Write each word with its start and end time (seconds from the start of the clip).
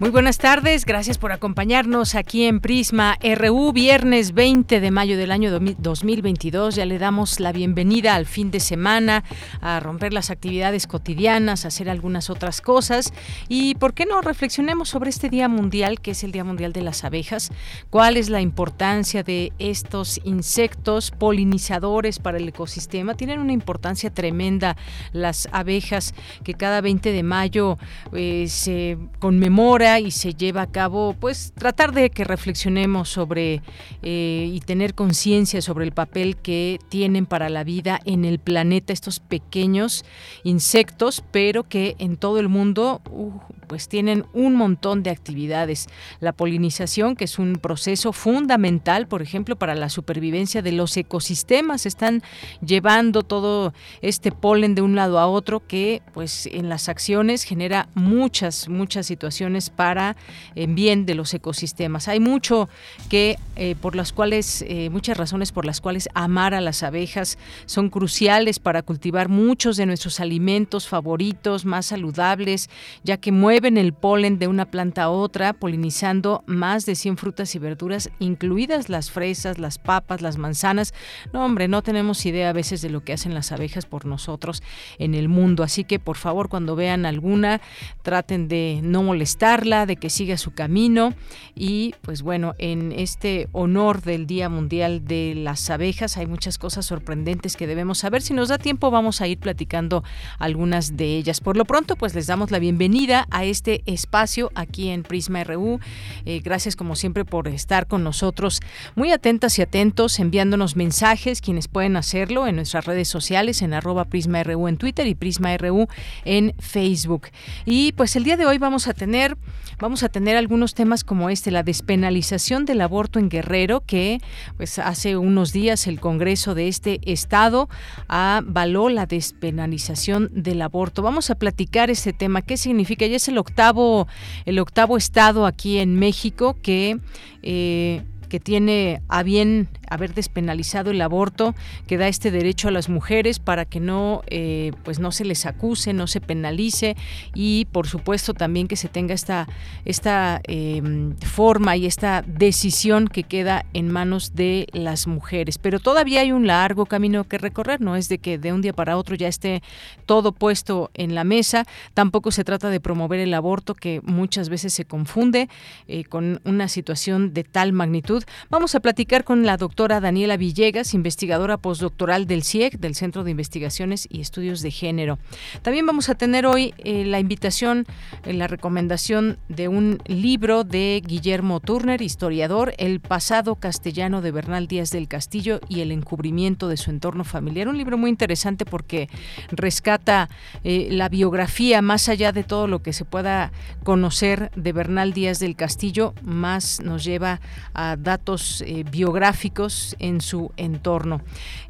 Muy 0.00 0.10
buenas 0.10 0.38
tardes, 0.38 0.84
gracias 0.84 1.18
por 1.18 1.32
acompañarnos 1.32 2.14
aquí 2.14 2.44
en 2.44 2.60
Prisma 2.60 3.18
RU, 3.20 3.72
viernes 3.72 4.32
20 4.32 4.78
de 4.78 4.90
mayo 4.92 5.16
del 5.16 5.32
año 5.32 5.50
2022. 5.50 6.76
Ya 6.76 6.86
le 6.86 7.00
damos 7.00 7.40
la 7.40 7.50
bienvenida 7.50 8.14
al 8.14 8.24
fin 8.24 8.52
de 8.52 8.60
semana, 8.60 9.24
a 9.60 9.80
romper 9.80 10.12
las 10.12 10.30
actividades 10.30 10.86
cotidianas, 10.86 11.64
a 11.64 11.68
hacer 11.68 11.90
algunas 11.90 12.30
otras 12.30 12.60
cosas. 12.60 13.12
Y 13.48 13.74
por 13.74 13.92
qué 13.92 14.06
no 14.06 14.20
reflexionemos 14.20 14.88
sobre 14.88 15.10
este 15.10 15.30
Día 15.30 15.48
Mundial, 15.48 16.00
que 16.00 16.12
es 16.12 16.22
el 16.22 16.30
Día 16.30 16.44
Mundial 16.44 16.72
de 16.72 16.82
las 16.82 17.02
Abejas. 17.02 17.50
¿Cuál 17.90 18.16
es 18.16 18.28
la 18.28 18.40
importancia 18.40 19.24
de 19.24 19.52
estos 19.58 20.20
insectos 20.22 21.10
polinizadores 21.10 22.20
para 22.20 22.38
el 22.38 22.46
ecosistema? 22.46 23.14
Tienen 23.14 23.40
una 23.40 23.52
importancia 23.52 24.14
tremenda 24.14 24.76
las 25.10 25.48
abejas 25.50 26.14
que 26.44 26.54
cada 26.54 26.82
20 26.82 27.10
de 27.10 27.22
mayo 27.24 27.78
eh, 28.12 28.46
se 28.46 28.96
conmemora 29.18 29.87
y 29.98 30.10
se 30.10 30.34
lleva 30.34 30.62
a 30.62 30.70
cabo, 30.70 31.14
pues 31.18 31.52
tratar 31.56 31.92
de 31.92 32.10
que 32.10 32.24
reflexionemos 32.24 33.08
sobre 33.08 33.62
eh, 34.02 34.50
y 34.52 34.60
tener 34.60 34.94
conciencia 34.94 35.62
sobre 35.62 35.86
el 35.86 35.92
papel 35.92 36.36
que 36.36 36.78
tienen 36.90 37.24
para 37.24 37.48
la 37.48 37.64
vida 37.64 38.00
en 38.04 38.24
el 38.24 38.38
planeta 38.38 38.92
estos 38.92 39.20
pequeños 39.20 40.04
insectos, 40.44 41.24
pero 41.30 41.62
que 41.64 41.96
en 41.98 42.16
todo 42.18 42.38
el 42.38 42.48
mundo 42.48 43.00
uh, 43.10 43.32
pues 43.68 43.88
tienen 43.88 44.24
un 44.32 44.56
montón 44.56 45.02
de 45.02 45.10
actividades. 45.10 45.88
La 46.20 46.32
polinización, 46.32 47.14
que 47.14 47.24
es 47.24 47.38
un 47.38 47.54
proceso 47.56 48.12
fundamental, 48.12 49.06
por 49.06 49.22
ejemplo, 49.22 49.56
para 49.56 49.74
la 49.74 49.88
supervivencia 49.90 50.62
de 50.62 50.72
los 50.72 50.96
ecosistemas, 50.96 51.86
están 51.86 52.22
llevando 52.64 53.22
todo 53.22 53.74
este 54.00 54.32
polen 54.32 54.74
de 54.74 54.82
un 54.82 54.96
lado 54.96 55.18
a 55.18 55.26
otro 55.26 55.66
que 55.66 56.02
pues 56.14 56.46
en 56.46 56.68
las 56.68 56.88
acciones 56.88 57.44
genera 57.44 57.88
muchas, 57.94 58.68
muchas 58.68 59.06
situaciones 59.06 59.70
para 59.70 60.16
en 60.54 60.74
bien 60.74 61.06
de 61.06 61.14
los 61.14 61.34
ecosistemas. 61.34 62.08
Hay 62.08 62.20
mucho 62.20 62.68
que 63.10 63.36
eh, 63.56 63.74
por 63.80 63.94
las 63.94 64.12
cuales, 64.12 64.64
eh, 64.66 64.88
muchas 64.90 65.16
razones 65.16 65.52
por 65.52 65.64
las 65.64 65.80
cuales 65.80 66.08
amar 66.14 66.54
a 66.54 66.60
las 66.60 66.82
abejas 66.82 67.38
son 67.66 67.90
cruciales 67.90 68.58
para 68.58 68.82
cultivar 68.82 69.28
muchos 69.28 69.76
de 69.76 69.86
nuestros 69.86 70.20
alimentos 70.20 70.88
favoritos, 70.88 71.64
más 71.64 71.86
saludables, 71.86 72.70
ya 73.02 73.16
que 73.16 73.32
mueven 73.32 73.57
el 73.66 73.92
polen 73.92 74.38
de 74.38 74.46
una 74.46 74.70
planta 74.70 75.04
a 75.04 75.10
otra, 75.10 75.52
polinizando 75.52 76.44
más 76.46 76.86
de 76.86 76.94
100 76.94 77.16
frutas 77.16 77.54
y 77.54 77.58
verduras, 77.58 78.10
incluidas 78.18 78.88
las 78.88 79.10
fresas, 79.10 79.58
las 79.58 79.78
papas, 79.78 80.22
las 80.22 80.38
manzanas. 80.38 80.94
No, 81.32 81.44
hombre, 81.44 81.66
no 81.68 81.82
tenemos 81.82 82.24
idea 82.24 82.50
a 82.50 82.52
veces 82.52 82.82
de 82.82 82.90
lo 82.90 83.02
que 83.02 83.12
hacen 83.12 83.34
las 83.34 83.52
abejas 83.52 83.84
por 83.84 84.06
nosotros 84.06 84.62
en 84.98 85.14
el 85.14 85.28
mundo. 85.28 85.62
Así 85.62 85.84
que, 85.84 85.98
por 85.98 86.16
favor, 86.16 86.48
cuando 86.48 86.76
vean 86.76 87.04
alguna, 87.04 87.60
traten 88.02 88.48
de 88.48 88.80
no 88.82 89.02
molestarla, 89.02 89.86
de 89.86 89.96
que 89.96 90.08
siga 90.08 90.36
su 90.38 90.52
camino. 90.52 91.14
Y, 91.54 91.94
pues 92.02 92.22
bueno, 92.22 92.54
en 92.58 92.92
este 92.92 93.48
honor 93.52 94.02
del 94.02 94.26
Día 94.26 94.48
Mundial 94.48 95.04
de 95.04 95.34
las 95.36 95.68
Abejas 95.70 96.16
hay 96.16 96.26
muchas 96.26 96.58
cosas 96.58 96.86
sorprendentes 96.86 97.56
que 97.56 97.66
debemos 97.66 97.98
saber. 97.98 98.22
Si 98.22 98.34
nos 98.34 98.48
da 98.48 98.58
tiempo, 98.58 98.90
vamos 98.90 99.20
a 99.20 99.26
ir 99.26 99.38
platicando 99.38 100.04
algunas 100.38 100.96
de 100.96 101.16
ellas. 101.16 101.40
Por 101.40 101.56
lo 101.56 101.64
pronto, 101.64 101.96
pues 101.96 102.14
les 102.14 102.26
damos 102.26 102.50
la 102.50 102.58
bienvenida 102.58 103.26
a 103.30 103.44
este 103.50 103.82
espacio 103.86 104.50
aquí 104.54 104.88
en 104.88 105.02
Prisma 105.02 105.44
RU. 105.44 105.80
Eh, 106.24 106.40
gracias 106.40 106.76
como 106.76 106.96
siempre 106.96 107.24
por 107.24 107.48
estar 107.48 107.86
con 107.86 108.04
nosotros. 108.04 108.60
Muy 108.94 109.12
atentas 109.12 109.58
y 109.58 109.62
atentos, 109.62 110.18
enviándonos 110.18 110.76
mensajes, 110.76 111.40
quienes 111.40 111.68
pueden 111.68 111.96
hacerlo 111.96 112.46
en 112.46 112.56
nuestras 112.56 112.84
redes 112.84 113.08
sociales, 113.08 113.62
en 113.62 113.74
arroba 113.74 114.04
Prisma 114.04 114.42
RU 114.42 114.68
en 114.68 114.76
Twitter 114.76 115.06
y 115.06 115.14
Prisma 115.14 115.56
RU 115.56 115.88
en 116.24 116.54
Facebook. 116.58 117.28
Y 117.64 117.92
pues 117.92 118.16
el 118.16 118.24
día 118.24 118.36
de 118.36 118.46
hoy 118.46 118.58
vamos 118.58 118.88
a 118.88 118.94
tener, 118.94 119.36
vamos 119.78 120.02
a 120.02 120.08
tener 120.08 120.36
algunos 120.36 120.74
temas 120.74 121.04
como 121.04 121.30
este, 121.30 121.50
la 121.50 121.62
despenalización 121.62 122.64
del 122.64 122.80
aborto 122.80 123.18
en 123.18 123.28
Guerrero, 123.28 123.82
que 123.84 124.20
pues 124.56 124.78
hace 124.78 125.16
unos 125.16 125.52
días 125.52 125.86
el 125.86 126.00
Congreso 126.00 126.54
de 126.54 126.68
este 126.68 127.00
estado 127.10 127.68
avaló 128.08 128.88
la 128.88 129.06
despenalización 129.06 130.30
del 130.32 130.62
aborto. 130.62 131.02
Vamos 131.02 131.30
a 131.30 131.34
platicar 131.34 131.90
este 131.90 132.12
tema, 132.12 132.42
qué 132.42 132.56
significa, 132.56 133.06
ya 133.06 133.16
es 133.16 133.28
el 133.38 133.40
octavo, 133.40 134.08
el 134.44 134.58
octavo 134.58 134.96
estado 134.96 135.46
aquí 135.46 135.78
en 135.78 135.94
México 135.96 136.56
que 136.60 136.98
eh, 137.42 138.02
que 138.28 138.40
tiene 138.40 139.02
a 139.08 139.22
bien 139.22 139.68
haber 139.90 140.14
despenalizado 140.14 140.90
el 140.90 141.00
aborto, 141.00 141.54
que 141.86 141.96
da 141.96 142.08
este 142.08 142.30
derecho 142.30 142.68
a 142.68 142.70
las 142.70 142.88
mujeres 142.88 143.38
para 143.38 143.64
que 143.64 143.80
no, 143.80 144.22
eh, 144.26 144.72
pues 144.84 144.98
no 144.98 145.12
se 145.12 145.24
les 145.24 145.46
acuse, 145.46 145.92
no 145.92 146.06
se 146.06 146.20
penalice 146.20 146.96
y 147.34 147.66
por 147.72 147.86
supuesto 147.86 148.34
también 148.34 148.68
que 148.68 148.76
se 148.76 148.88
tenga 148.88 149.14
esta, 149.14 149.48
esta 149.84 150.40
em, 150.44 151.16
forma 151.16 151.76
y 151.76 151.86
esta 151.86 152.22
decisión 152.22 153.08
que 153.08 153.24
queda 153.24 153.64
en 153.72 153.90
manos 153.90 154.34
de 154.34 154.66
las 154.72 155.06
mujeres. 155.06 155.58
Pero 155.58 155.80
todavía 155.80 156.20
hay 156.20 156.32
un 156.32 156.46
largo 156.46 156.86
camino 156.86 157.24
que 157.24 157.38
recorrer, 157.38 157.80
no 157.80 157.96
es 157.96 158.08
de 158.08 158.18
que 158.18 158.38
de 158.38 158.52
un 158.52 158.62
día 158.62 158.72
para 158.72 158.96
otro 158.96 159.14
ya 159.14 159.28
esté 159.28 159.62
todo 160.06 160.32
puesto 160.32 160.90
en 160.94 161.14
la 161.14 161.24
mesa, 161.24 161.64
tampoco 161.94 162.30
se 162.30 162.44
trata 162.44 162.70
de 162.70 162.80
promover 162.80 163.20
el 163.20 163.34
aborto 163.34 163.74
que 163.74 164.00
muchas 164.04 164.48
veces 164.48 164.72
se 164.72 164.84
confunde 164.84 165.48
eh, 165.86 166.04
con 166.04 166.40
una 166.44 166.68
situación 166.68 167.32
de 167.32 167.44
tal 167.44 167.72
magnitud. 167.72 168.17
Vamos 168.50 168.74
a 168.74 168.80
platicar 168.80 169.24
con 169.24 169.44
la 169.44 169.56
doctora 169.56 170.00
Daniela 170.00 170.36
Villegas, 170.36 170.94
investigadora 170.94 171.56
postdoctoral 171.56 172.26
del 172.26 172.44
CIEC, 172.44 172.78
del 172.78 172.94
Centro 172.94 173.24
de 173.24 173.30
Investigaciones 173.30 174.06
y 174.10 174.20
Estudios 174.20 174.62
de 174.62 174.70
Género. 174.70 175.18
También 175.62 175.86
vamos 175.86 176.08
a 176.08 176.14
tener 176.14 176.46
hoy 176.46 176.74
eh, 176.78 177.04
la 177.04 177.20
invitación, 177.20 177.86
eh, 178.24 178.32
la 178.32 178.46
recomendación 178.46 179.38
de 179.48 179.68
un 179.68 179.98
libro 180.06 180.64
de 180.64 181.02
Guillermo 181.04 181.60
Turner, 181.60 182.02
historiador, 182.02 182.74
El 182.78 183.00
pasado 183.00 183.56
castellano 183.56 184.22
de 184.22 184.30
Bernal 184.30 184.66
Díaz 184.66 184.90
del 184.90 185.08
Castillo 185.08 185.60
y 185.68 185.80
el 185.80 185.92
encubrimiento 185.92 186.68
de 186.68 186.76
su 186.76 186.90
entorno 186.90 187.24
familiar. 187.24 187.68
Un 187.68 187.78
libro 187.78 187.98
muy 187.98 188.10
interesante 188.10 188.64
porque 188.64 189.08
rescata 189.50 190.28
eh, 190.64 190.88
la 190.90 191.08
biografía 191.08 191.82
más 191.82 192.08
allá 192.08 192.32
de 192.32 192.44
todo 192.44 192.66
lo 192.66 192.82
que 192.82 192.92
se 192.92 193.04
pueda 193.04 193.52
conocer 193.84 194.50
de 194.56 194.72
Bernal 194.72 195.12
Díaz 195.12 195.38
del 195.38 195.56
Castillo, 195.56 196.14
más 196.22 196.80
nos 196.80 197.04
lleva 197.04 197.40
a 197.74 197.96
datos 198.08 198.64
biográficos 198.90 199.94
en 199.98 200.22
su 200.22 200.50
entorno. 200.56 201.20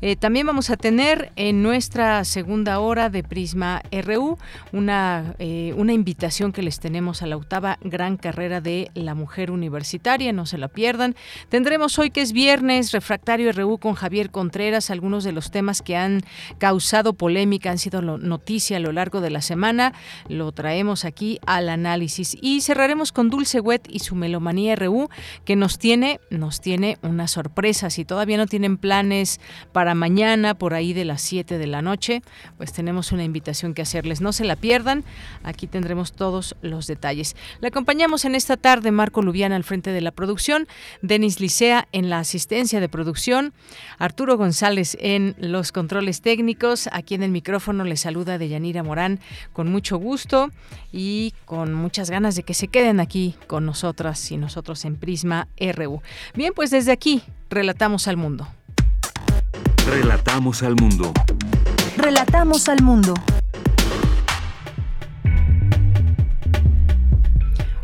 Eh, 0.01 0.15
también 0.15 0.47
vamos 0.47 0.71
a 0.71 0.77
tener 0.77 1.33
en 1.35 1.63
nuestra 1.63 2.25
segunda 2.25 2.79
hora 2.79 3.11
de 3.11 3.25
Prisma 3.25 3.83
RU 3.91 4.39
una, 4.73 5.35
eh, 5.41 5.75
una 5.77 5.93
invitación 5.93 6.53
que 6.53 6.63
les 6.63 6.79
tenemos 6.79 7.23
a 7.23 7.27
la 7.27 7.37
octava 7.37 7.79
gran 7.83 8.17
carrera 8.17 8.61
de 8.61 8.93
la 8.95 9.15
mujer 9.15 9.51
universitaria, 9.51 10.33
no 10.33 10.47
se 10.47 10.59
la 10.59 10.69
pierdan. 10.69 11.17
Tendremos 11.49 11.99
hoy 11.99 12.11
que 12.11 12.21
es 12.21 12.33
viernes, 12.33 12.93
Refractario 12.93 13.51
RU 13.51 13.79
con 13.79 13.95
Javier 13.95 14.31
Contreras, 14.31 14.91
algunos 14.91 15.25
de 15.25 15.33
los 15.33 15.51
temas 15.51 15.83
que 15.83 15.97
han 15.97 16.23
causado 16.59 17.15
polémica, 17.15 17.71
han 17.71 17.79
sido 17.79 18.01
noticia 18.01 18.77
a 18.77 18.81
lo 18.81 18.93
largo 18.93 19.21
de 19.21 19.31
la 19.31 19.43
semana, 19.43 19.95
lo 20.29 20.53
traemos 20.53 21.05
aquí 21.05 21.41
al 21.45 21.69
análisis 21.69 22.37
y 22.41 22.61
cerraremos 22.61 23.11
con 23.11 23.31
Dulce 23.31 23.59
Wet 23.59 23.89
y 23.91 23.99
su 23.99 24.15
Melomanía 24.15 24.77
RU 24.77 25.09
que 25.45 25.57
nos 25.57 25.79
tiene, 25.79 26.21
nos 26.31 26.61
tiene 26.61 26.99
una 27.03 27.29
sorpresa. 27.29 27.91
Si 27.91 28.05
todavía 28.05 28.37
no 28.37 28.47
tienen 28.47 28.77
planes 28.77 29.41
para 29.73 29.95
mañana, 29.95 30.55
por 30.55 30.75
ahí 30.75 30.93
de 30.93 31.05
las 31.05 31.23
7 31.23 31.59
de 31.59 31.67
la 31.67 31.83
noche, 31.83 32.23
pues 32.57 32.73
tenemos 32.73 33.13
una 33.13 33.25
invitación 33.25 33.75
que 33.75 33.83
hacerles. 33.83 34.21
No 34.21 34.33
se 34.33 34.45
la 34.45 34.57
pierdan, 34.57 35.05
aquí 35.43 35.67
tendremos 35.67 36.13
todos 36.13 36.57
los 36.63 36.87
detalles. 36.87 37.37
Le 37.61 37.69
acompañamos 37.69 38.25
en 38.25 38.35
esta 38.35 38.57
tarde 38.57 38.91
Marco 38.91 39.23
Lubiana 39.23 39.57
al 39.57 39.65
frente 39.65 39.91
de 39.91 40.01
la 40.01 40.11
producción, 40.11 40.67
Denis 41.03 41.41
Licea 41.41 41.89
en 41.93 42.11
la 42.11 42.19
asistencia 42.19 42.81
de 42.81 42.89
producción, 42.89 43.53
Arturo 43.99 44.37
González 44.37 44.97
en 45.01 45.35
los 45.39 45.73
controles 45.73 46.21
técnicos. 46.21 46.89
Aquí 46.93 47.15
en 47.15 47.23
el 47.23 47.31
micrófono 47.31 47.85
le 47.85 47.97
saluda 47.97 48.39
Deyanira 48.39 48.83
Morán 48.83 49.21
con 49.53 49.71
mucho 49.71 49.99
gusto 49.99 50.51
y 50.93 51.35
con 51.45 51.75
muchas 51.75 52.11
ganas 52.11 52.35
de 52.37 52.43
que 52.43 52.55
se 52.55 52.69
queden 52.69 53.01
aquí 53.01 53.35
con 53.47 53.67
nosotras 53.67 54.31
y 54.31 54.37
nosotros 54.37 54.85
en 54.85 54.97
Prisma 54.97 55.49
RU. 55.59 56.03
Bien, 56.35 56.53
pues 56.55 56.71
desde 56.71 56.93
aquí 56.93 57.23
relatamos 57.51 58.09
al 58.09 58.17
mundo. 58.17 58.47
Relatamos 59.87 60.63
al 60.63 60.77
mundo. 60.77 61.13
Relatamos 61.97 62.69
al 62.69 62.83
mundo. 62.83 63.15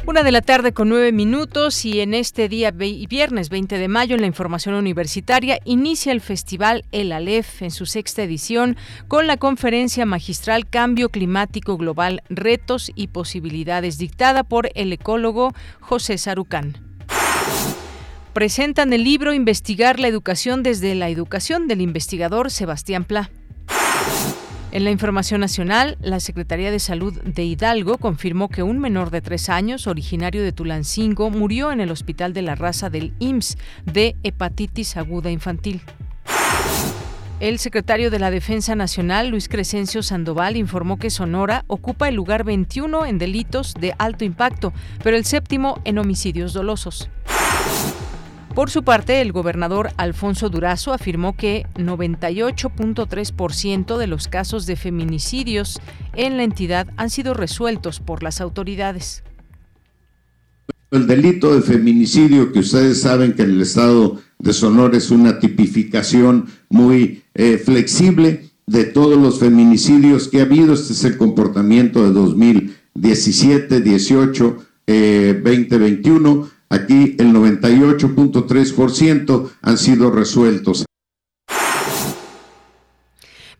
Una 0.07 0.23
de 0.23 0.33
la 0.33 0.43
tarde 0.43 0.75
con 0.75 0.91
nueve 0.91 1.13
minutos 1.13 1.87
y 1.87 2.01
en 2.01 2.13
este 2.13 2.51
día 2.51 2.71
viernes 2.71 3.49
20 3.49 3.79
de 3.79 3.89
mayo 3.89 4.15
en 4.15 4.21
la 4.21 4.27
información 4.27 4.75
universitaria 4.75 5.59
inicia 5.65 6.13
el 6.13 6.21
festival 6.21 6.85
El 6.93 7.11
Alef 7.11 7.63
en 7.63 7.71
su 7.71 7.87
sexta 7.87 8.23
edición 8.23 8.77
con 9.09 9.27
la 9.27 9.39
conferencia 9.39 10.05
magistral 10.05 10.69
Cambio 10.69 11.09
Climático 11.09 11.79
Global, 11.79 12.23
Retos 12.29 12.93
y 12.95 13.09
Posibilidades 13.09 13.97
dictada 13.97 14.45
por 14.45 14.69
el 14.75 14.93
ecólogo 14.93 15.55
José 15.81 16.19
Sarucán 16.19 16.84
presentan 18.35 18.93
el 18.93 19.05
libro 19.05 19.33
Investigar 19.33 20.01
la 20.01 20.09
educación 20.09 20.65
desde 20.65 20.95
la 20.97 21.09
educación 21.09 21.69
del 21.69 21.81
investigador 21.81 22.51
Sebastián 22.51 23.05
Pla. 23.05 23.31
En 24.73 24.83
la 24.83 24.91
información 24.91 25.41
nacional, 25.41 25.97
la 26.01 26.19
Secretaría 26.19 26.73
de 26.73 26.81
Salud 26.81 27.23
de 27.23 27.45
Hidalgo 27.45 27.97
confirmó 27.97 28.49
que 28.49 28.65
un 28.65 28.81
menor 28.81 29.11
de 29.11 29.21
tres 29.21 29.49
años, 29.49 29.87
originario 29.87 30.43
de 30.43 30.51
Tulancingo, 30.51 31.31
murió 31.31 31.71
en 31.71 31.81
el 31.81 31.93
Hospital 31.93 32.33
de 32.33 32.43
la 32.43 32.57
Raza 32.57 32.91
del 32.91 33.15
IMSS 33.21 33.57
de 33.85 34.17
hepatitis 34.25 34.97
aguda 34.97 35.31
infantil. 35.31 35.81
El 37.39 37.61
secretario 37.61 38.11
de 38.11 38.19
la 38.19 38.33
Defensa 38.33 38.75
Nacional, 38.75 39.29
Luis 39.29 39.49
Crescencio 39.49 40.03
Sandoval, 40.03 40.57
informó 40.57 40.99
que 40.99 41.11
Sonora 41.11 41.65
ocupa 41.69 42.09
el 42.09 42.17
lugar 42.17 42.43
21 42.43 43.07
en 43.07 43.19
delitos 43.19 43.75
de 43.75 43.95
alto 43.97 44.25
impacto, 44.25 44.73
pero 45.05 45.17
el 45.17 45.25
séptimo 45.25 45.81
en 45.85 45.99
homicidios 45.99 46.53
dolosos. 46.53 47.09
Por 48.55 48.71
su 48.71 48.85
parte, 48.85 49.21
el 49.21 49.33
gobernador 49.33 49.91
Alfonso 49.97 50.49
Durazo 50.49 50.93
afirmó 50.93 51.37
que 51.37 51.67
98.3% 51.75 53.99
de 53.99 54.07
los 54.07 54.29
casos 54.29 54.67
de 54.67 54.77
feminicidios 54.77 55.81
en 56.15 56.37
la 56.37 56.45
entidad 56.45 56.87
han 56.97 57.11
sido 57.11 57.35
resueltos 57.35 57.99
por 57.99 58.23
las 58.23 58.41
autoridades. 58.41 59.25
El 60.93 61.09
delito 61.09 61.53
de 61.53 61.63
feminicidio, 61.63 62.53
que 62.53 62.61
ustedes 62.61 63.01
saben 63.01 63.33
que 63.33 63.43
en 63.43 63.51
el 63.51 63.63
estado 63.63 64.21
de 64.39 64.53
Sonora 64.53 64.97
es 64.97 65.11
una 65.11 65.41
tipificación 65.41 66.47
muy 66.69 67.25
eh, 67.35 67.59
flexible 67.59 68.51
de 68.67 68.85
todos 68.85 69.21
los 69.21 69.41
feminicidios 69.41 70.29
que 70.29 70.39
ha 70.39 70.45
habido. 70.45 70.75
Este 70.75 70.93
es 70.93 71.03
el 71.03 71.17
comportamiento 71.17 72.05
de 72.05 72.13
2017, 72.13 73.81
18, 73.81 74.59
2021 74.87 76.55
Aquí 76.69 77.17
el 77.19 77.33
98.3% 77.33 79.51
han 79.63 79.79
sido 79.79 80.11
resueltos. 80.11 80.85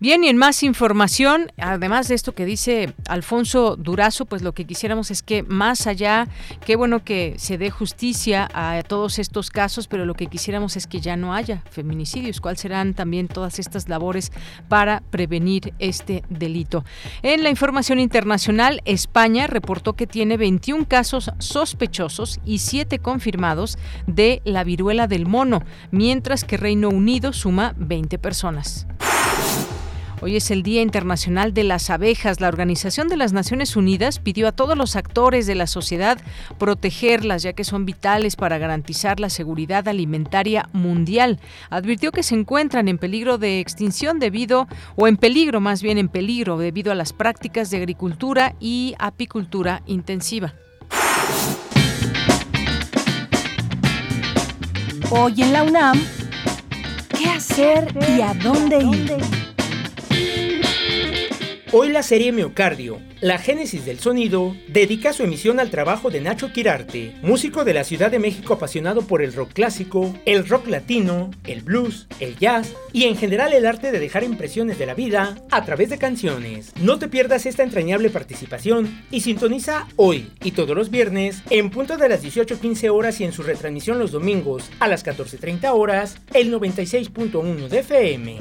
Bien, 0.05 0.23
y 0.23 0.29
en 0.29 0.37
más 0.37 0.63
información, 0.63 1.51
además 1.57 2.09
de 2.09 2.15
esto 2.15 2.35
que 2.35 2.45
dice 2.45 2.93
Alfonso 3.09 3.75
Durazo, 3.75 4.27
pues 4.27 4.43
lo 4.43 4.53
que 4.53 4.67
quisiéramos 4.67 5.11
es 5.11 5.23
que 5.23 5.43
más 5.43 5.87
allá, 5.87 6.29
qué 6.67 6.77
bueno 6.77 7.03
que 7.03 7.37
se 7.39 7.57
dé 7.57 7.71
justicia 7.71 8.47
a 8.53 8.83
todos 8.83 9.19
estos 9.19 9.49
casos, 9.49 9.89
pero 9.89 10.05
lo 10.05 10.13
que 10.13 10.27
quisiéramos 10.27 10.77
es 10.77 10.87
que 10.87 11.01
ya 11.01 11.17
no 11.17 11.33
haya 11.33 11.63
feminicidios. 11.71 12.43
¿Cuáles 12.43 12.61
serán 12.61 12.93
también 12.93 13.29
todas 13.29 13.59
estas 13.59 13.89
labores 13.89 14.31
para 14.69 15.01
prevenir 15.09 15.73
este 15.79 16.23
delito? 16.29 16.85
En 17.23 17.43
la 17.43 17.49
información 17.49 17.99
internacional, 17.99 18.83
España 18.85 19.47
reportó 19.47 19.95
que 19.95 20.07
tiene 20.07 20.37
21 20.37 20.87
casos 20.87 21.31
sospechosos 21.39 22.41
y 22.45 22.59
7 22.59 22.99
confirmados 22.99 23.79
de 24.07 24.43
la 24.45 24.65
viruela 24.65 25.07
del 25.07 25.25
mono, 25.25 25.63
mientras 25.93 26.45
que 26.45 26.59
Reino 26.59 26.91
Unido 26.91 27.33
suma 27.33 27.73
20 27.79 28.19
personas. 28.19 28.87
Hoy 30.25 30.37
es 30.37 30.51
el 30.51 30.63
Día 30.63 30.81
Internacional 30.81 31.53
de 31.53 31.65
las 31.65 31.91
Abejas. 31.91 32.41
La 32.41 32.49
Organización 32.49 33.09
de 33.09 33.19
las 33.19 33.35
Naciones 33.35 33.77
Unidas 33.77 34.21
pidió 34.21 34.49
a 34.49 34.53
todos 34.53 34.75
los 34.75 34.97
actores 34.97 35.47
de 35.47 35.55
la 35.55 35.67
sociedad 35.67 36.19
protegerlas, 36.59 37.43
ya 37.43 37.53
que 37.53 37.63
son 37.63 37.85
vitales 37.85 38.35
para 38.35 38.57
garantizar 38.57 39.21
la 39.21 39.29
seguridad 39.29 39.87
alimentaria 39.87 40.67
mundial. 40.73 41.41
Advirtió 41.69 42.11
que 42.11 42.23
se 42.23 42.37
encuentran 42.37 42.89
en 42.89 42.97
peligro 42.97 43.37
de 43.37 43.61
extinción 43.61 44.19
debido, 44.19 44.67
o 44.97 45.09
en 45.09 45.19
peligro 45.19 45.61
más 45.61 45.83
bien 45.83 45.99
en 45.99 46.09
peligro, 46.09 46.57
debido 46.57 46.91
a 46.91 46.95
las 46.95 47.13
prácticas 47.13 47.69
de 47.69 47.77
agricultura 47.77 48.55
y 48.59 48.95
apicultura 48.99 49.83
intensiva. 49.85 50.55
Hoy 55.11 55.43
en 55.43 55.53
la 55.53 55.65
UNAM, 55.65 56.01
¿qué 57.11 57.27
hacer 57.27 57.95
y 58.17 58.23
a 58.23 58.33
dónde 58.33 58.79
ir? 58.79 59.44
Hoy 61.77 61.89
la 61.89 62.05
serie 62.05 62.31
Miocardio, 62.31 63.01
la 63.21 63.37
génesis 63.37 63.85
del 63.85 63.99
sonido, 63.99 64.55
dedica 64.69 65.13
su 65.13 65.25
emisión 65.25 65.59
al 65.59 65.71
trabajo 65.71 66.09
de 66.09 66.21
Nacho 66.21 66.53
Quirarte, 66.53 67.17
músico 67.21 67.65
de 67.65 67.75
la 67.75 67.83
Ciudad 67.83 68.13
de 68.13 68.21
México 68.21 68.55
apasionado 68.55 69.03
por 69.03 69.23
el 69.23 69.33
rock 69.33 69.55
clásico, 69.55 70.17
el 70.25 70.47
rock 70.47 70.69
latino, 70.69 71.33
el 71.43 71.63
blues, 71.63 72.07
el 72.21 72.39
jazz 72.39 72.73
y 72.93 73.07
en 73.07 73.17
general 73.17 73.53
el 73.53 73.67
arte 73.67 73.91
de 73.91 73.99
dejar 73.99 74.23
impresiones 74.23 74.79
de 74.79 74.87
la 74.87 74.95
vida 74.95 75.35
a 75.51 75.65
través 75.65 75.91
de 75.91 75.99
canciones. 75.99 76.73
No 76.81 77.01
te 77.01 77.09
pierdas 77.09 77.45
esta 77.45 77.65
entrañable 77.65 78.09
participación 78.09 79.03
y 79.11 79.23
sintoniza 79.23 79.89
hoy 79.97 80.31
y 80.45 80.53
todos 80.53 80.77
los 80.77 80.93
viernes 80.93 81.43
en 81.51 81.71
punto 81.71 81.97
de 81.97 82.09
las 82.09 82.23
18.15 82.23 82.89
horas 82.91 83.21
y 83.21 83.25
en 83.25 83.33
su 83.33 83.43
retransmisión 83.43 83.99
los 83.99 84.13
domingos 84.13 84.71
a 84.79 84.87
las 84.87 85.05
14.30 85.05 85.73
horas 85.73 86.19
el 86.35 86.55
96.1 86.55 87.67
de 87.67 87.79
FM. 87.81 88.39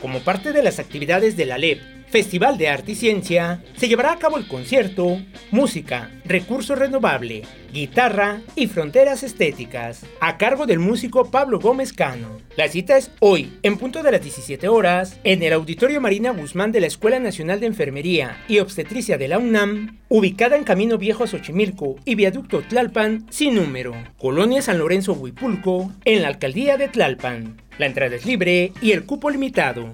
Como 0.00 0.20
parte 0.20 0.52
de 0.52 0.62
las 0.62 0.78
actividades 0.78 1.36
de 1.36 1.46
la 1.46 1.58
LEP 1.58 1.95
Festival 2.08 2.56
de 2.56 2.68
Arte 2.68 2.92
y 2.92 2.94
Ciencia, 2.94 3.62
se 3.76 3.88
llevará 3.88 4.12
a 4.12 4.18
cabo 4.18 4.38
el 4.38 4.46
concierto 4.46 5.20
Música, 5.50 6.10
Recurso 6.24 6.74
Renovable, 6.74 7.42
Guitarra 7.72 8.40
y 8.54 8.68
Fronteras 8.68 9.22
Estéticas, 9.22 10.06
a 10.20 10.38
cargo 10.38 10.66
del 10.66 10.78
músico 10.78 11.30
Pablo 11.30 11.58
Gómez 11.58 11.92
Cano. 11.92 12.40
La 12.56 12.68
cita 12.68 12.96
es 12.96 13.10
hoy, 13.20 13.58
en 13.62 13.76
punto 13.76 14.02
de 14.02 14.12
las 14.12 14.22
17 14.22 14.68
horas, 14.68 15.18
en 15.24 15.42
el 15.42 15.52
Auditorio 15.52 16.00
Marina 16.00 16.30
Guzmán 16.30 16.72
de 16.72 16.80
la 16.80 16.86
Escuela 16.86 17.18
Nacional 17.18 17.60
de 17.60 17.66
Enfermería 17.66 18.42
y 18.48 18.60
Obstetricia 18.60 19.18
de 19.18 19.28
la 19.28 19.38
UNAM, 19.38 19.98
ubicada 20.08 20.56
en 20.56 20.64
Camino 20.64 20.98
Viejo 20.98 21.24
a 21.24 21.26
Xochimilco 21.26 21.96
y 22.04 22.14
Viaducto 22.14 22.62
Tlalpan, 22.62 23.26
sin 23.30 23.56
número, 23.56 23.94
Colonia 24.18 24.62
San 24.62 24.78
Lorenzo 24.78 25.12
Huipulco, 25.12 25.92
en 26.04 26.22
la 26.22 26.28
Alcaldía 26.28 26.76
de 26.76 26.88
Tlalpan. 26.88 27.60
La 27.78 27.86
entrada 27.86 28.16
es 28.16 28.24
libre 28.24 28.72
y 28.80 28.92
el 28.92 29.04
cupo 29.04 29.28
limitado. 29.28 29.92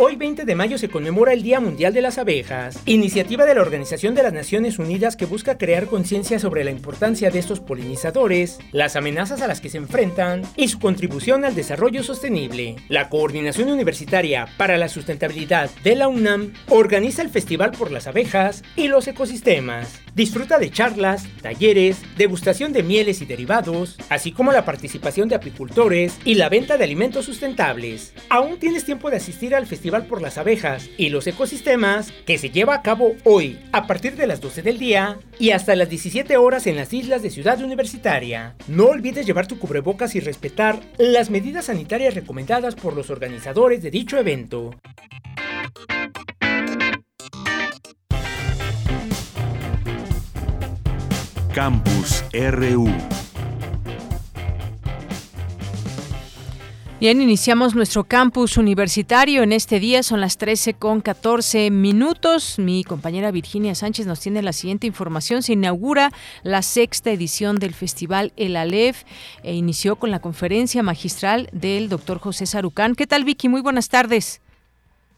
Hoy 0.00 0.14
20 0.14 0.44
de 0.44 0.54
mayo 0.54 0.78
se 0.78 0.88
conmemora 0.88 1.32
el 1.32 1.42
Día 1.42 1.58
Mundial 1.58 1.92
de 1.92 2.02
las 2.02 2.18
Abejas, 2.18 2.80
iniciativa 2.86 3.44
de 3.44 3.56
la 3.56 3.62
Organización 3.62 4.14
de 4.14 4.22
las 4.22 4.32
Naciones 4.32 4.78
Unidas 4.78 5.16
que 5.16 5.26
busca 5.26 5.58
crear 5.58 5.86
conciencia 5.86 6.38
sobre 6.38 6.62
la 6.62 6.70
importancia 6.70 7.32
de 7.32 7.40
estos 7.40 7.58
polinizadores, 7.58 8.60
las 8.70 8.94
amenazas 8.94 9.42
a 9.42 9.48
las 9.48 9.60
que 9.60 9.70
se 9.70 9.78
enfrentan 9.78 10.42
y 10.54 10.68
su 10.68 10.78
contribución 10.78 11.44
al 11.44 11.56
desarrollo 11.56 12.04
sostenible. 12.04 12.76
La 12.88 13.08
Coordinación 13.08 13.70
Universitaria 13.70 14.46
para 14.56 14.78
la 14.78 14.88
Sustentabilidad 14.88 15.68
de 15.82 15.96
la 15.96 16.06
UNAM 16.06 16.52
organiza 16.68 17.22
el 17.22 17.28
Festival 17.28 17.72
por 17.72 17.90
las 17.90 18.06
Abejas 18.06 18.62
y 18.76 18.86
los 18.86 19.08
Ecosistemas. 19.08 20.00
Disfruta 20.14 20.58
de 20.58 20.70
charlas, 20.70 21.26
talleres, 21.42 22.02
degustación 22.16 22.72
de 22.72 22.82
mieles 22.82 23.22
y 23.22 23.26
derivados, 23.26 23.96
así 24.08 24.32
como 24.32 24.52
la 24.52 24.64
participación 24.64 25.28
de 25.28 25.36
apicultores 25.36 26.18
y 26.24 26.34
la 26.34 26.48
venta 26.48 26.76
de 26.76 26.84
alimentos 26.84 27.24
sustentables. 27.24 28.12
Aún 28.28 28.58
tienes 28.58 28.84
tiempo 28.84 29.10
de 29.10 29.16
asistir 29.16 29.54
al 29.54 29.66
festival 29.66 30.06
por 30.06 30.20
las 30.20 30.38
Abejas 30.38 30.88
y 30.96 31.10
los 31.10 31.26
Ecosistemas, 31.26 32.12
que 32.26 32.38
se 32.38 32.50
lleva 32.50 32.74
a 32.74 32.82
cabo 32.82 33.14
hoy 33.24 33.58
a 33.72 33.86
partir 33.86 34.16
de 34.16 34.26
las 34.26 34.40
12 34.40 34.62
del 34.62 34.78
día 34.78 35.18
y 35.38 35.50
hasta 35.50 35.76
las 35.76 35.88
17 35.88 36.36
horas 36.36 36.66
en 36.66 36.76
las 36.76 36.92
islas 36.92 37.22
de 37.22 37.30
Ciudad 37.30 37.62
Universitaria. 37.62 38.54
No 38.66 38.86
olvides 38.86 39.26
llevar 39.26 39.46
tu 39.46 39.58
cubrebocas 39.58 40.14
y 40.14 40.20
respetar 40.20 40.80
las 40.98 41.30
medidas 41.30 41.66
sanitarias 41.66 42.14
recomendadas 42.14 42.74
por 42.74 42.94
los 42.94 43.10
organizadores 43.10 43.82
de 43.82 43.90
dicho 43.90 44.18
evento. 44.18 44.74
Campus 51.58 52.22
RU 52.32 52.88
Bien, 57.00 57.20
iniciamos 57.20 57.74
nuestro 57.74 58.04
campus 58.04 58.56
universitario 58.56 59.42
en 59.42 59.52
este 59.52 59.80
día, 59.80 60.04
son 60.04 60.20
las 60.20 60.38
13 60.38 60.74
con 60.74 61.00
14 61.00 61.72
minutos. 61.72 62.60
Mi 62.60 62.84
compañera 62.84 63.32
Virginia 63.32 63.74
Sánchez 63.74 64.06
nos 64.06 64.20
tiene 64.20 64.40
la 64.40 64.52
siguiente 64.52 64.86
información. 64.86 65.42
Se 65.42 65.54
inaugura 65.54 66.12
la 66.44 66.62
sexta 66.62 67.10
edición 67.10 67.56
del 67.56 67.74
Festival 67.74 68.32
El 68.36 68.54
Alef 68.54 69.02
e 69.42 69.54
inició 69.56 69.96
con 69.96 70.12
la 70.12 70.20
conferencia 70.20 70.84
magistral 70.84 71.48
del 71.50 71.88
doctor 71.88 72.20
José 72.20 72.46
Sarucán. 72.46 72.94
¿Qué 72.94 73.08
tal, 73.08 73.24
Vicky? 73.24 73.48
Muy 73.48 73.62
buenas 73.62 73.88
tardes. 73.88 74.40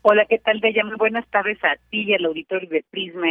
Hola, 0.03 0.25
¿qué 0.25 0.39
tal, 0.39 0.61
Bella? 0.61 0.83
Muy 0.83 0.97
buenas 0.97 1.29
tardes 1.29 1.63
a 1.63 1.77
ti 1.91 2.05
y 2.05 2.15
al 2.15 2.25
auditorio 2.25 2.71
de 2.71 2.83
Prisma 2.91 3.27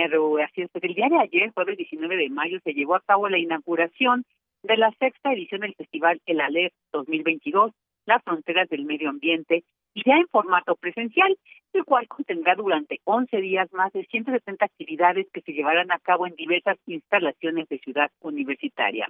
Así 0.46 0.62
es, 0.62 0.70
pues 0.72 0.84
el 0.84 0.94
día 0.94 1.10
de 1.10 1.18
ayer, 1.18 1.52
jueves 1.52 1.78
19 1.78 2.16
de 2.16 2.30
mayo, 2.30 2.60
se 2.64 2.74
llevó 2.74 2.94
a 2.94 3.02
cabo 3.02 3.28
la 3.28 3.40
inauguración 3.40 4.24
de 4.62 4.78
la 4.78 4.92
sexta 5.00 5.34
edición 5.34 5.62
del 5.62 5.74
Festival 5.74 6.22
El 6.28 6.42
Alef 6.42 6.72
2022 6.94 7.72
las 8.06 8.24
fronteras 8.24 8.70
del 8.70 8.86
medio 8.86 9.10
ambiente 9.10 9.64
ya 9.96 10.16
en 10.16 10.28
formato 10.28 10.76
presencial, 10.76 11.38
el 11.74 11.84
cual 11.84 12.08
contendrá 12.08 12.56
durante 12.56 13.00
11 13.04 13.38
días 13.42 13.72
más 13.74 13.92
de 13.94 14.06
170 14.06 14.66
actividades 14.66 15.28
que 15.32 15.42
se 15.42 15.54
llevarán 15.54 15.92
a 15.92 16.00
cabo 16.00 16.26
en 16.26 16.36
diversas 16.36 16.78
instalaciones 16.88 17.68
de 17.70 17.80
Ciudad 17.80 18.10
Universitaria. 18.22 19.08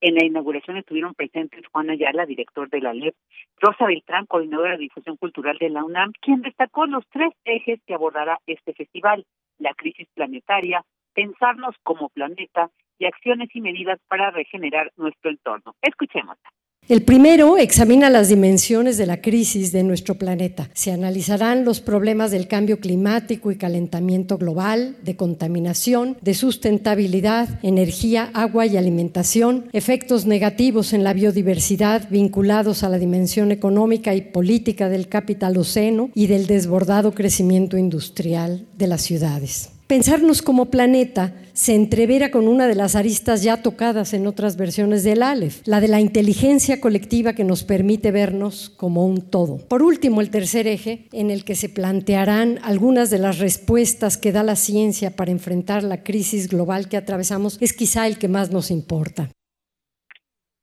En 0.00 0.14
la 0.14 0.24
inauguración 0.24 0.76
estuvieron 0.76 1.14
presentes 1.14 1.66
Juan 1.68 1.90
Ayala, 1.90 2.26
director 2.26 2.68
de 2.68 2.80
la 2.80 2.92
LEP, 2.92 3.14
Rosa 3.58 3.86
Beltrán, 3.86 4.26
coordinadora 4.26 4.72
de 4.72 4.78
difusión 4.78 5.16
cultural 5.16 5.56
de 5.58 5.70
la 5.70 5.84
UNAM, 5.84 6.12
quien 6.20 6.42
destacó 6.42 6.86
los 6.86 7.04
tres 7.10 7.32
ejes 7.44 7.80
que 7.86 7.94
abordará 7.94 8.38
este 8.46 8.72
festival, 8.72 9.24
la 9.58 9.74
crisis 9.74 10.08
planetaria, 10.14 10.84
pensarnos 11.14 11.76
como 11.82 12.08
planeta 12.08 12.70
y 13.00 13.06
acciones 13.06 13.48
y 13.54 13.60
medidas 13.60 13.98
para 14.06 14.30
regenerar 14.30 14.92
nuestro 14.96 15.30
entorno. 15.30 15.74
Escuchémosla. 15.82 16.50
El 16.88 17.04
primero 17.04 17.56
examina 17.56 18.10
las 18.10 18.30
dimensiones 18.30 18.96
de 18.98 19.06
la 19.06 19.20
crisis 19.20 19.70
de 19.70 19.84
nuestro 19.84 20.16
planeta. 20.16 20.68
Se 20.72 20.90
analizarán 20.90 21.64
los 21.64 21.80
problemas 21.80 22.32
del 22.32 22.48
cambio 22.48 22.80
climático 22.80 23.52
y 23.52 23.56
calentamiento 23.56 24.38
global, 24.38 24.96
de 25.02 25.14
contaminación, 25.14 26.16
de 26.20 26.34
sustentabilidad, 26.34 27.60
energía, 27.62 28.30
agua 28.34 28.66
y 28.66 28.76
alimentación, 28.76 29.66
efectos 29.72 30.26
negativos 30.26 30.92
en 30.92 31.04
la 31.04 31.12
biodiversidad 31.12 32.10
vinculados 32.10 32.82
a 32.82 32.88
la 32.88 32.98
dimensión 32.98 33.52
económica 33.52 34.16
y 34.16 34.22
política 34.22 34.88
del 34.88 35.08
capitaloceno 35.08 36.10
y 36.12 36.26
del 36.26 36.48
desbordado 36.48 37.12
crecimiento 37.12 37.76
industrial 37.76 38.66
de 38.76 38.86
las 38.88 39.02
ciudades. 39.02 39.79
Pensarnos 39.90 40.40
como 40.40 40.70
planeta 40.70 41.32
se 41.52 41.74
entrevera 41.74 42.30
con 42.30 42.46
una 42.46 42.68
de 42.68 42.76
las 42.76 42.94
aristas 42.94 43.42
ya 43.42 43.60
tocadas 43.60 44.14
en 44.14 44.28
otras 44.28 44.56
versiones 44.56 45.02
del 45.02 45.20
Aleph, 45.20 45.66
la 45.66 45.80
de 45.80 45.88
la 45.88 45.98
inteligencia 45.98 46.80
colectiva 46.80 47.32
que 47.32 47.42
nos 47.42 47.64
permite 47.64 48.12
vernos 48.12 48.70
como 48.70 49.04
un 49.04 49.32
todo. 49.32 49.58
Por 49.68 49.82
último, 49.82 50.20
el 50.20 50.30
tercer 50.30 50.68
eje, 50.68 51.08
en 51.12 51.32
el 51.32 51.44
que 51.44 51.56
se 51.56 51.68
plantearán 51.68 52.58
algunas 52.62 53.10
de 53.10 53.18
las 53.18 53.40
respuestas 53.40 54.16
que 54.16 54.30
da 54.30 54.44
la 54.44 54.54
ciencia 54.54 55.16
para 55.16 55.32
enfrentar 55.32 55.82
la 55.82 56.04
crisis 56.04 56.48
global 56.48 56.88
que 56.88 56.96
atravesamos, 56.96 57.60
es 57.60 57.72
quizá 57.72 58.06
el 58.06 58.16
que 58.16 58.28
más 58.28 58.52
nos 58.52 58.70
importa. 58.70 59.30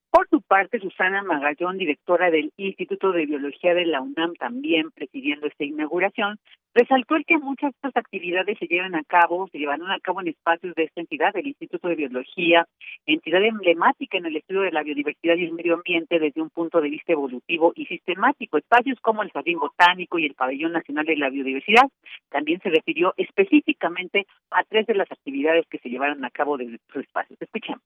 Por 0.10 0.25
su 0.29 0.41
parte, 0.41 0.79
Susana 0.79 1.22
Magallón, 1.22 1.77
directora 1.77 2.31
del 2.31 2.51
Instituto 2.55 3.12
de 3.12 3.25
Biología 3.25 3.74
de 3.74 3.86
la 3.86 4.01
UNAM, 4.01 4.36
también 4.36 4.89
presidiendo 4.91 5.48
esta 5.48 5.65
inauguración, 5.65 6.39
resaltó 6.77 7.15
el 7.15 7.25
que 7.25 7.38
muchas 7.39 7.72
de 7.72 7.77
estas 7.77 7.98
actividades 7.98 8.57
se 8.60 8.67
llevan 8.67 8.93
a 8.93 9.03
cabo, 9.03 9.48
se 9.51 9.57
llevan 9.57 9.81
a 9.89 10.00
cabo 10.00 10.22
en 10.22 10.27
espacios 10.27 10.75
de 10.75 10.84
esta 10.84 11.01
entidad, 11.01 11.36
el 11.36 11.48
Instituto 11.48 11.88
de 11.88 11.96
Biología, 11.96 12.67
entidad 13.07 13.43
emblemática 13.43 14.17
en 14.17 14.27
el 14.27 14.36
estudio 14.36 14.62
de 14.62 14.72
la 14.72 14.84
biodiversidad 14.84 15.36
y 15.38 15.46
el 15.46 15.53
medio 15.53 15.74
ambiente 15.74 16.19
desde 16.19 16.41
un 16.41 16.51
punto 16.51 16.79
de 16.79 16.89
vista 16.89 17.13
evolutivo 17.13 17.74
y 17.75 17.88
sistemático. 17.88 18.57
Espacios 18.57 19.00
como 19.01 19.24
el 19.24 19.31
Jardín 19.31 19.57
Botánico 19.57 20.19
y 20.19 20.25
el 20.27 20.36
Pabellón 20.36 20.74
Nacional 20.74 21.05
de 21.05 21.17
la 21.17 21.29
Biodiversidad. 21.29 21.89
También 22.29 22.62
se 22.62 22.69
refirió 22.69 23.13
específicamente 23.17 24.27
a 24.51 24.63
tres 24.63 24.86
de 24.86 24.93
las 24.93 25.12
actividades 25.12 25.65
que 25.67 25.79
se 25.79 25.89
llevaron 25.89 26.24
a 26.24 26.29
cabo 26.29 26.57
desde 26.57 26.77
sus 26.91 27.03
espacios. 27.03 27.41
Escuchemos. 27.41 27.81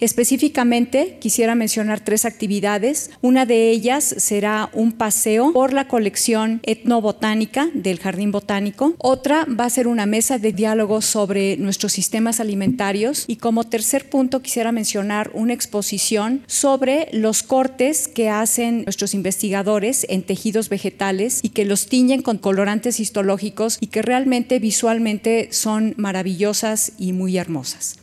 Específicamente, 0.00 1.18
quisiera 1.20 1.54
mencionar 1.54 2.00
tres 2.00 2.24
actividades. 2.24 3.10
Una 3.20 3.44
de 3.44 3.70
ellas 3.70 4.14
será 4.16 4.70
un 4.72 4.92
paseo 4.92 5.52
por 5.52 5.74
la 5.74 5.88
colección 5.88 6.60
etnobotánica 6.62 7.68
del 7.74 7.98
Jardín 7.98 8.32
Botánico. 8.32 8.94
Otra 8.98 9.44
va 9.44 9.66
a 9.66 9.70
ser 9.70 9.86
una 9.86 10.06
mesa 10.06 10.38
de 10.38 10.52
diálogo 10.52 11.02
sobre 11.02 11.58
nuestros 11.58 11.92
sistemas 11.92 12.40
alimentarios. 12.40 13.24
Y 13.26 13.36
como 13.36 13.64
tercer 13.64 14.08
punto, 14.08 14.40
quisiera 14.40 14.72
mencionar 14.72 15.30
una 15.34 15.52
exposición 15.52 16.42
sobre 16.46 17.08
los 17.12 17.42
cortes 17.42 18.08
que 18.08 18.30
hacen 18.30 18.84
nuestros 18.84 19.12
investigadores 19.12 20.06
en 20.08 20.22
tejidos 20.22 20.70
vegetales 20.70 21.40
y 21.42 21.50
que 21.50 21.66
los 21.66 21.86
tiñen 21.88 22.22
con 22.22 22.38
colorantes 22.38 23.00
histológicos 23.00 23.76
y 23.80 23.88
que 23.88 24.00
realmente 24.00 24.58
visualmente 24.60 25.48
son 25.52 25.92
maravillosas 25.98 26.92
y 26.98 27.12
muy 27.12 27.36
hermosas. 27.36 27.99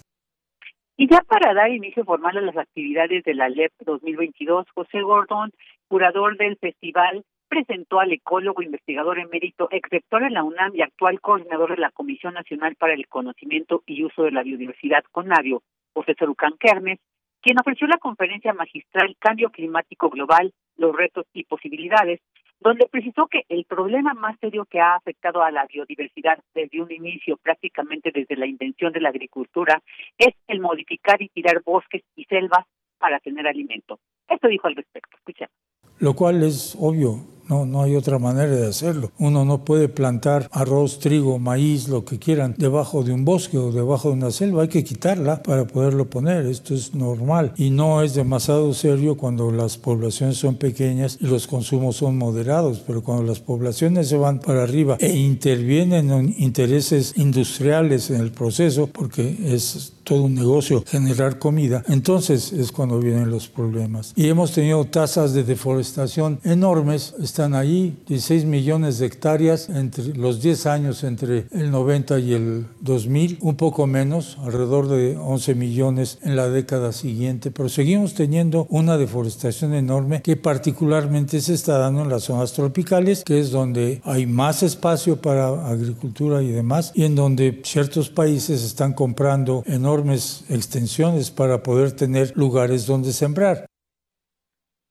Y 1.00 1.08
ya 1.08 1.22
para 1.22 1.54
dar 1.54 1.70
inicio 1.70 2.04
formal 2.04 2.38
a 2.38 2.42
las 2.42 2.58
actividades 2.58 3.24
de 3.24 3.36
la 3.36 3.50
LEP 3.50 3.72
2022, 3.86 4.66
José 4.74 5.01
Gordón, 5.04 5.51
curador 5.88 6.38
del 6.38 6.58
festival, 6.58 7.24
presentó 7.48 8.00
al 8.00 8.12
ecólogo 8.12 8.63
investigador 8.63 9.20
emérito, 9.20 9.68
exrector 9.70 10.24
en 10.24 10.34
la 10.34 10.44
UNAM 10.44 10.75
y 10.75 10.82
actual 10.82 11.22
coordinador 11.22 11.75
de 11.75 11.82
la 11.82 11.92
Comisión 11.92 12.34
Nacional 12.34 12.75
para 12.77 12.96
el 12.96 13.08
Conocimiento 13.08 13.84
y 13.86 14.04
Uso 14.04 14.24
de 14.24 14.32
la 14.32 14.42
Biodiversidad, 14.42 15.04
CONAVIO, 15.12 15.62
José 15.94 16.16
Sarucán 16.18 16.54
Kermes, 16.60 17.00
quien 17.42 17.60
ofreció 17.60 17.86
la 17.86 18.00
conferencia 18.00 18.54
magistral 18.54 19.16
Cambio 19.20 19.51
Climático 19.51 20.10
Global, 20.10 20.51
los 20.77 20.96
retos 20.96 21.27
y 21.32 21.44
posibilidades, 21.44 22.22
donde 22.60 22.88
precisó 22.90 23.28
que 23.28 23.44
el 23.50 23.66
problema 23.66 24.14
más 24.14 24.38
serio 24.40 24.66
que 24.66 24.80
ha 24.80 24.96
afectado 24.96 25.44
a 25.44 25.52
la 25.52 25.66
biodiversidad 25.66 26.40
desde 26.54 26.82
un 26.82 26.92
inicio, 26.92 27.38
prácticamente 27.38 28.12
desde 28.14 28.36
la 28.36 28.48
invención 28.48 28.92
de 28.94 29.02
la 29.02 29.10
agricultura, 29.10 29.82
es 30.18 30.34
el 30.48 30.60
modificar 30.60 31.22
y 31.22 31.30
tirar 31.30 31.62
bosques 31.64 32.04
y 32.16 32.26
selvas 32.26 32.66
para 32.98 33.20
tener 33.20 33.48
alimento. 33.48 34.00
Esto 34.28 34.48
dijo 34.48 34.68
al 34.68 34.76
respecto. 34.76 35.16
Escuchemos. 35.18 35.54
Lo 36.00 36.14
cual 36.14 36.44
es 36.44 36.76
obvio, 36.80 37.18
no, 37.50 37.66
no 37.66 37.84
hay 37.84 37.96
otra 37.96 38.20
manera 38.20 38.56
de 38.56 38.68
hacerlo. 38.68 39.12
Uno 39.18 39.46
no 39.46 39.63
puede 39.63 39.89
plantar 39.89 40.48
arroz, 40.51 41.00
trigo, 41.00 41.39
maíz, 41.39 41.88
lo 41.88 42.06
que 42.06 42.20
quieran, 42.20 42.56
debajo 42.58 43.04
de 43.04 43.13
un 43.13 43.25
bosque 43.25 43.58
o 43.58 43.72
debajo 43.72 44.10
de 44.10 44.16
una 44.16 44.32
selva. 44.32 44.63
Hay 44.63 44.68
que 44.68 44.84
quitarla 44.84 45.42
para 45.44 45.66
poderlo 45.66 46.10
poner. 46.10 46.46
Esto 46.46 46.74
es 46.74 46.94
normal. 46.94 47.54
Y 47.58 47.70
no 47.70 48.01
es 48.01 48.13
demasiado 48.13 48.74
serio 48.74 49.18
cuando 49.18 49.51
las 49.51 49.77
poblaciones 49.77 50.38
son 50.38 50.56
pequeñas 50.56 51.18
y 51.22 51.27
los 51.27 51.48
consumos 51.48 51.98
son 51.98 52.18
moderados. 52.18 52.84
Pero 52.86 53.04
cuando 53.04 53.24
las 53.24 53.39
poblaciones 53.39 54.08
se 54.08 54.18
van 54.18 54.39
para 54.39 54.63
arriba 54.63 54.98
e 55.00 55.16
intervienen 55.16 56.12
en 56.12 56.36
intereses 56.38 57.13
industriales 57.18 58.10
en 58.10 58.22
el 58.22 58.32
proceso, 58.32 58.88
porque 58.88 59.38
es 59.46 59.94
todo 60.04 60.24
un 60.24 60.36
negocio 60.36 60.84
generar 60.88 61.38
comida, 61.38 61.84
entonces 61.89 62.54
es 62.54 62.72
cuando 62.72 63.00
vienen 63.00 63.30
los 63.30 63.50
problemas. 63.50 64.13
Y 64.16 64.30
hemos 64.30 64.54
tenido 64.54 64.86
tasas 64.86 65.34
de 65.34 65.44
deforestación 65.44 66.39
enormes 66.44 67.13
están 67.38 67.53
ahí, 67.53 67.96
16 68.08 68.46
millones 68.46 68.98
de 68.98 69.06
hectáreas 69.06 69.70
entre 69.70 70.06
los 70.17 70.41
10 70.41 70.65
años 70.65 71.03
entre 71.03 71.46
el 71.51 71.70
90 71.70 72.17
y 72.17 72.34
el 72.34 72.65
2000, 72.82 73.38
un 73.41 73.56
poco 73.56 73.86
menos, 73.86 74.39
alrededor 74.39 74.88
de 74.88 75.15
11 75.17 75.53
millones 75.53 76.20
en 76.24 76.36
la 76.36 76.50
década 76.50 76.91
siguiente, 76.91 77.51
pero 77.51 77.70
seguimos 77.70 78.15
teniendo 78.15 78.65
una 78.72 78.98
deforestación 78.98 79.75
enorme 79.75 80.24
que 80.24 80.36
particularmente 80.36 81.39
se 81.39 81.53
está 81.53 81.77
dando 81.77 82.01
en 82.01 82.10
las 82.10 82.24
zonas 82.24 82.53
tropicales, 82.53 83.24
que 83.24 83.38
es 83.38 83.51
donde 83.51 84.01
hay 84.03 84.25
más 84.25 84.63
espacio 84.63 85.22
para 85.22 85.70
agricultura 85.70 86.41
y 86.41 86.50
demás, 86.50 86.91
y 86.96 87.06
en 87.06 87.13
donde 87.13 87.62
ciertos 87.63 88.10
países 88.10 88.63
están 88.63 88.94
comprando 88.94 89.62
enormes 89.67 90.44
extensiones 90.50 91.29
para 91.29 91.62
poder 91.62 91.91
tener 91.91 92.36
lugares 92.36 92.88
donde 92.88 93.12
sembrar. 93.12 93.67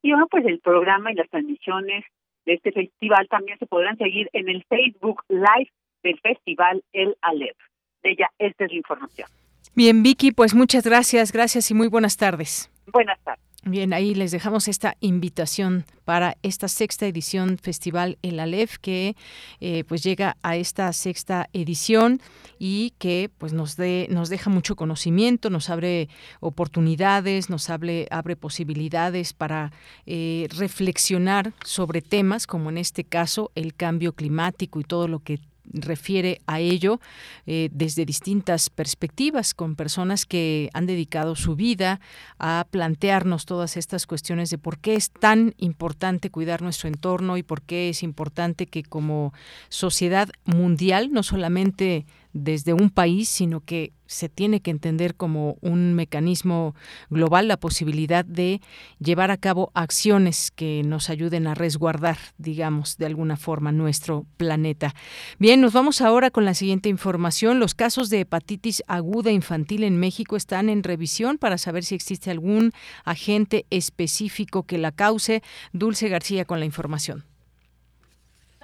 Y 0.01 0.11
bueno, 0.11 0.29
pues 0.31 0.45
el 0.47 0.61
programa 0.61 1.11
y 1.11 1.17
las 1.17 1.29
transmisiones 1.29 2.05
de 2.47 2.55
este 2.55 2.73
festival 2.73 3.29
también 3.29 3.59
se 3.59 3.67
podrán 3.67 3.99
seguir 3.99 4.31
en 4.33 4.49
el 4.49 4.65
Facebook 4.69 5.23
Live 5.29 5.71
del 6.03 6.19
Festival 6.21 6.83
El 6.93 7.17
Alep. 7.21 7.57
De 8.03 8.13
ella, 8.13 8.31
esta 8.39 8.65
es 8.65 8.71
la 8.71 8.77
información. 8.77 9.29
Bien, 9.75 10.03
Vicky, 10.03 10.33
pues 10.33 10.55
muchas 10.55 10.85
gracias, 10.85 11.33
gracias 11.33 11.71
y 11.71 11.75
muy 11.75 11.89
buenas 11.89 12.17
tardes. 12.17 12.71
Buenas 12.87 13.21
tardes. 13.21 13.46
Bien, 13.69 13.93
ahí 13.93 14.15
les 14.15 14.31
dejamos 14.31 14.69
esta 14.69 14.97
invitación 15.01 15.87
para 16.05 16.37
esta 16.45 16.69
sexta 16.69 17.05
edición 17.05 17.59
Festival 17.59 18.17
El 18.23 18.39
Aleph 18.39 18.77
que 18.81 19.17
eh, 19.59 19.83
pues 19.89 20.05
llega 20.05 20.37
a 20.45 20.55
esta 20.55 20.93
sexta 20.93 21.51
edición 21.53 22.21
y 22.61 22.95
que 22.99 23.29
pues 23.39 23.53
nos 23.53 23.77
de, 23.77 24.07
nos 24.09 24.29
deja 24.29 24.51
mucho 24.51 24.77
conocimiento, 24.77 25.51
nos 25.51 25.69
abre 25.69 26.09
oportunidades, 26.39 27.51
nos 27.51 27.69
abre, 27.69 28.07
abre 28.13 28.37
posibilidades 28.37 29.33
para 29.33 29.73
eh, 30.07 30.47
reflexionar 30.57 31.53
sobre 31.65 32.03
temas 32.03 32.47
como 32.47 32.71
en 32.71 32.79
este 32.79 33.03
caso 33.03 33.51
el 33.57 33.75
cambio 33.75 34.13
climático 34.13 34.79
y 34.79 34.85
todo 34.85 35.09
lo 35.09 35.19
que 35.19 35.41
refiere 35.73 36.41
a 36.47 36.61
ello 36.61 37.01
eh, 37.47 37.69
desde 37.73 38.05
distintas 38.05 38.71
perspectivas, 38.71 39.55
con 39.55 39.77
personas 39.77 40.27
que 40.27 40.71
han 40.73 40.87
dedicado 40.87 41.37
su 41.37 41.57
vida 41.57 42.01
a 42.39 42.67
plantearnos 42.71 43.47
todas 43.47 43.77
estas 43.77 44.07
cuestiones 44.07 44.51
de 44.51 44.59
por 44.59 44.79
qué 44.79 44.95
es 44.95 45.11
tan 45.11 45.55
importante 45.59 45.77
importante 45.77 46.31
cuidar 46.31 46.63
nuestro 46.63 46.89
entorno 46.89 47.37
y 47.37 47.43
por 47.43 47.61
qué 47.61 47.91
es 47.91 48.03
importante 48.03 48.67
que 48.67 48.83
como 48.83 49.35
sociedad 49.69 50.31
mundial, 50.47 51.13
no 51.13 51.23
solamente 51.23 52.07
desde 52.37 52.75
un 52.75 52.91
país, 52.91 53.29
sino 53.29 53.61
que 53.61 53.93
se 54.07 54.29
tiene 54.29 54.61
que 54.61 54.71
entender 54.71 55.17
como 55.17 55.57
un 55.61 55.95
mecanismo 55.95 56.75
global 57.11 57.49
la 57.49 57.57
posibilidad 57.57 58.25
de 58.25 58.61
llevar 58.99 59.31
a 59.31 59.37
cabo 59.37 59.73
acciones 59.75 60.51
que 60.51 60.83
nos 60.85 61.11
ayuden 61.11 61.47
a 61.47 61.55
resguardar, 61.55 62.19
digamos, 62.39 62.99
de 62.99 63.07
alguna 63.07 63.37
forma 63.37 63.73
nuestro 63.73 64.27
planeta. 64.37 64.95
Bien, 65.39 65.61
nos 65.61 65.73
vamos 65.73 66.01
ahora 66.01 66.31
con 66.31 66.45
la 66.45 66.55
siguiente 66.55 66.89
información. 66.89 67.59
Los 67.59 67.75
casos 67.75 68.11
de 68.11 68.21
hepatitis 68.21 68.83
aguda 68.87 69.33
infantil 69.33 69.83
en 69.83 69.99
México 69.99 70.37
están 70.37 70.69
en 70.69 70.83
revisión 70.83 71.39
para 71.39 71.59
saber 71.59 71.85
si 71.85 71.95
existe 71.95 72.31
algún 72.31 72.73
agente 73.05 73.67
específico 73.71 74.65
que 74.65 74.79
la 74.79 74.93
cause. 74.93 75.43
Dulce 75.73 76.09
García 76.09 76.45
con 76.45 76.61
la 76.61 76.67
información 76.67 77.25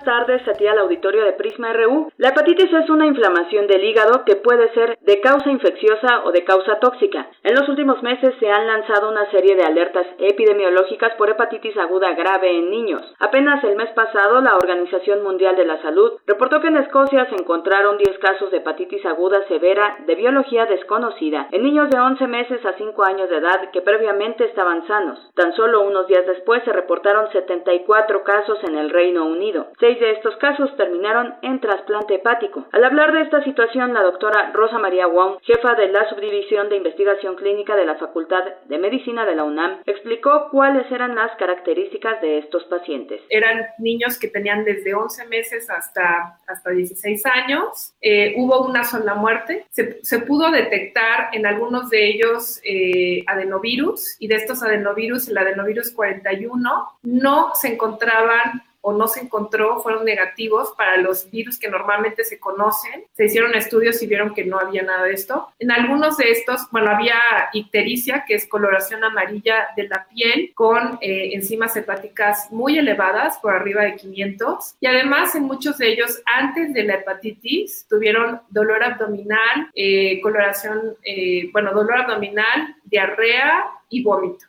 tardes 0.02 0.42
a 0.48 0.52
al 0.70 0.78
auditorio 0.78 1.24
de 1.24 1.32
Prisma 1.32 1.72
RU. 1.72 2.10
La 2.16 2.28
hepatitis 2.28 2.72
es 2.72 2.88
una 2.88 3.06
inflamación 3.06 3.66
del 3.66 3.84
hígado 3.84 4.24
que 4.24 4.36
puede 4.36 4.72
ser 4.74 4.98
de 5.00 5.20
causa 5.20 5.50
infecciosa 5.50 6.22
o 6.24 6.30
de 6.30 6.44
causa 6.44 6.78
tóxica. 6.78 7.26
En 7.42 7.54
los 7.54 7.68
últimos 7.68 8.02
meses 8.02 8.34
se 8.38 8.50
han 8.50 8.66
lanzado 8.66 9.10
una 9.10 9.28
serie 9.30 9.56
de 9.56 9.64
alertas 9.64 10.06
epidemiológicas 10.18 11.14
por 11.16 11.30
hepatitis 11.30 11.76
aguda 11.76 12.12
grave 12.12 12.50
en 12.50 12.70
niños. 12.70 13.02
Apenas 13.18 13.62
el 13.64 13.76
mes 13.76 13.90
pasado, 13.90 14.40
la 14.40 14.56
Organización 14.56 15.22
Mundial 15.22 15.56
de 15.56 15.64
la 15.64 15.82
Salud 15.82 16.12
reportó 16.26 16.60
que 16.60 16.68
en 16.68 16.76
Escocia 16.76 17.26
se 17.28 17.34
encontraron 17.34 17.98
10 17.98 18.18
casos 18.18 18.50
de 18.50 18.58
hepatitis 18.58 19.04
aguda 19.06 19.46
severa 19.48 19.98
de 20.06 20.14
biología 20.14 20.66
desconocida 20.66 21.48
en 21.50 21.62
niños 21.62 21.90
de 21.90 21.98
11 21.98 22.26
meses 22.28 22.64
a 22.64 22.74
5 22.74 23.04
años 23.04 23.28
de 23.28 23.38
edad 23.38 23.70
que 23.72 23.82
previamente 23.82 24.44
estaban 24.44 24.86
sanos. 24.86 25.18
Tan 25.34 25.54
solo 25.54 25.82
unos 25.82 26.06
días 26.06 26.26
después 26.26 26.62
se 26.64 26.72
reportaron 26.72 27.30
74 27.32 28.22
casos 28.22 28.58
en 28.64 28.78
el 28.78 28.90
Reino 28.90 29.24
Unido 29.24 29.66
de 29.98 30.12
estos 30.12 30.36
casos 30.36 30.76
terminaron 30.76 31.34
en 31.42 31.60
trasplante 31.60 32.16
hepático. 32.16 32.66
Al 32.72 32.84
hablar 32.84 33.12
de 33.12 33.22
esta 33.22 33.42
situación, 33.44 33.94
la 33.94 34.02
doctora 34.02 34.50
Rosa 34.52 34.78
María 34.78 35.06
Wong, 35.06 35.38
jefa 35.42 35.74
de 35.74 35.88
la 35.88 36.08
Subdivisión 36.08 36.68
de 36.68 36.76
Investigación 36.76 37.36
Clínica 37.36 37.76
de 37.76 37.86
la 37.86 37.96
Facultad 37.96 38.44
de 38.66 38.78
Medicina 38.78 39.24
de 39.24 39.34
la 39.34 39.44
UNAM, 39.44 39.82
explicó 39.86 40.48
cuáles 40.50 40.90
eran 40.90 41.14
las 41.14 41.34
características 41.36 42.20
de 42.20 42.38
estos 42.38 42.64
pacientes. 42.64 43.20
Eran 43.28 43.66
niños 43.78 44.18
que 44.18 44.28
tenían 44.28 44.64
desde 44.64 44.94
11 44.94 45.26
meses 45.26 45.68
hasta, 45.70 46.38
hasta 46.46 46.70
16 46.70 47.26
años. 47.26 47.94
Eh, 48.00 48.34
hubo 48.36 48.66
una 48.66 48.84
sola 48.84 49.14
muerte. 49.14 49.66
Se, 49.70 50.02
se, 50.04 50.20
pudo 50.20 50.50
detectar 50.50 51.30
en 51.32 51.46
algunos 51.46 51.90
de 51.90 52.08
ellos 52.08 52.60
eh, 52.64 53.24
adenovirus 53.26 54.16
y 54.20 54.28
de 54.28 54.36
estos 54.36 54.62
adenovirus, 54.62 55.28
el 55.28 55.38
adenovirus 55.38 55.92
41, 55.92 56.88
no 57.02 57.52
se 57.54 57.68
encontraban 57.68 58.62
o 58.82 58.92
no 58.92 59.08
se 59.08 59.20
encontró 59.20 59.80
fueron 59.80 60.04
negativos 60.04 60.74
para 60.76 60.96
los 60.98 61.30
virus 61.30 61.58
que 61.58 61.68
normalmente 61.68 62.24
se 62.24 62.38
conocen. 62.38 63.04
Se 63.12 63.24
hicieron 63.24 63.54
estudios 63.54 64.02
y 64.02 64.06
vieron 64.06 64.34
que 64.34 64.44
no 64.44 64.58
había 64.58 64.82
nada 64.82 65.04
de 65.04 65.14
esto. 65.14 65.48
En 65.58 65.70
algunos 65.70 66.16
de 66.16 66.30
estos, 66.30 66.68
bueno, 66.70 66.90
había 66.90 67.18
ictericia, 67.52 68.24
que 68.26 68.34
es 68.34 68.46
coloración 68.46 69.04
amarilla 69.04 69.68
de 69.76 69.88
la 69.88 70.06
piel 70.08 70.52
con 70.54 70.98
eh, 71.00 71.30
enzimas 71.32 71.76
hepáticas 71.76 72.50
muy 72.50 72.76
elevadas, 72.76 73.38
por 73.38 73.54
arriba 73.54 73.82
de 73.82 73.96
500. 73.96 74.76
Y 74.80 74.86
además, 74.86 75.34
en 75.34 75.44
muchos 75.44 75.78
de 75.78 75.92
ellos, 75.92 76.20
antes 76.26 76.74
de 76.74 76.82
la 76.82 76.94
hepatitis, 76.94 77.86
tuvieron 77.88 78.40
dolor 78.50 78.82
abdominal, 78.82 79.70
eh, 79.74 80.20
coloración, 80.20 80.96
eh, 81.04 81.50
bueno, 81.52 81.72
dolor 81.72 81.98
abdominal, 81.98 82.76
diarrea 82.84 83.64
y. 83.92 84.02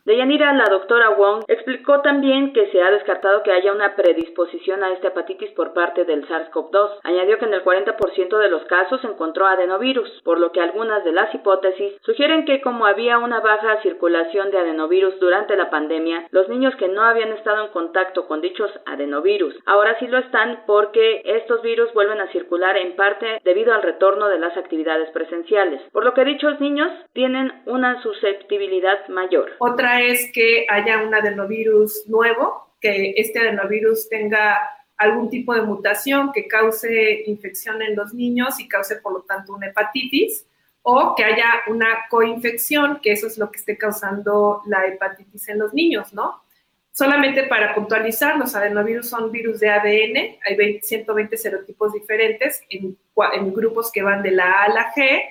Deyanira, 0.04 0.52
la 0.54 0.64
doctora 0.70 1.10
Wong, 1.10 1.44
explicó 1.48 2.00
también 2.00 2.52
que 2.52 2.70
se 2.70 2.82
ha 2.82 2.90
descartado 2.90 3.42
que 3.42 3.52
haya 3.52 3.72
una 3.72 3.94
predisposición 3.94 4.82
a 4.82 4.92
esta 4.92 5.08
hepatitis 5.08 5.50
por 5.50 5.72
parte 5.72 6.04
del 6.04 6.26
SARS-CoV-2. 6.26 7.00
Añadió 7.04 7.38
que 7.38 7.44
en 7.44 7.54
el 7.54 7.62
40% 7.62 8.38
de 8.38 8.48
los 8.48 8.64
casos 8.64 9.04
encontró 9.04 9.46
adenovirus, 9.46 10.08
por 10.24 10.40
lo 10.40 10.50
que 10.50 10.60
algunas 10.60 11.04
de 11.04 11.12
las 11.12 11.32
hipótesis 11.34 11.94
sugieren 12.02 12.44
que 12.44 12.60
como 12.62 12.86
había 12.86 13.18
una 13.18 13.40
baja 13.40 13.80
circulación 13.82 14.50
de 14.50 14.58
adenovirus 14.58 15.20
durante 15.20 15.56
la 15.56 15.70
pandemia, 15.70 16.26
los 16.30 16.48
niños 16.48 16.74
que 16.76 16.88
no 16.88 17.02
habían 17.02 17.32
estado 17.32 17.64
en 17.64 17.70
contacto 17.70 18.26
con 18.26 18.40
dichos 18.40 18.70
adenovirus 18.86 19.54
ahora 19.66 19.98
sí 19.98 20.06
lo 20.06 20.18
están 20.18 20.62
porque 20.66 21.22
estos 21.24 21.62
virus 21.62 21.92
vuelven 21.92 22.20
a 22.20 22.30
circular 22.32 22.76
en 22.76 22.96
parte 22.96 23.40
debido 23.44 23.74
al 23.74 23.82
retorno 23.82 24.28
de 24.28 24.38
las 24.38 24.56
actividades 24.56 25.10
presenciales, 25.10 25.80
por 25.92 26.04
lo 26.04 26.14
que 26.14 26.24
dichos 26.24 26.60
niños 26.60 26.90
tienen 27.12 27.52
una 27.66 28.02
susceptibilidad 28.02 29.06
mayor 29.08 29.33
otra 29.58 30.02
es 30.02 30.30
que 30.32 30.66
haya 30.68 31.02
un 31.02 31.14
adenovirus 31.14 32.06
nuevo, 32.06 32.74
que 32.80 33.14
este 33.16 33.40
adenovirus 33.40 34.08
tenga 34.08 34.58
algún 34.96 35.28
tipo 35.28 35.54
de 35.54 35.62
mutación 35.62 36.32
que 36.32 36.46
cause 36.46 37.24
infección 37.26 37.82
en 37.82 37.96
los 37.96 38.14
niños 38.14 38.60
y 38.60 38.68
cause 38.68 38.96
por 38.96 39.12
lo 39.12 39.20
tanto 39.22 39.52
una 39.52 39.68
hepatitis, 39.68 40.46
o 40.82 41.14
que 41.14 41.24
haya 41.24 41.62
una 41.68 42.04
coinfección, 42.10 43.00
que 43.02 43.12
eso 43.12 43.26
es 43.26 43.38
lo 43.38 43.50
que 43.50 43.58
esté 43.58 43.78
causando 43.78 44.62
la 44.66 44.86
hepatitis 44.86 45.48
en 45.48 45.58
los 45.58 45.72
niños, 45.72 46.12
¿no? 46.12 46.42
Solamente 46.92 47.44
para 47.44 47.74
puntualizar, 47.74 48.36
los 48.38 48.54
adenovirus 48.54 49.08
son 49.08 49.32
virus 49.32 49.58
de 49.60 49.70
ADN, 49.70 50.38
hay 50.46 50.80
120 50.80 51.36
serotipos 51.36 51.92
diferentes 51.92 52.62
en, 52.68 52.96
en 53.32 53.52
grupos 53.52 53.90
que 53.90 54.02
van 54.02 54.22
de 54.22 54.30
la 54.30 54.44
A 54.44 54.64
a 54.64 54.68
la 54.68 54.94
G, 54.94 55.22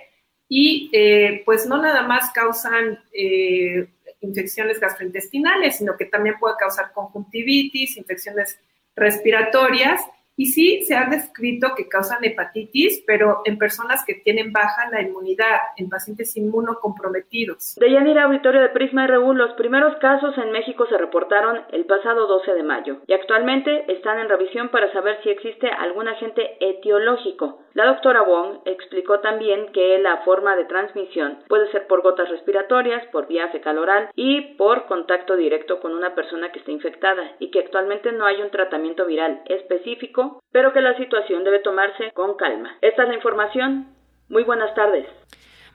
y 0.47 0.89
eh, 0.93 1.41
pues 1.45 1.65
no 1.65 1.82
nada 1.82 2.03
más 2.03 2.32
causan 2.32 2.99
eh, 3.13 3.88
infecciones 4.21 4.79
gastrointestinales, 4.79 5.77
sino 5.77 5.97
que 5.97 6.06
también 6.06 6.36
puede 6.39 6.56
causar 6.60 6.91
conjuntivitis, 6.93 7.97
infecciones 7.97 8.60
respiratorias 8.95 10.01
y 10.35 10.47
sí, 10.47 10.81
se 10.83 10.95
ha 10.95 11.05
descrito 11.05 11.69
que 11.75 11.87
causan 11.87 12.23
hepatitis, 12.23 13.03
pero 13.05 13.41
en 13.45 13.57
personas 13.57 14.03
que 14.05 14.15
tienen 14.15 14.51
baja 14.51 14.89
la 14.89 15.01
inmunidad, 15.01 15.57
en 15.77 15.89
pacientes 15.89 16.35
inmunocomprometidos. 16.35 17.75
De 17.75 17.91
Yanira 17.91 18.23
Auditorio 18.23 18.61
de 18.61 18.69
Prisma 18.69 19.05
RU, 19.05 19.33
los 19.33 19.53
primeros 19.53 19.95
casos 19.97 20.35
en 20.37 20.51
México 20.51 20.87
se 20.87 20.97
reportaron 20.97 21.61
el 21.71 21.85
pasado 21.85 22.27
12 22.27 22.53
de 22.53 22.63
mayo 22.63 22.97
y 23.07 23.13
actualmente 23.13 23.91
están 23.91 24.19
en 24.19 24.29
revisión 24.29 24.69
para 24.69 24.91
saber 24.91 25.19
si 25.23 25.29
existe 25.29 25.67
algún 25.67 26.07
agente 26.07 26.57
etiológico. 26.59 27.59
La 27.73 27.85
doctora 27.85 28.21
Wong 28.21 28.59
explicó 28.65 29.19
también 29.19 29.71
que 29.71 29.97
la 29.99 30.17
forma 30.23 30.55
de 30.55 30.65
transmisión 30.65 31.39
puede 31.47 31.71
ser 31.71 31.87
por 31.87 32.01
gotas 32.01 32.29
respiratorias, 32.29 33.05
por 33.07 33.27
vía 33.27 33.49
fecal 33.49 33.77
oral 33.77 34.09
y 34.15 34.41
por 34.57 34.85
contacto 34.85 35.35
directo 35.35 35.79
con 35.79 35.93
una 35.93 36.13
persona 36.13 36.51
que 36.51 36.59
esté 36.59 36.71
infectada 36.71 37.35
y 37.39 37.49
que 37.49 37.59
actualmente 37.59 38.11
no 38.11 38.25
hay 38.25 38.41
un 38.41 38.51
tratamiento 38.51 39.05
viral 39.05 39.41
específico 39.45 40.22
pero 40.51 40.73
que 40.73 40.81
la 40.81 40.97
situación 40.97 41.43
debe 41.43 41.59
tomarse 41.59 42.12
con 42.13 42.36
calma. 42.36 42.77
Esta 42.81 43.03
es 43.03 43.09
la 43.09 43.15
información. 43.15 43.88
Muy 44.29 44.43
buenas 44.43 44.73
tardes. 44.75 45.05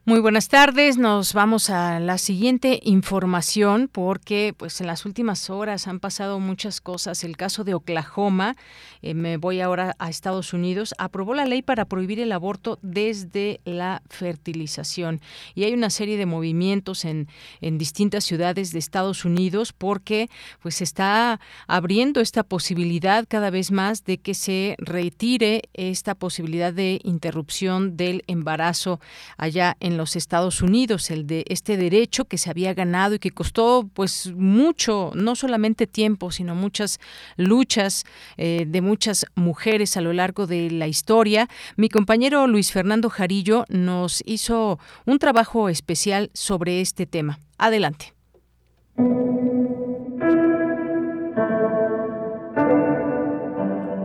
Muy 0.08 0.20
buenas 0.20 0.48
tardes. 0.48 0.96
Nos 0.96 1.34
vamos 1.34 1.68
a 1.68 2.00
la 2.00 2.16
siguiente 2.16 2.80
información 2.82 3.90
porque 3.92 4.54
pues 4.56 4.80
en 4.80 4.86
las 4.86 5.04
últimas 5.04 5.50
horas 5.50 5.86
han 5.86 6.00
pasado 6.00 6.40
muchas 6.40 6.80
cosas. 6.80 7.24
El 7.24 7.36
caso 7.36 7.62
de 7.62 7.74
Oklahoma, 7.74 8.54
eh, 9.02 9.14
me 9.14 9.36
voy 9.36 9.60
ahora 9.60 9.94
a 9.98 10.10
Estados 10.10 10.52
Unidos, 10.52 10.94
aprobó 10.98 11.34
la 11.34 11.46
ley 11.46 11.62
para 11.62 11.84
prohibir 11.84 12.20
el 12.20 12.32
aborto 12.32 12.78
desde 12.82 13.60
la 13.64 14.02
fertilización. 14.08 15.20
Y 15.54 15.64
hay 15.64 15.72
una 15.72 15.90
serie 15.90 16.16
de 16.16 16.26
movimientos 16.26 17.04
en, 17.04 17.28
en 17.60 17.78
distintas 17.78 18.24
ciudades 18.24 18.72
de 18.72 18.78
Estados 18.78 19.24
Unidos 19.24 19.72
porque 19.72 20.28
pues 20.62 20.76
se 20.76 20.84
está 20.84 21.40
abriendo 21.66 22.20
esta 22.20 22.42
posibilidad 22.42 23.24
cada 23.28 23.50
vez 23.50 23.70
más 23.70 24.04
de 24.04 24.18
que 24.18 24.34
se 24.34 24.76
retire 24.78 25.62
esta 25.74 26.14
posibilidad 26.14 26.72
de 26.72 27.00
interrupción 27.04 27.96
del 27.96 28.24
embarazo 28.26 29.00
allá 29.36 29.76
en 29.80 29.96
los 29.96 30.16
Estados 30.16 30.62
Unidos, 30.62 31.10
el 31.10 31.26
de 31.26 31.44
este 31.48 31.76
derecho 31.76 32.24
que 32.24 32.38
se 32.38 32.50
había 32.50 32.74
ganado 32.74 33.14
y 33.14 33.18
que 33.18 33.30
costó 33.30 33.88
pues 33.94 34.32
mucho, 34.34 35.12
no 35.14 35.36
solamente 35.36 35.86
tiempo, 35.86 36.30
sino 36.30 36.54
muchas 36.54 36.98
luchas 37.36 38.04
eh, 38.36 38.64
de 38.66 38.80
muchas 38.88 39.26
mujeres 39.34 39.96
a 39.96 40.00
lo 40.00 40.12
largo 40.12 40.46
de 40.46 40.70
la 40.70 40.88
historia. 40.88 41.48
Mi 41.76 41.88
compañero 41.88 42.46
Luis 42.46 42.72
Fernando 42.72 43.10
Jarillo 43.10 43.64
nos 43.68 44.22
hizo 44.26 44.80
un 45.04 45.18
trabajo 45.18 45.68
especial 45.68 46.30
sobre 46.32 46.80
este 46.80 47.06
tema. 47.06 47.38
Adelante. 47.58 48.14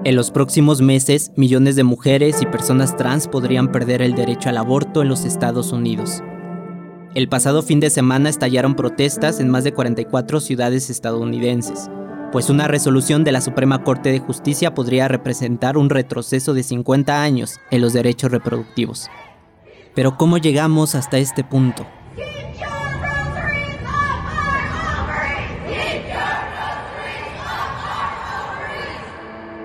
En 0.06 0.18
los 0.18 0.32
próximos 0.32 0.82
meses, 0.82 1.32
millones 1.38 1.78
de 1.78 1.84
mujeres 1.84 2.42
y 2.42 2.46
personas 2.46 2.98
trans 2.98 3.30
podrían 3.30 3.72
perder 3.72 4.02
el 4.02 4.16
derecho 4.16 4.50
al 4.50 4.58
aborto 4.58 5.02
en 5.02 5.08
los 5.08 5.24
Estados 5.24 5.72
Unidos. 5.72 6.22
El 7.16 7.30
pasado 7.30 7.62
fin 7.62 7.80
de 7.80 7.90
semana 7.90 8.28
estallaron 8.28 8.76
protestas 8.76 9.40
en 9.40 9.48
más 9.48 9.64
de 9.64 9.72
44 9.72 10.42
ciudades 10.42 10.90
estadounidenses, 10.90 11.90
pues 12.34 12.50
una 12.50 12.68
resolución 12.68 13.24
de 13.24 13.32
la 13.32 13.42
Suprema 13.42 13.84
Corte 13.84 14.12
de 14.12 14.18
Justicia 14.18 14.74
podría 14.74 15.08
representar 15.08 15.78
un 15.78 15.92
retroceso 15.92 16.56
de 16.56 16.64
50 16.64 17.22
años 17.22 17.60
en 17.70 17.80
los 17.80 17.94
derechos 17.94 18.32
reproductivos. 18.32 19.08
Pero 19.94 20.18
¿cómo 20.18 20.40
llegamos 20.40 20.96
hasta 20.96 21.20
este 21.20 21.44
punto? 21.44 21.86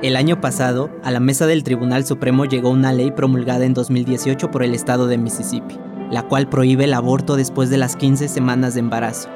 El 0.03 0.15
año 0.15 0.43
pasado, 0.43 0.91
a 1.03 1.11
la 1.11 1.21
mesa 1.21 1.47
del 1.47 1.65
Tribunal 1.65 2.05
Supremo 2.05 2.45
llegó 2.45 2.69
una 2.69 2.93
ley 2.93 3.13
promulgada 3.13 3.65
en 3.65 3.73
2018 3.73 4.51
por 4.51 4.63
el 4.63 4.75
estado 4.75 5.07
de 5.07 5.17
Mississippi, 5.17 5.81
la 6.11 6.25
cual 6.25 6.51
prohíbe 6.51 6.85
el 6.85 6.93
aborto 6.93 7.35
después 7.37 7.71
de 7.71 7.79
las 7.79 7.97
15 7.97 8.29
semanas 8.29 8.75
de 8.75 8.81
embarazo. 8.81 9.31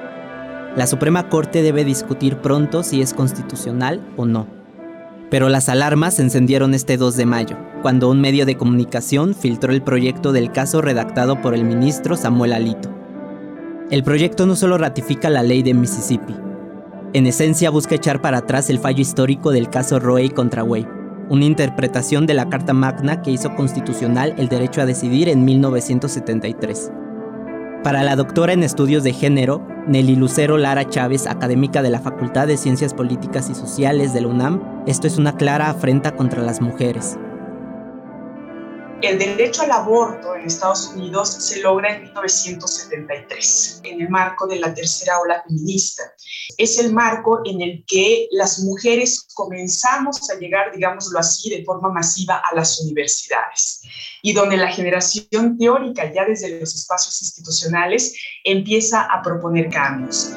La 0.77 0.87
Suprema 0.87 1.29
Corte 1.29 1.63
debe 1.63 1.85
discutir 1.85 2.39
pronto 2.39 2.83
si 2.83 3.03
es 3.03 3.15
constitucional 3.15 4.07
o 4.17 4.25
no. 4.25 4.47
Pero 5.31 5.49
las 5.49 5.69
alarmas 5.69 6.15
se 6.15 6.23
encendieron 6.23 6.75
este 6.75 6.97
2 6.97 7.17
de 7.17 7.27
mayo, 7.27 7.57
cuando 7.83 8.11
un 8.11 8.21
medio 8.21 8.47
de 8.47 8.57
comunicación 8.57 9.35
filtró 9.35 9.73
el 9.73 9.83
proyecto 9.83 10.33
del 10.33 10.53
caso 10.53 10.83
redactado 10.83 11.41
por 11.41 11.55
el 11.55 11.65
ministro 11.65 12.17
Samuel 12.17 12.53
Alito. 12.53 12.91
El 13.91 14.03
proyecto 14.03 14.47
no 14.47 14.57
solo 14.57 14.79
ratifica 14.79 15.29
la 15.31 15.43
ley 15.43 15.63
de 15.63 15.75
Mississippi, 15.75 16.35
en 17.15 17.27
esencia 17.27 17.69
busca 17.69 17.95
echar 17.95 18.23
para 18.23 18.39
atrás 18.39 18.71
el 18.71 18.79
fallo 18.79 19.03
histórico 19.03 19.51
del 19.51 19.69
caso 19.69 20.01
Roe 20.01 20.31
contra 20.31 20.65
Wade, 20.65 20.89
una 21.29 21.45
interpretación 21.45 22.25
de 22.25 22.33
la 22.33 22.49
Carta 22.49 22.73
Magna 22.73 23.21
que 23.21 23.31
hizo 23.31 23.55
constitucional 23.55 24.35
el 24.39 24.49
derecho 24.49 24.81
a 24.81 24.87
decidir 24.87 25.29
en 25.29 25.45
1973. 25.45 26.91
Para 27.83 28.05
la 28.05 28.15
doctora 28.15 28.53
en 28.53 28.63
estudios 28.63 29.03
de 29.03 29.13
género, 29.13 29.61
Nelly 29.89 30.15
Lucero 30.15 30.57
Lara 30.57 30.89
Chávez, 30.89 31.27
académica 31.27 31.83
de 31.83 31.91
la 31.91 31.99
Facultad 31.99 32.47
de 32.47 32.57
Ciencias 32.57 32.95
Políticas 32.95 33.51
y 33.51 33.57
Sociales 33.57 34.15
de 34.15 34.21
la 34.21 34.29
UNAM, 34.29 34.85
esto 34.87 35.09
es 35.09 35.19
una 35.19 35.37
clara 35.37 35.69
afrenta 35.69 36.15
contra 36.15 36.43
las 36.43 36.61
mujeres. 36.61 37.19
El 39.03 39.19
derecho 39.19 39.63
al 39.63 39.73
aborto 39.73 40.37
en 40.37 40.47
Estados 40.47 40.93
Unidos 40.95 41.29
se 41.29 41.61
logra 41.61 41.97
en 41.97 42.05
1973, 42.05 43.81
en 43.83 44.01
el 44.01 44.09
marco 44.09 44.47
de 44.47 44.61
la 44.61 44.73
tercera 44.73 45.19
ola 45.19 45.43
feminista. 45.43 46.05
Es 46.57 46.79
el 46.79 46.93
marco 46.93 47.41
en 47.45 47.61
el 47.63 47.85
que 47.85 48.29
las 48.31 48.61
mujeres 48.61 49.27
comenzamos 49.35 50.31
a 50.31 50.39
llegar, 50.39 50.71
digámoslo 50.73 51.19
así, 51.19 51.51
de 51.51 51.65
forma 51.65 51.89
masiva 51.91 52.43
a 52.49 52.55
las 52.55 52.81
universidades 52.81 53.83
y 54.23 54.35
donde 54.35 54.57
la 54.57 54.69
generación 54.69 55.59
teórica, 55.59 56.13
ya 56.15 56.25
desde 56.25 56.61
los 56.61 56.73
espacios 56.73 57.21
institucionales, 57.23 58.15
empieza 58.45 59.03
a 59.03 59.21
proponer 59.21 59.69
cambios. 59.69 60.31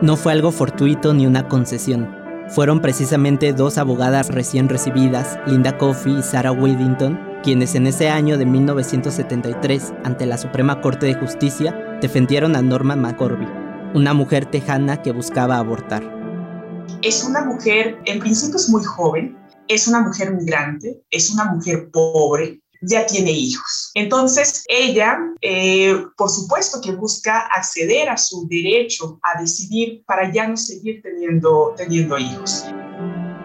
No 0.00 0.16
fue 0.16 0.32
algo 0.32 0.50
fortuito 0.50 1.12
ni 1.12 1.26
una 1.26 1.46
concesión. 1.46 2.19
Fueron 2.50 2.80
precisamente 2.80 3.52
dos 3.52 3.78
abogadas 3.78 4.28
recién 4.28 4.68
recibidas, 4.68 5.38
Linda 5.46 5.78
Coffey 5.78 6.18
y 6.18 6.22
Sarah 6.22 6.50
Whittington, 6.50 7.16
quienes 7.44 7.76
en 7.76 7.86
ese 7.86 8.08
año 8.08 8.38
de 8.38 8.44
1973, 8.44 9.92
ante 10.02 10.26
la 10.26 10.36
Suprema 10.36 10.80
Corte 10.80 11.06
de 11.06 11.14
Justicia, 11.14 11.98
defendieron 12.00 12.56
a 12.56 12.62
Norma 12.62 12.96
McCorby, 12.96 13.46
una 13.94 14.14
mujer 14.14 14.46
tejana 14.46 15.00
que 15.00 15.12
buscaba 15.12 15.58
abortar. 15.58 16.02
Es 17.02 17.22
una 17.22 17.44
mujer, 17.44 18.00
en 18.06 18.18
principio 18.18 18.56
es 18.56 18.68
muy 18.68 18.82
joven, 18.82 19.38
es 19.68 19.86
una 19.86 20.00
mujer 20.00 20.34
migrante, 20.34 21.00
es 21.12 21.30
una 21.30 21.44
mujer 21.52 21.88
pobre, 21.92 22.60
ya 22.82 23.06
tiene 23.06 23.32
hijos. 23.32 23.90
Entonces, 23.94 24.64
ella, 24.68 25.18
eh, 25.40 26.04
por 26.16 26.30
supuesto 26.30 26.80
que 26.80 26.92
busca 26.92 27.40
acceder 27.52 28.08
a 28.08 28.16
su 28.16 28.46
derecho 28.48 29.18
a 29.22 29.40
decidir 29.40 30.02
para 30.06 30.32
ya 30.32 30.48
no 30.48 30.56
seguir 30.56 31.02
teniendo, 31.02 31.74
teniendo 31.76 32.18
hijos. 32.18 32.64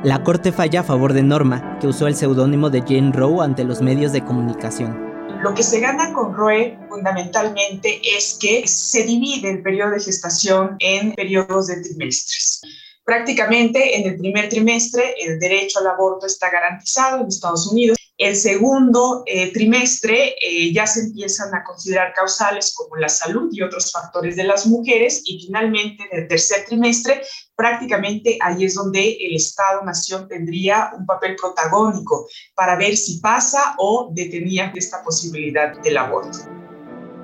La 0.03 0.23
corte 0.23 0.51
falla 0.51 0.81
a 0.81 0.83
favor 0.83 1.13
de 1.13 1.23
Norma, 1.23 1.79
que 1.79 1.87
usó 1.87 2.07
el 2.07 2.15
seudónimo 2.15 2.69
de 2.69 2.81
Jane 2.81 3.11
Roe 3.11 3.43
ante 3.43 3.63
los 3.63 3.81
medios 3.81 4.11
de 4.11 4.23
comunicación. 4.23 5.03
Lo 5.41 5.53
que 5.53 5.63
se 5.63 5.79
gana 5.79 6.13
con 6.13 6.33
Roe 6.33 6.77
fundamentalmente 6.89 8.01
es 8.15 8.37
que 8.39 8.67
se 8.67 9.03
divide 9.03 9.49
el 9.49 9.61
periodo 9.61 9.91
de 9.91 9.99
gestación 9.99 10.75
en 10.79 11.13
periodos 11.13 11.67
de 11.67 11.81
trimestres. 11.81 12.61
Prácticamente 13.03 13.99
en 13.99 14.07
el 14.07 14.17
primer 14.17 14.49
trimestre 14.49 15.13
el 15.21 15.39
derecho 15.39 15.79
al 15.79 15.87
aborto 15.87 16.25
está 16.25 16.49
garantizado 16.49 17.21
en 17.21 17.27
Estados 17.27 17.67
Unidos 17.67 17.97
el 18.17 18.35
segundo 18.35 19.23
eh, 19.25 19.51
trimestre 19.51 20.35
eh, 20.41 20.71
ya 20.71 20.87
se 20.87 21.01
empiezan 21.01 21.53
a 21.53 21.63
considerar 21.65 22.13
causales 22.13 22.73
como 22.73 22.95
la 22.95 23.09
salud 23.09 23.49
y 23.51 23.61
otros 23.61 23.91
factores 23.91 24.37
de 24.37 24.45
las 24.45 24.65
mujeres 24.67 25.21
y 25.25 25.45
finalmente 25.45 26.07
en 26.09 26.21
el 26.21 26.27
tercer 26.29 26.63
trimestre 26.65 27.21
prácticamente 27.57 28.37
ahí 28.41 28.63
es 28.63 28.75
donde 28.75 29.17
el 29.19 29.35
Estado-Nación 29.35 30.29
tendría 30.29 30.91
un 30.97 31.05
papel 31.05 31.35
protagónico 31.35 32.25
para 32.55 32.77
ver 32.77 32.95
si 32.95 33.19
pasa 33.19 33.75
o 33.79 34.09
detenía 34.13 34.71
esta 34.75 35.03
posibilidad 35.03 35.77
del 35.81 35.97
aborto. 35.97 36.37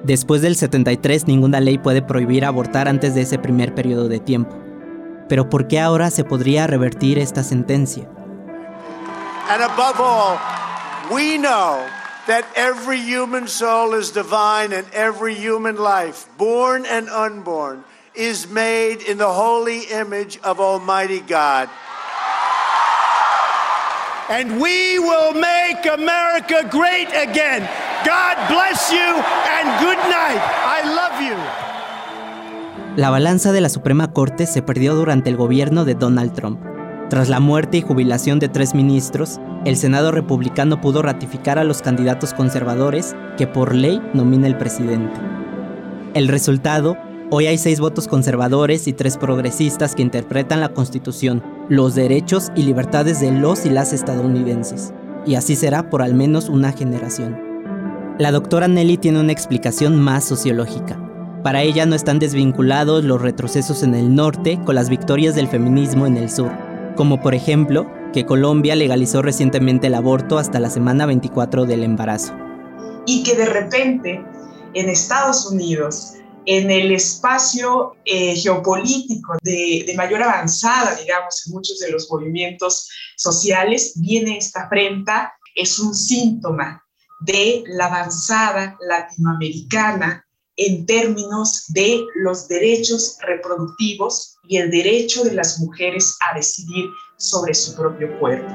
Después 0.04 0.42
del 0.42 0.58
73 0.58 1.26
ninguna 1.26 1.62
ley 1.62 1.78
puede 1.78 2.02
prohibir 2.02 2.44
abortar 2.44 2.90
antes 2.90 3.16
de 3.16 3.22
ese 3.22 3.40
primer 3.40 3.74
periodo 3.74 4.10
de 4.10 4.20
tiempo. 4.20 4.58
Pero 5.30 5.48
¿por 5.50 5.70
qué 5.70 5.80
ahora 5.80 6.10
se 6.10 6.26
podría 6.26 6.68
revertir 6.68 7.18
esta 7.18 7.44
sentencia? 7.44 8.10
We 11.12 11.38
know 11.38 11.86
that 12.28 12.48
every 12.56 13.02
human 13.02 13.48
soul 13.48 13.94
is 13.96 14.12
divine 14.12 14.72
and 14.72 14.88
every 14.94 15.36
human 15.36 15.76
life, 15.76 16.28
born 16.38 16.86
and 16.86 17.10
unborn, 17.10 17.84
is 18.16 18.48
made 18.48 19.02
in 19.02 19.18
the 19.18 19.28
holy 19.28 19.84
image 19.92 20.40
of 20.44 20.62
Almighty 20.62 21.20
God. 21.20 21.68
And 24.30 24.62
we 24.62 25.00
will 25.00 25.34
make 25.34 25.86
America 25.86 26.64
great 26.72 27.10
again. 27.12 27.68
God 28.06 28.38
bless 28.48 28.90
you 28.92 29.12
and 29.52 29.68
good 29.84 30.00
night. 30.08 30.40
I 30.64 30.80
love 30.96 31.22
you. 31.22 31.36
La 32.96 33.10
balanza 33.10 33.52
de 33.52 33.60
la 33.60 33.68
Suprema 33.68 34.14
Corte 34.14 34.46
se 34.46 34.62
perdió 34.62 34.96
durante 34.96 35.30
el 35.30 35.36
gobierno 35.36 35.84
de 35.84 35.96
Donald 35.96 36.34
Trump. 36.34 36.62
Tras 37.12 37.28
la 37.28 37.42
muerte 37.42 37.78
y 37.78 37.82
jubilación 37.82 38.40
de 38.40 38.48
tres 38.48 38.74
ministros, 38.74 39.42
el 39.66 39.76
Senado 39.76 40.14
republicano 40.14 40.80
pudo 40.80 41.02
ratificar 41.02 41.60
a 41.60 41.66
los 41.66 41.82
candidatos 41.82 42.34
conservadores 42.34 43.18
que 43.38 43.48
por 43.48 43.76
ley 43.76 44.02
nomina 44.14 44.48
el 44.48 44.58
presidente. 44.58 45.20
El 46.14 46.30
resultado, 46.30 46.96
hoy 47.30 47.48
hay 47.48 47.58
seis 47.58 47.82
votos 47.82 48.08
conservadores 48.08 48.88
y 48.88 48.94
tres 48.94 49.18
progresistas 49.18 49.94
que 49.94 50.04
interpretan 50.04 50.62
la 50.62 50.70
Constitución, 50.70 51.44
los 51.68 51.96
derechos 51.96 52.50
y 52.56 52.64
libertades 52.64 53.20
de 53.20 53.34
los 53.34 53.66
y 53.66 53.72
las 53.72 53.92
estadounidenses. 53.92 54.94
Y 55.26 55.36
así 55.36 55.58
será 55.58 55.90
por 55.90 56.02
al 56.04 56.14
menos 56.14 56.48
una 56.48 56.72
generación. 56.72 57.38
La 58.20 58.32
doctora 58.32 58.70
Nelly 58.70 58.96
tiene 58.96 59.20
una 59.20 59.34
explicación 59.34 60.00
más 60.00 60.24
sociológica. 60.24 60.98
Para 61.44 61.62
ella 61.62 61.86
no 61.86 61.96
están 61.98 62.20
desvinculados 62.20 63.04
los 63.04 63.22
retrocesos 63.22 63.84
en 63.84 63.96
el 63.96 64.16
norte 64.16 64.62
con 64.64 64.76
las 64.76 64.88
victorias 64.88 65.36
del 65.36 65.50
feminismo 65.50 66.08
en 66.08 66.16
el 66.16 66.30
sur 66.30 66.71
como 66.96 67.22
por 67.22 67.34
ejemplo 67.34 67.90
que 68.14 68.26
Colombia 68.26 68.76
legalizó 68.76 69.22
recientemente 69.22 69.88
el 69.88 69.96
aborto 69.96 70.38
hasta 70.38 70.60
la 70.60 70.70
semana 70.70 71.06
24 71.06 71.66
del 71.66 71.84
embarazo. 71.84 72.34
Y 73.06 73.24
que 73.24 73.36
de 73.36 73.46
repente 73.46 74.24
en 74.74 74.90
Estados 74.90 75.46
Unidos, 75.46 76.14
en 76.46 76.72
el 76.72 76.92
espacio 76.92 77.96
eh, 78.06 78.36
geopolítico 78.36 79.34
de, 79.42 79.84
de, 79.86 79.94
mayor 79.96 80.24
avanzada, 80.24 80.96
digamos, 80.96 81.46
en 81.46 81.54
muchos 81.54 81.80
de 81.80 81.92
los 81.92 82.10
movimientos 82.10 82.90
sociales, 83.16 83.94
viene 83.96 84.38
esta 84.38 84.64
afrenta, 84.64 85.34
es 85.56 85.80
un 85.80 85.94
síntoma 85.94 86.84
de 87.22 87.64
la 87.68 87.86
avanzada 87.86 88.78
latinoamericana 88.88 90.26
en 90.58 90.86
términos 90.86 91.66
de 91.70 92.04
los 92.16 92.48
derechos 92.48 93.18
reproductivos 93.22 94.38
y 94.52 94.58
el 94.58 94.70
derecho 94.70 95.24
de 95.24 95.34
las 95.34 95.62
mujeres 95.62 96.18
a 96.30 96.36
decidir 96.36 96.90
sobre 97.16 97.54
su 97.54 97.74
propio 97.74 98.20
cuerpo. 98.20 98.54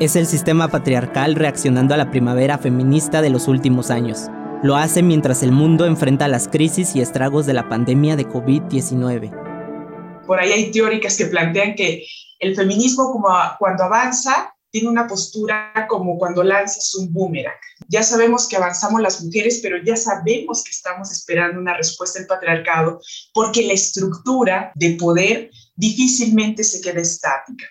Es 0.00 0.16
el 0.16 0.26
sistema 0.26 0.68
patriarcal 0.68 1.34
reaccionando 1.34 1.92
a 1.92 1.98
la 1.98 2.10
primavera 2.10 2.56
feminista 2.56 3.20
de 3.20 3.28
los 3.28 3.46
últimos 3.46 3.90
años. 3.90 4.28
Lo 4.62 4.76
hace 4.76 5.02
mientras 5.02 5.42
el 5.42 5.52
mundo 5.52 5.84
enfrenta 5.84 6.26
las 6.26 6.48
crisis 6.48 6.96
y 6.96 7.02
estragos 7.02 7.44
de 7.44 7.52
la 7.52 7.68
pandemia 7.68 8.16
de 8.16 8.26
COVID-19. 8.26 10.24
Por 10.26 10.40
ahí 10.40 10.52
hay 10.52 10.70
teóricas 10.70 11.18
que 11.18 11.26
plantean 11.26 11.74
que 11.74 12.02
el 12.38 12.56
feminismo 12.56 13.12
como 13.12 13.28
cuando 13.58 13.84
avanza 13.84 14.54
tiene 14.70 14.88
una 14.88 15.06
postura 15.06 15.86
como 15.88 16.18
cuando 16.18 16.42
lanzas 16.42 16.94
un 16.94 17.12
boomerang. 17.12 17.54
Ya 17.88 18.02
sabemos 18.02 18.48
que 18.48 18.56
avanzamos 18.56 19.00
las 19.00 19.22
mujeres, 19.22 19.60
pero 19.62 19.76
ya 19.84 19.96
sabemos 19.96 20.62
que 20.64 20.70
estamos 20.70 21.10
esperando 21.10 21.60
una 21.60 21.76
respuesta 21.76 22.18
del 22.18 22.28
patriarcado 22.28 23.00
porque 23.34 23.66
la 23.66 23.72
estructura 23.72 24.72
de 24.74 24.96
poder 24.98 25.50
difícilmente 25.74 26.62
se 26.64 26.80
queda 26.80 27.00
estática. 27.00 27.66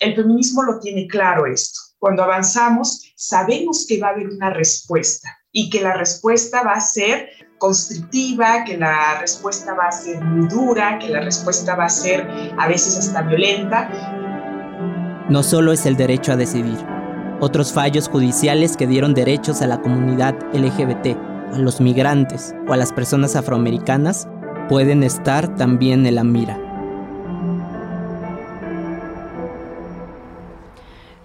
El 0.00 0.16
feminismo 0.16 0.62
lo 0.62 0.80
tiene 0.80 1.06
claro 1.06 1.46
esto. 1.46 1.80
Cuando 1.98 2.24
avanzamos, 2.24 3.12
sabemos 3.14 3.86
que 3.86 4.00
va 4.00 4.08
a 4.08 4.10
haber 4.10 4.28
una 4.28 4.50
respuesta 4.50 5.38
y 5.52 5.70
que 5.70 5.80
la 5.80 5.94
respuesta 5.94 6.64
va 6.64 6.72
a 6.72 6.80
ser 6.80 7.28
constructiva, 7.58 8.64
que 8.64 8.76
la 8.76 9.20
respuesta 9.20 9.74
va 9.74 9.84
a 9.84 9.92
ser 9.92 10.20
muy 10.20 10.48
dura, 10.48 10.98
que 10.98 11.08
la 11.08 11.20
respuesta 11.20 11.76
va 11.76 11.84
a 11.84 11.88
ser 11.88 12.26
a 12.58 12.66
veces 12.66 12.96
hasta 12.96 13.22
violenta, 13.22 13.88
no 15.28 15.42
solo 15.42 15.72
es 15.72 15.86
el 15.86 15.96
derecho 15.96 16.32
a 16.32 16.36
decidir. 16.36 16.78
Otros 17.40 17.72
fallos 17.72 18.08
judiciales 18.08 18.76
que 18.76 18.86
dieron 18.86 19.14
derechos 19.14 19.62
a 19.62 19.66
la 19.66 19.80
comunidad 19.80 20.34
LGBT, 20.52 21.16
a 21.52 21.58
los 21.58 21.80
migrantes 21.80 22.54
o 22.68 22.72
a 22.72 22.76
las 22.76 22.92
personas 22.92 23.34
afroamericanas 23.34 24.28
pueden 24.68 25.02
estar 25.02 25.54
también 25.56 26.06
en 26.06 26.14
la 26.14 26.24
mira. 26.24 26.61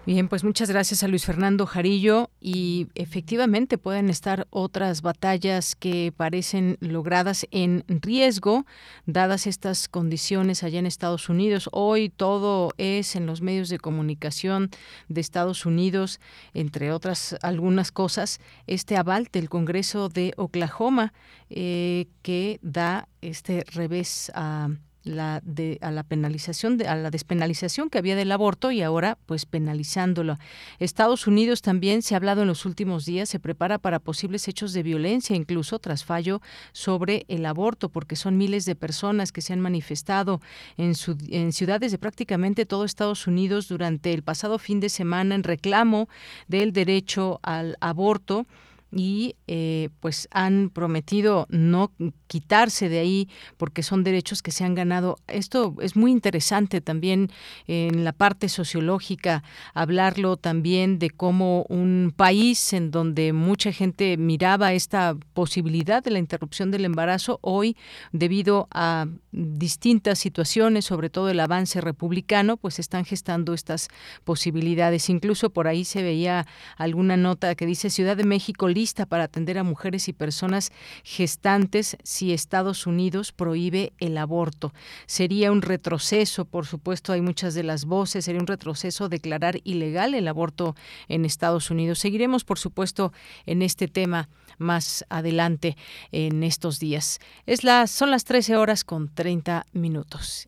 Bien, 0.08 0.30
pues 0.30 0.46
muchas 0.46 0.70
gracias 0.70 1.04
a 1.04 1.10
Luis 1.10 1.26
Fernando 1.26 1.66
Jarillo 1.66 2.32
y 2.40 2.88
efectivamente 2.96 3.78
pueden 3.78 4.10
estar 4.10 4.48
otras 4.52 5.02
batallas 5.02 5.76
que 5.76 6.14
parecen 6.16 6.78
logradas 6.80 7.46
en 7.52 7.84
riesgo 7.90 8.66
dadas 9.06 9.48
estas 9.48 9.90
condiciones 9.90 10.64
allá 10.64 10.80
en 10.80 10.86
Estados 10.86 11.28
Unidos. 11.28 11.68
Hoy 11.74 12.08
todo 12.08 12.72
es 12.78 13.18
en 13.18 13.26
los 13.26 13.42
medios 13.42 13.68
de 13.68 13.80
comunicación 13.80 14.70
de 15.10 15.20
Estados 15.20 15.66
Unidos, 15.66 16.22
entre 16.54 16.94
otras 16.94 17.36
algunas 17.42 17.92
cosas, 17.92 18.40
este 18.66 18.96
aval 18.96 19.28
del 19.30 19.50
Congreso 19.50 20.08
de 20.08 20.34
Oklahoma 20.38 21.12
eh, 21.50 22.08
que 22.22 22.60
da 22.62 23.10
este 23.20 23.66
revés 23.74 24.32
a 24.34 24.70
la 25.08 25.42
de, 25.44 25.78
a 25.82 25.92
la 25.92 26.04
penalización 26.04 26.78
de, 26.78 26.88
a 26.88 26.96
la 26.96 27.10
despenalización 27.10 27.90
que 27.90 27.98
había 27.98 28.16
del 28.16 28.32
aborto 28.32 28.72
y 28.72 28.82
ahora 28.82 29.18
pues 29.26 29.46
penalizándolo. 29.46 30.38
Estados 30.80 31.28
Unidos 31.28 31.62
también 31.62 32.02
se 32.02 32.14
ha 32.14 32.18
hablado 32.18 32.42
en 32.42 32.48
los 32.48 32.66
últimos 32.66 33.06
días 33.06 33.30
se 33.30 33.40
prepara 33.40 33.78
para 33.78 34.00
posibles 34.00 34.48
hechos 34.48 34.74
de 34.74 34.84
violencia 34.84 35.36
incluso 35.36 35.80
tras 35.80 36.04
fallo 36.04 36.42
sobre 36.72 37.26
el 37.28 37.46
aborto 37.46 37.90
porque 37.90 38.16
son 38.16 38.38
miles 38.38 38.66
de 38.66 38.76
personas 38.76 39.32
que 39.32 39.42
se 39.42 39.54
han 39.54 39.60
manifestado 39.60 40.42
en, 40.78 40.94
en 41.30 41.54
ciudades 41.54 41.92
de 41.92 41.98
prácticamente 41.98 42.66
todo 42.66 42.86
Estados 42.86 43.28
Unidos 43.28 43.68
durante 43.68 44.14
el 44.14 44.24
pasado 44.24 44.60
fin 44.60 44.80
de 44.80 44.90
semana 44.90 45.36
en 45.36 45.44
reclamo 45.44 46.10
del 46.48 46.74
derecho 46.74 47.40
al 47.44 47.78
aborto 47.80 48.46
y 48.92 49.36
eh, 49.48 49.90
pues 50.00 50.28
han 50.32 50.70
prometido 50.70 51.46
no 51.50 51.92
quitarse 52.28 52.90
de 52.90 53.00
ahí 53.00 53.30
porque 53.58 53.84
son 53.84 54.04
derechos 54.04 54.42
que 54.42 54.52
se 54.52 54.64
han 54.64 54.76
ganado. 54.76 55.18
Esto 55.28 55.76
es 55.82 55.96
muy 55.96 56.12
interesante 56.12 56.82
también 56.82 57.30
en 57.68 58.04
la 58.04 58.14
parte 58.14 58.50
sociológica, 58.50 59.44
hablarlo 59.74 60.38
también 60.38 61.00
de 61.00 61.10
cómo 61.10 61.66
un 61.70 62.14
país 62.16 62.74
en 62.74 62.92
donde 62.92 63.34
mucha 63.34 63.72
gente 63.72 64.18
miraba 64.18 64.74
esta 64.74 65.16
posibilidad 65.34 66.04
de 66.04 66.12
la 66.12 66.20
interrupción 66.20 66.72
del 66.72 66.86
embarazo, 66.86 67.40
hoy 67.42 67.78
debido 68.12 68.68
a 68.72 69.08
distintas 69.32 70.20
situaciones, 70.20 70.86
sobre 70.86 71.10
todo 71.10 71.30
el 71.30 71.40
avance 71.40 71.82
republicano, 71.82 72.58
pues 72.58 72.80
están 72.80 73.06
gestando 73.06 73.54
estas 73.54 73.90
posibilidades. 74.24 75.10
Incluso 75.10 75.50
por 75.50 75.68
ahí 75.68 75.86
se 75.86 76.02
veía 76.02 76.48
alguna 76.78 77.18
nota 77.18 77.56
que 77.56 77.66
dice 77.66 77.90
Ciudad 77.90 78.18
de 78.18 78.24
México 78.24 78.68
lista 78.78 79.08
para 79.08 79.24
atender 79.24 79.58
a 79.58 79.64
mujeres 79.64 80.08
y 80.08 80.14
personas 80.14 80.72
gestantes 81.04 81.98
si 82.04 82.32
Estados 82.32 82.86
Unidos 82.86 83.32
prohíbe 83.32 83.94
el 83.98 84.18
aborto. 84.18 84.72
Sería 85.08 85.52
un 85.52 85.64
retroceso, 85.64 86.46
por 86.46 86.66
supuesto, 86.68 87.12
hay 87.12 87.22
muchas 87.22 87.56
de 87.56 87.64
las 87.64 87.86
voces, 87.86 88.26
sería 88.26 88.40
un 88.40 88.48
retroceso 88.48 89.10
declarar 89.10 89.60
ilegal 89.64 90.14
el 90.14 90.28
aborto 90.28 90.76
en 91.08 91.26
Estados 91.26 91.72
Unidos. 91.72 92.00
Seguiremos, 92.00 92.44
por 92.44 92.60
supuesto, 92.60 93.12
en 93.46 93.62
este 93.64 93.88
tema 93.88 94.30
más 94.60 95.06
adelante 95.10 95.76
en 96.12 96.44
estos 96.44 96.80
días. 96.80 97.20
Es 97.46 97.62
son 97.88 98.12
las 98.12 98.24
13 98.24 98.58
horas 98.58 98.84
con 98.84 99.10
30 99.14 99.66
minutos. 99.74 100.48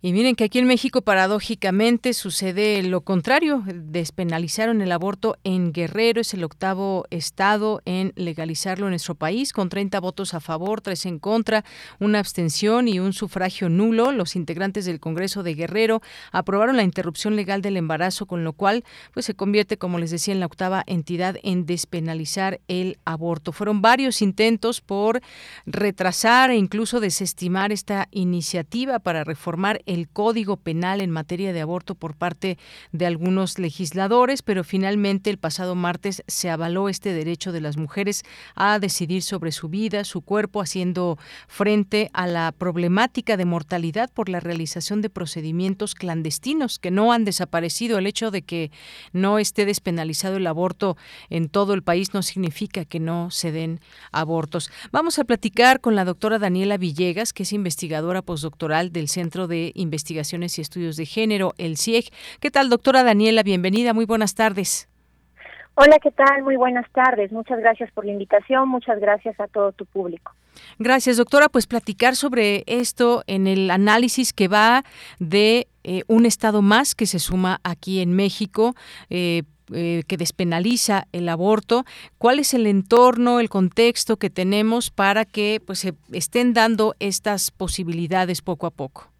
Y 0.00 0.12
miren 0.12 0.36
que 0.36 0.44
aquí 0.44 0.60
en 0.60 0.68
México 0.68 1.02
paradójicamente 1.02 2.12
sucede 2.12 2.84
lo 2.84 3.00
contrario. 3.00 3.64
Despenalizaron 3.66 4.80
el 4.80 4.92
aborto 4.92 5.38
en 5.42 5.72
Guerrero, 5.72 6.20
es 6.20 6.32
el 6.34 6.44
octavo 6.44 7.04
estado 7.10 7.82
en 7.84 8.12
legalizarlo 8.14 8.86
en 8.86 8.90
nuestro 8.90 9.16
país, 9.16 9.52
con 9.52 9.68
30 9.68 9.98
votos 9.98 10.34
a 10.34 10.40
favor, 10.40 10.82
3 10.82 11.06
en 11.06 11.18
contra, 11.18 11.64
una 11.98 12.20
abstención 12.20 12.86
y 12.86 13.00
un 13.00 13.12
sufragio 13.12 13.68
nulo. 13.68 14.12
Los 14.12 14.36
integrantes 14.36 14.84
del 14.84 15.00
Congreso 15.00 15.42
de 15.42 15.54
Guerrero 15.54 16.00
aprobaron 16.30 16.76
la 16.76 16.84
interrupción 16.84 17.34
legal 17.34 17.60
del 17.60 17.76
embarazo, 17.76 18.26
con 18.26 18.44
lo 18.44 18.52
cual 18.52 18.84
pues 19.12 19.26
se 19.26 19.34
convierte, 19.34 19.78
como 19.78 19.98
les 19.98 20.12
decía, 20.12 20.32
en 20.32 20.38
la 20.38 20.46
octava 20.46 20.84
entidad 20.86 21.38
en 21.42 21.66
despenalizar 21.66 22.60
el 22.68 22.98
aborto. 23.04 23.50
Fueron 23.50 23.82
varios 23.82 24.22
intentos 24.22 24.80
por 24.80 25.20
retrasar 25.66 26.52
e 26.52 26.56
incluso 26.56 27.00
desestimar 27.00 27.72
esta 27.72 28.06
iniciativa 28.12 29.00
para 29.00 29.24
reformar 29.24 29.82
el 29.88 30.08
Código 30.08 30.56
Penal 30.56 31.00
en 31.00 31.10
materia 31.10 31.52
de 31.52 31.62
aborto 31.62 31.94
por 31.94 32.14
parte 32.14 32.58
de 32.92 33.06
algunos 33.06 33.58
legisladores, 33.58 34.42
pero 34.42 34.62
finalmente 34.62 35.30
el 35.30 35.38
pasado 35.38 35.74
martes 35.74 36.22
se 36.28 36.50
avaló 36.50 36.88
este 36.88 37.12
derecho 37.12 37.50
de 37.50 37.60
las 37.60 37.76
mujeres 37.76 38.22
a 38.54 38.78
decidir 38.78 39.22
sobre 39.22 39.50
su 39.50 39.68
vida, 39.68 40.04
su 40.04 40.20
cuerpo, 40.20 40.60
haciendo 40.60 41.18
frente 41.48 42.10
a 42.12 42.26
la 42.26 42.52
problemática 42.52 43.36
de 43.36 43.46
mortalidad 43.46 44.10
por 44.12 44.28
la 44.28 44.40
realización 44.40 45.00
de 45.00 45.10
procedimientos 45.10 45.94
clandestinos 45.94 46.78
que 46.78 46.90
no 46.90 47.12
han 47.12 47.24
desaparecido. 47.24 47.98
El 47.98 48.06
hecho 48.06 48.30
de 48.30 48.42
que 48.42 48.70
no 49.12 49.38
esté 49.38 49.64
despenalizado 49.64 50.36
el 50.36 50.46
aborto 50.46 50.96
en 51.30 51.48
todo 51.48 51.72
el 51.72 51.82
país 51.82 52.12
no 52.12 52.22
significa 52.22 52.84
que 52.84 53.00
no 53.00 53.30
se 53.30 53.52
den 53.52 53.80
abortos. 54.12 54.70
Vamos 54.92 55.18
a 55.18 55.24
platicar 55.24 55.80
con 55.80 55.94
la 55.94 56.04
doctora 56.04 56.38
Daniela 56.38 56.76
Villegas, 56.76 57.32
que 57.32 57.44
es 57.44 57.52
investigadora 57.52 58.20
postdoctoral 58.20 58.92
del 58.92 59.08
Centro 59.08 59.46
de 59.46 59.72
Investigaciones 59.78 60.58
y 60.58 60.62
Estudios 60.62 60.96
de 60.96 61.06
Género, 61.06 61.54
el 61.58 61.76
CIEG. 61.76 62.10
¿Qué 62.40 62.50
tal, 62.50 62.68
doctora 62.68 63.02
Daniela? 63.02 63.42
Bienvenida, 63.42 63.94
muy 63.94 64.04
buenas 64.04 64.34
tardes. 64.34 64.88
Hola, 65.80 66.00
¿qué 66.02 66.10
tal? 66.10 66.42
Muy 66.42 66.56
buenas 66.56 66.90
tardes. 66.90 67.30
Muchas 67.30 67.60
gracias 67.60 67.92
por 67.92 68.04
la 68.04 68.10
invitación, 68.10 68.68
muchas 68.68 68.98
gracias 68.98 69.38
a 69.38 69.46
todo 69.46 69.70
tu 69.70 69.86
público. 69.86 70.32
Gracias, 70.80 71.18
doctora. 71.18 71.48
Pues 71.48 71.68
platicar 71.68 72.16
sobre 72.16 72.64
esto 72.66 73.22
en 73.28 73.46
el 73.46 73.70
análisis 73.70 74.32
que 74.32 74.48
va 74.48 74.82
de 75.20 75.68
eh, 75.84 76.02
un 76.08 76.26
estado 76.26 76.62
más 76.62 76.96
que 76.96 77.06
se 77.06 77.20
suma 77.20 77.60
aquí 77.62 78.00
en 78.00 78.12
México. 78.12 78.74
Eh, 79.08 79.44
eh, 79.70 80.02
que 80.08 80.16
despenaliza 80.16 81.06
el 81.12 81.28
aborto, 81.28 81.84
cuál 82.16 82.38
es 82.38 82.54
el 82.54 82.66
entorno, 82.66 83.38
el 83.38 83.50
contexto 83.50 84.16
que 84.16 84.30
tenemos 84.30 84.90
para 84.90 85.26
que 85.26 85.60
pues 85.64 85.80
se 85.80 85.92
estén 86.10 86.54
dando 86.54 86.94
estas 87.00 87.50
posibilidades 87.50 88.40
poco 88.40 88.66
a 88.66 88.70
poco. 88.70 89.10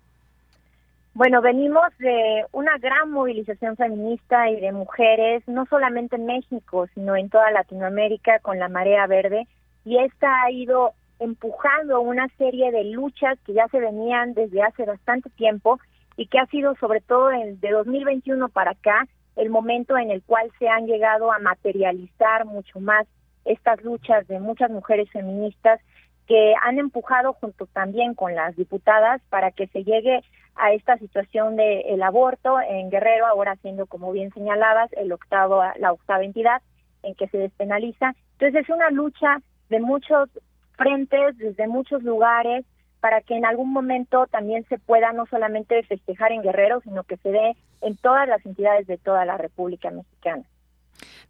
Bueno, 1.19 1.43
venimos 1.43 1.83
de 1.99 2.45
una 2.53 2.79
gran 2.79 3.11
movilización 3.11 3.75
feminista 3.77 4.51
y 4.51 4.61
de 4.61 4.71
mujeres, 4.71 5.43
no 5.49 5.67
solamente 5.67 6.15
en 6.15 6.27
México, 6.27 6.87
sino 6.95 7.17
en 7.17 7.29
toda 7.29 7.51
Latinoamérica 7.51 8.39
con 8.39 8.61
la 8.61 8.69
marea 8.69 9.05
verde, 9.09 9.49
y 9.85 9.99
esta 9.99 10.45
ha 10.45 10.53
ido 10.53 10.93
empujando 11.19 12.01
una 12.03 12.29
serie 12.39 12.71
de 12.71 12.85
luchas 12.85 13.37
que 13.45 13.53
ya 13.53 13.67
se 13.67 13.81
venían 13.81 14.33
desde 14.35 14.63
hace 14.63 14.85
bastante 14.85 15.29
tiempo 15.31 15.81
y 16.17 16.29
que 16.29 16.39
ha 16.39 16.47
sido 16.47 16.77
sobre 16.77 17.01
todo 17.01 17.31
de 17.31 17.69
2021 17.69 18.49
para 18.51 18.71
acá 18.71 19.09
el 19.35 19.51
momento 19.51 19.99
en 19.99 20.13
el 20.13 20.23
cual 20.23 20.49
se 20.61 20.69
han 20.69 20.87
llegado 20.87 21.33
a 21.33 21.41
materializar 21.41 22.45
mucho 22.45 22.79
más 22.79 23.09
estas 23.45 23.83
luchas 23.83 24.29
de 24.29 24.39
muchas 24.39 24.71
mujeres 24.71 25.11
feministas 25.11 25.81
que 26.29 26.55
han 26.63 26.79
empujado 26.79 27.33
junto 27.33 27.67
también 27.67 28.15
con 28.15 28.37
las 28.37 28.55
diputadas 28.55 29.21
para 29.31 29.51
que 29.51 29.67
se 29.67 29.83
llegue 29.83 30.23
a 30.59 30.73
esta 30.73 30.99
situación 30.99 31.57
del 31.57 31.83
el 31.87 32.03
aborto 32.03 32.61
en 32.61 32.91
Guerrero, 32.91 33.27
ahora 33.27 33.57
siendo, 33.57 33.87
como 33.87 34.13
bien 34.13 34.33
señalabas, 34.33 34.93
el 34.95 35.13
octavo, 35.13 35.63
la 35.79 35.93
octava 35.93 36.25
entidad 36.25 36.63
en 37.03 37.15
que 37.15 37.29
se 37.29 37.39
despenaliza. 37.39 38.15
Entonces 38.33 38.63
es 38.65 38.69
una 38.69 38.91
lucha 38.91 39.39
de 39.69 39.81
muchos 39.81 40.29
frentes, 40.77 41.37
desde 41.39 41.69
muchos 41.69 42.03
lugares, 42.03 42.65
para 43.01 43.21
que 43.21 43.37
en 43.37 43.45
algún 43.45 43.73
momento 43.73 44.27
también 44.27 44.65
se 44.69 44.79
pueda 44.79 45.13
no 45.13 45.27
solamente 45.27 45.83
festejar 45.85 46.33
en 46.33 46.43
Guerrero, 46.43 46.81
sino 46.81 47.05
que 47.05 47.17
se 47.19 47.31
dé 47.31 47.57
en 47.81 47.97
todas 47.97 48.29
las 48.29 48.45
entidades 48.45 48.87
de 48.87 48.99
toda 48.99 49.25
la 49.25 49.37
República 49.37 49.91
Mexicana. 49.91 50.43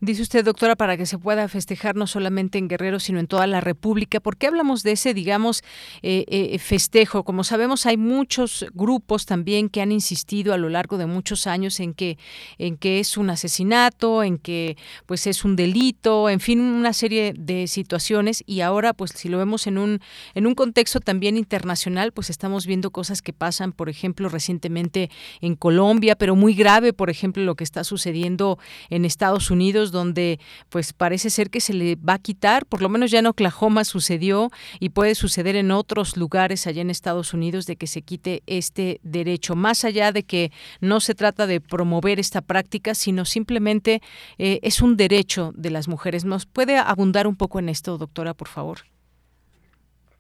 Dice 0.00 0.22
usted, 0.22 0.44
doctora, 0.44 0.76
para 0.76 0.96
que 0.96 1.07
se 1.07 1.18
pueda 1.18 1.48
festejar 1.48 1.96
no 1.96 2.07
solamente 2.07 2.57
en 2.59 2.68
Guerrero, 2.68 3.00
sino 3.00 3.18
en 3.18 3.26
toda 3.26 3.48
la 3.48 3.61
República. 3.61 4.20
¿Por 4.20 4.37
qué 4.37 4.46
hablamos 4.46 4.85
de 4.85 4.92
ese, 4.92 5.12
digamos, 5.12 5.64
eh, 6.02 6.24
eh, 6.28 6.59
festejo? 6.61 7.24
Como 7.24 7.42
sabemos, 7.42 7.85
hay 7.85 7.96
muchos 7.96 8.64
grupos 8.74 9.26
también 9.26 9.68
que 9.68 9.83
han 9.83 9.90
insistido 9.90 10.54
a 10.54 10.57
lo 10.57 10.68
largo 10.68 10.98
de 10.98 11.07
muchos 11.07 11.48
años 11.48 11.81
en 11.81 11.94
que, 11.94 12.16
en 12.59 12.76
que 12.76 13.00
es 13.00 13.16
un 13.16 13.28
asesinato, 13.31 14.22
en 14.22 14.38
que 14.38 14.76
pues 15.07 15.26
es 15.26 15.44
un 15.44 15.57
delito, 15.57 16.31
en 16.31 16.38
fin, 16.38 16.61
una 16.61 16.92
serie 16.92 17.35
de 17.37 17.66
situaciones. 17.66 18.44
Y 18.46 18.61
ahora, 18.61 18.94
pues, 18.94 19.11
si 19.16 19.28
lo 19.28 19.38
vemos 19.38 19.66
en 19.66 19.78
un, 19.78 20.00
en 20.35 20.46
un 20.46 20.54
contexto 20.54 21.00
también 21.00 21.37
internacional, 21.37 22.12
pues 22.12 22.31
estamos 22.31 22.66
viendo 22.66 22.92
cosas 22.92 23.20
que 23.20 23.33
pasan, 23.33 23.72
por 23.72 23.88
ejemplo, 23.88 24.28
recientemente 24.28 25.11
en 25.40 25.57
Colombia, 25.57 26.14
pero 26.14 26.37
muy 26.37 26.54
grave, 26.54 26.92
por 26.92 27.11
ejemplo, 27.11 27.42
lo 27.42 27.57
que 27.57 27.64
está 27.64 27.83
sucediendo 27.83 28.61
en 28.90 29.04
Estados 29.04 29.50
Unidos 29.50 29.58
estados 29.59 29.92
donde 29.92 30.38
pues 30.71 30.92
parece 30.92 31.31
ser 31.31 31.51
que 31.51 31.61
se 31.61 31.75
le 31.75 31.97
va 31.97 32.14
a 32.14 32.18
quitar, 32.18 32.64
por 32.66 32.81
lo 32.83 32.88
menos 32.88 33.11
ya 33.11 33.18
en 33.18 33.27
Oklahoma 33.27 33.85
sucedió 33.85 34.51
y 34.81 34.90
puede 34.90 35.14
suceder 35.14 35.57
en 35.57 35.71
otros 35.71 36.16
lugares 36.16 36.66
allá 36.66 36.83
en 36.83 36.90
Estados 36.90 37.35
Unidos 37.35 37.66
de 37.66 37.77
que 37.77 37.87
se 37.87 38.03
quite 38.03 38.42
este 38.47 39.01
derecho, 39.03 39.57
más 39.57 39.85
allá 39.85 40.12
de 40.12 40.23
que 40.23 40.51
no 40.81 41.01
se 41.01 41.14
trata 41.14 41.47
de 41.47 41.61
promover 41.61 42.18
esta 42.18 42.40
práctica, 42.40 42.94
sino 42.94 43.25
simplemente 43.25 44.01
eh, 44.38 44.61
es 44.62 44.81
un 44.81 44.97
derecho 44.97 45.53
de 45.55 45.71
las 45.71 45.88
mujeres. 45.88 46.25
¿Nos 46.25 46.47
puede 46.47 46.79
abundar 46.79 47.27
un 47.27 47.37
poco 47.37 47.59
en 47.59 47.68
esto, 47.68 47.99
doctora, 47.99 48.35
por 48.35 48.49
favor? 48.49 48.79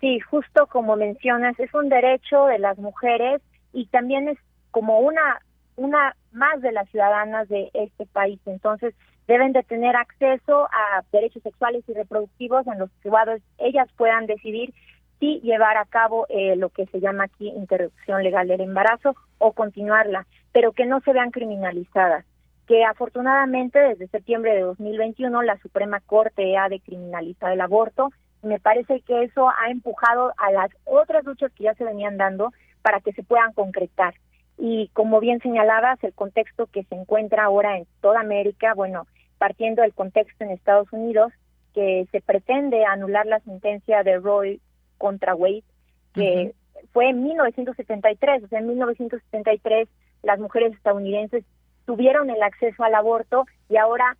Sí, 0.00 0.20
justo 0.20 0.66
como 0.66 0.96
mencionas, 0.96 1.58
es 1.58 1.72
un 1.74 1.88
derecho 1.88 2.46
de 2.46 2.58
las 2.58 2.78
mujeres 2.78 3.42
y 3.72 3.86
también 3.86 4.28
es 4.28 4.38
como 4.70 5.00
una 5.00 5.40
una 5.78 6.16
más 6.32 6.60
de 6.60 6.72
las 6.72 6.88
ciudadanas 6.90 7.48
de 7.48 7.70
este 7.72 8.04
país. 8.06 8.40
Entonces, 8.46 8.94
deben 9.28 9.52
de 9.52 9.62
tener 9.62 9.94
acceso 9.94 10.64
a 10.72 11.04
derechos 11.12 11.42
sexuales 11.42 11.84
y 11.86 11.92
reproductivos 11.92 12.66
en 12.66 12.78
los 12.78 12.90
que 13.02 13.10
ellas 13.58 13.88
puedan 13.96 14.26
decidir 14.26 14.72
si 15.20 15.40
llevar 15.40 15.76
a 15.76 15.84
cabo 15.84 16.26
eh, 16.30 16.56
lo 16.56 16.70
que 16.70 16.86
se 16.86 17.00
llama 17.00 17.24
aquí 17.24 17.48
interrupción 17.48 18.22
legal 18.22 18.48
del 18.48 18.62
embarazo 18.62 19.14
o 19.36 19.52
continuarla, 19.52 20.26
pero 20.52 20.72
que 20.72 20.86
no 20.86 21.00
se 21.00 21.12
vean 21.12 21.30
criminalizadas. 21.30 22.24
Que 22.66 22.84
afortunadamente 22.84 23.78
desde 23.78 24.08
septiembre 24.08 24.54
de 24.54 24.62
2021 24.62 25.42
la 25.42 25.58
Suprema 25.58 26.00
Corte 26.00 26.56
ha 26.56 26.68
decriminalizado 26.68 27.52
el 27.52 27.60
aborto. 27.60 28.10
Me 28.42 28.60
parece 28.60 29.00
que 29.02 29.24
eso 29.24 29.48
ha 29.50 29.70
empujado 29.70 30.32
a 30.38 30.52
las 30.52 30.70
otras 30.84 31.24
luchas 31.24 31.52
que 31.52 31.64
ya 31.64 31.74
se 31.74 31.84
venían 31.84 32.16
dando 32.16 32.52
para 32.80 33.00
que 33.00 33.12
se 33.12 33.22
puedan 33.22 33.52
concretar. 33.52 34.14
Y 34.56 34.88
como 34.92 35.20
bien 35.20 35.40
señalabas, 35.40 36.02
el 36.02 36.14
contexto 36.14 36.66
que 36.66 36.84
se 36.84 36.94
encuentra 36.94 37.44
ahora 37.44 37.76
en 37.76 37.86
toda 38.00 38.20
América, 38.20 38.74
bueno, 38.74 39.06
partiendo 39.38 39.82
del 39.82 39.94
contexto 39.94 40.44
en 40.44 40.50
Estados 40.50 40.92
Unidos, 40.92 41.32
que 41.74 42.06
se 42.10 42.20
pretende 42.20 42.84
anular 42.84 43.26
la 43.26 43.40
sentencia 43.40 44.02
de 44.02 44.18
Roy 44.18 44.60
contra 44.98 45.34
Wade, 45.34 45.64
que 46.12 46.52
fue 46.92 47.10
en 47.10 47.22
1973, 47.22 48.44
o 48.44 48.48
sea, 48.48 48.58
en 48.58 48.68
1973 48.68 49.88
las 50.22 50.38
mujeres 50.38 50.72
estadounidenses 50.74 51.44
tuvieron 51.86 52.30
el 52.30 52.42
acceso 52.42 52.82
al 52.84 52.94
aborto 52.94 53.46
y 53.68 53.76
ahora 53.76 54.16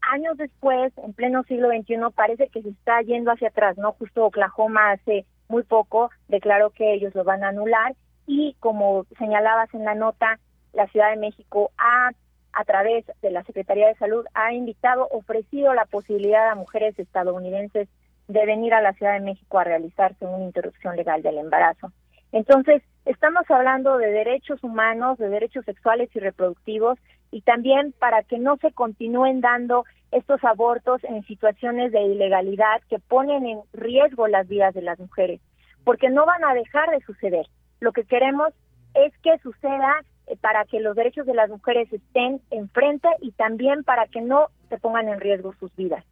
años 0.00 0.36
después, 0.36 0.92
en 0.98 1.12
pleno 1.12 1.44
siglo 1.44 1.68
XXI, 1.68 1.96
parece 2.14 2.48
que 2.48 2.62
se 2.62 2.70
está 2.70 3.00
yendo 3.02 3.30
hacia 3.30 3.48
atrás, 3.48 3.76
¿no? 3.78 3.92
Justo 3.92 4.26
Oklahoma 4.26 4.92
hace 4.92 5.24
muy 5.48 5.62
poco 5.62 6.10
declaró 6.28 6.70
que 6.70 6.94
ellos 6.94 7.14
lo 7.14 7.24
van 7.24 7.44
a 7.44 7.48
anular 7.48 7.94
y 8.26 8.56
como 8.60 9.04
señalabas 9.18 9.72
en 9.74 9.84
la 9.84 9.94
nota, 9.94 10.38
la 10.72 10.86
Ciudad 10.88 11.10
de 11.10 11.16
México 11.16 11.70
ha 11.78 12.10
a 12.52 12.64
través 12.64 13.04
de 13.22 13.30
la 13.30 13.42
Secretaría 13.44 13.88
de 13.88 13.94
Salud 13.94 14.24
ha 14.34 14.52
invitado, 14.52 15.08
ofrecido 15.10 15.74
la 15.74 15.86
posibilidad 15.86 16.50
a 16.50 16.54
mujeres 16.54 16.98
estadounidenses 16.98 17.88
de 18.28 18.46
venir 18.46 18.74
a 18.74 18.82
la 18.82 18.92
Ciudad 18.92 19.14
de 19.14 19.20
México 19.20 19.58
a 19.58 19.64
realizarse 19.64 20.24
una 20.24 20.44
interrupción 20.44 20.96
legal 20.96 21.22
del 21.22 21.38
embarazo. 21.38 21.92
Entonces, 22.30 22.82
estamos 23.04 23.50
hablando 23.50 23.98
de 23.98 24.10
derechos 24.10 24.62
humanos, 24.62 25.18
de 25.18 25.28
derechos 25.28 25.64
sexuales 25.64 26.08
y 26.14 26.18
reproductivos, 26.18 26.98
y 27.30 27.42
también 27.42 27.92
para 27.98 28.22
que 28.22 28.38
no 28.38 28.56
se 28.58 28.72
continúen 28.72 29.40
dando 29.40 29.84
estos 30.10 30.42
abortos 30.44 31.02
en 31.04 31.24
situaciones 31.24 31.92
de 31.92 32.02
ilegalidad 32.02 32.82
que 32.88 32.98
ponen 32.98 33.46
en 33.46 33.60
riesgo 33.72 34.28
las 34.28 34.46
vidas 34.46 34.74
de 34.74 34.82
las 34.82 34.98
mujeres, 34.98 35.40
porque 35.84 36.10
no 36.10 36.26
van 36.26 36.44
a 36.44 36.54
dejar 36.54 36.90
de 36.90 37.00
suceder. 37.00 37.46
Lo 37.80 37.92
que 37.92 38.04
queremos 38.04 38.52
es 38.94 39.12
que 39.18 39.38
suceda 39.38 40.04
para 40.40 40.64
que 40.64 40.80
los 40.80 40.96
derechos 40.96 41.26
de 41.26 41.34
las 41.34 41.50
mujeres 41.50 41.92
estén 41.92 42.40
enfrente 42.50 43.08
y 43.20 43.32
también 43.32 43.84
para 43.84 44.06
que 44.06 44.20
no 44.20 44.48
se 44.68 44.78
pongan 44.78 45.08
en 45.08 45.20
riesgo 45.20 45.54
sus 45.58 45.74
vidas. 45.76 46.04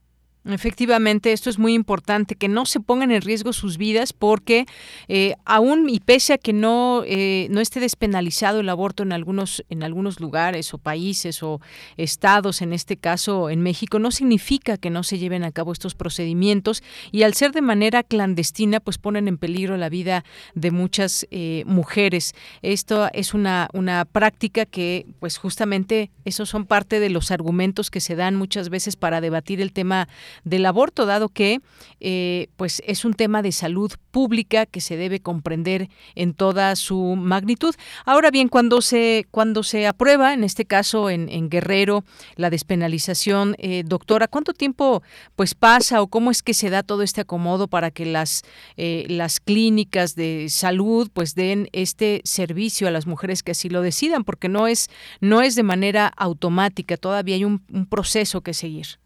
Efectivamente, 0.47 1.33
esto 1.33 1.51
es 1.51 1.59
muy 1.59 1.75
importante, 1.75 2.35
que 2.35 2.49
no 2.49 2.65
se 2.65 2.81
pongan 2.81 3.11
en 3.11 3.21
riesgo 3.21 3.53
sus 3.53 3.77
vidas 3.77 4.15
porque 4.15 4.65
eh, 5.07 5.35
aún 5.45 5.91
y 5.91 6.01
pese 6.01 6.33
a 6.33 6.39
que 6.39 6.55
no, 6.55 7.03
eh, 7.07 7.47
no 7.51 7.61
esté 7.61 7.79
despenalizado 7.79 8.61
el 8.61 8.71
aborto 8.71 9.03
en 9.03 9.13
algunos, 9.13 9.63
en 9.69 9.83
algunos 9.83 10.19
lugares 10.19 10.73
o 10.73 10.79
países 10.79 11.43
o 11.43 11.61
estados, 11.99 12.63
en 12.63 12.73
este 12.73 12.97
caso 12.97 13.51
en 13.51 13.61
México, 13.61 13.99
no 13.99 14.11
significa 14.11 14.79
que 14.79 14.89
no 14.89 15.03
se 15.03 15.19
lleven 15.19 15.45
a 15.45 15.53
cabo 15.53 15.73
estos 15.73 15.95
procedimientos 15.95 16.83
y 17.13 17.25
al 17.25 17.35
ser 17.35 17.53
de 17.53 17.61
manera 17.61 18.03
clandestina, 18.03 18.81
pues 18.81 18.97
ponen 18.97 19.29
en 19.29 19.37
peligro 19.37 19.77
la 19.77 19.91
vida 19.91 20.25
de 20.55 20.71
muchas 20.71 21.27
eh, 21.31 21.65
mujeres. 21.67 22.35
Esto 22.63 23.11
es 23.13 23.35
una, 23.35 23.69
una 23.75 24.07
práctica 24.07 24.65
que, 24.65 25.05
pues 25.19 25.37
justamente, 25.37 26.11
esos 26.25 26.49
son 26.49 26.65
parte 26.65 26.99
de 26.99 27.11
los 27.11 27.31
argumentos 27.31 27.91
que 27.91 28.01
se 28.01 28.17
dan 28.17 28.37
muchas 28.37 28.71
veces 28.71 28.97
para 28.97 29.21
debatir 29.21 29.61
el 29.61 29.73
tema 29.73 30.09
del 30.45 30.67
aborto, 30.67 31.07
dado 31.07 31.29
que 31.29 31.61
eh, 32.01 32.49
pues 32.57 32.83
es 32.87 33.05
un 33.05 33.15
tema 33.15 33.43
de 33.43 33.53
salud 33.53 33.93
pública 34.11 34.67
que 34.67 34.81
se 34.81 34.97
debe 34.97 35.21
comprender 35.21 35.89
en 36.15 36.35
toda 36.35 36.75
su 36.77 37.17
magnitud. 37.17 37.75
Ahora 38.05 38.31
bien, 38.31 38.49
cuando 38.49 38.81
se 38.83 39.27
cuando 39.31 39.63
se 39.63 39.87
aprueba, 39.87 40.33
en 40.33 40.45
este 40.45 40.65
caso 40.65 41.11
en, 41.11 41.51
Guerrero, 41.51 42.05
la 42.37 42.51
despenalización, 42.51 43.55
eh, 43.59 43.83
doctora, 43.85 44.29
¿cuánto 44.29 44.53
tiempo 44.53 45.03
pues 45.37 45.55
pasa 45.55 46.03
o 46.03 46.09
cómo 46.09 46.31
es 46.31 46.43
que 46.43 46.55
se 46.55 46.71
da 46.71 46.83
todo 46.83 47.03
este 47.03 47.23
acomodo 47.23 47.69
para 47.69 47.91
que 47.91 48.07
las 48.07 48.43
eh, 48.77 49.07
las 49.09 49.41
clínicas 49.41 50.15
de 50.15 50.47
salud 50.49 51.11
pues 51.13 51.35
den 51.35 51.69
este 51.73 52.23
servicio 52.25 52.89
a 52.89 52.91
las 52.91 53.07
mujeres 53.07 53.43
que 53.43 53.53
así 53.53 53.69
lo 53.69 53.83
decidan, 53.83 54.25
porque 54.25 54.49
no 54.49 54.67
es 54.67 54.89
no 55.21 55.43
es 55.43 55.55
de 55.55 55.63
manera 55.63 56.09
automática, 56.17 56.97
todavía 56.97 57.37
hay 57.37 57.45
un 57.45 57.61
proceso 57.89 58.41
que 58.41 58.55
seguir. 58.55 59.01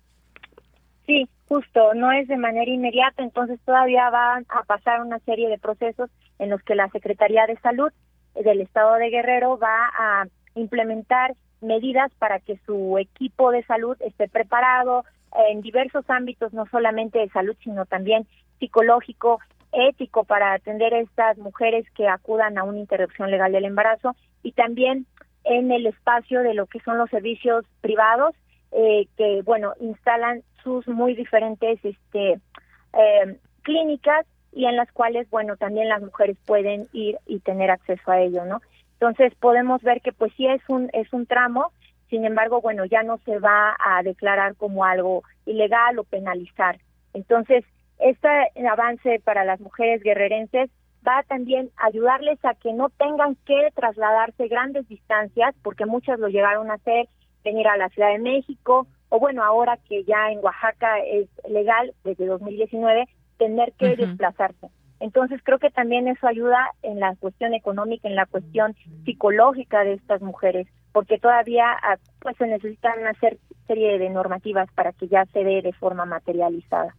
Sí, 1.07 1.29
justo, 1.49 1.95
no 1.95 2.12
es 2.12 2.29
de 2.29 2.37
manera 2.37 2.71
inmediata, 2.71 3.23
entonces 3.23 3.61
todavía 3.64 4.09
van 4.11 4.47
a 4.49 4.62
pasar 4.62 5.03
una 5.03 5.19
serie 5.21 5.49
de 5.49 5.59
procesos 5.59 6.11
en 6.38 6.51
los 6.51 6.62
que 6.62 6.75
la 6.75 6.88
Secretaría 6.88 7.47
de 7.47 7.59
Salud 7.59 7.93
del 8.35 8.62
Estado 8.62 8.95
de 8.95 9.11
Guerrero 9.11 9.59
va 9.59 9.90
a 9.99 10.25
implementar 10.55 11.35
medidas 11.61 12.11
para 12.19 12.40
que 12.40 12.59
su 12.67 12.99
equipo 12.99 13.51
de 13.51 13.64
salud 13.64 13.97
esté 14.01 14.29
preparado 14.29 15.05
en 15.51 15.61
diversos 15.61 16.09
ámbitos, 16.09 16.53
no 16.53 16.67
solamente 16.67 17.19
de 17.19 17.29
salud, 17.31 17.57
sino 17.62 17.87
también 17.87 18.27
psicológico, 18.59 19.40
ético, 19.73 20.25
para 20.25 20.53
atender 20.53 20.95
a 20.95 21.01
estas 21.01 21.37
mujeres 21.38 21.85
que 21.97 22.09
acudan 22.09 22.57
a 22.57 22.64
una 22.64 22.79
interrupción 22.79 23.31
legal 23.31 23.53
del 23.53 23.64
embarazo 23.64 24.14
y 24.43 24.53
también 24.53 25.07
en 25.43 25.73
el 25.73 25.87
espacio 25.87 26.43
de 26.43 26.55
lo 26.55 26.67
que 26.67 26.81
son 26.81 26.97
los 26.99 27.11
servicios 27.11 27.67
privados, 27.81 28.35
eh, 28.73 29.07
que, 29.17 29.43
bueno, 29.43 29.75
instalan 29.81 30.43
sus 30.64 30.88
muy 30.88 31.14
diferentes 31.14 31.79
este, 31.85 32.40
eh, 32.92 33.38
clínicas 33.62 34.27
y 34.53 34.66
en 34.66 34.77
las 34.77 34.90
cuales, 34.92 35.29
bueno, 35.31 35.57
también 35.57 35.88
las 35.88 36.03
mujeres 36.03 36.37
pueden 36.46 36.88
ir 36.92 37.18
y 37.27 37.40
tener 37.40 37.70
acceso 37.70 38.11
a 38.11 38.20
ello, 38.20 38.44
¿no? 38.44 38.61
Entonces 38.94 39.35
podemos 39.35 39.83
ver 39.83 40.00
que 40.00 40.12
pues 40.12 40.33
sí 40.37 40.46
es 40.46 40.62
un, 40.68 40.90
es 40.92 41.12
un 41.12 41.27
tramo, 41.27 41.72
sin 42.09 42.24
embargo, 42.24 42.61
bueno, 42.61 42.85
ya 42.85 43.03
no 43.03 43.18
se 43.18 43.38
va 43.38 43.77
a 43.85 44.03
declarar 44.03 44.55
como 44.57 44.85
algo 44.85 45.22
ilegal 45.46 45.98
o 45.98 46.05
penalizar. 46.05 46.79
Entonces, 47.12 47.64
este 47.98 48.29
avance 48.68 49.20
para 49.24 49.44
las 49.44 49.61
mujeres 49.61 50.03
guerrerenses 50.03 50.70
va 51.07 51.22
también 51.24 51.70
a 51.77 51.87
ayudarles 51.87 52.42
a 52.44 52.55
que 52.55 52.72
no 52.72 52.88
tengan 52.90 53.37
que 53.46 53.70
trasladarse 53.74 54.48
grandes 54.48 54.88
distancias, 54.88 55.55
porque 55.62 55.87
muchas 55.87 56.18
lo 56.18 56.29
llegaron 56.29 56.70
a 56.70 56.74
hacer, 56.74 57.09
venir 57.44 57.68
a 57.68 57.77
la 57.77 57.88
Ciudad 57.90 58.11
de 58.11 58.18
México 58.18 58.87
o 59.14 59.20
bueno, 59.20 59.44
ahora 59.44 59.79
que 59.88 60.03
ya 60.03 60.33
en 60.33 60.40
Oaxaca 60.40 60.98
es 60.98 61.29
legal 61.48 61.94
desde 62.03 62.27
2019, 62.27 63.07
tener 63.38 63.72
que 63.74 63.94
desplazarse. 63.94 64.70
Entonces 64.98 65.40
creo 65.44 65.61
que 65.61 65.70
también 65.70 66.09
eso 66.09 66.27
ayuda 66.27 66.72
en 66.83 66.98
la 66.98 67.14
cuestión 67.14 67.55
económica, 67.55 68.09
en 68.09 68.16
la 68.16 68.27
cuestión 68.27 68.74
psicológica 69.05 69.85
de 69.85 69.92
estas 69.92 70.20
mujeres, 70.20 70.66
porque 70.92 71.18
todavía 71.18 71.66
ah, 71.81 71.96
pues 72.18 72.37
se 72.38 72.48
necesitan 72.48 73.03
una 73.03 73.12
serie 73.68 73.98
de 74.00 74.11
normativas 74.11 74.68
para 74.74 74.90
que 74.90 75.07
ya 75.07 75.24
se 75.27 75.44
dé 75.44 75.62
de 75.62 75.72
forma 75.74 76.07
materializada. 76.07 76.96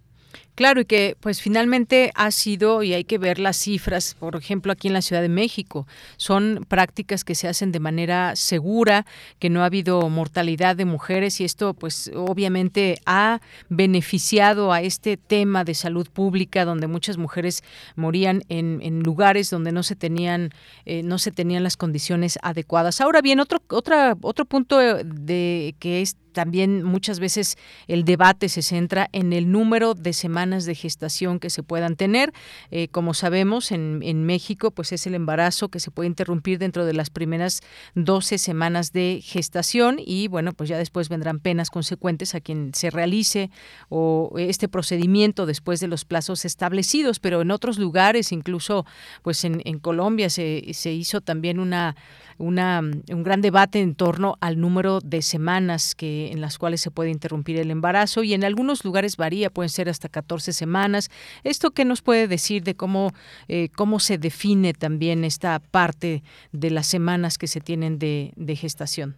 Claro, 0.56 0.80
y 0.80 0.86
que 0.86 1.18
pues 1.20 1.42
finalmente 1.42 2.12
ha 2.16 2.32
sido, 2.32 2.82
y 2.82 2.94
hay 2.94 3.04
que 3.04 3.18
ver 3.18 3.40
las 3.40 3.58
cifras, 3.58 4.16
por 4.18 4.38
ejemplo, 4.38 4.72
aquí 4.72 4.88
en 4.88 4.94
la 4.94 5.02
Ciudad 5.02 5.22
de 5.22 5.28
México, 5.28 5.86
son 6.16 6.66
prácticas 6.70 7.26
que 7.26 7.36
se 7.36 7.50
hacen 7.50 7.74
de 7.74 7.82
manera 7.82 8.38
segura, 8.38 9.06
que 9.40 9.50
no 9.50 9.62
ha 9.62 9.66
habido 9.66 10.10
mortalidad 10.10 10.78
de 10.78 10.86
mujeres 10.86 11.42
y 11.42 11.44
esto 11.44 11.74
pues 11.74 12.10
obviamente 12.16 13.00
ha 13.06 13.42
beneficiado 13.68 14.72
a 14.72 14.82
este 14.82 15.18
tema 15.18 15.66
de 15.66 15.74
salud 15.74 16.08
pública 16.10 16.64
donde 16.64 16.88
muchas 16.88 17.18
mujeres 17.18 17.62
morían 17.96 18.44
en, 18.48 18.80
en 18.82 19.04
lugares 19.04 19.50
donde 19.50 19.74
no 19.74 19.84
se 19.84 19.98
tenían, 19.98 20.52
eh, 20.86 21.04
no 21.04 21.20
se 21.20 21.32
tenían 21.32 21.64
las 21.64 21.76
condiciones 21.76 22.40
adecuadas. 22.42 23.02
Ahora 23.02 23.22
bien, 23.22 23.42
otro, 23.42 23.62
otra, 23.70 24.16
otro 24.22 24.46
punto 24.46 24.78
de 24.80 25.76
que 25.80 26.02
es 26.02 26.16
también 26.36 26.84
muchas 26.84 27.20
veces 27.20 27.58
el 27.88 28.04
debate 28.04 28.50
se 28.50 28.62
centra 28.62 29.10
en 29.14 29.32
el 29.34 29.50
número 29.52 29.96
de 29.96 30.12
semanas 30.12 30.66
de 30.66 30.76
gestación 30.76 31.40
que 31.40 31.50
se 31.50 31.64
puedan 31.64 31.96
tener. 31.96 32.34
Eh, 32.72 32.90
como 32.90 33.14
sabemos, 33.14 33.72
en, 33.72 34.02
en, 34.04 34.26
México, 34.26 34.70
pues 34.70 34.92
es 34.92 35.08
el 35.08 35.16
embarazo 35.16 35.70
que 35.70 35.80
se 35.80 35.92
puede 35.92 36.08
interrumpir 36.08 36.60
dentro 36.60 36.86
de 36.86 36.94
las 36.94 37.10
primeras 37.10 37.62
12 37.96 38.38
semanas 38.38 38.92
de 38.92 39.22
gestación 39.24 39.98
y 39.98 40.28
bueno, 40.28 40.52
pues 40.52 40.70
ya 40.70 40.78
después 40.78 41.08
vendrán 41.08 41.40
penas 41.40 41.70
consecuentes 41.70 42.36
a 42.36 42.42
quien 42.42 42.74
se 42.74 42.90
realice 42.90 43.50
o 43.88 44.34
este 44.38 44.68
procedimiento 44.68 45.46
después 45.46 45.80
de 45.80 45.88
los 45.88 46.04
plazos 46.04 46.44
establecidos, 46.44 47.20
pero 47.20 47.42
en 47.42 47.52
otros 47.52 47.80
lugares, 47.80 48.34
incluso 48.34 48.86
pues 49.24 49.46
en, 49.46 49.62
en 49.64 49.80
Colombia 49.80 50.30
se, 50.30 50.74
se 50.74 50.92
hizo 50.92 51.22
también 51.22 51.60
una 51.60 51.96
una, 52.38 52.80
un 52.80 53.24
gran 53.24 53.42
debate 53.42 53.80
en 53.80 53.96
torno 53.96 54.38
al 54.42 54.60
número 54.60 55.00
de 55.00 55.22
semanas 55.22 55.96
que 55.96 56.25
en 56.32 56.42
las 56.42 56.58
cuales 56.58 56.82
se 56.82 56.92
puede 56.92 57.10
interrumpir 57.10 57.58
el 57.58 57.72
embarazo 57.72 58.24
y 58.24 58.34
en 58.34 58.44
algunos 58.44 58.86
lugares 58.86 59.18
varía, 59.18 59.50
pueden 59.50 59.70
ser 59.70 59.90
hasta 59.90 60.10
14 60.10 60.54
semanas. 60.54 61.10
¿Esto 61.44 61.72
qué 61.72 61.86
nos 61.86 62.02
puede 62.02 62.28
decir 62.28 62.64
de 62.64 62.76
cómo, 62.76 63.12
eh, 63.48 63.70
cómo 63.76 64.00
se 64.00 64.18
define 64.18 64.74
también 64.74 65.24
esta 65.24 65.60
parte 65.60 66.24
de 66.52 66.72
las 66.72 66.88
semanas 66.88 67.38
que 67.38 67.48
se 67.48 67.62
tienen 67.62 68.00
de, 68.00 68.34
de 68.36 68.56
gestación? 68.56 69.16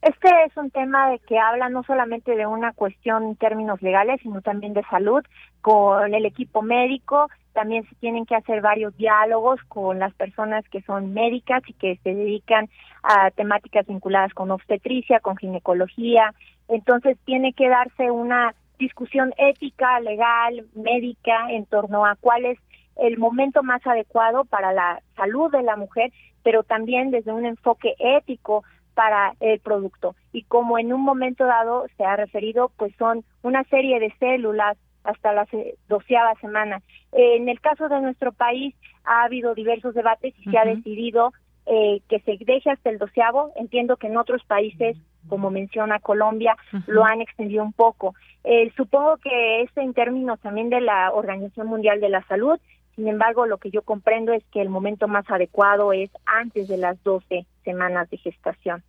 Este 0.00 0.28
es 0.46 0.56
un 0.56 0.70
tema 0.70 1.10
de 1.10 1.18
que 1.18 1.38
habla 1.38 1.68
no 1.68 1.82
solamente 1.82 2.36
de 2.36 2.46
una 2.46 2.72
cuestión 2.72 3.24
en 3.24 3.36
términos 3.36 3.82
legales, 3.82 4.20
sino 4.22 4.40
también 4.42 4.72
de 4.72 4.84
salud, 4.84 5.24
con 5.60 6.14
el 6.14 6.24
equipo 6.24 6.62
médico, 6.62 7.28
también 7.52 7.84
se 7.88 7.96
tienen 7.96 8.24
que 8.24 8.36
hacer 8.36 8.60
varios 8.60 8.96
diálogos 8.96 9.60
con 9.66 9.98
las 9.98 10.14
personas 10.14 10.64
que 10.68 10.82
son 10.82 11.12
médicas 11.12 11.62
y 11.66 11.72
que 11.72 11.98
se 12.04 12.14
dedican 12.14 12.68
a 13.02 13.30
temáticas 13.30 13.86
vinculadas 13.86 14.34
con 14.34 14.50
obstetricia, 14.50 15.20
con 15.20 15.36
ginecología. 15.36 16.34
Entonces 16.68 17.16
tiene 17.24 17.52
que 17.52 17.68
darse 17.68 18.10
una 18.10 18.54
discusión 18.78 19.34
ética, 19.36 20.00
legal, 20.00 20.66
médica 20.74 21.50
en 21.50 21.66
torno 21.66 22.06
a 22.06 22.16
cuál 22.16 22.44
es 22.44 22.58
el 22.96 23.18
momento 23.18 23.62
más 23.62 23.86
adecuado 23.86 24.44
para 24.44 24.72
la 24.72 25.00
salud 25.16 25.50
de 25.50 25.62
la 25.62 25.76
mujer, 25.76 26.12
pero 26.42 26.62
también 26.62 27.10
desde 27.10 27.32
un 27.32 27.46
enfoque 27.46 27.94
ético 27.98 28.64
para 28.94 29.34
el 29.40 29.60
producto. 29.60 30.16
Y 30.32 30.42
como 30.44 30.78
en 30.78 30.92
un 30.92 31.02
momento 31.02 31.44
dado 31.44 31.86
se 31.96 32.04
ha 32.04 32.16
referido, 32.16 32.72
pues 32.76 32.92
son 32.98 33.24
una 33.42 33.62
serie 33.64 34.00
de 34.00 34.12
células 34.18 34.76
hasta 35.04 35.32
la 35.32 35.46
doceava 35.88 36.34
semana. 36.40 36.82
en 37.12 37.48
el 37.48 37.60
caso 37.60 37.88
de 37.88 38.00
nuestro 38.00 38.32
país 38.32 38.74
ha 39.04 39.22
habido 39.22 39.54
diversos 39.54 39.94
debates 39.94 40.34
y 40.38 40.50
se 40.50 40.58
ha 40.58 40.64
decidido 40.64 41.32
eh, 41.70 42.00
que 42.08 42.20
se 42.20 42.38
deje 42.44 42.70
hasta 42.70 42.90
el 42.90 42.98
doceavo. 42.98 43.52
Entiendo 43.56 43.96
que 43.96 44.06
en 44.06 44.16
otros 44.16 44.42
países, 44.44 44.96
como 45.28 45.50
menciona 45.50 45.98
Colombia, 45.98 46.56
lo 46.86 47.04
han 47.04 47.20
extendido 47.20 47.62
un 47.62 47.72
poco. 47.72 48.14
Eh, 48.44 48.72
supongo 48.76 49.18
que 49.18 49.62
es 49.62 49.76
en 49.76 49.92
términos 49.92 50.40
también 50.40 50.70
de 50.70 50.80
la 50.80 51.12
Organización 51.12 51.66
Mundial 51.66 52.00
de 52.00 52.08
la 52.08 52.22
Salud. 52.26 52.58
Sin 52.96 53.06
embargo, 53.06 53.46
lo 53.46 53.58
que 53.58 53.70
yo 53.70 53.82
comprendo 53.82 54.32
es 54.32 54.42
que 54.52 54.62
el 54.62 54.70
momento 54.70 55.08
más 55.08 55.30
adecuado 55.30 55.92
es 55.92 56.10
antes 56.24 56.68
de 56.68 56.78
las 56.78 57.02
12 57.04 57.46
semanas 57.64 58.08
de 58.10 58.16
gestación. 58.16 58.82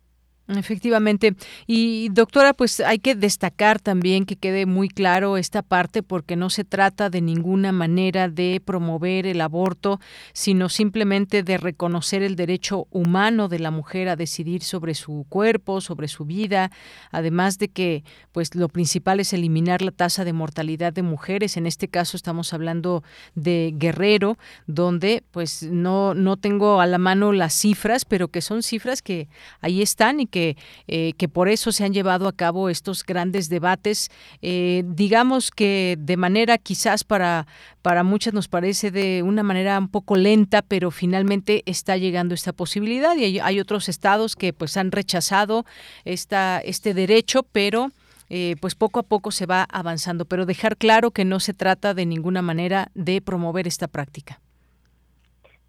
Efectivamente. 0.56 1.36
Y 1.66 2.08
doctora, 2.10 2.54
pues 2.54 2.80
hay 2.80 2.98
que 2.98 3.14
destacar 3.14 3.80
también 3.80 4.26
que 4.26 4.36
quede 4.36 4.66
muy 4.66 4.88
claro 4.88 5.36
esta 5.36 5.62
parte 5.62 6.02
porque 6.02 6.34
no 6.34 6.50
se 6.50 6.64
trata 6.64 7.08
de 7.08 7.20
ninguna 7.20 7.70
manera 7.70 8.28
de 8.28 8.60
promover 8.64 9.26
el 9.26 9.40
aborto, 9.40 10.00
sino 10.32 10.68
simplemente 10.68 11.42
de 11.42 11.56
reconocer 11.56 12.22
el 12.22 12.34
derecho 12.34 12.88
humano 12.90 13.48
de 13.48 13.60
la 13.60 13.70
mujer 13.70 14.08
a 14.08 14.16
decidir 14.16 14.62
sobre 14.62 14.94
su 14.94 15.24
cuerpo, 15.28 15.80
sobre 15.80 16.08
su 16.08 16.24
vida, 16.24 16.72
además 17.12 17.58
de 17.58 17.68
que 17.68 18.02
pues 18.32 18.54
lo 18.54 18.68
principal 18.68 19.20
es 19.20 19.32
eliminar 19.32 19.82
la 19.82 19.92
tasa 19.92 20.24
de 20.24 20.32
mortalidad 20.32 20.92
de 20.92 21.02
mujeres. 21.02 21.56
En 21.56 21.66
este 21.66 21.86
caso 21.86 22.16
estamos 22.16 22.52
hablando 22.52 23.04
de 23.34 23.72
Guerrero, 23.76 24.36
donde 24.66 25.22
pues 25.30 25.62
no 25.62 26.14
no 26.14 26.36
tengo 26.36 26.80
a 26.80 26.86
la 26.86 26.98
mano 26.98 27.32
las 27.32 27.54
cifras, 27.54 28.04
pero 28.04 28.28
que 28.28 28.40
son 28.40 28.62
cifras 28.62 29.00
que 29.02 29.28
ahí 29.60 29.82
están 29.82 30.18
y 30.20 30.26
que 30.26 30.39
eh, 30.86 31.12
que, 31.14 31.28
por 31.28 31.48
eso 31.48 31.72
se 31.72 31.84
han 31.84 31.92
llevado 31.92 32.28
a 32.28 32.32
cabo 32.32 32.68
estos 32.68 33.04
grandes 33.04 33.48
debates, 33.48 34.10
eh, 34.42 34.82
digamos 34.86 35.50
que 35.50 35.96
de 35.98 36.16
manera 36.16 36.58
quizás 36.58 37.04
para, 37.04 37.46
para 37.82 38.02
muchas 38.02 38.34
nos 38.34 38.48
parece 38.48 38.90
de 38.90 39.22
una 39.22 39.42
manera 39.42 39.78
un 39.78 39.88
poco 39.88 40.16
lenta, 40.16 40.62
pero 40.62 40.90
finalmente 40.90 41.62
está 41.66 41.96
llegando 41.96 42.34
esta 42.34 42.52
posibilidad 42.52 43.16
y 43.16 43.40
hay, 43.40 43.60
otros 43.60 43.88
estados 43.88 44.36
que 44.36 44.52
pues 44.52 44.76
han 44.76 44.90
rechazado 44.90 45.64
esta, 46.04 46.60
este 46.60 46.94
derecho, 46.94 47.42
pero... 47.42 47.90
Eh, 48.32 48.54
pues 48.60 48.76
poco 48.76 49.00
a 49.00 49.02
poco 49.02 49.32
se 49.32 49.44
va 49.44 49.66
avanzando, 49.72 50.24
pero 50.24 50.46
dejar 50.46 50.76
claro 50.76 51.10
que 51.10 51.24
no 51.24 51.40
se 51.40 51.52
trata 51.52 51.94
de 51.94 52.06
ninguna 52.06 52.42
manera 52.42 52.86
de 52.94 53.20
promover 53.20 53.66
esta 53.66 53.88
práctica. 53.88 54.38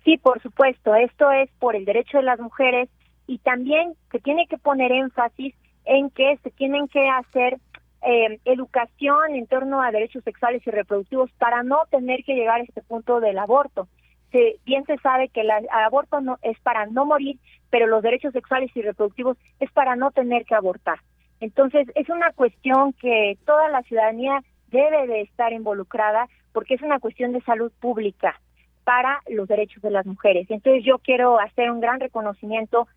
Sí, 0.03 0.17
por 0.17 0.41
supuesto, 0.41 0.95
esto 0.95 1.31
es 1.31 1.49
por 1.59 1.75
el 1.75 1.85
derecho 1.85 2.17
de 2.17 2.23
las 2.23 2.39
mujeres 2.39 2.89
y 3.27 3.37
también 3.39 3.93
se 4.11 4.19
tiene 4.19 4.47
que 4.47 4.57
poner 4.57 4.91
énfasis 4.91 5.55
en 5.85 6.09
que 6.09 6.37
se 6.43 6.51
tienen 6.51 6.87
que 6.87 7.07
hacer 7.09 7.57
eh, 8.03 8.39
educación 8.45 9.35
en 9.35 9.45
torno 9.47 9.81
a 9.81 9.91
derechos 9.91 10.23
sexuales 10.23 10.65
y 10.65 10.71
reproductivos 10.71 11.31
para 11.33 11.63
no 11.63 11.79
tener 11.91 12.23
que 12.23 12.33
llegar 12.33 12.59
a 12.59 12.63
este 12.63 12.81
punto 12.81 13.19
del 13.19 13.37
aborto. 13.37 13.87
Se, 14.31 14.57
bien 14.65 14.85
se 14.85 14.97
sabe 14.97 15.29
que 15.29 15.41
el 15.41 15.51
aborto 15.71 16.21
no 16.21 16.37
es 16.41 16.59
para 16.61 16.85
no 16.87 17.05
morir, 17.05 17.37
pero 17.69 17.87
los 17.87 18.01
derechos 18.01 18.33
sexuales 18.33 18.71
y 18.75 18.81
reproductivos 18.81 19.37
es 19.59 19.71
para 19.71 19.95
no 19.95 20.11
tener 20.11 20.45
que 20.45 20.55
abortar. 20.55 20.99
Entonces, 21.41 21.87
es 21.95 22.09
una 22.09 22.31
cuestión 22.31 22.93
que 22.93 23.37
toda 23.45 23.67
la 23.69 23.81
ciudadanía 23.83 24.41
debe 24.67 25.07
de 25.07 25.21
estar 25.21 25.51
involucrada 25.53 26.27
porque 26.53 26.75
es 26.75 26.81
una 26.81 26.99
cuestión 26.99 27.33
de 27.33 27.41
salud 27.41 27.71
pública 27.79 28.39
para 28.83 29.19
los 29.27 29.47
derechos 29.47 29.81
de 29.83 29.91
las 29.91 30.05
mujeres. 30.05 30.47
Entonces, 30.49 30.83
yo 30.83 30.97
quiero 30.99 31.39
hacer 31.39 31.69
un 31.69 31.81
gran 31.81 31.99
reconocimiento 31.99 32.87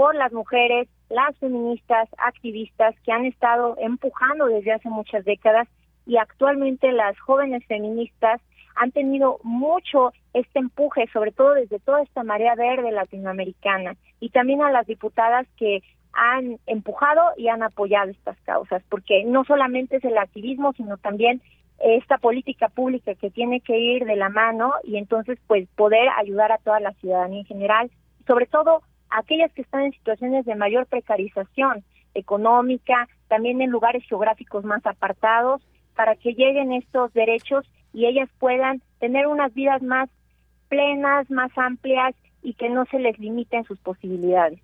por 0.00 0.14
las 0.14 0.32
mujeres, 0.32 0.88
las 1.10 1.36
feministas, 1.36 2.08
activistas 2.16 2.94
que 3.04 3.12
han 3.12 3.26
estado 3.26 3.76
empujando 3.78 4.46
desde 4.46 4.72
hace 4.72 4.88
muchas 4.88 5.26
décadas 5.26 5.68
y 6.06 6.16
actualmente 6.16 6.90
las 6.90 7.20
jóvenes 7.20 7.62
feministas 7.66 8.40
han 8.76 8.92
tenido 8.92 9.40
mucho 9.42 10.14
este 10.32 10.58
empuje, 10.58 11.06
sobre 11.12 11.32
todo 11.32 11.52
desde 11.52 11.80
toda 11.80 12.00
esta 12.00 12.22
marea 12.22 12.54
verde 12.54 12.92
latinoamericana 12.92 13.94
y 14.20 14.30
también 14.30 14.62
a 14.62 14.70
las 14.70 14.86
diputadas 14.86 15.46
que 15.58 15.82
han 16.14 16.58
empujado 16.64 17.20
y 17.36 17.48
han 17.48 17.62
apoyado 17.62 18.10
estas 18.10 18.40
causas, 18.46 18.82
porque 18.88 19.24
no 19.24 19.44
solamente 19.44 19.96
es 19.96 20.04
el 20.04 20.16
activismo, 20.16 20.72
sino 20.72 20.96
también 20.96 21.42
esta 21.78 22.16
política 22.16 22.70
pública 22.70 23.14
que 23.16 23.28
tiene 23.28 23.60
que 23.60 23.78
ir 23.78 24.06
de 24.06 24.16
la 24.16 24.30
mano 24.30 24.72
y 24.82 24.96
entonces 24.96 25.38
pues 25.46 25.68
poder 25.76 26.08
ayudar 26.16 26.52
a 26.52 26.58
toda 26.58 26.80
la 26.80 26.94
ciudadanía 26.94 27.40
en 27.40 27.46
general, 27.46 27.90
sobre 28.26 28.46
todo 28.46 28.80
aquellas 29.10 29.52
que 29.52 29.62
están 29.62 29.82
en 29.82 29.92
situaciones 29.92 30.44
de 30.44 30.54
mayor 30.54 30.86
precarización 30.86 31.84
económica, 32.14 33.08
también 33.28 33.60
en 33.60 33.70
lugares 33.70 34.04
geográficos 34.04 34.64
más 34.64 34.84
apartados, 34.86 35.62
para 35.94 36.16
que 36.16 36.34
lleguen 36.34 36.72
estos 36.72 37.12
derechos 37.12 37.70
y 37.92 38.06
ellas 38.06 38.28
puedan 38.38 38.80
tener 38.98 39.26
unas 39.26 39.52
vidas 39.54 39.82
más 39.82 40.08
plenas, 40.68 41.30
más 41.30 41.50
amplias 41.56 42.14
y 42.42 42.54
que 42.54 42.70
no 42.70 42.84
se 42.86 42.98
les 42.98 43.18
limiten 43.18 43.64
sus 43.64 43.78
posibilidades. 43.80 44.60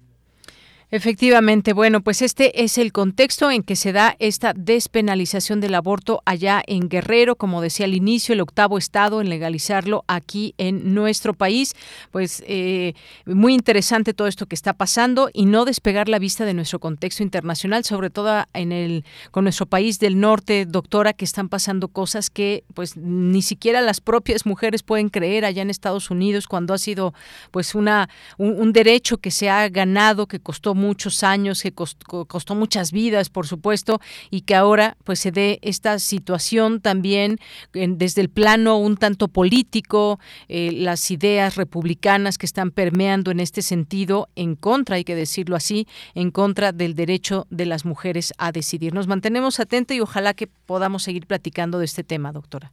Efectivamente, 0.93 1.73
bueno, 1.73 2.01
pues 2.01 2.23
este 2.23 2.63
es 2.63 2.79
el 2.79 2.93
contexto 2.93 3.51
en 3.51 3.65
que 3.65 3.75
se 3.75 3.93
da 3.93 4.15
esta 4.21 4.53
despenalización 4.55 5.61
del 5.61 5.75
aborto 5.75 6.23
allá 6.25 6.63
en 6.65 6.89
Guerrero, 6.89 7.35
como 7.35 7.61
decía 7.61 7.87
al 7.87 7.95
inicio, 7.95 8.33
el 8.33 8.41
octavo 8.41 8.79
estado 8.79 9.21
en 9.21 9.29
legalizarlo 9.29 10.05
aquí 10.07 10.55
en 10.59 10.95
nuestro 10.95 11.35
país. 11.35 11.75
Pues 12.13 12.45
eh, 12.47 12.95
muy 13.25 13.53
interesante 13.53 14.15
todo 14.15 14.29
esto 14.29 14.47
que 14.47 14.55
está 14.55 14.75
pasando 14.75 15.29
y 15.33 15.47
no 15.47 15.65
despegar 15.65 16.09
la 16.09 16.21
vista 16.21 16.45
de 16.45 16.55
nuestro 16.55 16.79
contexto 16.79 17.25
internacional, 17.25 17.83
sobre 17.83 18.11
todo 18.11 18.45
en 18.53 18.71
el 18.71 19.05
con 19.33 19.43
nuestro 19.43 19.67
país 19.67 19.99
del 19.99 20.21
norte, 20.21 20.67
doctora, 20.67 21.15
que 21.15 21.25
están 21.25 21.49
pasando 21.49 21.89
cosas 21.89 22.31
que 22.31 22.63
pues 22.75 22.97
ni 22.97 23.43
siquiera 23.43 23.81
las 23.81 24.01
propias 24.01 24.47
mujeres 24.47 24.85
pueden 24.85 25.09
creer 25.09 25.47
allá 25.47 25.63
en 25.63 25.71
Estados 25.71 26.13
Unidos 26.13 26.47
cuando 26.47 26.75
ha 26.75 26.79
sido 26.79 27.13
pues 27.51 27.75
una 27.75 28.09
un 28.39 28.73
derecho 28.73 29.19
que 29.19 29.33
se 29.33 29.51
ha 29.51 29.69
ganado, 29.69 30.29
que 30.29 30.39
costó 30.39 30.76
muchos 30.77 31.25
años, 31.25 31.63
que 31.63 31.73
costó, 31.73 32.55
muchas 32.55 32.93
vidas, 32.93 33.31
por 33.31 33.47
supuesto, 33.47 34.01
y 34.31 34.43
que 34.43 34.55
ahora 34.55 34.97
pues 35.05 35.19
se 35.19 35.33
dé 35.33 35.59
esta 35.63 35.99
situación 35.99 36.81
también 36.81 37.39
desde 37.73 38.21
el 38.23 38.29
plano 38.29 38.79
un 38.79 38.97
tanto 38.97 39.29
político, 39.29 40.21
eh, 40.49 40.71
las 40.73 41.11
ideas 41.11 41.57
republicanas 41.57 42.39
que 42.39 42.47
están 42.47 42.71
permeando 42.71 43.31
en 43.31 43.41
este 43.41 43.63
sentido 43.63 44.29
en 44.37 44.55
contra, 44.55 44.97
hay 44.97 45.05
que 45.05 45.15
decirlo 45.15 45.57
así, 45.57 45.87
en 46.15 46.31
contra 46.31 46.73
del 46.73 46.95
derecho 46.95 47.47
de 47.51 47.67
las 47.67 47.85
mujeres 47.85 48.33
a 48.39 48.53
decidir. 48.53 48.95
Nos 48.95 49.09
mantenemos 49.09 49.59
atentos 49.59 49.97
y 49.97 50.01
ojalá 50.01 50.35
que 50.35 50.47
podamos 50.47 51.03
seguir 51.03 51.27
platicando 51.27 51.79
de 51.79 51.87
este 51.87 52.05
tema, 52.05 52.33
doctora. 52.33 52.71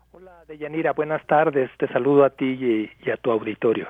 Deyanira, 0.49 0.93
buenas 0.93 1.27
tardes. 1.27 1.71
Te 1.77 1.89
saludo 1.89 2.25
a 2.25 2.31
ti 2.31 2.91
y, 3.05 3.11
a 3.11 3.17
tu 3.17 3.33
auditorio. 3.33 3.89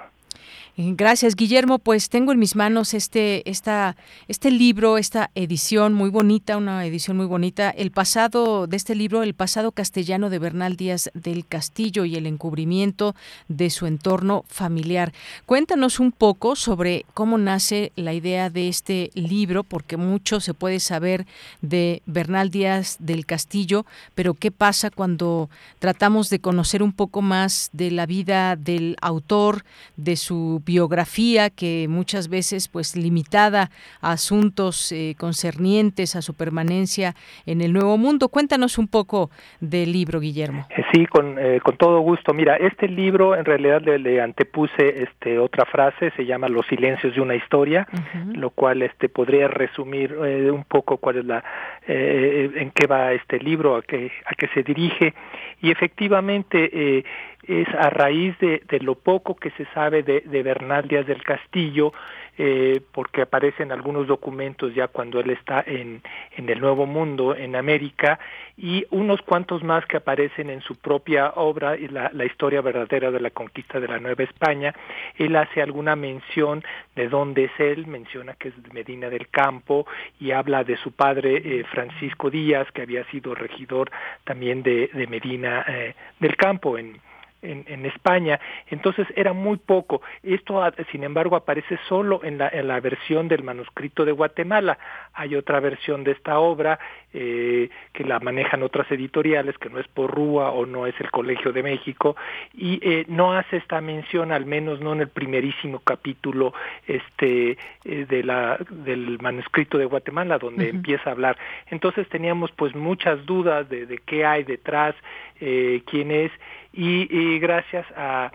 Eh, 0.78 0.92
gracias, 0.94 1.36
Guillermo. 1.36 1.78
Pues 1.78 2.10
tengo 2.10 2.32
en 2.32 2.38
mis 2.38 2.54
manos 2.54 2.92
este, 2.92 3.48
esta, 3.48 3.96
este 4.28 4.50
libro, 4.50 4.98
esta 4.98 5.30
edición 5.34 5.94
muy 5.94 6.10
bonita, 6.10 6.58
una 6.58 6.84
edición 6.84 7.16
muy 7.16 7.24
bonita. 7.24 7.70
El 7.70 7.90
pasado 7.90 8.66
de 8.66 8.76
este 8.76 8.94
libro, 8.94 9.22
el 9.22 9.32
pasado 9.32 9.72
castellano 9.72 10.28
de 10.28 10.38
Bernal 10.38 10.76
Díaz 10.76 11.10
del 11.14 11.46
Castillo 11.46 12.04
y 12.04 12.16
el 12.16 12.26
encubrimiento 12.26 13.14
de 13.48 13.70
su 13.70 13.86
entorno 13.86 14.44
familiar. 14.48 15.14
Cuéntanos 15.46 15.98
un 15.98 16.12
poco 16.12 16.56
sobre 16.56 17.06
cómo 17.14 17.38
nace 17.38 17.90
la 17.96 18.12
idea 18.12 18.50
de 18.50 18.68
este 18.68 19.10
libro, 19.14 19.64
porque 19.64 19.96
mucho 19.96 20.40
se 20.40 20.52
puede 20.52 20.80
saber 20.80 21.26
de 21.62 22.02
Bernal 22.04 22.50
Díaz 22.50 22.98
del 22.98 23.24
Castillo, 23.24 23.86
pero 24.14 24.34
¿qué 24.34 24.50
pasa 24.50 24.90
cuando 24.90 25.48
tratamos 25.78 26.28
de 26.28 26.38
conocer 26.38 26.82
un 26.82 26.92
poco 26.92 27.22
más 27.22 27.70
de 27.72 27.90
la 27.90 28.04
vida 28.04 28.56
del 28.56 28.98
autor, 29.00 29.64
de 29.96 30.16
su 30.16 30.60
biografía 30.66 31.48
que 31.48 31.86
muchas 31.88 32.28
veces 32.28 32.68
pues 32.68 32.96
limitada 32.96 33.70
a 34.02 34.12
asuntos 34.12 34.92
eh, 34.92 35.14
concernientes 35.18 36.16
a 36.16 36.22
su 36.22 36.34
permanencia 36.34 37.14
en 37.46 37.60
el 37.62 37.72
Nuevo 37.72 37.96
Mundo. 37.96 38.28
Cuéntanos 38.28 38.76
un 38.76 38.88
poco 38.88 39.30
del 39.60 39.92
libro, 39.92 40.20
Guillermo. 40.20 40.66
Eh, 40.70 40.82
sí, 40.92 41.06
con, 41.06 41.38
eh, 41.38 41.60
con 41.62 41.76
todo 41.76 42.00
gusto. 42.00 42.34
Mira, 42.34 42.56
este 42.56 42.88
libro 42.88 43.36
en 43.36 43.44
realidad 43.44 43.80
le, 43.82 44.20
antepuse 44.20 45.04
este 45.04 45.38
otra 45.38 45.64
frase, 45.66 46.10
se 46.16 46.26
llama 46.26 46.48
Los 46.48 46.66
silencios 46.66 47.14
de 47.14 47.20
una 47.20 47.36
historia, 47.36 47.86
lo 48.34 48.50
cual 48.50 48.82
este 48.82 49.08
podría 49.08 49.46
resumir 49.46 50.14
un 50.14 50.64
poco 50.64 50.96
cuál 50.96 51.18
es 51.18 51.24
la 51.24 51.44
en 51.86 52.70
qué 52.72 52.86
va 52.86 53.12
este 53.12 53.38
libro, 53.38 53.76
a 53.76 53.82
qué 53.82 54.10
a 54.24 54.34
qué 54.34 54.48
se 54.48 54.62
dirige 54.62 55.14
y 55.60 55.70
efectivamente 55.70 57.04
es 57.46 57.68
a 57.74 57.90
raíz 57.90 58.38
de, 58.38 58.62
de, 58.68 58.80
lo 58.80 58.94
poco 58.96 59.36
que 59.36 59.50
se 59.52 59.64
sabe 59.66 60.02
de, 60.02 60.20
de 60.20 60.42
Bernal 60.42 60.88
Díaz 60.88 61.06
del 61.06 61.22
Castillo, 61.22 61.92
eh, 62.38 62.82
porque 62.92 63.22
aparecen 63.22 63.72
algunos 63.72 64.06
documentos 64.06 64.74
ya 64.74 64.88
cuando 64.88 65.20
él 65.20 65.30
está 65.30 65.64
en, 65.66 66.02
en 66.36 66.48
el 66.50 66.60
Nuevo 66.60 66.84
Mundo, 66.84 67.34
en 67.34 67.56
América, 67.56 68.18
y 68.58 68.84
unos 68.90 69.22
cuantos 69.22 69.62
más 69.62 69.86
que 69.86 69.96
aparecen 69.96 70.50
en 70.50 70.60
su 70.60 70.76
propia 70.76 71.30
obra, 71.36 71.76
la, 71.76 72.24
historia 72.26 72.60
verdadera 72.60 73.10
de 73.10 73.20
la 73.20 73.30
conquista 73.30 73.80
de 73.80 73.88
la 73.88 73.98
Nueva 73.98 74.24
España. 74.24 74.74
Él 75.16 75.34
hace 75.36 75.62
alguna 75.62 75.96
mención 75.96 76.62
de 76.94 77.08
dónde 77.08 77.44
es 77.44 77.52
él, 77.58 77.86
menciona 77.86 78.34
que 78.34 78.48
es 78.48 78.54
Medina 78.72 79.08
del 79.08 79.28
Campo 79.28 79.86
y 80.20 80.32
habla 80.32 80.62
de 80.62 80.76
su 80.76 80.92
padre 80.92 81.36
eh, 81.42 81.64
Francisco 81.64 82.28
Díaz, 82.28 82.70
que 82.72 82.82
había 82.82 83.04
sido 83.10 83.34
regidor 83.34 83.90
también 84.24 84.62
de, 84.62 84.90
de 84.92 85.06
Medina 85.06 85.64
eh, 85.68 85.94
del 86.20 86.36
Campo 86.36 86.76
en 86.76 87.00
en, 87.42 87.86
España, 87.86 88.40
entonces 88.68 89.06
era 89.14 89.32
muy 89.32 89.56
poco. 89.58 90.02
Esto, 90.22 90.62
sin 90.90 91.04
embargo, 91.04 91.36
aparece 91.36 91.78
solo 91.88 92.20
en 92.24 92.38
la, 92.38 92.48
en 92.48 92.66
la 92.68 92.80
versión 92.80 93.28
del 93.28 93.42
manuscrito 93.42 94.04
de 94.04 94.12
Guatemala. 94.12 94.78
Hay 95.14 95.36
otra 95.36 95.60
versión 95.60 96.02
de 96.04 96.12
esta 96.12 96.38
obra 96.38 96.78
eh, 97.18 97.70
que 97.94 98.04
la 98.04 98.20
manejan 98.20 98.62
otras 98.62 98.90
editoriales, 98.90 99.56
que 99.56 99.70
no 99.70 99.78
es 99.78 99.88
por 99.88 100.10
Rúa 100.10 100.50
o 100.50 100.66
no 100.66 100.86
es 100.86 100.94
el 101.00 101.10
Colegio 101.10 101.50
de 101.50 101.62
México, 101.62 102.14
y 102.52 102.78
eh, 102.82 103.06
no 103.08 103.32
hace 103.32 103.56
esta 103.56 103.80
mención, 103.80 104.32
al 104.32 104.44
menos 104.44 104.80
no 104.80 104.92
en 104.92 105.00
el 105.00 105.08
primerísimo 105.08 105.80
capítulo 105.80 106.52
este, 106.86 107.56
eh, 107.84 108.06
de 108.06 108.22
la, 108.22 108.58
del 108.68 109.18
manuscrito 109.20 109.78
de 109.78 109.86
Guatemala, 109.86 110.36
donde 110.36 110.68
empieza 110.68 111.08
a 111.08 111.12
hablar. 111.12 111.38
Entonces 111.70 112.06
teníamos 112.08 112.52
pues 112.52 112.74
muchas 112.74 113.24
dudas 113.24 113.66
de, 113.70 113.86
de 113.86 113.98
qué 113.98 114.26
hay 114.26 114.44
detrás, 114.44 114.94
quién 115.38 116.10
es, 116.10 116.32
y, 116.76 117.38
gracias 117.38 117.86
a, 117.96 118.30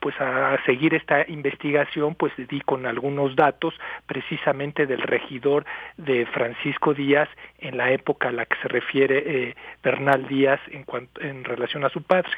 pues 0.00 0.14
a 0.20 0.58
seguir 0.64 0.94
esta 0.94 1.24
investigación, 1.28 2.14
pues 2.14 2.32
di 2.36 2.60
con 2.60 2.86
algunos 2.86 3.34
datos 3.36 3.74
precisamente 4.06 4.86
del 4.86 5.02
regidor 5.02 5.64
de 5.96 6.26
Francisco 6.26 6.94
Díaz 6.94 7.28
en 7.58 7.76
la 7.76 7.90
época 7.90 8.28
a 8.28 8.32
la 8.32 8.46
que 8.46 8.56
se 8.62 8.68
refiere 8.68 9.22
eh, 9.26 9.56
Bernal 9.82 10.28
Díaz 10.28 10.60
en, 10.70 10.84
cuanto, 10.84 11.20
en 11.20 11.44
relación 11.44 11.84
a 11.84 11.90
su 11.90 12.02
padre. 12.02 12.30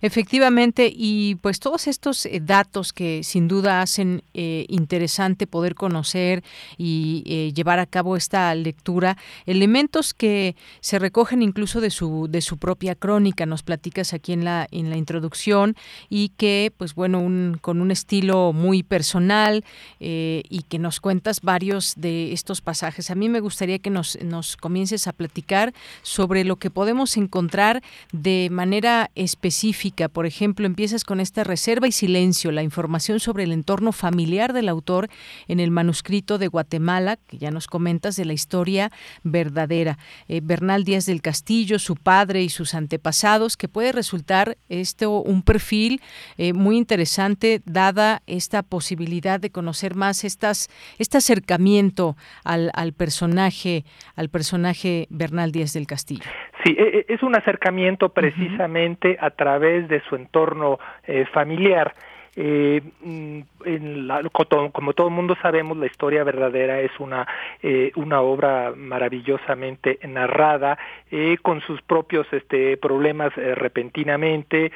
Efectivamente, 0.00 0.92
y 0.94 1.36
pues 1.36 1.58
todos 1.58 1.86
estos 1.86 2.26
eh, 2.26 2.40
datos 2.42 2.92
que 2.92 3.22
sin 3.24 3.48
duda 3.48 3.80
hacen 3.80 4.22
eh, 4.34 4.66
interesante 4.68 5.46
poder 5.46 5.74
conocer 5.74 6.44
y 6.78 7.24
eh, 7.26 7.52
llevar 7.54 7.78
a 7.78 7.86
cabo 7.86 8.16
esta 8.16 8.54
lectura, 8.54 9.16
elementos 9.46 10.14
que 10.14 10.56
se 10.80 10.98
recogen 10.98 11.42
incluso 11.42 11.80
de 11.80 11.90
su 11.90 12.28
de 12.28 12.40
su 12.40 12.58
propia 12.58 12.94
crónica, 12.94 13.46
nos 13.46 13.62
platicas 13.62 14.12
aquí 14.12 14.32
en 14.32 14.44
la 14.44 14.68
en 14.70 14.90
la 14.90 14.96
introducción 14.96 15.74
y 16.08 16.30
que 16.30 16.72
pues 16.76 16.94
bueno 16.94 17.18
un, 17.18 17.58
con 17.60 17.80
un 17.80 17.90
estilo 17.90 18.52
muy 18.52 18.82
personal 18.82 19.64
y 19.98 20.64
que 20.68 20.78
nos 20.78 21.00
cuentas 21.00 21.40
varios 21.40 21.94
de 21.96 22.32
estos 22.32 22.60
pasajes. 22.60 23.10
A 23.10 23.14
mí 23.14 23.28
me 23.28 23.40
gustaría 23.40 23.78
que 23.78 23.90
nos 23.90 24.22
nos 24.22 24.56
comiences 24.56 25.06
a 25.06 25.12
platicar 25.12 25.72
sobre 26.02 26.44
lo 26.44 26.56
que 26.56 26.70
podemos 26.70 27.16
encontrar 27.16 27.82
de 28.12 28.48
manera 28.50 29.10
específica. 29.14 30.08
Por 30.08 30.26
ejemplo, 30.26 30.66
empiezas 30.66 31.04
con 31.04 31.20
esta 31.20 31.44
reserva 31.44 31.86
y 31.86 31.92
silencio, 31.92 32.52
la 32.52 32.62
información 32.62 33.20
sobre 33.20 33.44
el 33.44 33.52
entorno 33.52 33.92
familiar 33.92 34.52
del 34.52 34.68
autor 34.68 35.08
en 35.48 35.60
el 35.60 35.70
manuscrito 35.70 36.38
de 36.38 36.48
Guatemala, 36.48 37.18
que 37.26 37.38
ya 37.38 37.50
nos 37.50 37.66
comentas 37.66 38.16
de 38.16 38.24
la 38.24 38.32
historia 38.32 38.90
verdadera. 39.22 39.98
Eh, 40.28 40.40
Bernal 40.42 40.84
Díaz 40.84 41.06
del 41.06 41.22
Castillo, 41.22 41.78
su 41.78 41.96
padre 41.96 42.42
y 42.42 42.48
sus 42.48 42.74
antepasados, 42.74 43.56
que 43.56 43.68
puede 43.68 43.92
resultar 43.92 44.56
esto 44.68 45.22
un 45.22 45.42
perfil 45.42 46.00
eh, 46.36 46.52
muy 46.52 46.76
interesante 46.76 47.62
dada 47.64 48.22
esta 48.26 48.62
posibilidad 48.62 49.40
de 49.40 49.50
conocer 49.50 49.94
más 49.94 50.24
estas, 50.24 50.68
este 50.98 51.18
acercamiento 51.18 52.16
al, 52.44 52.70
al 52.74 52.92
personaje, 52.92 53.84
al 54.16 54.28
personaje 54.28 55.06
Bernal 55.10 55.52
Díaz 55.52 55.72
del 55.72 55.86
Castillo. 55.86 56.24
Sí, 56.64 56.74
e, 56.78 57.06
e, 57.08 57.14
es 57.14 57.22
un 57.22 57.36
acercamiento 57.36 58.08
precisamente 58.08 59.18
a 59.20 59.30
través 59.30 59.86
de 59.88 60.00
su 60.08 60.16
entorno 60.16 60.78
eh, 61.06 61.26
familiar. 61.32 61.94
Eh, 62.36 62.82
mm, 63.02 63.40
en 63.64 64.08
la, 64.08 64.22
como 64.28 64.92
todo 64.92 65.08
el 65.08 65.14
mundo 65.14 65.36
sabemos, 65.40 65.76
la 65.76 65.86
historia 65.86 66.24
verdadera 66.24 66.80
es 66.80 66.90
una, 66.98 67.26
eh, 67.62 67.92
una 67.94 68.22
obra 68.22 68.72
maravillosamente 68.76 69.98
narrada, 70.08 70.76
eh, 71.10 71.36
con 71.40 71.60
sus 71.60 71.80
propios 71.82 72.26
este, 72.32 72.76
problemas 72.76 73.32
repentinamente, 73.34 74.72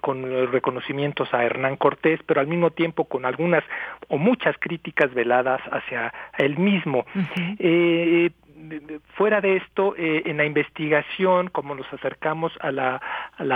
con 0.00 0.50
reconocimientos 0.50 1.32
a 1.34 1.44
Hernán 1.44 1.76
Cortés, 1.76 2.20
pero 2.26 2.40
al 2.40 2.46
mismo 2.46 2.70
tiempo 2.70 3.04
con 3.04 3.24
algunas 3.24 3.64
o 4.08 4.18
muchas 4.18 4.56
críticas 4.58 5.12
veladas 5.12 5.60
hacia 5.70 6.12
él 6.38 6.58
mismo. 6.58 7.04
Fuera 9.16 9.40
de 9.40 9.56
esto, 9.56 9.94
eh, 9.96 10.22
en 10.26 10.36
la 10.36 10.44
investigación, 10.44 11.48
como 11.48 11.74
nos 11.74 11.90
acercamos 11.92 12.52
a 12.60 12.70
la, 12.70 13.00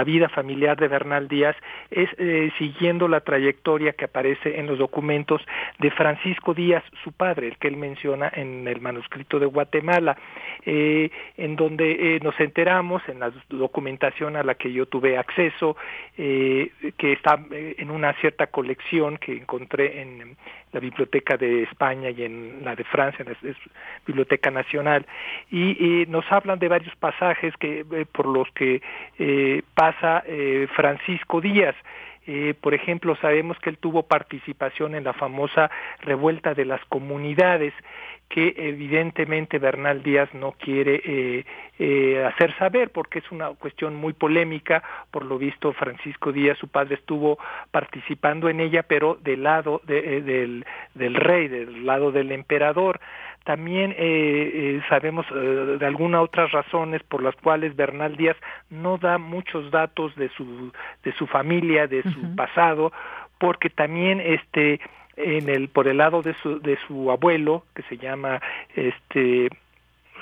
vida 0.04 0.28
familiar 0.28 0.78
de 0.78 0.88
Bernal 0.88 1.28
Díaz, 1.28 1.56
es 1.90 2.08
eh, 2.18 2.50
siguiendo 2.58 3.08
la 3.08 3.20
trayectoria 3.20 3.92
que 3.92 4.06
aparece 4.06 4.58
en 4.58 4.66
los 4.66 4.78
documentos 4.78 5.42
de 5.78 5.90
Francisco 5.90 6.54
Díaz, 6.54 6.82
su 7.04 7.12
padre, 7.12 7.48
el 7.48 7.58
que 7.58 7.68
él 7.68 7.76
menciona 7.76 8.30
en 8.34 8.66
el 8.66 8.80
manuscrito 8.80 9.38
de 9.38 9.46
Guatemala, 9.46 10.16
eh, 10.64 11.10
en 11.36 11.56
donde 11.56 12.20
nos 12.22 12.38
enteramos 12.40 13.02
en 13.08 13.20
la 13.20 13.32
documentación 13.48 14.36
a 14.36 14.42
la 14.42 14.54
que 14.54 14.72
yo 14.72 14.86
tuve 14.86 15.18
acceso, 15.18 15.76
que 16.16 17.12
está 17.12 17.38
en 17.50 17.90
una 17.90 18.12
cierta 18.14 18.46
colección 18.46 19.18
que 19.18 19.36
encontré 19.36 20.00
en 20.00 20.36
la 20.72 20.80
Biblioteca 20.80 21.36
de 21.36 21.62
España 21.62 22.10
y 22.10 22.24
en 22.24 22.64
la 22.64 22.76
de 22.76 22.84
Francia, 22.84 23.24
en 23.24 23.32
la 23.32 23.54
Biblioteca 24.06 24.50
Nacional, 24.50 24.97
y, 25.50 26.04
nos 26.08 26.30
hablan 26.30 26.58
de 26.58 26.68
varios 26.68 26.94
pasajes 26.96 27.54
que 27.58 27.80
eh, 27.80 28.06
por 28.10 28.26
los 28.26 28.48
que 28.52 28.82
eh, 29.18 29.62
pasa 29.74 30.22
eh, 30.26 30.66
Francisco 30.74 31.40
Díaz. 31.40 31.74
por 32.60 32.74
ejemplo, 32.74 33.16
sabemos 33.16 33.58
que 33.58 33.70
él 33.70 33.78
tuvo 33.78 34.02
participación 34.02 34.94
en 34.94 35.04
la 35.04 35.14
famosa 35.14 35.70
revuelta 36.00 36.52
de 36.52 36.66
las 36.66 36.84
comunidades 36.90 37.72
que 38.28 38.52
evidentemente 38.58 39.58
Bernal 39.58 40.02
Díaz 40.02 40.28
no 40.34 40.52
quiere 40.52 41.46
hacer 42.26 42.54
saber 42.58 42.90
porque 42.90 43.20
es 43.20 43.32
una 43.32 43.48
cuestión 43.54 43.96
muy 43.96 44.12
polémica. 44.12 44.82
Por 45.10 45.24
lo 45.24 45.38
visto, 45.38 45.72
Francisco 45.72 46.30
Díaz, 46.30 46.58
su 46.58 46.68
padre, 46.68 46.96
estuvo 46.96 47.38
participando 47.70 48.50
en 48.50 48.60
ella, 48.60 48.82
pero 48.82 49.16
del 49.22 49.44
lado 49.44 49.80
de, 49.86 50.20
del, 50.20 50.66
del 50.94 51.14
rey, 51.14 51.48
del 51.48 51.86
lado 51.86 52.12
del 52.12 52.30
emperador. 52.32 53.00
También 53.48 53.96
sabemos 54.90 55.24
de 55.32 55.86
algunas 55.86 56.20
otras 56.20 56.52
razones 56.52 57.02
por 57.02 57.22
las 57.22 57.34
cuales 57.36 57.74
Bernal 57.74 58.14
Díaz 58.14 58.36
no 58.68 58.98
da 58.98 59.16
muchos 59.16 59.70
datos 59.70 60.14
de 60.16 60.28
su, 60.36 60.70
de 61.02 61.12
su 61.14 61.26
familia, 61.26 61.86
de 61.86 62.02
su 62.02 62.36
pasado, 62.36 62.92
porque 63.38 63.70
también 63.70 64.20
este 64.20 64.80
en 65.16 65.48
el 65.48 65.68
por 65.68 65.88
el 65.88 65.96
lado 65.96 66.20
de 66.20 66.34
su 66.42 66.60
de 66.60 66.78
su 66.86 67.10
abuelo 67.10 67.64
que 67.74 67.82
se 67.84 67.96
llama 67.96 68.40
este 68.76 69.48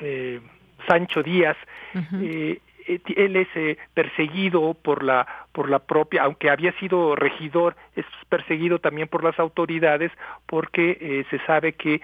eh, 0.00 0.40
Sancho 0.88 1.22
Díaz 1.22 1.56
eh, 1.94 2.00
eh, 2.22 2.60
él 2.86 3.36
es 3.36 3.78
perseguido 3.94 4.74
por 4.74 5.02
la 5.02 5.26
por 5.52 5.68
la 5.68 5.80
propia 5.80 6.22
aunque 6.22 6.50
había 6.50 6.72
sido 6.78 7.16
regidor 7.16 7.76
es 7.94 8.04
perseguido 8.28 8.78
también 8.78 9.08
por 9.08 9.24
las 9.24 9.38
autoridades 9.38 10.12
porque 10.46 11.24
se 11.30 11.38
sabe 11.46 11.72
que 11.72 12.00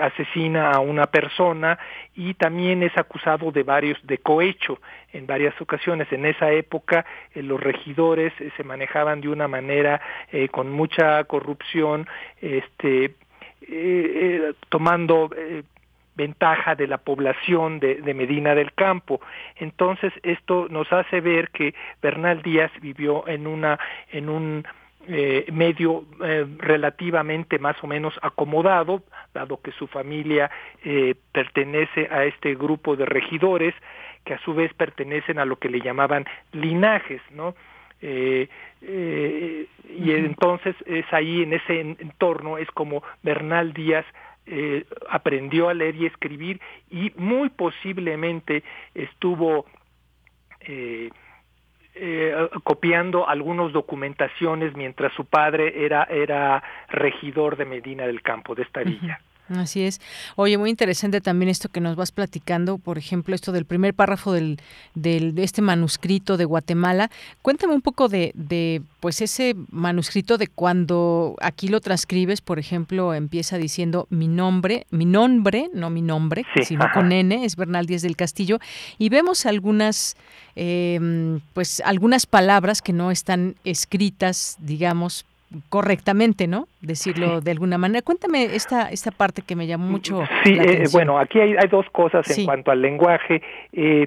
asesina 0.00 0.70
a 0.70 0.80
una 0.80 1.06
persona 1.06 1.78
y 2.14 2.34
también 2.34 2.82
es 2.82 2.96
acusado 2.96 3.52
de 3.52 3.62
varios 3.62 3.98
de 4.06 4.18
cohecho 4.18 4.78
en 5.12 5.26
varias 5.26 5.58
ocasiones. 5.60 6.10
En 6.12 6.26
esa 6.26 6.50
época 6.52 7.04
eh, 7.34 7.42
los 7.42 7.60
regidores 7.60 8.32
eh, 8.40 8.50
se 8.56 8.64
manejaban 8.64 9.20
de 9.20 9.28
una 9.28 9.48
manera 9.48 10.00
eh, 10.32 10.48
con 10.48 10.70
mucha 10.70 11.24
corrupción, 11.24 12.06
este, 12.40 13.14
tomando 14.68 15.30
ventaja 16.16 16.74
de 16.74 16.86
la 16.86 16.98
población 16.98 17.78
de, 17.78 17.96
de, 17.96 18.14
Medina 18.14 18.54
del 18.54 18.72
Campo. 18.72 19.20
Entonces 19.56 20.12
esto 20.22 20.66
nos 20.70 20.92
hace 20.92 21.20
ver 21.20 21.50
que 21.50 21.74
Bernal 22.02 22.42
Díaz 22.42 22.72
vivió 22.80 23.26
en 23.28 23.46
una 23.46 23.78
en 24.10 24.28
un 24.28 24.66
medio 25.52 26.04
relativamente 26.58 27.60
más 27.60 27.76
o 27.80 27.86
menos 27.86 28.18
acomodado, 28.22 29.04
dado 29.32 29.60
que 29.62 29.70
su 29.70 29.86
familia 29.86 30.50
pertenece 31.30 32.08
a 32.10 32.24
este 32.24 32.56
grupo 32.56 32.96
de 32.96 33.06
regidores 33.06 33.72
que 34.26 34.34
a 34.34 34.38
su 34.40 34.52
vez 34.52 34.74
pertenecen 34.74 35.38
a 35.38 35.46
lo 35.46 35.56
que 35.56 35.70
le 35.70 35.80
llamaban 35.80 36.26
linajes, 36.52 37.22
¿no? 37.30 37.54
Eh, 38.02 38.48
eh, 38.82 39.66
y 39.98 40.10
entonces 40.10 40.76
es 40.84 41.06
ahí 41.12 41.42
en 41.42 41.54
ese 41.54 41.80
entorno 41.80 42.58
es 42.58 42.70
como 42.72 43.02
Bernal 43.22 43.72
Díaz 43.72 44.04
eh, 44.46 44.84
aprendió 45.08 45.68
a 45.68 45.74
leer 45.74 45.96
y 45.96 46.06
escribir 46.06 46.60
y 46.90 47.12
muy 47.16 47.48
posiblemente 47.50 48.62
estuvo 48.94 49.66
copiando 52.64 53.28
algunas 53.28 53.72
documentaciones 53.72 54.74
mientras 54.74 55.12
su 55.12 55.24
padre 55.24 55.84
era 55.84 56.02
era 56.04 56.62
regidor 56.88 57.56
de 57.56 57.64
Medina 57.64 58.04
del 58.06 58.20
Campo 58.20 58.56
de 58.56 58.62
esta 58.62 58.82
villa. 58.82 59.20
Así 59.48 59.82
es. 59.82 60.00
Oye, 60.34 60.58
muy 60.58 60.70
interesante 60.70 61.20
también 61.20 61.48
esto 61.48 61.68
que 61.68 61.80
nos 61.80 61.94
vas 61.94 62.10
platicando, 62.10 62.78
por 62.78 62.98
ejemplo, 62.98 63.32
esto 63.32 63.52
del 63.52 63.64
primer 63.64 63.94
párrafo 63.94 64.32
del, 64.32 64.58
del 64.96 65.36
de 65.36 65.44
este 65.44 65.62
manuscrito 65.62 66.36
de 66.36 66.44
Guatemala. 66.44 67.12
Cuéntame 67.42 67.72
un 67.72 67.80
poco 67.80 68.08
de, 68.08 68.32
de, 68.34 68.82
pues 68.98 69.20
ese 69.20 69.54
manuscrito 69.70 70.36
de 70.36 70.48
cuando 70.48 71.36
aquí 71.40 71.68
lo 71.68 71.80
transcribes, 71.80 72.40
por 72.40 72.58
ejemplo, 72.58 73.14
empieza 73.14 73.56
diciendo 73.56 74.08
mi 74.10 74.26
nombre, 74.26 74.86
mi 74.90 75.04
nombre, 75.04 75.70
no 75.72 75.90
mi 75.90 76.02
nombre, 76.02 76.44
sino 76.64 76.86
con 76.92 77.12
N, 77.12 77.44
es 77.44 77.54
Bernal 77.54 77.86
Díaz 77.86 78.02
del 78.02 78.16
Castillo, 78.16 78.58
y 78.98 79.10
vemos 79.10 79.46
algunas, 79.46 80.16
eh, 80.56 81.38
pues 81.52 81.80
algunas 81.84 82.26
palabras 82.26 82.82
que 82.82 82.92
no 82.92 83.12
están 83.12 83.54
escritas, 83.62 84.56
digamos, 84.58 85.24
correctamente, 85.68 86.46
¿no? 86.46 86.68
Decirlo 86.80 87.40
de 87.40 87.50
alguna 87.50 87.78
manera. 87.78 88.02
Cuéntame 88.02 88.44
esta 88.56 88.90
esta 88.90 89.10
parte 89.10 89.42
que 89.42 89.56
me 89.56 89.66
llamó 89.66 89.86
mucho. 89.86 90.22
Sí, 90.44 90.56
eh, 90.58 90.84
bueno, 90.92 91.18
aquí 91.18 91.40
hay, 91.40 91.54
hay, 91.56 91.68
dos 91.68 91.86
cosas 91.90 92.28
en 92.36 92.44
cuanto 92.44 92.70
al 92.70 92.82
lenguaje. 92.82 93.42
Eh, 93.72 94.06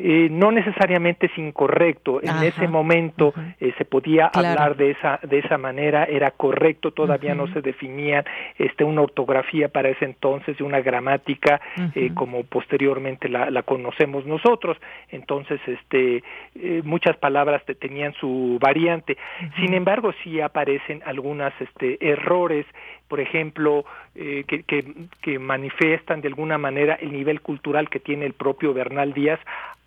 eh, 0.00 0.28
no 0.30 0.52
necesariamente 0.52 1.26
es 1.26 1.36
incorrecto. 1.36 2.20
En 2.22 2.44
ese 2.44 2.68
momento 2.68 3.34
eh, 3.58 3.72
se 3.76 3.84
podía 3.84 4.26
hablar 4.26 4.76
de 4.76 4.92
esa 4.92 5.18
de 5.24 5.40
esa 5.40 5.58
manera, 5.58 6.04
era 6.04 6.30
correcto. 6.30 6.92
Todavía 6.92 7.34
no 7.34 7.48
se 7.48 7.62
definía 7.62 8.24
este 8.58 8.84
una 8.84 9.02
ortografía 9.02 9.68
para 9.68 9.88
ese 9.88 10.04
entonces 10.04 10.56
y 10.60 10.62
una 10.62 10.80
gramática 10.80 11.60
eh, 11.96 12.12
como 12.14 12.44
posteriormente 12.44 13.28
la, 13.28 13.50
la, 13.50 13.64
conocemos 13.64 14.24
nosotros. 14.24 14.76
Entonces, 15.10 15.60
este 15.66 16.22
muchas 16.84 17.16
palabras 17.16 17.62
tenían 17.80 18.12
su 18.14 18.58
variante. 18.60 19.16
Sin 19.56 19.74
embargo, 19.74 20.12
sí 20.22 20.40
aparecen 20.40 21.02
algunas 21.04 21.52
este 21.60 21.98
errores 22.08 22.66
por 23.08 23.20
ejemplo, 23.20 23.84
eh, 24.14 24.44
que, 24.46 24.62
que, 25.22 25.38
manifiestan 25.38 26.20
de 26.20 26.28
alguna 26.28 26.58
manera 26.58 26.94
el 26.94 27.12
nivel 27.12 27.40
cultural 27.40 27.88
que 27.88 28.00
tiene 28.00 28.26
el 28.26 28.34
propio 28.34 28.74
Bernal 28.74 29.14
Díaz, 29.14 29.40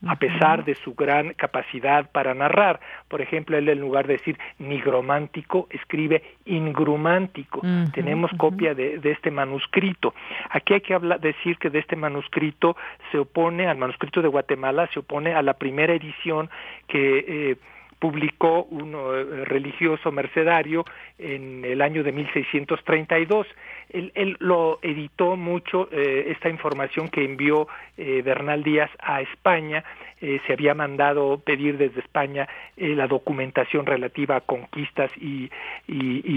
a 0.08 0.16
pesar 0.16 0.66
de 0.66 0.76
su 0.76 0.96
gran 0.96 1.34
capacidad 1.34 2.10
para 2.12 2.34
narrar. 2.34 2.80
Por 3.08 3.22
ejemplo, 3.22 3.58
él 3.58 3.70
en 3.70 3.80
lugar 3.80 4.08
de 4.08 4.14
decir 4.14 4.38
nigromántico, 4.60 5.68
escribe 5.70 6.24
ingrumántico. 6.46 7.62
Tenemos 7.94 8.32
copia 8.38 8.74
de, 8.74 8.98
de, 8.98 9.12
este 9.12 9.32
manuscrito. 9.32 10.14
Aquí 10.50 10.74
hay 10.74 10.82
que 10.82 10.94
hablar, 10.94 11.20
decir 11.20 11.58
que 11.58 11.70
de 11.70 11.80
este 11.80 11.96
manuscrito 11.96 12.76
se 13.12 13.20
opone, 13.20 13.68
al 13.68 13.78
manuscrito 13.78 14.22
de 14.22 14.28
Guatemala, 14.28 14.90
se 14.94 15.00
opone 15.00 15.34
a 15.34 15.42
la 15.42 15.54
primera 15.54 15.94
edición 15.94 16.50
que... 16.88 17.52
Eh, 17.52 17.58
publicó 18.02 18.64
un 18.64 18.96
eh, 18.96 19.46
religioso 19.46 20.12
mercedario 20.12 20.84
en 21.20 21.64
el 21.64 21.84
año 21.84 22.04
de 22.04 22.12
1632. 22.12 23.46
Él, 23.92 24.12
él 24.16 24.38
lo 24.40 24.80
editó 24.82 25.36
mucho 25.38 25.88
eh, 25.92 26.26
esta 26.30 26.50
información 26.50 27.10
que 27.10 27.24
envió 27.24 27.68
eh, 27.98 28.24
Bernal 28.26 28.64
Díaz 28.64 28.90
a 29.00 29.22
España. 29.22 29.84
Se 30.22 30.54
había 30.54 30.74
mandado 30.74 31.40
pedir 31.40 31.78
desde 31.78 32.00
España 32.00 32.48
la 32.78 33.08
documentación 33.08 33.86
relativa 33.86 34.36
a 34.38 34.42
conquistas 34.42 35.12
y, 35.18 35.50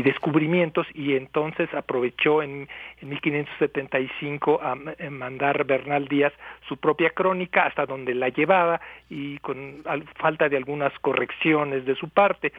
descubrimientos 0.03 0.87
y 0.95 1.17
entonces 1.17 1.73
aprovechó 1.73 2.43
en, 2.43 2.69
en 3.01 3.09
1575 3.09 4.61
a, 4.63 4.73
a 4.73 5.11
mandar 5.11 5.65
Bernal 5.65 6.09
Díaz 6.09 6.33
su 6.69 6.77
propia 6.77 7.11
crónica 7.11 7.65
hasta 7.65 7.87
donde 7.87 8.15
la 8.15 8.29
llevaba 8.29 8.81
y 9.09 9.39
con 9.39 9.83
falta 10.17 10.49
de 10.49 10.57
algunas 10.57 10.93
correcciones 11.01 11.85
de 11.85 11.95
su 11.95 12.09
parte. 12.09 12.53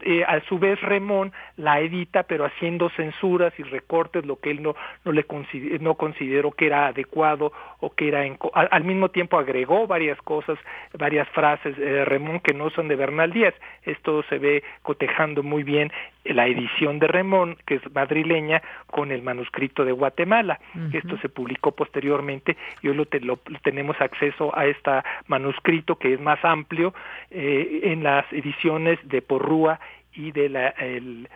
Eh, 0.00 0.24
a 0.26 0.40
su 0.48 0.58
vez 0.58 0.80
Remón 0.80 1.32
la 1.56 1.80
edita 1.80 2.22
pero 2.22 2.44
haciendo 2.44 2.90
censuras 2.90 3.52
y 3.58 3.64
recortes 3.64 4.24
lo 4.24 4.36
que 4.36 4.52
él 4.52 4.62
no 4.62 4.76
no 5.04 5.10
le 5.10 5.26
no 5.80 5.96
consideró 5.96 6.52
que 6.52 6.66
era 6.66 6.86
adecuado 6.86 7.52
o 7.80 7.90
que 7.90 8.08
era 8.08 8.22
al 8.52 8.84
mismo 8.84 9.08
tiempo 9.10 9.36
agregó 9.36 9.88
varias 9.88 10.16
cosas 10.22 10.53
varias 10.98 11.28
frases 11.28 11.76
de 11.76 12.04
Remón 12.04 12.40
que 12.40 12.54
no 12.54 12.70
son 12.70 12.88
de 12.88 12.96
Bernal 12.96 13.32
Díaz 13.32 13.54
esto 13.84 14.22
se 14.28 14.38
ve 14.38 14.62
cotejando 14.82 15.42
muy 15.42 15.62
bien 15.62 15.92
la 16.24 16.46
edición 16.46 16.98
de 16.98 17.06
Remón, 17.06 17.56
que 17.66 17.76
es 17.76 17.94
madrileña, 17.94 18.62
con 18.86 19.12
el 19.12 19.22
manuscrito 19.22 19.84
de 19.84 19.92
Guatemala. 19.92 20.58
Esto 20.92 21.18
se 21.18 21.28
publicó 21.28 21.72
posteriormente 21.72 22.56
y 22.82 22.88
hoy 22.88 23.06
lo, 23.20 23.36
tenemos 23.62 24.00
acceso 24.00 24.56
a 24.56 24.66
este 24.66 24.90
manuscrito 25.26 25.96
que 25.96 26.14
es 26.14 26.20
más 26.20 26.42
amplio 26.44 26.94
eh, 27.30 27.80
en 27.84 28.02
las 28.02 28.30
ediciones 28.32 28.98
de 29.04 29.20
Porrúa 29.20 29.80
y 30.14 30.32
de 30.32 30.48
la, 30.48 30.68
el 30.68 31.28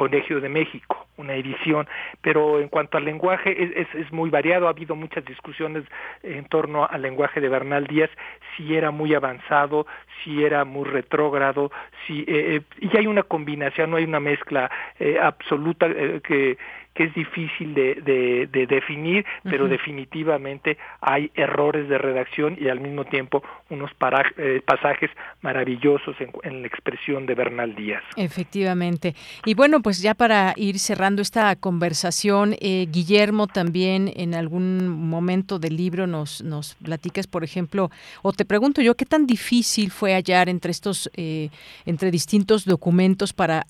Colegio 0.00 0.40
de 0.40 0.48
México, 0.48 1.06
una 1.18 1.34
edición, 1.34 1.86
pero 2.22 2.58
en 2.58 2.68
cuanto 2.68 2.96
al 2.96 3.04
lenguaje 3.04 3.80
es, 3.82 3.86
es, 3.94 4.10
muy 4.10 4.30
variado, 4.30 4.66
ha 4.66 4.70
habido 4.70 4.96
muchas 4.96 5.22
discusiones 5.26 5.84
en 6.22 6.46
torno 6.46 6.86
al 6.86 7.02
lenguaje 7.02 7.38
de 7.38 7.50
Bernal 7.50 7.86
Díaz, 7.86 8.08
si 8.56 8.74
era 8.74 8.92
muy 8.92 9.12
avanzado, 9.12 9.86
si 10.24 10.42
era 10.42 10.64
muy 10.64 10.88
retrógrado, 10.88 11.70
si, 12.06 12.20
eh, 12.20 12.56
eh, 12.56 12.62
y 12.80 12.96
hay 12.96 13.06
una 13.06 13.24
combinación, 13.24 13.90
no 13.90 13.98
hay 13.98 14.04
una 14.04 14.20
mezcla 14.20 14.70
eh, 14.98 15.18
absoluta 15.20 15.86
que 16.22 16.56
que 17.00 17.06
es 17.06 17.14
difícil 17.14 17.72
de, 17.72 18.48
de, 18.52 18.66
definir, 18.66 19.24
pero 19.42 19.68
definitivamente 19.68 20.76
hay 21.00 21.30
errores 21.34 21.88
de 21.88 21.96
redacción 21.96 22.58
y 22.60 22.68
al 22.68 22.78
mismo 22.78 23.06
tiempo 23.06 23.42
unos 23.70 23.90
eh, 24.36 24.60
pasajes 24.66 25.08
maravillosos 25.40 26.14
en, 26.20 26.60
la 26.60 26.68
expresión 26.68 27.24
de 27.24 27.34
Bernal 27.34 27.74
Díaz. 27.74 28.02
Efectivamente. 28.16 29.14
Y 29.46 29.54
bueno, 29.54 29.80
pues 29.80 30.02
ya 30.02 30.12
para 30.12 30.52
ir 30.56 30.78
cerrando 30.78 31.22
esta 31.22 31.56
conversación, 31.56 32.54
eh, 32.60 32.86
Guillermo 32.90 33.46
también 33.46 34.12
en 34.14 34.34
algún 34.34 34.86
momento 34.86 35.58
del 35.58 35.78
libro 35.78 36.06
nos, 36.06 36.42
nos 36.42 36.74
platicas, 36.74 37.26
por 37.26 37.44
ejemplo, 37.44 37.90
o 38.20 38.34
te 38.34 38.44
pregunto 38.44 38.82
yo, 38.82 38.94
¿qué 38.94 39.06
tan 39.06 39.26
difícil 39.26 39.90
fue 39.90 40.12
hallar 40.12 40.50
entre 40.50 40.70
estos, 40.70 41.10
eh, 41.14 41.48
entre 41.86 42.10
distintos 42.10 42.66
documentos 42.66 43.32
para 43.32 43.64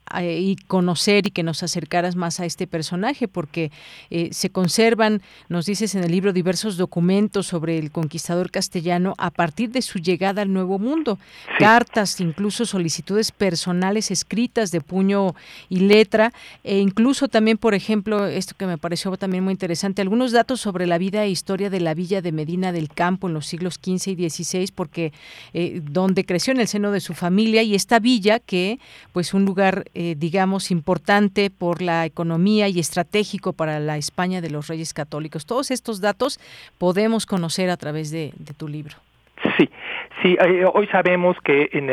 conocer 0.67 1.29
y 1.29 1.31
que 1.31 1.45
nos 1.45 1.63
acercaras 1.63 2.17
más 2.17 2.41
a 2.41 2.45
este 2.45 2.67
personaje? 2.67 3.20
Porque 3.29 3.71
eh, 4.11 4.31
se 4.33 4.51
conservan, 4.51 5.23
nos 5.49 5.67
dices 5.67 5.95
en 5.95 6.05
el 6.05 6.11
libro, 6.11 6.33
diversos 6.33 6.77
documentos 6.77 7.47
sobre 7.47 7.79
el 7.79 7.91
conquistador 7.91 8.51
castellano 8.51 9.15
a 9.19 9.31
partir 9.31 9.71
de 9.71 9.83
su 9.83 9.99
llegada 9.99 10.43
al 10.43 10.53
Nuevo 10.53 10.79
Mundo, 10.79 11.19
cartas, 11.59 12.21
incluso 12.21 12.67
solicitudes 12.67 13.33
personales 13.33 14.11
escritas 14.11 14.71
de 14.71 14.81
puño 14.81 15.35
y 15.69 15.81
letra, 15.81 16.33
e 16.65 16.79
incluso 16.79 17.29
también, 17.29 17.59
por 17.59 17.75
ejemplo, 17.75 18.27
esto 18.27 18.55
que 18.57 18.67
me 18.67 18.79
pareció 18.79 19.17
también 19.17 19.45
muy 19.45 19.53
interesante, 19.53 20.03
algunos 20.03 20.33
datos 20.33 20.61
sobre 20.61 20.87
la 20.87 20.99
vida 20.99 21.25
e 21.25 21.31
historia 21.31 21.71
de 21.71 21.81
la 21.81 21.95
villa 21.95 22.23
de 22.23 22.33
Medina 22.33 22.73
del 22.73 22.89
Campo 22.89 23.29
en 23.29 23.35
los 23.35 23.47
siglos 23.47 23.75
XV 23.75 24.19
y 24.19 24.31
XVI, 24.31 24.73
porque 24.75 25.13
eh, 25.53 25.81
donde 25.83 26.25
creció 26.25 26.53
en 26.53 26.61
el 26.61 26.69
seno 26.69 26.91
de 26.91 27.01
su 27.01 27.15
familia 27.15 27.63
y 27.63 27.75
esta 27.75 27.99
villa 27.99 28.39
que, 28.39 28.79
pues, 29.13 29.35
un 29.35 29.45
lugar, 29.45 29.91
eh, 29.95 30.15
digamos, 30.19 30.71
importante 30.71 31.51
por 31.51 31.83
la 31.83 32.07
economía 32.07 32.69
y 32.69 32.79
estrategia 32.79 33.00
estratégico 33.01 33.55
para 33.55 33.81
la 33.81 33.97
España 33.97 34.41
de 34.41 34.51
los 34.51 34.69
Reyes 34.69 34.93
Católicos. 34.93 35.47
Todos 35.47 35.71
estos 35.71 36.01
datos 36.01 36.39
podemos 36.79 37.25
conocer 37.25 37.71
a 37.71 37.77
través 37.77 38.11
de, 38.11 38.33
tu 38.59 38.69
libro. 38.69 38.97
Sí, 39.57 39.71
sí, 40.23 40.37
eh, 40.39 40.67
hoy 40.71 40.87
sabemos 40.89 41.35
que 41.43 41.71
en 41.73 41.87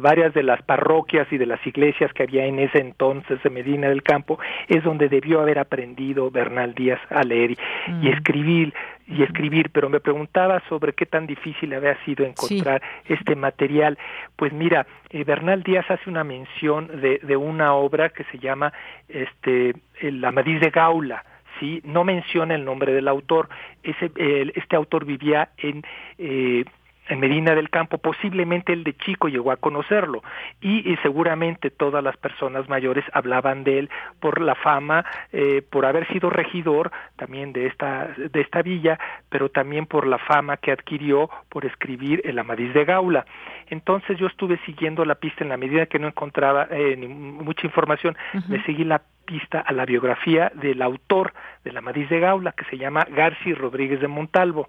varias 0.00 0.32
de 0.32 0.42
las 0.42 0.62
parroquias 0.62 1.30
y 1.30 1.36
de 1.36 1.44
las 1.44 1.64
iglesias 1.66 2.10
que 2.14 2.22
había 2.22 2.46
en 2.46 2.58
ese 2.58 2.78
entonces 2.78 3.42
de 3.42 3.50
Medina 3.50 3.90
del 3.90 4.02
Campo 4.02 4.38
es 4.68 4.82
donde 4.82 5.10
debió 5.10 5.42
haber 5.42 5.58
aprendido 5.58 6.30
Bernal 6.30 6.74
Díaz 6.74 7.00
a 7.10 7.22
leer 7.24 7.50
y, 7.50 7.56
mm. 7.90 8.06
escribir 8.06 8.72
y 9.06 9.22
escribir, 9.22 9.70
pero 9.70 9.88
me 9.88 10.00
preguntaba 10.00 10.62
sobre 10.68 10.92
qué 10.92 11.06
tan 11.06 11.26
difícil 11.26 11.74
había 11.74 12.02
sido 12.04 12.24
encontrar 12.24 12.82
este 13.06 13.36
material. 13.36 13.98
Pues 14.36 14.52
mira, 14.52 14.86
eh, 15.10 15.24
Bernal 15.24 15.62
Díaz 15.62 15.90
hace 15.90 16.08
una 16.08 16.24
mención 16.24 16.88
de, 17.00 17.18
de 17.22 17.36
una 17.36 17.74
obra 17.74 18.08
que 18.08 18.24
se 18.24 18.38
llama 18.38 18.72
este 19.08 19.74
el 20.00 20.24
Amadís 20.24 20.60
de 20.60 20.70
Gaula, 20.70 21.24
¿sí? 21.60 21.80
No 21.84 22.04
menciona 22.04 22.54
el 22.54 22.64
nombre 22.64 22.92
del 22.92 23.08
autor. 23.08 23.48
Ese, 23.82 24.10
este 24.54 24.76
autor 24.76 25.04
vivía 25.04 25.50
en 25.58 25.82
eh, 26.18 26.64
en 27.08 27.20
Medina 27.20 27.54
del 27.54 27.70
Campo, 27.70 27.98
posiblemente 27.98 28.72
el 28.72 28.84
de 28.84 28.96
chico 28.96 29.28
llegó 29.28 29.50
a 29.50 29.56
conocerlo 29.56 30.22
y, 30.60 30.96
seguramente 31.02 31.70
todas 31.70 32.02
las 32.02 32.16
personas 32.16 32.68
mayores 32.68 33.04
hablaban 33.12 33.64
de 33.64 33.80
él 33.80 33.90
por 34.20 34.40
la 34.40 34.54
fama, 34.54 35.04
eh, 35.32 35.62
por 35.62 35.84
haber 35.84 36.06
sido 36.08 36.30
regidor 36.30 36.90
también 37.16 37.52
de 37.52 37.66
esta, 37.66 38.08
de 38.16 38.40
esta 38.40 38.62
villa, 38.62 38.98
pero 39.28 39.50
también 39.50 39.86
por 39.86 40.06
la 40.06 40.18
fama 40.18 40.56
que 40.56 40.72
adquirió 40.72 41.28
por 41.48 41.66
escribir 41.66 42.22
el 42.24 42.38
Amadís 42.38 42.72
de 42.72 42.84
Gaula. 42.84 43.26
Entonces 43.68 44.18
yo 44.18 44.26
estuve 44.26 44.58
siguiendo 44.64 45.04
la 45.04 45.16
pista 45.16 45.44
en 45.44 45.50
la 45.50 45.56
medida 45.56 45.86
que 45.86 45.98
no 45.98 46.08
encontraba 46.08 46.68
eh, 46.70 46.96
mucha 46.96 47.66
información, 47.66 48.16
me 48.48 48.62
seguí 48.64 48.84
la 48.84 49.02
pista 49.24 49.60
a 49.60 49.72
la 49.72 49.84
biografía 49.84 50.52
del 50.54 50.82
autor 50.82 51.32
de 51.64 51.72
la 51.72 51.78
Amadís 51.80 52.08
de 52.08 52.20
Gaula, 52.20 52.52
que 52.52 52.64
se 52.66 52.78
llama 52.78 53.06
Garci 53.10 53.54
Rodríguez 53.54 54.00
de 54.00 54.08
Montalvo. 54.08 54.68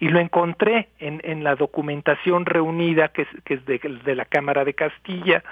Y 0.00 0.08
lo 0.08 0.20
encontré 0.20 0.88
en, 0.98 1.20
en 1.24 1.44
la 1.44 1.54
documentación 1.54 2.46
reunida 2.46 3.08
que 3.08 3.22
es, 3.22 3.28
que 3.44 3.54
es 3.54 3.64
de 3.66 4.14
la 4.14 4.24
Cámara 4.24 4.64
de 4.64 4.74
Castilla, 4.74 5.42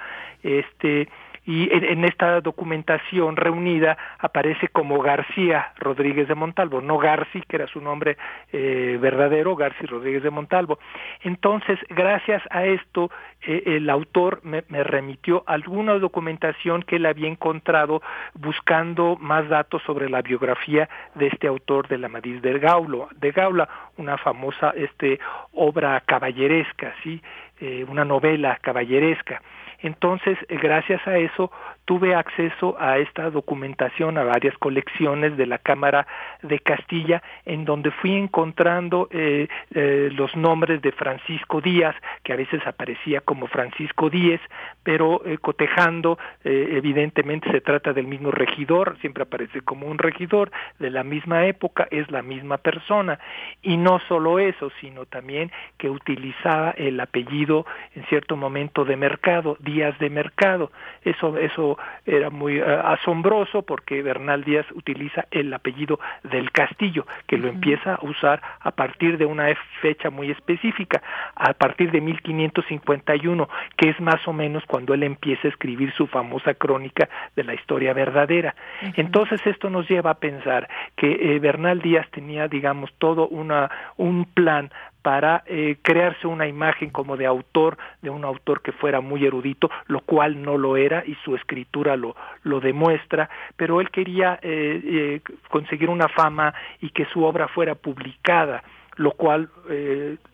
este 0.43 1.07
y 1.45 1.69
en, 1.73 2.05
esta 2.05 2.39
documentación 2.41 3.35
reunida 3.35 3.97
aparece 4.19 4.69
como 4.69 5.01
García 5.01 5.73
Rodríguez 5.77 6.27
de 6.27 6.35
Montalvo, 6.35 6.81
no 6.81 6.97
Garci, 6.97 7.41
que 7.41 7.57
era 7.57 7.67
su 7.67 7.81
nombre 7.81 8.17
eh, 8.51 8.97
verdadero, 9.01 9.55
Garci 9.55 9.85
Rodríguez 9.85 10.23
de 10.23 10.29
Montalvo. 10.29 10.79
Entonces, 11.21 11.77
gracias 11.89 12.41
a 12.49 12.65
esto, 12.65 13.11
eh, 13.41 13.63
el 13.65 13.89
autor 13.89 14.39
me, 14.43 14.61
remitió 14.83 15.43
alguna 15.45 15.95
documentación 15.99 16.83
que 16.83 16.95
él 16.95 17.05
había 17.05 17.27
encontrado 17.27 18.01
buscando 18.35 19.17
más 19.19 19.49
datos 19.49 19.81
sobre 19.83 20.09
la 20.09 20.21
biografía 20.21 20.87
de 21.15 21.27
este 21.27 21.47
autor 21.47 21.87
de 21.89 21.97
la 21.97 22.07
Madrid 22.07 22.41
de 22.41 22.57
Gaulo, 22.59 23.09
de 23.15 23.31
Gaula, 23.31 23.67
una 23.97 24.17
famosa 24.17 24.73
este, 24.75 25.19
obra 25.51 26.01
caballeresca, 26.05 26.93
¿sí? 27.03 27.21
Eh, 27.59 27.85
una 27.87 28.05
novela 28.05 28.57
caballeresca. 28.61 29.41
Entonces, 29.83 30.37
gracias 30.49 31.05
a 31.07 31.17
eso, 31.17 31.51
tuve 31.85 32.15
acceso 32.15 32.75
a 32.79 32.97
esta 32.97 33.29
documentación, 33.29 34.17
a 34.17 34.23
varias 34.23 34.57
colecciones 34.57 35.37
de 35.37 35.45
la 35.45 35.57
Cámara 35.57 36.07
de 36.41 36.59
Castilla, 36.59 37.21
en 37.45 37.65
donde 37.65 37.91
fui 37.91 38.15
encontrando 38.15 39.07
eh, 39.11 39.47
eh, 39.73 40.09
los 40.13 40.35
nombres 40.35 40.81
de 40.81 40.91
Francisco 40.91 41.61
Díaz, 41.61 41.95
que 42.23 42.33
a 42.33 42.37
veces 42.37 42.65
aparecía 42.65 43.21
como 43.21 43.47
Francisco 43.47 44.09
Díez, 44.09 44.41
pero 44.83 45.21
cotejando, 45.41 46.17
evidentemente 46.43 47.49
se 47.51 47.61
trata 47.61 47.93
del 47.93 48.07
mismo 48.07 48.31
regidor, 48.31 48.97
siempre 48.99 49.23
aparece 49.23 49.61
como 49.61 49.87
un 49.87 49.97
regidor 49.97 50.51
de 50.79 50.89
la 50.89 51.03
misma 51.03 51.45
época, 51.45 51.87
es 51.91 52.09
la 52.11 52.21
misma 52.21 52.57
persona. 52.57 53.19
Y 53.61 53.77
no 53.77 53.99
solo 54.07 54.39
eso, 54.39 54.71
sino 54.81 55.05
también 55.05 55.51
que 55.77 55.89
utilizaba 55.89 56.71
el 56.71 56.99
apellido 56.99 57.65
en 57.95 58.05
cierto 58.05 58.35
momento 58.35 58.85
de 58.85 58.97
mercado, 58.97 59.57
Díaz 59.59 59.97
de 59.99 60.09
Mercado. 60.09 60.71
Eso, 61.03 61.37
eso 61.37 61.72
era 62.05 62.29
muy 62.29 62.59
eh, 62.59 62.63
asombroso 62.63 63.61
porque 63.61 64.01
Bernal 64.01 64.43
Díaz 64.43 64.65
utiliza 64.73 65.25
el 65.31 65.53
apellido 65.53 65.99
del 66.23 66.51
Castillo, 66.51 67.05
que 67.27 67.37
lo 67.37 67.47
empieza 67.47 67.95
a 67.95 68.05
usar 68.05 68.41
a 68.59 68.71
partir 68.71 69.17
de 69.17 69.25
una 69.25 69.53
fecha 69.81 70.09
muy 70.09 70.31
específica, 70.31 71.01
a 71.35 71.53
partir 71.53 71.91
de 71.91 72.01
1551, 72.01 73.49
que 73.77 73.89
es 73.89 73.99
más 73.99 74.27
o 74.27 74.33
menos 74.33 74.63
cuando 74.67 74.93
él 74.93 75.03
empieza 75.03 75.47
a 75.47 75.51
escribir 75.51 75.93
su 75.93 76.07
famosa 76.07 76.53
crónica 76.53 77.09
de 77.35 77.43
la 77.43 77.53
historia 77.53 77.93
verdadera. 77.93 78.55
Entonces 78.95 79.45
esto 79.45 79.69
nos 79.69 79.87
lleva 79.89 80.11
a 80.11 80.15
pensar 80.15 80.67
que 80.95 81.35
eh, 81.35 81.39
Bernal 81.39 81.81
Díaz 81.81 82.09
tenía, 82.11 82.47
digamos, 82.47 82.91
todo 82.97 83.27
una, 83.27 83.69
un 83.97 84.25
plan 84.25 84.71
para 85.03 85.43
eh, 85.45 85.77
crearse 85.81 86.25
una 86.25 86.47
imagen 86.47 86.89
como 86.89 87.17
de 87.17 87.25
autor, 87.25 87.77
de 88.01 88.09
un 88.09 88.23
autor 88.23 88.61
que 88.61 88.71
fuera 88.71 89.01
muy 89.01 89.25
erudito, 89.25 89.69
lo 89.87 89.99
cual 89.99 90.41
no 90.41 90.57
lo 90.57 90.77
era 90.77 91.03
y 91.05 91.15
su 91.25 91.35
escritura 91.35 91.97
lo, 91.97 92.15
lo 92.43 92.61
demuestra, 92.61 93.29
pero 93.57 93.81
él 93.81 93.91
quería 93.91 94.39
eh, 94.41 94.81
eh, 94.83 95.21
conseguir 95.49 95.89
una 95.89 96.07
fama 96.07 96.53
y 96.81 96.89
que 96.89 97.05
su 97.05 97.23
obra 97.23 97.49
fuera 97.49 97.75
publicada, 97.75 98.63
lo 98.95 99.11
cual 99.11 99.49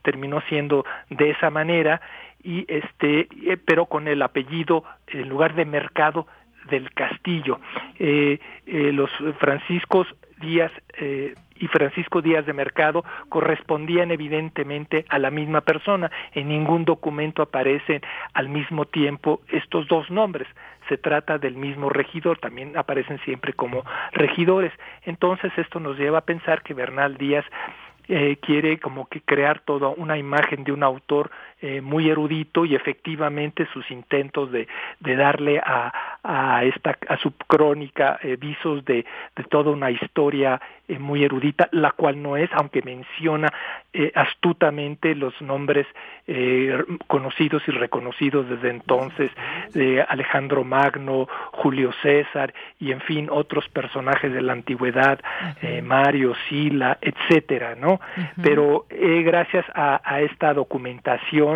terminó 0.04 0.42
siendo 0.50 0.86
de 1.10 1.32
esa 1.32 1.50
manera. 1.50 2.02
Y 2.44 2.66
este, 2.68 3.28
pero 3.66 3.86
con 3.86 4.08
el 4.08 4.22
apellido 4.22 4.84
en 5.08 5.30
lugar 5.30 5.56
de 5.56 5.66
Mercado 5.66 6.28
del 6.70 6.92
Castillo. 6.94 7.60
los 8.66 9.10
franciscos 9.40 10.08
Díaz 10.40 10.72
eh, 10.98 11.36
y 11.56 11.68
Francisco 11.68 12.22
Díaz 12.22 12.46
de 12.46 12.54
Mercado 12.54 13.04
correspondían 13.28 14.12
evidentemente 14.12 15.06
a 15.10 15.20
la 15.20 15.30
misma 15.30 15.62
persona. 15.62 16.10
En 16.34 16.48
ningún 16.48 16.86
documento 16.86 17.42
aparecen 17.42 18.02
al 18.34 18.48
mismo 18.48 18.86
tiempo 18.86 19.42
estos 19.50 19.88
dos 19.88 20.10
nombres. 20.10 20.48
Se 20.88 20.98
trata 20.98 21.38
del 21.38 21.56
mismo 21.56 21.90
regidor, 21.90 22.40
también 22.40 22.78
aparecen 22.78 23.20
siempre 23.26 23.54
como 23.54 23.84
regidores. 24.14 24.72
Entonces 25.04 25.52
esto 25.58 25.80
nos 25.80 25.98
lleva 25.98 26.20
a 26.20 26.26
pensar 26.26 26.64
que 26.64 26.74
Bernal 26.74 27.18
Díaz 27.18 27.46
eh, 28.08 28.38
quiere 28.42 28.80
como 28.80 29.08
que 29.08 29.22
crear 29.22 29.60
toda 29.60 29.90
una 29.90 30.18
imagen 30.18 30.64
de 30.64 30.72
un 30.72 30.84
autor 30.84 31.30
eh, 31.62 31.82
muy 31.82 32.10
erudito 32.10 32.64
y 32.64 32.74
efectivamente 32.74 33.68
sus 33.74 33.92
intentos 33.92 34.50
de, 34.50 34.66
de 35.02 35.16
darle 35.18 35.60
a, 35.60 35.92
a, 36.24 36.64
esta, 36.64 36.98
a 37.10 37.18
su 37.18 37.32
crónica 37.34 38.18
eh, 38.24 38.38
visos 38.38 38.86
de, 38.86 39.04
de, 39.36 39.44
toda 39.44 39.72
una 39.72 39.92
historia 39.92 40.62
eh, 40.88 40.98
muy 40.98 41.26
erudita, 41.26 41.68
la 41.74 41.92
cual 41.92 42.22
no 42.22 42.38
es, 42.38 42.50
aunque 42.54 42.82
menciona 42.82 43.52
astutamente 44.14 45.16
los 45.16 45.34
nombres 45.42 45.88
conocidos 47.08 47.64
y 47.68 47.72
reconocidos 47.72 48.48
desde 48.48 48.70
entonces 48.70 49.32
de 49.74 50.04
Alejandro 50.04 50.64
Magno, 50.64 51.28
Julio 51.54 51.92
César 52.04 52.54
y 52.80 52.92
en 52.92 53.02
fin 53.02 53.28
otros 53.32 53.68
personajes 53.70 54.32
de 54.32 54.44
la 54.44 54.54
antigüedad, 54.54 55.20
Mario, 55.82 56.36
Sila, 56.48 57.00
etcétera, 57.02 57.76
¿no? 57.76 58.00
Pero 58.44 58.86
eh, 58.92 59.24
gracias 59.24 59.66
a, 59.74 60.02
a 60.04 60.22
esta 60.22 60.54
documentación 60.54 61.49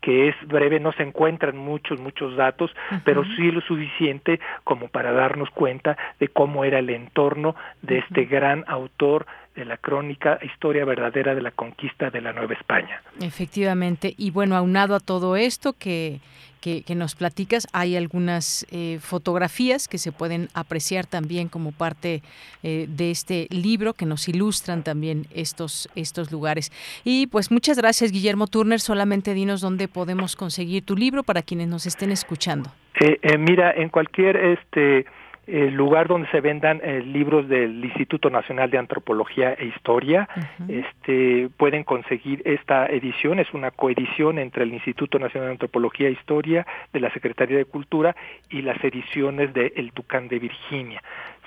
que 0.00 0.28
es 0.28 0.36
breve, 0.46 0.78
no 0.78 0.92
se 0.92 1.02
encuentran 1.02 1.56
muchos, 1.56 1.98
muchos 1.98 2.36
datos, 2.36 2.70
pero 3.04 3.24
sí 3.36 3.50
lo 3.50 3.60
suficiente 3.60 4.38
como 4.62 4.88
para 4.88 5.12
darnos 5.12 5.50
cuenta 5.50 5.96
de 6.20 6.28
cómo 6.28 6.64
era 6.64 6.78
el 6.78 6.90
entorno 6.90 7.56
de 7.82 7.98
este 7.98 8.24
gran 8.24 8.64
autor 8.68 9.26
de 9.56 9.64
la 9.64 9.78
crónica 9.78 10.38
Historia 10.42 10.84
verdadera 10.84 11.34
de 11.34 11.42
la 11.42 11.50
conquista 11.50 12.10
de 12.10 12.20
la 12.20 12.32
Nueva 12.32 12.54
España. 12.54 13.02
Efectivamente, 13.20 14.14
y 14.16 14.30
bueno, 14.30 14.54
aunado 14.54 14.94
a 14.94 15.00
todo 15.00 15.34
esto 15.34 15.72
que, 15.72 16.20
que, 16.60 16.82
nos 16.94 17.14
platicas, 17.14 17.66
hay 17.72 17.96
algunas 17.96 18.66
eh, 18.70 18.98
fotografías 19.00 19.88
que 19.88 19.98
se 19.98 20.12
pueden 20.12 20.48
apreciar 20.54 21.06
también 21.06 21.48
como 21.48 21.72
parte 21.72 22.22
eh, 22.62 22.86
de 22.88 23.10
este 23.10 23.46
libro 23.50 23.92
que 23.92 24.06
nos 24.06 24.28
ilustran 24.28 24.82
también 24.82 25.26
estos, 25.34 25.88
estos 25.94 26.32
lugares. 26.32 26.72
Y 27.04 27.26
pues 27.28 27.50
muchas 27.50 27.78
gracias, 27.78 28.12
Guillermo 28.12 28.46
Turner. 28.46 28.80
Solamente 28.80 29.34
dinos 29.34 29.60
dónde 29.60 29.88
podemos 29.88 30.36
conseguir 30.36 30.84
tu 30.84 30.96
libro 30.96 31.22
para 31.22 31.42
quienes 31.42 31.68
nos 31.68 31.86
estén 31.86 32.10
escuchando. 32.10 32.70
Eh, 33.00 33.38
mira, 33.38 33.72
en 33.72 33.88
cualquier 33.90 34.36
este 34.36 35.04
el 35.46 35.74
lugar 35.74 36.08
donde 36.08 36.28
se 36.30 36.40
vendan 36.40 36.80
eh, 36.82 37.00
libros 37.00 37.48
del 37.48 37.84
Instituto 37.84 38.30
Nacional 38.30 38.70
de 38.70 38.78
Antropología 38.78 39.52
e 39.52 39.66
Historia. 39.66 40.28
este, 40.68 41.48
pueden 41.56 41.84
conseguir 41.84 42.42
esta 42.44 42.86
edición, 42.86 43.38
es 43.38 43.52
una 43.54 43.70
coedición 43.70 44.38
entre 44.38 44.64
el 44.64 44.72
Instituto 44.72 45.18
Nacional 45.18 45.48
de 45.48 45.52
Antropología 45.52 46.08
e 46.08 46.12
Historia 46.12 46.66
de 46.92 47.00
la 47.00 47.12
Secretaría 47.12 47.58
de 47.58 47.64
Cultura 47.64 48.16
y 48.50 48.62
las 48.62 48.82
ediciones 48.82 49.54
de 49.54 49.72
El 49.76 49.92
Tucán 49.92 50.28
de 50.28 50.38
Virginia. 50.40 51.02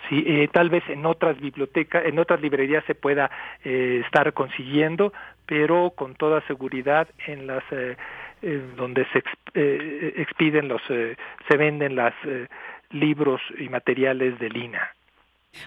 Sí, 0.07 0.23
eh, 0.25 0.47
tal 0.51 0.69
vez 0.69 0.83
en 0.89 1.05
otras 1.05 1.39
bibliotecas, 1.39 2.05
en 2.05 2.19
otras 2.19 2.41
librerías 2.41 2.85
se 2.85 2.95
pueda 2.95 3.29
eh, 3.65 4.01
estar 4.05 4.31
consiguiendo, 4.33 5.11
pero 5.45 5.91
con 5.91 6.15
toda 6.15 6.41
seguridad 6.47 7.07
en 7.27 7.47
las 7.47 7.63
donde 8.77 9.05
se 9.11 9.21
expiden 10.21 10.69
los, 10.69 10.81
se 10.83 11.57
venden 11.57 11.97
las 11.97 12.13
libros 12.91 13.41
y 13.57 13.69
materiales 13.69 14.39
de 14.39 14.49
Lina. 14.49 14.95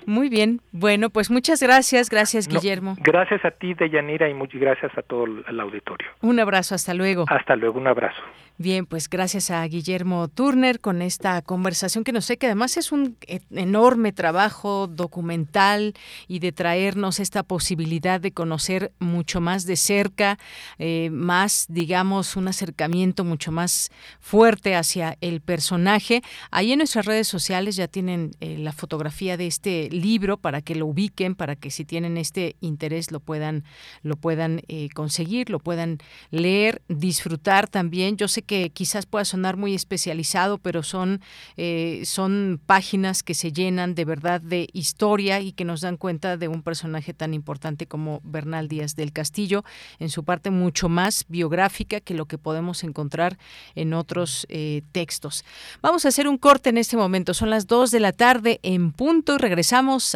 Muy 0.06 0.28
bien, 0.28 0.60
bueno, 0.72 1.10
pues 1.10 1.30
muchas 1.30 1.62
gracias, 1.62 2.08
gracias 2.08 2.48
Guillermo. 2.48 2.96
gracias 3.00 3.44
a 3.44 3.50
ti, 3.50 3.74
Deyanira, 3.74 4.28
y 4.28 4.34
muchas 4.34 4.60
gracias 4.60 4.96
a 4.96 5.02
todo 5.02 5.24
el 5.24 5.60
auditorio. 5.60 6.08
Un 6.20 6.40
abrazo, 6.40 6.74
hasta 6.74 6.94
luego. 6.94 7.24
Hasta 7.28 7.56
luego, 7.56 7.78
un 7.78 7.86
abrazo. 7.86 8.20
Bien, 8.58 8.86
pues 8.86 9.08
gracias 9.08 9.50
a 9.50 9.66
Guillermo 9.66 10.28
Turner 10.28 10.78
con 10.78 11.02
esta 11.02 11.40
conversación 11.42 12.04
que 12.04 12.12
nos 12.12 12.26
sé 12.26 12.36
que 12.36 12.46
además 12.46 12.76
es 12.76 12.92
un 12.92 13.16
e-, 13.26 13.40
enorme 13.50 14.12
trabajo 14.12 14.86
documental 14.86 15.94
y 16.28 16.38
de 16.38 16.52
traernos 16.52 17.18
esta 17.18 17.42
posibilidad 17.42 18.20
de 18.20 18.32
conocer 18.32 18.92
mucho 18.98 19.40
más 19.40 19.66
de 19.66 19.76
cerca, 19.76 20.38
eh, 20.78 21.08
más, 21.10 21.66
digamos, 21.70 22.36
un 22.36 22.46
acercamiento 22.46 23.24
mucho 23.24 23.52
más 23.52 23.90
fuerte 24.20 24.76
hacia 24.76 25.16
el 25.20 25.40
personaje. 25.40 26.22
Ahí 26.50 26.72
en 26.72 26.78
nuestras 26.78 27.06
redes 27.06 27.26
sociales 27.28 27.76
ya 27.76 27.88
tienen 27.88 28.32
eh, 28.40 28.58
la 28.58 28.72
fotografía 28.72 29.36
de 29.36 29.46
este 29.46 29.71
libro 29.90 30.36
para 30.36 30.62
que 30.62 30.74
lo 30.74 30.86
ubiquen, 30.86 31.34
para 31.34 31.56
que 31.56 31.70
si 31.70 31.84
tienen 31.84 32.16
este 32.16 32.56
interés 32.60 33.10
lo 33.10 33.20
puedan, 33.20 33.64
lo 34.02 34.16
puedan 34.16 34.62
eh, 34.68 34.88
conseguir, 34.94 35.50
lo 35.50 35.58
puedan 35.58 35.98
leer, 36.30 36.82
disfrutar 36.88 37.68
también. 37.68 38.16
Yo 38.16 38.28
sé 38.28 38.42
que 38.42 38.70
quizás 38.70 39.06
pueda 39.06 39.24
sonar 39.24 39.56
muy 39.56 39.74
especializado, 39.74 40.58
pero 40.58 40.82
son, 40.82 41.20
eh, 41.56 42.02
son 42.04 42.60
páginas 42.64 43.22
que 43.22 43.34
se 43.34 43.52
llenan 43.52 43.94
de 43.94 44.04
verdad 44.04 44.40
de 44.40 44.68
historia 44.72 45.40
y 45.40 45.52
que 45.52 45.64
nos 45.64 45.80
dan 45.80 45.96
cuenta 45.96 46.36
de 46.36 46.48
un 46.48 46.62
personaje 46.62 47.14
tan 47.14 47.34
importante 47.34 47.86
como 47.86 48.20
Bernal 48.24 48.68
Díaz 48.68 48.96
del 48.96 49.12
Castillo, 49.12 49.64
en 49.98 50.08
su 50.08 50.24
parte 50.24 50.50
mucho 50.50 50.88
más 50.88 51.24
biográfica 51.28 52.00
que 52.00 52.14
lo 52.14 52.26
que 52.26 52.38
podemos 52.38 52.84
encontrar 52.84 53.38
en 53.74 53.94
otros 53.94 54.46
eh, 54.48 54.82
textos. 54.92 55.44
Vamos 55.80 56.04
a 56.04 56.08
hacer 56.08 56.28
un 56.28 56.38
corte 56.38 56.70
en 56.70 56.78
este 56.78 56.96
momento. 56.96 57.34
Son 57.34 57.50
las 57.50 57.66
2 57.66 57.90
de 57.90 58.00
la 58.00 58.12
tarde 58.12 58.60
en 58.62 58.92
punto 58.92 59.34
y 59.34 59.38
regresamos 59.38 59.61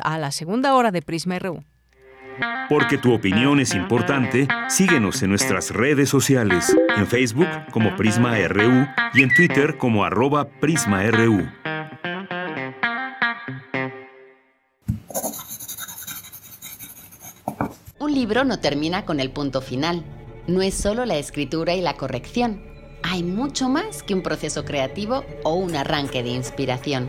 a 0.02 0.18
la 0.18 0.32
segunda 0.32 0.74
hora 0.74 0.90
de 0.90 1.02
Prisma 1.02 1.38
RU. 1.38 1.62
Porque 2.68 2.98
tu 2.98 3.14
opinión 3.14 3.60
es 3.60 3.74
importante, 3.74 4.48
síguenos 4.68 5.22
en 5.22 5.30
nuestras 5.30 5.70
redes 5.70 6.08
sociales, 6.08 6.76
en 6.96 7.06
Facebook 7.06 7.48
como 7.70 7.94
Prisma 7.96 8.36
RU 8.48 8.86
y 9.14 9.22
en 9.22 9.34
Twitter 9.34 9.78
como 9.78 10.04
arroba 10.04 10.48
PrismaRU. 10.48 11.48
Un 17.98 18.14
libro 18.14 18.44
no 18.44 18.58
termina 18.58 19.04
con 19.04 19.20
el 19.20 19.30
punto 19.30 19.60
final. 19.60 20.04
No 20.46 20.62
es 20.62 20.74
solo 20.74 21.06
la 21.06 21.16
escritura 21.16 21.74
y 21.74 21.80
la 21.80 21.96
corrección. 21.96 22.62
Hay 23.02 23.22
mucho 23.22 23.68
más 23.68 24.02
que 24.02 24.14
un 24.14 24.22
proceso 24.22 24.64
creativo 24.64 25.24
o 25.44 25.54
un 25.54 25.76
arranque 25.76 26.22
de 26.22 26.30
inspiración. 26.30 27.08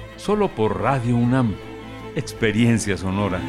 Solo 0.23 0.53
por 0.53 0.79
Radio 0.79 1.15
UNAM 1.15 1.55
Experiencia 2.15 2.95
Sonora. 2.95 3.41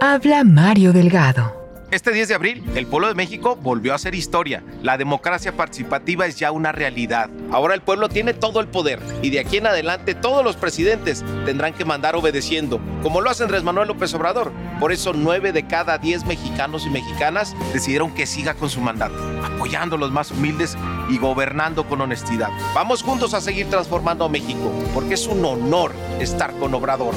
Habla 0.00 0.44
Mario 0.44 0.94
Delgado. 0.94 1.57
Este 1.90 2.12
10 2.12 2.28
de 2.28 2.34
abril, 2.34 2.62
el 2.74 2.86
pueblo 2.86 3.08
de 3.08 3.14
México 3.14 3.56
volvió 3.56 3.92
a 3.92 3.94
hacer 3.94 4.14
historia. 4.14 4.62
La 4.82 4.98
democracia 4.98 5.56
participativa 5.56 6.26
es 6.26 6.38
ya 6.38 6.52
una 6.52 6.70
realidad. 6.70 7.30
Ahora 7.50 7.74
el 7.74 7.80
pueblo 7.80 8.10
tiene 8.10 8.34
todo 8.34 8.60
el 8.60 8.68
poder 8.68 9.00
y 9.22 9.30
de 9.30 9.40
aquí 9.40 9.56
en 9.56 9.68
adelante 9.68 10.14
todos 10.14 10.44
los 10.44 10.56
presidentes 10.56 11.24
tendrán 11.46 11.72
que 11.72 11.86
mandar 11.86 12.14
obedeciendo, 12.14 12.78
como 13.02 13.22
lo 13.22 13.30
hace 13.30 13.44
Andrés 13.44 13.62
Manuel 13.62 13.88
López 13.88 14.12
Obrador. 14.12 14.52
Por 14.78 14.92
eso 14.92 15.14
nueve 15.14 15.52
de 15.52 15.66
cada 15.66 15.96
10 15.96 16.26
mexicanos 16.26 16.84
y 16.84 16.90
mexicanas 16.90 17.56
decidieron 17.72 18.14
que 18.14 18.26
siga 18.26 18.52
con 18.52 18.68
su 18.68 18.82
mandato, 18.82 19.16
apoyando 19.42 19.96
a 19.96 19.98
los 19.98 20.12
más 20.12 20.30
humildes 20.30 20.76
y 21.08 21.16
gobernando 21.16 21.88
con 21.88 22.02
honestidad. 22.02 22.50
Vamos 22.74 23.02
juntos 23.02 23.32
a 23.32 23.40
seguir 23.40 23.70
transformando 23.70 24.26
a 24.26 24.28
México, 24.28 24.70
porque 24.92 25.14
es 25.14 25.26
un 25.26 25.42
honor 25.42 25.94
estar 26.20 26.52
con 26.58 26.74
Obrador. 26.74 27.14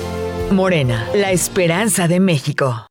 Morena, 0.49 1.09
la 1.13 1.32
esperanza 1.32 2.07
de 2.07 2.22
México. 2.22 2.91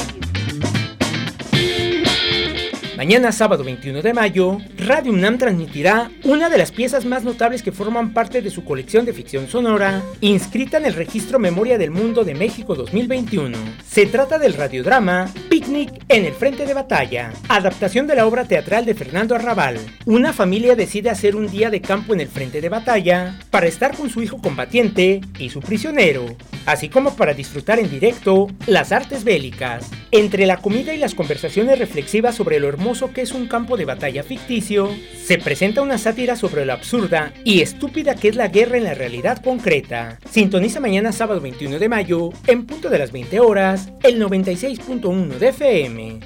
Mañana 3.01 3.31
sábado 3.31 3.63
21 3.63 4.03
de 4.03 4.13
mayo, 4.13 4.59
Radio 4.77 5.11
UNAM 5.11 5.39
transmitirá 5.39 6.11
una 6.23 6.49
de 6.49 6.59
las 6.59 6.71
piezas 6.71 7.03
más 7.03 7.23
notables 7.23 7.63
que 7.63 7.71
forman 7.71 8.13
parte 8.13 8.43
de 8.43 8.51
su 8.51 8.63
colección 8.63 9.05
de 9.05 9.13
ficción 9.13 9.47
sonora, 9.47 10.03
inscrita 10.21 10.77
en 10.77 10.85
el 10.85 10.93
Registro 10.93 11.39
Memoria 11.39 11.79
del 11.79 11.89
Mundo 11.89 12.23
de 12.23 12.35
México 12.35 12.75
2021. 12.75 13.57
Se 13.83 14.05
trata 14.05 14.37
del 14.37 14.53
radiodrama 14.53 15.33
Picnic 15.49 15.89
en 16.09 16.25
el 16.25 16.33
Frente 16.33 16.67
de 16.67 16.75
Batalla, 16.75 17.33
adaptación 17.49 18.05
de 18.05 18.13
la 18.13 18.27
obra 18.27 18.45
teatral 18.45 18.85
de 18.85 18.93
Fernando 18.93 19.33
Arrabal. 19.33 19.79
Una 20.05 20.31
familia 20.31 20.75
decide 20.75 21.09
hacer 21.09 21.35
un 21.35 21.49
día 21.49 21.71
de 21.71 21.81
campo 21.81 22.13
en 22.13 22.21
el 22.21 22.27
Frente 22.27 22.61
de 22.61 22.69
Batalla 22.69 23.39
para 23.49 23.65
estar 23.65 23.97
con 23.97 24.11
su 24.11 24.21
hijo 24.21 24.37
combatiente 24.37 25.21
y 25.39 25.49
su 25.49 25.59
prisionero, 25.59 26.27
así 26.67 26.87
como 26.87 27.15
para 27.15 27.33
disfrutar 27.33 27.79
en 27.79 27.89
directo 27.89 28.47
las 28.67 28.91
artes 28.91 29.23
bélicas. 29.23 29.89
Entre 30.11 30.45
la 30.45 30.57
comida 30.57 30.93
y 30.93 30.97
las 30.97 31.15
conversaciones 31.15 31.79
reflexivas 31.79 32.35
sobre 32.35 32.59
lo 32.59 32.67
hermoso 32.67 32.90
que 32.91 33.21
es 33.21 33.31
un 33.31 33.47
campo 33.47 33.77
de 33.77 33.85
batalla 33.85 34.21
ficticio, 34.21 34.89
se 35.15 35.37
presenta 35.37 35.81
una 35.81 35.97
sátira 35.97 36.35
sobre 36.35 36.65
lo 36.65 36.73
absurda 36.73 37.31
y 37.45 37.61
estúpida 37.61 38.15
que 38.15 38.27
es 38.27 38.35
la 38.35 38.49
guerra 38.49 38.77
en 38.77 38.83
la 38.83 38.93
realidad 38.93 39.41
concreta. 39.41 40.19
Sintoniza 40.29 40.81
mañana 40.81 41.13
sábado 41.13 41.39
21 41.39 41.79
de 41.79 41.87
mayo, 41.87 42.31
en 42.47 42.65
punto 42.65 42.89
de 42.89 42.99
las 42.99 43.13
20 43.13 43.39
horas, 43.39 43.93
el 44.03 44.21
96.1 44.21 45.37
de 45.37 45.47
FM. 45.47 46.19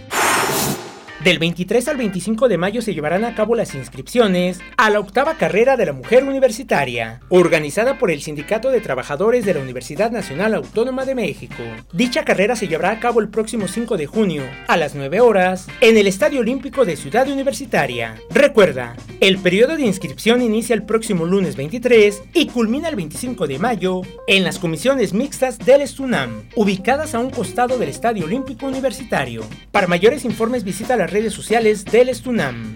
Del 1.25 1.39
23 1.39 1.87
al 1.87 1.97
25 1.97 2.47
de 2.47 2.59
mayo 2.59 2.83
se 2.83 2.93
llevarán 2.93 3.25
a 3.25 3.33
cabo 3.33 3.55
las 3.55 3.73
inscripciones 3.73 4.59
a 4.77 4.91
la 4.91 4.99
octava 4.99 5.39
carrera 5.39 5.75
de 5.75 5.87
la 5.87 5.91
mujer 5.91 6.23
universitaria, 6.23 7.19
organizada 7.29 7.97
por 7.97 8.11
el 8.11 8.21
Sindicato 8.21 8.69
de 8.69 8.79
Trabajadores 8.79 9.43
de 9.43 9.55
la 9.55 9.61
Universidad 9.61 10.11
Nacional 10.11 10.53
Autónoma 10.53 11.03
de 11.03 11.15
México. 11.15 11.63
Dicha 11.91 12.23
carrera 12.23 12.55
se 12.55 12.67
llevará 12.67 12.91
a 12.91 12.99
cabo 12.99 13.21
el 13.21 13.29
próximo 13.29 13.67
5 13.67 13.97
de 13.97 14.05
junio, 14.05 14.43
a 14.67 14.77
las 14.77 14.93
9 14.93 15.19
horas, 15.19 15.65
en 15.81 15.97
el 15.97 16.05
Estadio 16.05 16.41
Olímpico 16.41 16.85
de 16.85 16.95
Ciudad 16.95 17.27
Universitaria. 17.27 18.21
Recuerda, 18.29 18.95
el 19.19 19.39
periodo 19.39 19.77
de 19.77 19.81
inscripción 19.81 20.43
inicia 20.43 20.75
el 20.75 20.83
próximo 20.83 21.25
lunes 21.25 21.55
23 21.55 22.21
y 22.35 22.45
culmina 22.49 22.87
el 22.87 22.97
25 22.97 23.47
de 23.47 23.57
mayo 23.57 24.03
en 24.27 24.43
las 24.43 24.59
comisiones 24.59 25.13
mixtas 25.13 25.57
del 25.57 25.81
Estunam, 25.81 26.43
ubicadas 26.55 27.15
a 27.15 27.19
un 27.19 27.31
costado 27.31 27.79
del 27.79 27.89
Estadio 27.89 28.25
Olímpico 28.25 28.67
Universitario. 28.67 29.43
Para 29.71 29.87
mayores 29.87 30.23
informes 30.23 30.63
visita 30.63 30.95
las 30.95 31.14
redes 31.15 31.33
sociales 31.33 31.85
del 31.85 32.09
Estunam. 32.09 32.75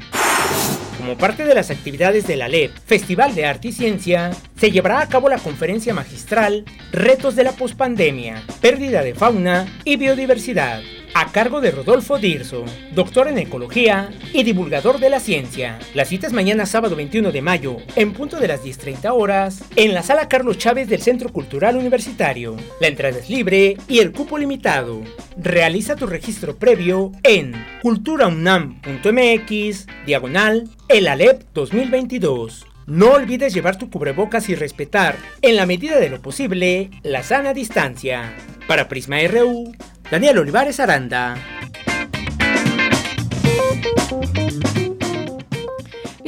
Como 0.99 1.17
parte 1.17 1.45
de 1.45 1.55
las 1.55 1.71
actividades 1.71 2.27
de 2.27 2.35
la 2.35 2.49
LEP, 2.49 2.73
Festival 2.85 3.33
de 3.33 3.45
Arte 3.45 3.69
y 3.69 3.71
Ciencia, 3.71 4.31
se 4.59 4.69
llevará 4.69 4.99
a 4.99 5.07
cabo 5.07 5.29
la 5.29 5.37
conferencia 5.37 5.93
magistral 5.93 6.65
Retos 6.91 7.37
de 7.37 7.45
la 7.45 7.53
Pospandemia, 7.53 8.43
Pérdida 8.59 9.01
de 9.01 9.15
Fauna 9.15 9.65
y 9.85 9.95
Biodiversidad, 9.95 10.81
a 11.13 11.31
cargo 11.31 11.61
de 11.61 11.71
Rodolfo 11.71 12.19
Dirso, 12.19 12.65
doctor 12.93 13.29
en 13.29 13.37
ecología 13.37 14.09
y 14.33 14.43
divulgador 14.43 14.99
de 14.99 15.09
la 15.09 15.21
ciencia. 15.21 15.79
La 15.93 16.03
cita 16.03 16.27
es 16.27 16.33
mañana 16.33 16.65
sábado 16.65 16.97
21 16.97 17.31
de 17.31 17.41
mayo, 17.41 17.77
en 17.95 18.11
punto 18.11 18.37
de 18.37 18.49
las 18.49 18.65
10.30 18.65 19.13
horas, 19.13 19.63
en 19.77 19.93
la 19.93 20.03
sala 20.03 20.27
Carlos 20.27 20.57
Chávez 20.57 20.89
del 20.89 21.01
Centro 21.01 21.31
Cultural 21.31 21.77
Universitario. 21.77 22.57
La 22.81 22.87
entrada 22.87 23.19
es 23.19 23.29
libre 23.29 23.77
y 23.87 23.99
el 23.99 24.11
cupo 24.11 24.37
limitado. 24.37 25.01
Realiza 25.37 25.95
tu 25.95 26.07
registro 26.07 26.57
previo 26.57 27.13
en 27.23 27.53
culturaunam.mx, 27.81 29.87
diagonal, 30.05 30.67
el 30.89 31.07
ALEP 31.07 31.43
2022. 31.53 32.65
No 32.87 33.11
olvides 33.11 33.53
llevar 33.53 33.77
tu 33.77 33.91
cubrebocas 33.91 34.49
y 34.49 34.55
respetar, 34.55 35.15
en 35.43 35.55
la 35.55 35.67
medida 35.67 35.99
de 35.99 36.09
lo 36.09 36.19
posible, 36.19 36.89
la 37.03 37.21
sana 37.21 37.53
distancia. 37.53 38.35
Para 38.67 38.87
Prisma 38.87 39.17
RU, 39.27 39.71
Daniel 40.09 40.39
Olivares 40.39 40.79
Aranda. 40.79 41.37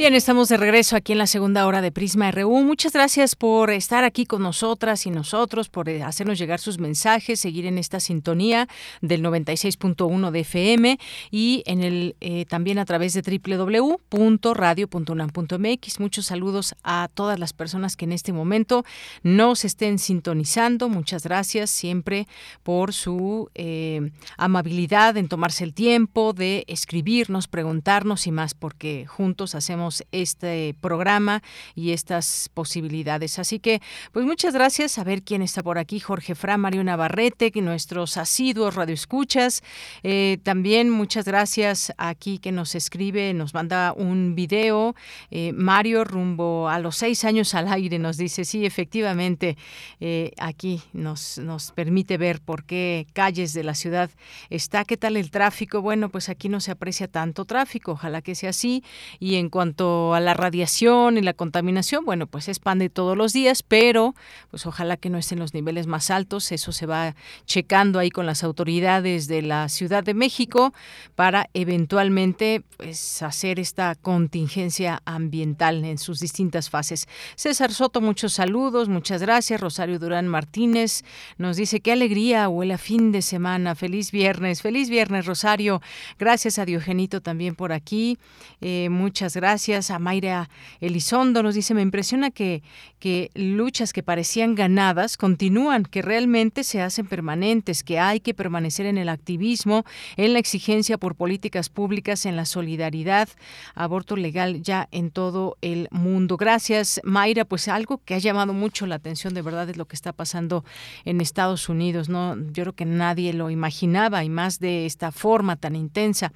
Bien, 0.02 0.16
estamos 0.16 0.48
de 0.48 0.56
regreso 0.56 0.96
aquí 0.96 1.12
en 1.12 1.18
la 1.18 1.28
segunda 1.28 1.64
hora 1.64 1.80
de 1.80 1.92
Prisma 1.92 2.32
RU. 2.32 2.64
Muchas 2.64 2.92
gracias 2.92 3.36
por 3.36 3.70
estar 3.70 4.02
aquí 4.02 4.26
con 4.26 4.42
nosotras 4.42 5.06
y 5.06 5.12
nosotros, 5.12 5.68
por 5.68 5.88
eh, 5.88 6.02
hacernos 6.02 6.40
llegar 6.40 6.58
sus 6.58 6.80
mensajes, 6.80 7.38
seguir 7.38 7.66
en 7.66 7.78
esta 7.78 8.00
sintonía 8.00 8.66
del 9.00 9.22
96.1 9.22 10.32
de 10.32 10.40
FM 10.40 10.98
y 11.30 11.62
en 11.66 11.84
el 11.84 12.16
eh, 12.20 12.46
también 12.46 12.80
a 12.80 12.84
través 12.84 13.14
de 13.14 13.22
www.radio.unam.mx. 13.22 16.00
Muchos 16.00 16.26
saludos 16.26 16.74
a 16.82 17.08
todas 17.14 17.38
las 17.38 17.52
personas 17.52 17.94
que 17.94 18.04
en 18.04 18.10
este 18.10 18.32
momento 18.32 18.84
nos 19.22 19.64
estén 19.64 20.00
sintonizando. 20.00 20.88
Muchas 20.88 21.22
gracias 21.22 21.70
siempre 21.70 22.26
por 22.64 22.92
su 22.92 23.50
eh, 23.54 24.10
amabilidad 24.36 25.16
en 25.16 25.28
tomarse 25.28 25.62
el 25.62 25.74
tiempo 25.74 26.32
de 26.32 26.64
escribirnos, 26.66 27.46
preguntarnos 27.46 28.26
y 28.26 28.32
más, 28.32 28.54
porque 28.54 29.06
juntos 29.06 29.54
hacemos 29.54 29.91
este 30.12 30.74
programa 30.80 31.42
y 31.74 31.92
estas 31.92 32.50
posibilidades. 32.54 33.38
Así 33.38 33.58
que, 33.58 33.80
pues 34.12 34.26
muchas 34.26 34.54
gracias. 34.54 34.98
A 34.98 35.04
ver 35.04 35.22
quién 35.22 35.42
está 35.42 35.62
por 35.62 35.78
aquí. 35.78 36.00
Jorge 36.00 36.34
Fra, 36.34 36.56
Mario 36.56 36.84
Navarrete, 36.84 37.50
nuestros 37.62 38.16
asiduos 38.16 38.74
radioescuchas. 38.74 39.62
Eh, 40.02 40.38
también 40.42 40.90
muchas 40.90 41.24
gracias 41.24 41.92
aquí 41.98 42.38
que 42.38 42.52
nos 42.52 42.74
escribe, 42.74 43.34
nos 43.34 43.54
manda 43.54 43.92
un 43.96 44.34
video. 44.34 44.94
Eh, 45.30 45.52
Mario, 45.52 46.04
rumbo 46.04 46.68
a 46.68 46.78
los 46.78 46.96
seis 46.96 47.24
años 47.24 47.54
al 47.54 47.68
aire, 47.68 47.98
nos 47.98 48.16
dice, 48.16 48.44
sí, 48.44 48.64
efectivamente, 48.64 49.56
eh, 50.00 50.32
aquí 50.38 50.82
nos, 50.92 51.38
nos 51.38 51.72
permite 51.72 52.18
ver 52.18 52.40
por 52.40 52.64
qué 52.64 53.06
calles 53.12 53.52
de 53.52 53.64
la 53.64 53.74
ciudad 53.74 54.10
está. 54.50 54.84
¿Qué 54.84 54.96
tal 54.96 55.16
el 55.16 55.30
tráfico? 55.30 55.82
Bueno, 55.82 56.08
pues 56.08 56.28
aquí 56.28 56.48
no 56.48 56.60
se 56.60 56.70
aprecia 56.70 57.08
tanto 57.08 57.44
tráfico. 57.44 57.92
Ojalá 57.92 58.22
que 58.22 58.34
sea 58.34 58.50
así. 58.50 58.84
Y 59.18 59.36
en 59.36 59.48
cuanto 59.48 59.71
a 59.80 60.20
la 60.20 60.34
radiación 60.34 61.16
y 61.16 61.22
la 61.22 61.32
contaminación, 61.32 62.04
bueno, 62.04 62.26
pues 62.26 62.44
se 62.44 62.50
expande 62.50 62.90
todos 62.90 63.16
los 63.16 63.32
días, 63.32 63.62
pero 63.62 64.14
pues 64.50 64.66
ojalá 64.66 64.96
que 64.96 65.10
no 65.10 65.18
estén 65.18 65.38
los 65.38 65.54
niveles 65.54 65.86
más 65.86 66.10
altos. 66.10 66.52
Eso 66.52 66.72
se 66.72 66.86
va 66.86 67.14
checando 67.46 67.98
ahí 67.98 68.10
con 68.10 68.26
las 68.26 68.44
autoridades 68.44 69.28
de 69.28 69.42
la 69.42 69.68
Ciudad 69.68 70.04
de 70.04 70.14
México 70.14 70.74
para 71.14 71.48
eventualmente 71.54 72.62
pues 72.76 73.22
hacer 73.22 73.58
esta 73.58 73.94
contingencia 73.94 75.00
ambiental 75.04 75.84
en 75.84 75.98
sus 75.98 76.20
distintas 76.20 76.68
fases. 76.68 77.08
César 77.36 77.72
Soto, 77.72 78.00
muchos 78.00 78.34
saludos, 78.34 78.88
muchas 78.88 79.22
gracias. 79.22 79.60
Rosario 79.60 79.98
Durán 79.98 80.28
Martínez 80.28 81.02
nos 81.38 81.56
dice 81.56 81.80
qué 81.80 81.92
alegría 81.92 82.48
huele 82.48 82.74
a 82.74 82.78
fin 82.78 83.12
de 83.12 83.22
semana. 83.22 83.74
Feliz 83.74 84.10
viernes, 84.12 84.60
feliz 84.60 84.90
viernes, 84.90 85.26
Rosario. 85.26 85.80
Gracias 86.18 86.58
a 86.58 86.64
Diogenito 86.64 87.20
también 87.20 87.54
por 87.54 87.72
aquí. 87.72 88.18
Eh, 88.60 88.88
muchas 88.90 89.34
gracias 89.34 89.61
gracias 89.62 89.92
a 89.92 90.00
Mayra 90.00 90.50
Elizondo. 90.80 91.40
Nos 91.40 91.54
dice, 91.54 91.72
me 91.72 91.82
impresiona 91.82 92.32
que, 92.32 92.64
que 92.98 93.30
luchas 93.34 93.92
que 93.92 94.02
parecían 94.02 94.56
ganadas 94.56 95.16
continúan, 95.16 95.84
que 95.84 96.02
realmente 96.02 96.64
se 96.64 96.82
hacen 96.82 97.06
permanentes, 97.06 97.84
que 97.84 98.00
hay 98.00 98.18
que 98.18 98.34
permanecer 98.34 98.86
en 98.86 98.98
el 98.98 99.08
activismo, 99.08 99.84
en 100.16 100.32
la 100.32 100.40
exigencia 100.40 100.98
por 100.98 101.14
políticas 101.14 101.68
públicas, 101.68 102.26
en 102.26 102.34
la 102.34 102.44
solidaridad, 102.44 103.28
aborto 103.76 104.16
legal 104.16 104.62
ya 104.62 104.88
en 104.90 105.12
todo 105.12 105.56
el 105.60 105.86
mundo. 105.92 106.36
Gracias, 106.36 107.00
Mayra. 107.04 107.44
Pues 107.44 107.68
algo 107.68 108.00
que 108.04 108.16
ha 108.16 108.18
llamado 108.18 108.54
mucho 108.54 108.86
la 108.86 108.96
atención, 108.96 109.32
de 109.32 109.42
verdad, 109.42 109.70
es 109.70 109.76
lo 109.76 109.86
que 109.86 109.94
está 109.94 110.12
pasando 110.12 110.64
en 111.04 111.20
Estados 111.20 111.68
Unidos. 111.68 112.08
No, 112.08 112.34
yo 112.36 112.64
creo 112.64 112.72
que 112.72 112.84
nadie 112.84 113.32
lo 113.32 113.48
imaginaba 113.48 114.24
y 114.24 114.28
más 114.28 114.58
de 114.58 114.86
esta 114.86 115.12
forma 115.12 115.54
tan 115.54 115.76
intensa. 115.76 116.32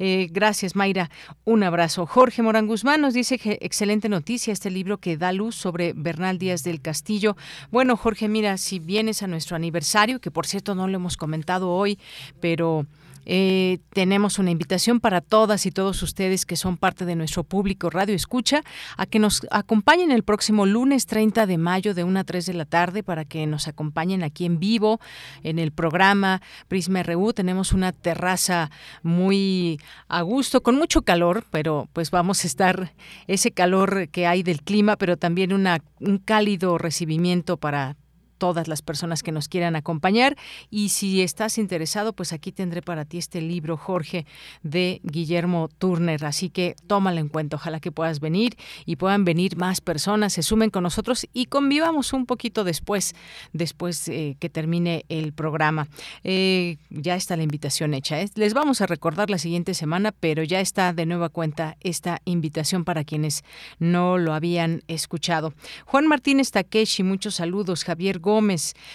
Eh, 0.00 0.26
gracias, 0.32 0.74
Mayra. 0.74 1.08
Un 1.44 1.62
abrazo. 1.62 2.04
Jorge 2.06 2.42
Morán 2.42 2.63
Guzmán 2.66 3.00
nos 3.00 3.14
dice 3.14 3.38
que 3.38 3.58
excelente 3.60 4.08
noticia 4.08 4.52
este 4.52 4.70
libro 4.70 4.98
que 4.98 5.16
da 5.16 5.32
luz 5.32 5.54
sobre 5.54 5.92
Bernal 5.92 6.38
Díaz 6.38 6.62
del 6.62 6.80
Castillo. 6.80 7.36
Bueno, 7.70 7.96
Jorge, 7.96 8.28
mira, 8.28 8.56
si 8.58 8.78
vienes 8.78 9.22
a 9.22 9.26
nuestro 9.26 9.56
aniversario, 9.56 10.20
que 10.20 10.30
por 10.30 10.46
cierto 10.46 10.74
no 10.74 10.86
lo 10.88 10.96
hemos 10.96 11.16
comentado 11.16 11.70
hoy, 11.70 11.98
pero 12.40 12.86
eh, 13.26 13.78
tenemos 13.92 14.38
una 14.38 14.50
invitación 14.50 15.00
para 15.00 15.20
todas 15.20 15.66
y 15.66 15.70
todos 15.70 16.02
ustedes 16.02 16.46
que 16.46 16.56
son 16.56 16.76
parte 16.76 17.04
de 17.04 17.16
nuestro 17.16 17.44
público 17.44 17.90
Radio 17.90 18.14
Escucha 18.14 18.62
a 18.96 19.06
que 19.06 19.18
nos 19.18 19.46
acompañen 19.50 20.10
el 20.10 20.22
próximo 20.22 20.66
lunes 20.66 21.06
30 21.06 21.46
de 21.46 21.58
mayo 21.58 21.94
de 21.94 22.04
1 22.04 22.20
a 22.20 22.24
3 22.24 22.46
de 22.46 22.54
la 22.54 22.64
tarde 22.64 23.02
para 23.02 23.24
que 23.24 23.46
nos 23.46 23.68
acompañen 23.68 24.22
aquí 24.22 24.44
en 24.44 24.58
vivo 24.58 25.00
en 25.42 25.58
el 25.58 25.72
programa 25.72 26.42
Prisma 26.68 27.02
RU. 27.02 27.32
Tenemos 27.32 27.72
una 27.72 27.92
terraza 27.92 28.70
muy 29.02 29.80
a 30.08 30.22
gusto, 30.22 30.62
con 30.62 30.76
mucho 30.76 31.02
calor, 31.02 31.44
pero 31.50 31.88
pues 31.92 32.10
vamos 32.10 32.44
a 32.44 32.46
estar 32.46 32.92
ese 33.26 33.52
calor 33.52 34.08
que 34.08 34.26
hay 34.26 34.42
del 34.42 34.62
clima, 34.62 34.96
pero 34.96 35.16
también 35.16 35.52
una, 35.52 35.82
un 36.00 36.18
cálido 36.18 36.78
recibimiento 36.78 37.56
para 37.56 37.96
todas 38.38 38.68
las 38.68 38.82
personas 38.82 39.22
que 39.22 39.32
nos 39.32 39.48
quieran 39.48 39.76
acompañar. 39.76 40.36
Y 40.70 40.90
si 40.90 41.22
estás 41.22 41.58
interesado, 41.58 42.12
pues 42.12 42.32
aquí 42.32 42.52
tendré 42.52 42.82
para 42.82 43.04
ti 43.04 43.18
este 43.18 43.40
libro, 43.40 43.76
Jorge, 43.76 44.26
de 44.62 45.00
Guillermo 45.04 45.68
Turner. 45.78 46.24
Así 46.24 46.50
que 46.50 46.76
tómalo 46.86 47.20
en 47.20 47.28
cuenta. 47.28 47.56
Ojalá 47.56 47.80
que 47.80 47.92
puedas 47.92 48.20
venir 48.20 48.56
y 48.86 48.96
puedan 48.96 49.24
venir 49.24 49.56
más 49.56 49.80
personas, 49.80 50.32
se 50.32 50.42
sumen 50.42 50.70
con 50.70 50.82
nosotros 50.82 51.26
y 51.32 51.46
convivamos 51.46 52.12
un 52.12 52.26
poquito 52.26 52.64
después, 52.64 53.14
después 53.52 54.08
eh, 54.08 54.36
que 54.38 54.48
termine 54.48 55.04
el 55.08 55.32
programa. 55.32 55.88
Eh, 56.22 56.78
ya 56.90 57.16
está 57.16 57.36
la 57.36 57.42
invitación 57.42 57.94
hecha. 57.94 58.20
¿eh? 58.20 58.28
Les 58.34 58.54
vamos 58.54 58.80
a 58.80 58.86
recordar 58.86 59.30
la 59.30 59.38
siguiente 59.38 59.74
semana, 59.74 60.12
pero 60.12 60.42
ya 60.42 60.60
está 60.60 60.92
de 60.92 61.06
nueva 61.06 61.28
cuenta 61.28 61.76
esta 61.80 62.20
invitación 62.24 62.84
para 62.84 63.04
quienes 63.04 63.44
no 63.78 64.18
lo 64.18 64.34
habían 64.34 64.82
escuchado. 64.88 65.54
Juan 65.84 66.06
Martínez 66.06 66.50
Takeshi, 66.50 67.02
muchos 67.02 67.36
saludos. 67.36 67.84
Javier 67.84 68.20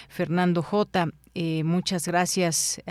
Fernando 0.08 0.62
J. 0.62 1.10
Eh, 1.36 1.64
muchas 1.64 2.08
gracias 2.08 2.82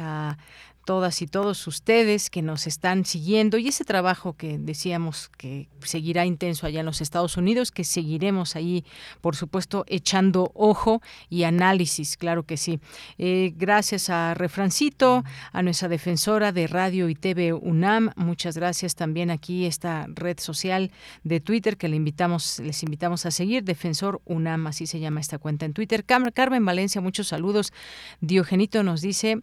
todas 0.89 1.21
y 1.21 1.27
todos 1.27 1.67
ustedes 1.67 2.31
que 2.31 2.41
nos 2.41 2.67
están 2.67 3.05
siguiendo 3.05 3.59
y 3.59 3.69
ese 3.69 3.85
trabajo 3.85 4.33
que 4.33 4.57
decíamos 4.57 5.29
que 5.37 5.69
seguirá 5.81 6.25
intenso 6.25 6.67
allá 6.67 6.81
en 6.81 6.87
los 6.87 7.03
Estados 7.03 7.37
Unidos, 7.37 7.71
que 7.71 7.85
seguiremos 7.85 8.57
ahí, 8.57 8.87
por 9.21 9.37
supuesto, 9.37 9.85
echando 9.87 10.51
ojo 10.55 11.03
y 11.29 11.43
análisis, 11.43 12.17
claro 12.17 12.45
que 12.45 12.57
sí. 12.57 12.81
Eh, 13.19 13.53
gracias 13.55 14.09
a 14.09 14.33
Refrancito, 14.33 15.25
a 15.53 15.63
nuestra 15.63 15.89
defensora 15.89 16.53
de 16.53 16.67
Radio 16.67 17.11
y 17.11 17.15
TV 17.15 17.53
UNAM, 17.53 18.13
muchas 18.17 18.57
gracias 18.57 18.95
también 18.95 19.31
aquí 19.31 19.67
esta 19.67 20.07
red 20.09 20.41
social 20.41 20.91
de 21.23 21.41
Twitter 21.41 21.77
que 21.77 21.89
le 21.89 21.97
invitamos, 21.97 22.61
les 22.61 22.83
invitamos 22.83 23.27
a 23.27 23.31
seguir, 23.31 23.63
Defensor 23.63 24.23
UNAM, 24.25 24.67
así 24.69 24.87
se 24.87 25.01
llama 25.01 25.21
esta 25.21 25.37
cuenta 25.37 25.67
en 25.67 25.75
Twitter. 25.75 26.07
Carmen 26.07 26.65
Valencia, 26.65 27.03
muchos 27.03 27.29
saludos. 27.29 27.75
Diogenito 28.23 28.83
nos 28.83 29.03
dice 29.03 29.43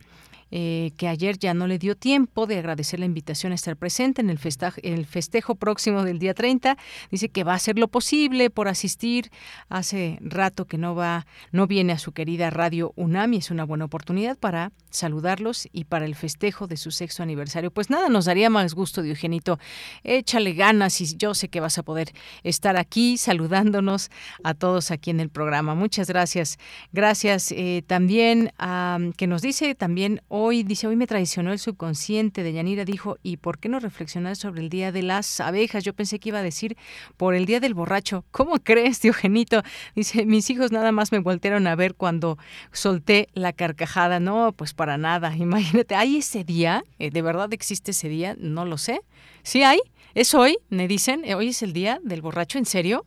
eh, 0.52 0.92
que 0.98 1.08
ayer 1.08 1.38
ya 1.38 1.54
no 1.54 1.68
le 1.68 1.80
dio 1.80 1.96
tiempo 1.96 2.46
de 2.48 2.58
agradecer 2.58 3.00
la 3.00 3.06
invitación 3.06 3.52
a 3.52 3.56
estar 3.56 3.76
presente 3.76 4.22
en 4.22 4.30
el, 4.30 4.40
el 4.84 5.06
festejo 5.06 5.56
próximo 5.56 6.04
del 6.04 6.20
día 6.20 6.34
30. 6.34 6.78
Dice 7.12 7.30
que 7.30 7.44
va 7.44 7.54
a 7.54 7.56
hacer 7.56 7.78
lo 7.80 7.88
posible 7.88 8.50
por 8.50 8.68
asistir. 8.68 9.32
Hace 9.70 10.18
rato 10.22 10.66
que 10.66 10.78
no 10.78 10.96
va, 10.96 11.26
no 11.52 11.68
viene 11.68 11.94
a 11.94 11.98
su 11.98 12.12
querida 12.12 12.50
radio 12.50 12.94
UNAMI. 12.96 13.38
Es 13.38 13.52
una 13.52 13.64
buena 13.64 13.86
oportunidad 13.86 14.38
para 14.38 14.72
saludarlos 14.90 15.68
y 15.72 15.86
para 15.86 16.06
el 16.06 16.16
festejo 16.16 16.68
de 16.68 16.78
su 16.78 16.92
sexto 16.92 17.24
aniversario. 17.24 17.72
Pues 17.72 17.90
nada, 17.90 18.10
nos 18.10 18.26
daría 18.26 18.50
más 18.50 18.74
gusto, 18.74 19.02
Diogenito. 19.02 19.60
Échale 20.04 20.54
ganas 20.54 21.02
y 21.02 21.18
yo 21.18 21.34
sé 21.34 21.50
que 21.50 21.60
vas 21.60 21.78
a 21.78 21.84
poder 21.84 22.14
estar 22.44 22.78
aquí 22.78 23.18
saludándonos 23.18 24.10
a 24.44 24.54
todos 24.54 24.92
aquí 24.92 25.10
en 25.10 25.20
el 25.20 25.30
programa. 25.30 25.76
Muchas 25.76 26.08
gracias. 26.08 26.58
Gracias 26.92 27.52
eh, 27.52 27.84
también 27.88 28.52
a 28.58 29.00
que 29.18 29.28
nos 29.28 29.42
dice 29.42 29.76
también 29.76 30.22
Hoy, 30.38 30.64
dice, 30.64 30.86
hoy 30.86 30.98
me 30.98 31.08
traicionó 31.08 31.54
el 31.54 31.60
subconsciente 31.60 32.44
de 32.44 32.52
Yanira, 32.52 32.84
dijo, 32.84 33.18
¿y 33.24 33.38
por 33.38 33.58
qué 33.58 33.70
no 33.70 33.80
reflexionar 33.80 34.36
sobre 34.36 34.60
el 34.60 34.68
Día 34.68 34.92
de 34.92 35.02
las 35.02 35.40
Abejas? 35.40 35.86
Yo 35.86 35.94
pensé 35.94 36.20
que 36.20 36.28
iba 36.28 36.40
a 36.40 36.44
decir 36.44 36.76
por 37.16 37.36
el 37.36 37.46
Día 37.46 37.62
del 37.62 37.74
Borracho. 37.74 38.26
¿Cómo 38.32 38.56
crees, 38.62 39.02
Diogenito? 39.02 39.64
Dice, 39.96 40.26
mis 40.26 40.50
hijos 40.50 40.74
nada 40.74 40.92
más 40.92 41.14
me 41.14 41.20
voltearon 41.20 41.68
a 41.68 41.76
ver 41.78 41.96
cuando 41.96 42.38
solté 42.74 43.30
la 43.34 43.54
carcajada. 43.54 44.20
No, 44.20 44.52
pues 44.52 44.74
para 44.74 44.98
nada. 44.98 45.34
Imagínate, 45.38 45.96
¿hay 45.96 46.18
ese 46.18 46.44
día? 46.44 46.84
Eh, 47.00 47.12
¿De 47.12 47.22
verdad 47.22 47.54
existe 47.54 47.92
ese 47.92 48.10
día? 48.10 48.36
No 48.38 48.66
lo 48.66 48.78
sé. 48.78 49.00
¿Sí 49.42 49.64
hay? 49.64 49.80
¿Es 50.16 50.34
hoy? 50.34 50.58
Me 50.68 50.90
dicen, 50.90 51.24
¿hoy 51.34 51.48
es 51.48 51.64
el 51.64 51.72
Día 51.72 52.02
del 52.04 52.22
Borracho? 52.22 52.58
¿En 52.58 52.66
serio? 52.66 53.06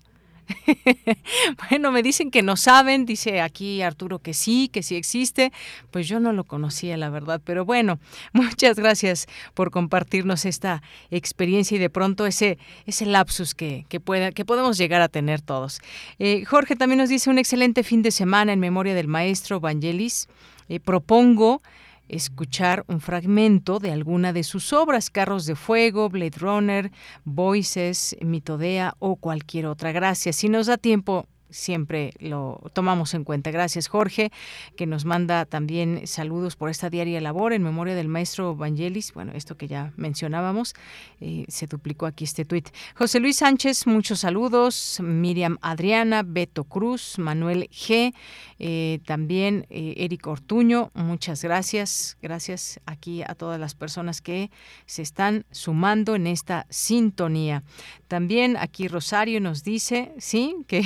bueno, 1.71 1.93
me 1.93 2.03
dicen 2.03 2.31
que 2.31 2.43
no 2.43 2.57
saben, 2.57 3.07
dice 3.07 3.41
aquí 3.41 3.83
Arturo 3.83 4.19
que 4.19 4.35
sí, 4.35 4.69
que 4.69 4.83
sí 4.83 4.97
existe, 4.97 5.53
pues 5.91 6.09
yo 6.09 6.21
no 6.21 6.33
lo 6.33 6.45
conocía, 6.45 6.97
la 6.97 7.11
verdad, 7.11 7.41
pero 7.45 7.65
bueno, 7.65 7.99
muchas 8.33 8.79
gracias 8.79 9.27
por 9.55 9.71
compartirnos 9.71 10.45
esta 10.45 10.83
experiencia 11.11 11.77
y 11.77 11.79
de 11.79 11.91
pronto 11.91 12.27
ese, 12.27 12.59
ese 12.87 13.07
lapsus 13.07 13.55
que, 13.55 13.85
que, 13.89 14.01
pueda, 14.01 14.33
que 14.33 14.45
podemos 14.45 14.79
llegar 14.79 15.03
a 15.03 15.09
tener 15.09 15.41
todos. 15.41 15.81
Eh, 16.19 16.45
Jorge 16.45 16.77
también 16.77 16.99
nos 16.99 17.09
dice 17.09 17.31
un 17.31 17.39
excelente 17.39 17.83
fin 17.83 18.03
de 18.03 18.11
semana 18.11 18.53
en 18.53 18.61
memoria 18.61 18.95
del 18.95 19.09
maestro 19.09 19.61
Vangelis. 19.61 20.29
Eh, 20.69 20.81
propongo 20.81 21.63
escuchar 22.09 22.85
un 22.89 23.01
fragmento 23.01 23.79
de 23.79 23.93
alguna 23.93 24.33
de 24.33 24.43
sus 24.43 24.73
obras, 24.73 25.11
Carros 25.11 25.47
de 25.47 25.55
Fuego, 25.55 26.09
Blade 26.09 26.39
Runner, 26.39 26.91
Voices, 27.25 28.17
Mitodea 28.21 28.95
o 28.99 29.17
cualquier 29.17 29.67
otra. 29.67 29.93
Gracias. 29.93 30.37
Si 30.37 30.49
nos 30.49 30.67
da 30.67 30.77
tiempo, 30.77 31.27
siempre 31.51 32.13
lo 32.19 32.61
tomamos 32.73 33.15
en 33.15 33.25
cuenta. 33.25 33.51
Gracias, 33.51 33.89
Jorge, 33.89 34.31
que 34.77 34.87
nos 34.87 35.05
manda 35.05 35.45
también 35.45 36.07
saludos 36.07 36.57
por 36.57 36.71
esta 36.71 36.91
diaria 36.91 37.21
labor 37.21 37.53
en 37.53 37.63
memoria 37.63 37.95
del 37.95 38.09
maestro 38.09 38.55
Vangelis. 38.55 39.13
Bueno, 39.13 39.33
esto 39.35 39.57
que 39.57 39.69
ya 39.69 39.93
mencionábamos, 39.97 40.75
eh, 41.21 41.45
se 41.49 41.67
duplicó 41.67 42.07
aquí 42.07 42.25
este 42.25 42.45
tuit. 42.45 42.69
José 42.95 43.21
Luis 43.21 43.37
Sánchez, 43.37 43.87
muchos 43.87 44.21
saludos. 44.21 44.99
Miriam 45.03 45.59
Adriana, 45.61 46.23
Beto 46.25 46.65
Cruz, 46.65 47.19
Manuel 47.19 47.69
G, 47.71 48.15
eh, 48.59 49.01
también 49.05 49.67
eh, 49.71 49.95
Eric 49.99 50.27
Ortuño, 50.27 50.91
muchas 50.95 51.43
gracias. 51.43 52.17
Gracias 52.23 52.81
aquí 52.87 53.23
a 53.23 53.35
todas 53.35 53.59
las 53.61 53.75
personas 53.75 54.21
que 54.21 54.51
se 54.87 55.03
están 55.03 55.45
sumando 55.51 56.15
en 56.15 56.27
esta 56.27 56.67
sintonía. 56.71 57.63
También 58.09 58.57
aquí 58.57 58.89
Rosario 58.89 59.41
nos 59.41 59.65
dice, 59.65 60.13
sí, 60.19 60.57
que 60.67 60.83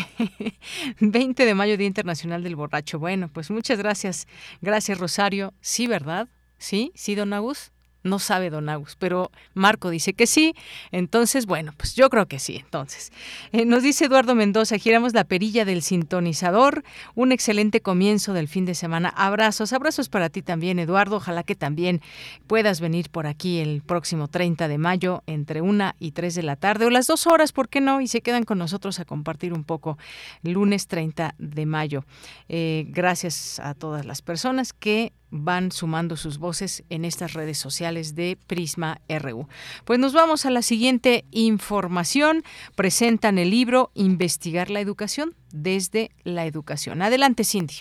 20 1.01 1.45
de 1.45 1.55
mayo, 1.55 1.77
Día 1.77 1.87
Internacional 1.87 2.43
del 2.43 2.57
Borracho. 2.57 2.99
Bueno, 2.99 3.29
pues 3.33 3.51
muchas 3.51 3.79
gracias. 3.79 4.27
Gracias, 4.61 4.99
Rosario. 4.99 5.55
Sí, 5.61 5.87
¿verdad? 5.87 6.29
Sí, 6.59 6.93
sí, 6.95 7.15
don 7.15 7.33
Agus. 7.33 7.73
No 8.05 8.19
sabe 8.19 8.51
Don 8.51 8.69
Agus, 8.69 8.97
pero 8.99 9.31
Marco 9.55 9.91
dice 9.91 10.13
que 10.13 10.27
sí. 10.27 10.55
Entonces, 10.91 11.47
bueno, 11.47 11.73
pues 11.77 11.95
yo 11.95 12.11
creo 12.11 12.27
que 12.27 12.39
sí. 12.39 12.57
Entonces, 12.57 13.13
eh, 13.53 13.65
nos 13.65 13.83
dice 13.83 14.07
Eduardo 14.07 14.35
Mendoza, 14.35 14.79
giramos 14.79 15.15
la 15.15 15.25
perilla 15.25 15.65
del 15.65 15.83
sintonizador. 15.83 16.83
Un 17.15 17.33
excelente 17.33 17.81
comienzo 17.81 18.33
del 18.33 18.49
fin 18.49 18.65
de 18.65 18.75
semana. 18.75 19.09
Abrazos, 19.09 19.73
abrazos 19.73 20.09
para 20.09 20.31
ti 20.31 20.43
también, 20.43 20.79
Eduardo. 20.79 21.17
Ojalá 21.17 21.43
que 21.43 21.55
también 21.55 22.01
puedas 22.47 22.81
venir 22.81 23.11
por 23.11 23.27
aquí 23.27 23.59
el 23.59 23.83
próximo 23.83 24.29
30 24.29 24.69
de 24.69 24.79
mayo 24.79 25.23
entre 25.27 25.61
una 25.61 25.95
y 25.99 26.13
3 26.13 26.35
de 26.35 26.43
la 26.43 26.57
tarde 26.57 26.87
o 26.87 26.91
las 26.91 27.07
dos 27.07 27.27
horas, 27.27 27.53
¿por 27.53 27.69
qué 27.69 27.81
no? 27.81 28.01
Y 28.01 28.09
se 28.09 28.21
quedan 28.21 28.45
con 28.45 28.59
nosotros 28.59 28.99
a 29.01 29.05
compartir 29.05 29.53
un 29.53 29.65
poco 29.65 29.99
lunes 30.43 30.87
30 30.87 31.35
de 31.39 31.67
mayo. 31.67 32.05
Eh, 32.49 32.87
gracias 32.89 33.61
a 33.61 33.75
todas 33.75 34.05
las 34.05 34.23
personas 34.23 34.73
que 34.73 35.13
van 35.33 35.73
sumando 35.73 36.15
sus 36.15 36.39
voces 36.39 36.85
en 36.91 37.05
estas 37.05 37.33
redes 37.33 37.59
sociales 37.59 38.15
de 38.15 38.37
Prisma 38.47 38.99
RU. 39.09 39.49
Pues 39.85 39.99
nos 39.99 40.13
vamos 40.13 40.47
a 40.47 40.51
la 40.51 40.63
siguiente 40.63 41.25
información. 41.33 42.43
Presentan 42.77 43.39
el 43.39 43.51
libro 43.51 43.91
Investigar 43.95 44.71
la 44.71 44.81
educación 44.81 45.31
desde 45.53 46.11
la 46.23 46.47
educación. 46.47 47.03
Adelante, 47.03 47.43
Cindy. 47.43 47.75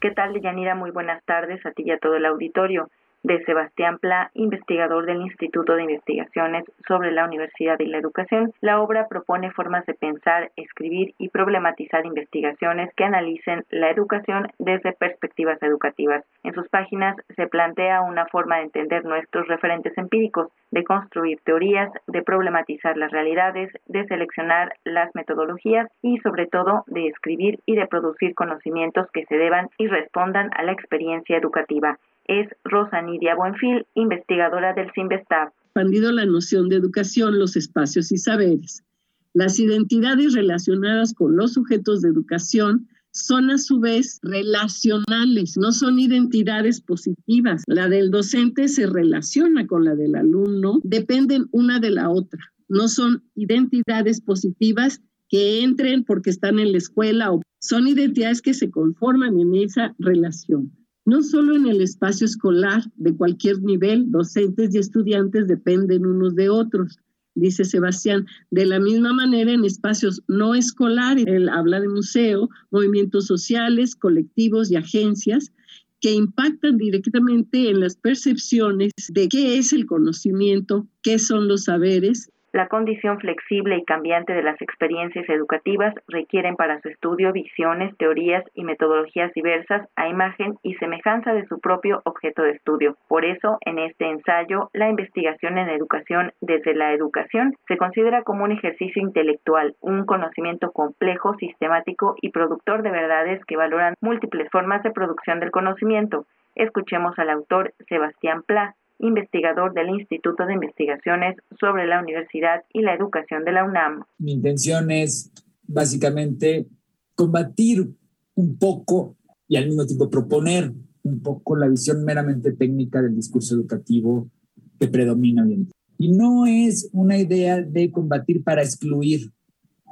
¿Qué 0.00 0.12
tal, 0.12 0.40
Yanira? 0.40 0.74
Muy 0.74 0.90
buenas 0.90 1.22
tardes 1.24 1.64
a 1.66 1.72
ti 1.72 1.82
y 1.84 1.90
a 1.90 1.98
todo 1.98 2.16
el 2.16 2.24
auditorio 2.24 2.88
de 3.24 3.42
Sebastián 3.44 3.98
Pla, 3.98 4.30
investigador 4.34 5.06
del 5.06 5.22
Instituto 5.22 5.74
de 5.74 5.82
Investigaciones 5.82 6.64
sobre 6.86 7.10
la 7.10 7.24
Universidad 7.24 7.80
y 7.80 7.86
la 7.86 7.98
Educación. 7.98 8.52
La 8.60 8.80
obra 8.80 9.08
propone 9.08 9.50
formas 9.50 9.84
de 9.86 9.94
pensar, 9.94 10.52
escribir 10.56 11.14
y 11.18 11.30
problematizar 11.30 12.04
investigaciones 12.04 12.90
que 12.94 13.04
analicen 13.04 13.64
la 13.70 13.90
educación 13.90 14.48
desde 14.58 14.92
perspectivas 14.92 15.60
educativas. 15.62 16.24
En 16.42 16.52
sus 16.52 16.68
páginas 16.68 17.16
se 17.34 17.46
plantea 17.46 18.02
una 18.02 18.26
forma 18.26 18.58
de 18.58 18.64
entender 18.64 19.04
nuestros 19.04 19.48
referentes 19.48 19.96
empíricos, 19.96 20.48
de 20.70 20.84
construir 20.84 21.40
teorías, 21.44 21.90
de 22.06 22.22
problematizar 22.22 22.96
las 22.98 23.10
realidades, 23.10 23.72
de 23.86 24.06
seleccionar 24.06 24.74
las 24.84 25.14
metodologías 25.14 25.90
y 26.02 26.18
sobre 26.18 26.46
todo 26.46 26.84
de 26.88 27.06
escribir 27.06 27.60
y 27.64 27.74
de 27.74 27.86
producir 27.86 28.34
conocimientos 28.34 29.10
que 29.12 29.24
se 29.24 29.36
deban 29.36 29.70
y 29.78 29.86
respondan 29.86 30.50
a 30.54 30.62
la 30.62 30.72
experiencia 30.72 31.38
educativa 31.38 31.98
es 32.26 32.48
Rosa 32.64 33.02
Nidia 33.02 33.34
Buenfil, 33.34 33.86
investigadora 33.94 34.72
del 34.74 34.90
CIMBESTAB. 34.92 35.52
Expandido 35.64 36.12
la 36.12 36.26
noción 36.26 36.68
de 36.68 36.76
educación, 36.76 37.38
los 37.38 37.56
espacios 37.56 38.12
y 38.12 38.18
saberes. 38.18 38.84
Las 39.32 39.58
identidades 39.58 40.34
relacionadas 40.34 41.12
con 41.12 41.36
los 41.36 41.54
sujetos 41.54 42.02
de 42.02 42.08
educación 42.08 42.88
son 43.10 43.50
a 43.50 43.58
su 43.58 43.80
vez 43.80 44.18
relacionales, 44.22 45.56
no 45.56 45.72
son 45.72 45.98
identidades 45.98 46.80
positivas. 46.80 47.62
La 47.66 47.88
del 47.88 48.10
docente 48.10 48.68
se 48.68 48.86
relaciona 48.86 49.66
con 49.66 49.84
la 49.84 49.94
del 49.94 50.16
alumno, 50.16 50.80
dependen 50.82 51.46
una 51.52 51.78
de 51.78 51.90
la 51.90 52.10
otra. 52.10 52.40
No 52.68 52.88
son 52.88 53.22
identidades 53.34 54.20
positivas 54.20 55.00
que 55.28 55.62
entren 55.62 56.04
porque 56.04 56.30
están 56.30 56.58
en 56.58 56.72
la 56.72 56.78
escuela 56.78 57.32
o 57.32 57.42
son 57.60 57.86
identidades 57.86 58.42
que 58.42 58.54
se 58.54 58.70
conforman 58.70 59.38
en 59.38 59.54
esa 59.54 59.94
relación. 59.98 60.72
No 61.06 61.22
solo 61.22 61.54
en 61.54 61.66
el 61.66 61.80
espacio 61.82 62.24
escolar 62.24 62.82
de 62.96 63.14
cualquier 63.14 63.62
nivel, 63.62 64.10
docentes 64.10 64.74
y 64.74 64.78
estudiantes 64.78 65.46
dependen 65.46 66.06
unos 66.06 66.34
de 66.34 66.48
otros, 66.48 66.98
dice 67.34 67.64
Sebastián. 67.64 68.26
De 68.50 68.64
la 68.64 68.80
misma 68.80 69.12
manera, 69.12 69.52
en 69.52 69.64
espacios 69.64 70.22
no 70.28 70.54
escolares, 70.54 71.26
él 71.26 71.48
habla 71.48 71.80
de 71.80 71.88
museo, 71.88 72.48
movimientos 72.70 73.26
sociales, 73.26 73.96
colectivos 73.96 74.70
y 74.70 74.76
agencias 74.76 75.52
que 76.00 76.12
impactan 76.12 76.76
directamente 76.76 77.70
en 77.70 77.80
las 77.80 77.96
percepciones 77.96 78.92
de 79.08 79.28
qué 79.28 79.58
es 79.58 79.72
el 79.72 79.86
conocimiento, 79.86 80.86
qué 81.02 81.18
son 81.18 81.48
los 81.48 81.64
saberes 81.64 82.30
la 82.54 82.68
condición 82.68 83.18
flexible 83.18 83.76
y 83.76 83.84
cambiante 83.84 84.32
de 84.32 84.44
las 84.44 84.62
experiencias 84.62 85.28
educativas 85.28 85.92
requieren 86.06 86.54
para 86.54 86.80
su 86.80 86.88
estudio 86.88 87.32
visiones, 87.32 87.96
teorías 87.98 88.44
y 88.54 88.62
metodologías 88.62 89.32
diversas 89.34 89.88
a 89.96 90.06
imagen 90.06 90.54
y 90.62 90.74
semejanza 90.74 91.34
de 91.34 91.46
su 91.46 91.58
propio 91.58 92.00
objeto 92.04 92.42
de 92.42 92.52
estudio. 92.52 92.96
Por 93.08 93.24
eso, 93.24 93.58
en 93.62 93.80
este 93.80 94.08
ensayo, 94.08 94.70
la 94.72 94.88
investigación 94.88 95.58
en 95.58 95.68
educación 95.68 96.30
desde 96.40 96.76
la 96.76 96.92
educación 96.92 97.56
se 97.66 97.76
considera 97.76 98.22
como 98.22 98.44
un 98.44 98.52
ejercicio 98.52 99.02
intelectual, 99.02 99.74
un 99.80 100.06
conocimiento 100.06 100.70
complejo, 100.70 101.34
sistemático 101.38 102.14
y 102.22 102.30
productor 102.30 102.82
de 102.82 102.92
verdades 102.92 103.44
que 103.46 103.56
valoran 103.56 103.94
múltiples 104.00 104.48
formas 104.52 104.80
de 104.84 104.92
producción 104.92 105.40
del 105.40 105.50
conocimiento. 105.50 106.24
Escuchemos 106.54 107.18
al 107.18 107.30
autor 107.30 107.72
Sebastián 107.88 108.44
Pla, 108.46 108.76
investigador 108.98 109.74
del 109.74 109.88
Instituto 109.90 110.46
de 110.46 110.54
Investigaciones 110.54 111.36
sobre 111.58 111.86
la 111.86 112.00
Universidad 112.00 112.64
y 112.72 112.82
la 112.82 112.94
Educación 112.94 113.44
de 113.44 113.52
la 113.52 113.64
UNAM. 113.64 114.04
Mi 114.18 114.32
intención 114.32 114.90
es 114.90 115.32
básicamente 115.66 116.66
combatir 117.14 117.88
un 118.34 118.58
poco 118.58 119.16
y 119.48 119.56
al 119.56 119.66
mismo 119.66 119.86
tiempo 119.86 120.10
proponer 120.10 120.72
un 121.02 121.22
poco 121.22 121.56
la 121.56 121.68
visión 121.68 122.04
meramente 122.04 122.52
técnica 122.52 123.02
del 123.02 123.14
discurso 123.14 123.54
educativo 123.54 124.30
que 124.78 124.88
predomina 124.88 125.44
hoy 125.44 125.52
en 125.52 125.64
día. 125.64 125.74
Y 125.98 126.10
no 126.10 126.46
es 126.46 126.88
una 126.92 127.18
idea 127.18 127.60
de 127.60 127.90
combatir 127.90 128.42
para 128.42 128.62
excluir, 128.62 129.32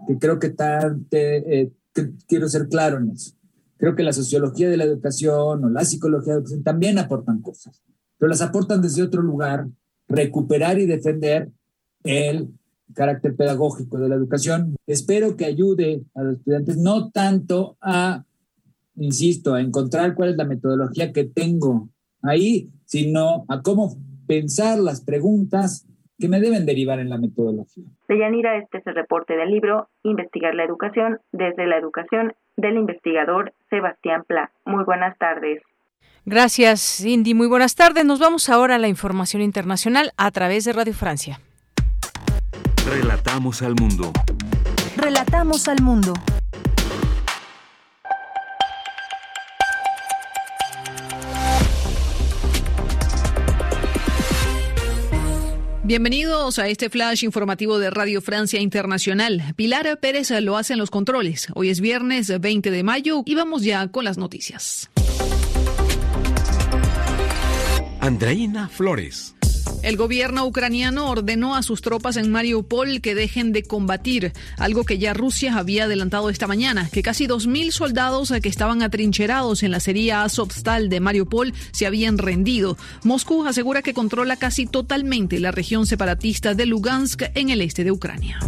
que 0.06 0.18
creo 0.18 0.38
que, 0.38 0.54
eh, 1.12 1.70
quiero 2.26 2.48
ser 2.48 2.68
claro 2.68 2.98
en 2.98 3.10
eso. 3.10 3.36
Creo 3.76 3.94
que 3.94 4.02
la 4.02 4.12
sociología 4.12 4.68
de 4.68 4.76
la 4.76 4.84
educación 4.84 5.64
o 5.64 5.68
la 5.68 5.84
psicología 5.84 6.32
de 6.32 6.38
la 6.38 6.38
educación 6.38 6.64
también 6.64 6.98
aportan 6.98 7.40
cosas 7.40 7.82
pero 8.22 8.30
las 8.30 8.42
aportan 8.42 8.80
desde 8.80 9.02
otro 9.02 9.20
lugar, 9.20 9.66
recuperar 10.06 10.78
y 10.78 10.86
defender 10.86 11.48
el 12.04 12.50
carácter 12.94 13.34
pedagógico 13.34 13.98
de 13.98 14.08
la 14.08 14.14
educación. 14.14 14.76
Espero 14.86 15.36
que 15.36 15.44
ayude 15.44 16.02
a 16.14 16.22
los 16.22 16.36
estudiantes 16.36 16.76
no 16.76 17.10
tanto 17.10 17.76
a, 17.80 18.22
insisto, 18.94 19.54
a 19.54 19.60
encontrar 19.60 20.14
cuál 20.14 20.28
es 20.28 20.36
la 20.36 20.44
metodología 20.44 21.12
que 21.12 21.24
tengo 21.24 21.88
ahí, 22.22 22.70
sino 22.84 23.44
a 23.48 23.60
cómo 23.60 23.96
pensar 24.28 24.78
las 24.78 25.04
preguntas 25.04 25.88
que 26.16 26.28
me 26.28 26.38
deben 26.38 26.64
derivar 26.64 27.00
en 27.00 27.10
la 27.10 27.18
metodología. 27.18 27.86
Deyanira, 28.08 28.56
este 28.56 28.78
es 28.78 28.86
el 28.86 28.94
reporte 28.94 29.34
del 29.34 29.50
libro 29.50 29.88
Investigar 30.04 30.54
la 30.54 30.62
educación 30.62 31.18
desde 31.32 31.66
la 31.66 31.76
educación 31.76 32.34
del 32.56 32.76
investigador 32.76 33.52
Sebastián 33.68 34.22
Pla. 34.28 34.52
Muy 34.64 34.84
buenas 34.84 35.18
tardes. 35.18 35.60
Gracias, 36.24 36.98
Cindy. 36.98 37.34
Muy 37.34 37.46
buenas 37.46 37.74
tardes. 37.74 38.04
Nos 38.04 38.18
vamos 38.18 38.48
ahora 38.48 38.76
a 38.76 38.78
la 38.78 38.88
información 38.88 39.42
internacional 39.42 40.12
a 40.16 40.30
través 40.30 40.64
de 40.64 40.72
Radio 40.72 40.94
Francia. 40.94 41.40
Relatamos 42.86 43.62
al 43.62 43.74
mundo. 43.74 44.12
Relatamos 44.96 45.66
al 45.68 45.82
mundo. 45.82 46.14
Bienvenidos 55.84 56.60
a 56.60 56.68
este 56.68 56.88
flash 56.90 57.24
informativo 57.24 57.80
de 57.80 57.90
Radio 57.90 58.22
Francia 58.22 58.60
Internacional. 58.60 59.42
Pilar 59.56 59.98
Pérez 59.98 60.30
lo 60.40 60.56
hace 60.56 60.74
en 60.74 60.78
los 60.78 60.90
controles. 60.90 61.48
Hoy 61.54 61.70
es 61.70 61.80
viernes 61.80 62.40
20 62.40 62.70
de 62.70 62.82
mayo 62.84 63.22
y 63.26 63.34
vamos 63.34 63.64
ya 63.64 63.88
con 63.88 64.04
las 64.04 64.16
noticias. 64.16 64.91
Andreina 68.02 68.68
Flores. 68.68 69.32
El 69.84 69.96
gobierno 69.96 70.44
ucraniano 70.44 71.08
ordenó 71.08 71.54
a 71.54 71.62
sus 71.62 71.82
tropas 71.82 72.16
en 72.16 72.32
Mariupol 72.32 73.00
que 73.00 73.14
dejen 73.14 73.52
de 73.52 73.62
combatir, 73.62 74.32
algo 74.58 74.82
que 74.82 74.98
ya 74.98 75.14
Rusia 75.14 75.56
había 75.56 75.84
adelantado 75.84 76.28
esta 76.28 76.48
mañana, 76.48 76.88
que 76.90 77.04
casi 77.04 77.28
2.000 77.28 77.70
soldados 77.70 78.32
que 78.42 78.48
estaban 78.48 78.82
atrincherados 78.82 79.62
en 79.62 79.70
la 79.70 79.78
sería 79.78 80.24
Azovstal 80.24 80.88
de 80.88 80.98
Mariupol 80.98 81.54
se 81.70 81.86
habían 81.86 82.18
rendido. 82.18 82.76
Moscú 83.04 83.46
asegura 83.46 83.82
que 83.82 83.94
controla 83.94 84.36
casi 84.36 84.66
totalmente 84.66 85.38
la 85.38 85.52
región 85.52 85.86
separatista 85.86 86.54
de 86.54 86.66
Lugansk 86.66 87.22
en 87.36 87.50
el 87.50 87.60
este 87.60 87.84
de 87.84 87.92
Ucrania. 87.92 88.40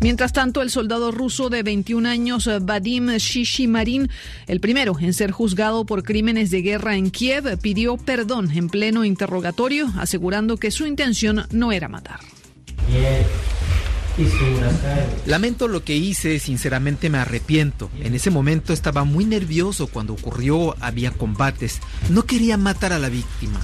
Mientras 0.00 0.32
tanto, 0.32 0.62
el 0.62 0.70
soldado 0.70 1.10
ruso 1.10 1.48
de 1.50 1.62
21 1.62 2.08
años, 2.08 2.48
Vadim 2.62 3.10
Shishimarin, 3.16 4.10
el 4.46 4.60
primero 4.60 4.96
en 5.00 5.12
ser 5.12 5.30
juzgado 5.30 5.84
por 5.86 6.02
crímenes 6.02 6.50
de 6.50 6.62
guerra 6.62 6.96
en 6.96 7.10
Kiev, 7.10 7.58
pidió 7.58 7.96
perdón 7.96 8.50
en 8.52 8.68
pleno 8.68 9.04
interrogatorio, 9.04 9.92
asegurando 9.98 10.56
que 10.56 10.70
su 10.70 10.86
intención 10.86 11.46
no 11.50 11.72
era 11.72 11.88
matar. 11.88 12.20
Lamento 15.26 15.68
lo 15.68 15.84
que 15.84 15.96
hice, 15.96 16.38
sinceramente 16.38 17.10
me 17.10 17.18
arrepiento. 17.18 17.90
En 18.00 18.14
ese 18.14 18.30
momento 18.30 18.72
estaba 18.72 19.04
muy 19.04 19.24
nervioso 19.24 19.88
cuando 19.88 20.14
ocurrió, 20.14 20.74
había 20.80 21.10
combates. 21.10 21.80
No 22.08 22.24
quería 22.24 22.56
matar 22.56 22.92
a 22.92 22.98
la 22.98 23.10
víctima. 23.10 23.60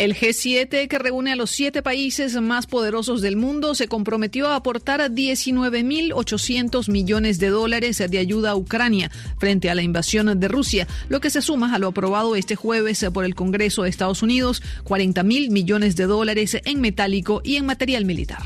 El 0.00 0.14
G7, 0.14 0.88
que 0.88 0.98
reúne 0.98 1.30
a 1.30 1.36
los 1.36 1.50
siete 1.50 1.82
países 1.82 2.34
más 2.40 2.66
poderosos 2.66 3.20
del 3.20 3.36
mundo, 3.36 3.74
se 3.74 3.86
comprometió 3.86 4.48
a 4.48 4.56
aportar 4.56 5.02
19.800 5.02 6.90
millones 6.90 7.38
de 7.38 7.50
dólares 7.50 8.02
de 8.08 8.18
ayuda 8.18 8.52
a 8.52 8.56
Ucrania 8.56 9.10
frente 9.36 9.68
a 9.68 9.74
la 9.74 9.82
invasión 9.82 10.40
de 10.40 10.48
Rusia, 10.48 10.88
lo 11.10 11.20
que 11.20 11.28
se 11.28 11.42
suma 11.42 11.74
a 11.74 11.78
lo 11.78 11.88
aprobado 11.88 12.34
este 12.34 12.56
jueves 12.56 13.04
por 13.12 13.26
el 13.26 13.34
Congreso 13.34 13.82
de 13.82 13.90
Estados 13.90 14.22
Unidos, 14.22 14.62
40.000 14.86 15.50
millones 15.50 15.96
de 15.96 16.06
dólares 16.06 16.56
en 16.64 16.80
metálico 16.80 17.42
y 17.44 17.56
en 17.56 17.66
material 17.66 18.06
militar. 18.06 18.40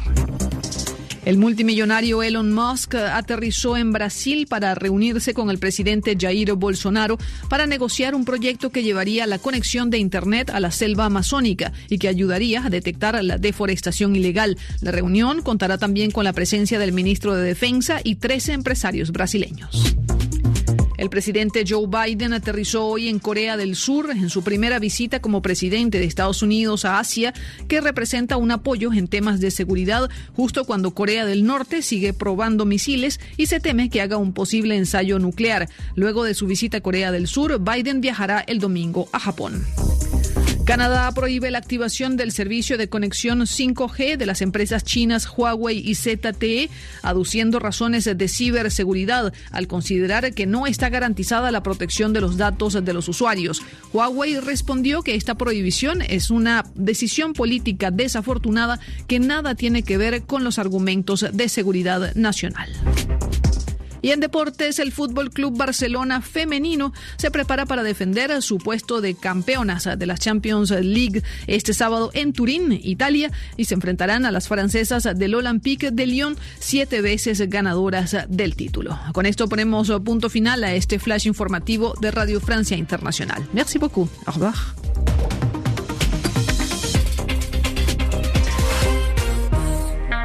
El 1.24 1.38
multimillonario 1.38 2.22
Elon 2.22 2.52
Musk 2.52 2.96
aterrizó 2.96 3.78
en 3.78 3.92
Brasil 3.92 4.46
para 4.46 4.74
reunirse 4.74 5.32
con 5.32 5.48
el 5.48 5.58
presidente 5.58 6.16
Jair 6.20 6.52
Bolsonaro 6.52 7.16
para 7.48 7.66
negociar 7.66 8.14
un 8.14 8.26
proyecto 8.26 8.70
que 8.70 8.82
llevaría 8.82 9.26
la 9.26 9.38
conexión 9.38 9.88
de 9.88 9.96
Internet 9.96 10.50
a 10.50 10.60
la 10.60 10.70
selva 10.70 11.06
amazónica 11.06 11.72
y 11.88 11.96
que 11.96 12.08
ayudaría 12.08 12.66
a 12.66 12.70
detectar 12.70 13.22
la 13.24 13.38
deforestación 13.38 14.14
ilegal. 14.16 14.58
La 14.82 14.90
reunión 14.90 15.40
contará 15.40 15.78
también 15.78 16.10
con 16.10 16.24
la 16.24 16.34
presencia 16.34 16.78
del 16.78 16.92
ministro 16.92 17.34
de 17.34 17.42
Defensa 17.42 18.00
y 18.04 18.16
13 18.16 18.52
empresarios 18.52 19.10
brasileños. 19.10 19.96
El 21.04 21.10
presidente 21.10 21.64
Joe 21.68 21.86
Biden 21.86 22.32
aterrizó 22.32 22.86
hoy 22.86 23.10
en 23.10 23.18
Corea 23.18 23.58
del 23.58 23.76
Sur 23.76 24.10
en 24.10 24.30
su 24.30 24.42
primera 24.42 24.78
visita 24.78 25.20
como 25.20 25.42
presidente 25.42 25.98
de 25.98 26.06
Estados 26.06 26.40
Unidos 26.40 26.86
a 26.86 26.98
Asia, 26.98 27.34
que 27.68 27.82
representa 27.82 28.38
un 28.38 28.50
apoyo 28.50 28.90
en 28.90 29.06
temas 29.06 29.38
de 29.38 29.50
seguridad 29.50 30.08
justo 30.34 30.64
cuando 30.64 30.94
Corea 30.94 31.26
del 31.26 31.44
Norte 31.44 31.82
sigue 31.82 32.14
probando 32.14 32.64
misiles 32.64 33.20
y 33.36 33.48
se 33.48 33.60
teme 33.60 33.90
que 33.90 34.00
haga 34.00 34.16
un 34.16 34.32
posible 34.32 34.78
ensayo 34.78 35.18
nuclear. 35.18 35.68
Luego 35.94 36.24
de 36.24 36.32
su 36.32 36.46
visita 36.46 36.78
a 36.78 36.80
Corea 36.80 37.12
del 37.12 37.26
Sur, 37.26 37.60
Biden 37.60 38.00
viajará 38.00 38.40
el 38.40 38.58
domingo 38.58 39.06
a 39.12 39.18
Japón. 39.18 39.62
Canadá 40.64 41.12
prohíbe 41.12 41.50
la 41.50 41.58
activación 41.58 42.16
del 42.16 42.32
servicio 42.32 42.78
de 42.78 42.88
conexión 42.88 43.40
5G 43.40 44.16
de 44.16 44.24
las 44.24 44.40
empresas 44.40 44.82
chinas 44.82 45.28
Huawei 45.28 45.78
y 45.78 45.94
ZTE, 45.94 46.70
aduciendo 47.02 47.58
razones 47.58 48.04
de 48.04 48.28
ciberseguridad 48.28 49.34
al 49.50 49.66
considerar 49.66 50.32
que 50.32 50.46
no 50.46 50.66
está 50.66 50.88
garantizada 50.88 51.50
la 51.50 51.62
protección 51.62 52.14
de 52.14 52.22
los 52.22 52.38
datos 52.38 52.82
de 52.82 52.92
los 52.94 53.08
usuarios. 53.08 53.60
Huawei 53.92 54.40
respondió 54.40 55.02
que 55.02 55.16
esta 55.16 55.34
prohibición 55.34 56.00
es 56.00 56.30
una 56.30 56.64
decisión 56.74 57.34
política 57.34 57.90
desafortunada 57.90 58.80
que 59.06 59.20
nada 59.20 59.54
tiene 59.54 59.82
que 59.82 59.98
ver 59.98 60.22
con 60.22 60.44
los 60.44 60.58
argumentos 60.58 61.26
de 61.30 61.48
seguridad 61.50 62.14
nacional. 62.14 62.70
Y 64.04 64.12
en 64.12 64.20
deportes, 64.20 64.80
el 64.80 64.92
Fútbol 64.92 65.30
Club 65.30 65.56
Barcelona 65.56 66.20
femenino 66.20 66.92
se 67.16 67.30
prepara 67.30 67.64
para 67.64 67.82
defender 67.82 68.42
su 68.42 68.58
puesto 68.58 69.00
de 69.00 69.14
campeonas 69.14 69.88
de 69.96 70.04
la 70.04 70.18
Champions 70.18 70.72
League 70.72 71.22
este 71.46 71.72
sábado 71.72 72.10
en 72.12 72.34
Turín, 72.34 72.78
Italia, 72.82 73.32
y 73.56 73.64
se 73.64 73.72
enfrentarán 73.72 74.26
a 74.26 74.30
las 74.30 74.46
francesas 74.46 75.08
del 75.16 75.34
Olympique 75.34 75.90
de 75.90 76.06
Lyon, 76.06 76.36
siete 76.58 77.00
veces 77.00 77.48
ganadoras 77.48 78.14
del 78.28 78.56
título. 78.56 79.00
Con 79.14 79.24
esto 79.24 79.48
ponemos 79.48 79.90
punto 80.04 80.28
final 80.28 80.64
a 80.64 80.74
este 80.74 80.98
flash 80.98 81.26
informativo 81.26 81.94
de 81.98 82.10
Radio 82.10 82.42
Francia 82.42 82.76
Internacional. 82.76 83.48
Merci 83.54 83.78
beaucoup. 83.78 84.10
Au 84.26 84.34
revoir. 84.34 84.54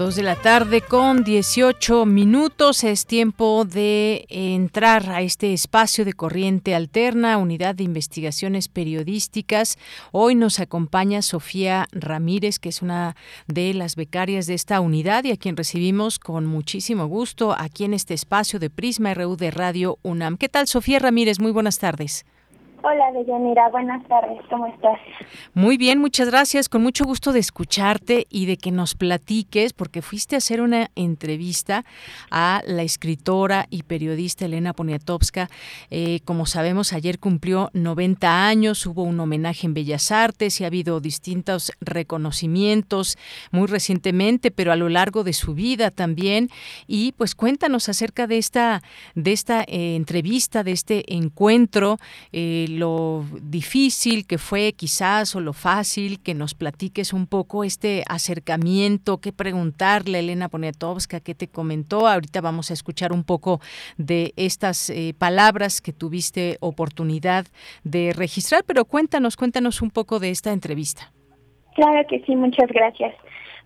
Dos 0.00 0.16
de 0.16 0.22
la 0.22 0.36
tarde 0.36 0.80
con 0.80 1.24
18 1.24 2.06
minutos. 2.06 2.84
Es 2.84 3.04
tiempo 3.04 3.66
de 3.66 4.24
entrar 4.30 5.10
a 5.10 5.20
este 5.20 5.52
espacio 5.52 6.06
de 6.06 6.14
corriente 6.14 6.74
alterna, 6.74 7.36
unidad 7.36 7.74
de 7.74 7.84
investigaciones 7.84 8.68
periodísticas. 8.68 9.76
Hoy 10.10 10.36
nos 10.36 10.58
acompaña 10.58 11.20
Sofía 11.20 11.86
Ramírez, 11.92 12.58
que 12.58 12.70
es 12.70 12.80
una 12.80 13.14
de 13.46 13.74
las 13.74 13.94
becarias 13.94 14.46
de 14.46 14.54
esta 14.54 14.80
unidad 14.80 15.24
y 15.24 15.32
a 15.32 15.36
quien 15.36 15.58
recibimos 15.58 16.18
con 16.18 16.46
muchísimo 16.46 17.04
gusto 17.04 17.52
aquí 17.52 17.84
en 17.84 17.92
este 17.92 18.14
espacio 18.14 18.58
de 18.58 18.70
Prisma 18.70 19.12
RU 19.12 19.36
de 19.36 19.50
Radio 19.50 19.98
UNAM. 20.00 20.38
¿Qué 20.38 20.48
tal, 20.48 20.66
Sofía 20.66 20.98
Ramírez? 20.98 21.40
Muy 21.40 21.52
buenas 21.52 21.78
tardes. 21.78 22.24
Hola, 22.82 23.12
Deyanira, 23.12 23.68
buenas 23.68 24.02
tardes, 24.08 24.40
¿cómo 24.48 24.66
estás? 24.66 24.98
Muy 25.52 25.76
bien, 25.76 25.98
muchas 25.98 26.30
gracias, 26.30 26.70
con 26.70 26.82
mucho 26.82 27.04
gusto 27.04 27.34
de 27.34 27.38
escucharte 27.38 28.26
y 28.30 28.46
de 28.46 28.56
que 28.56 28.70
nos 28.70 28.94
platiques, 28.94 29.74
porque 29.74 30.00
fuiste 30.00 30.34
a 30.34 30.38
hacer 30.38 30.62
una 30.62 30.90
entrevista 30.94 31.84
a 32.30 32.62
la 32.66 32.82
escritora 32.82 33.66
y 33.68 33.82
periodista 33.82 34.46
Elena 34.46 34.72
Poniatowska. 34.72 35.50
Eh, 35.90 36.20
como 36.24 36.46
sabemos, 36.46 36.94
ayer 36.94 37.18
cumplió 37.18 37.68
90 37.74 38.46
años, 38.48 38.86
hubo 38.86 39.02
un 39.02 39.20
homenaje 39.20 39.66
en 39.66 39.74
Bellas 39.74 40.10
Artes 40.10 40.58
y 40.58 40.64
ha 40.64 40.68
habido 40.68 41.00
distintos 41.00 41.72
reconocimientos 41.82 43.18
muy 43.50 43.66
recientemente, 43.66 44.50
pero 44.50 44.72
a 44.72 44.76
lo 44.76 44.88
largo 44.88 45.22
de 45.22 45.34
su 45.34 45.52
vida 45.52 45.90
también. 45.90 46.48
Y 46.86 47.12
pues 47.12 47.34
cuéntanos 47.34 47.90
acerca 47.90 48.26
de 48.26 48.38
esta, 48.38 48.80
de 49.14 49.32
esta 49.32 49.64
eh, 49.64 49.96
entrevista, 49.96 50.64
de 50.64 50.72
este 50.72 51.14
encuentro. 51.14 51.98
Eh, 52.32 52.68
lo 52.78 53.24
difícil 53.42 54.26
que 54.26 54.38
fue 54.38 54.72
quizás 54.72 55.34
o 55.36 55.40
lo 55.40 55.52
fácil 55.52 56.20
que 56.22 56.34
nos 56.34 56.54
platiques 56.54 57.12
un 57.12 57.26
poco 57.26 57.64
este 57.64 58.04
acercamiento, 58.08 59.18
qué 59.18 59.32
preguntarle 59.32 60.18
a 60.18 60.20
Elena 60.20 60.48
Poniatowska, 60.48 61.20
qué 61.20 61.34
te 61.34 61.48
comentó. 61.48 62.06
Ahorita 62.06 62.40
vamos 62.40 62.70
a 62.70 62.74
escuchar 62.74 63.12
un 63.12 63.24
poco 63.24 63.60
de 63.98 64.32
estas 64.36 64.90
eh, 64.90 65.14
palabras 65.18 65.80
que 65.80 65.92
tuviste 65.92 66.56
oportunidad 66.60 67.46
de 67.84 68.12
registrar, 68.14 68.64
pero 68.64 68.84
cuéntanos, 68.84 69.36
cuéntanos 69.36 69.82
un 69.82 69.90
poco 69.90 70.18
de 70.18 70.30
esta 70.30 70.52
entrevista. 70.52 71.12
Claro 71.74 72.06
que 72.08 72.20
sí, 72.24 72.36
muchas 72.36 72.68
gracias. 72.68 73.14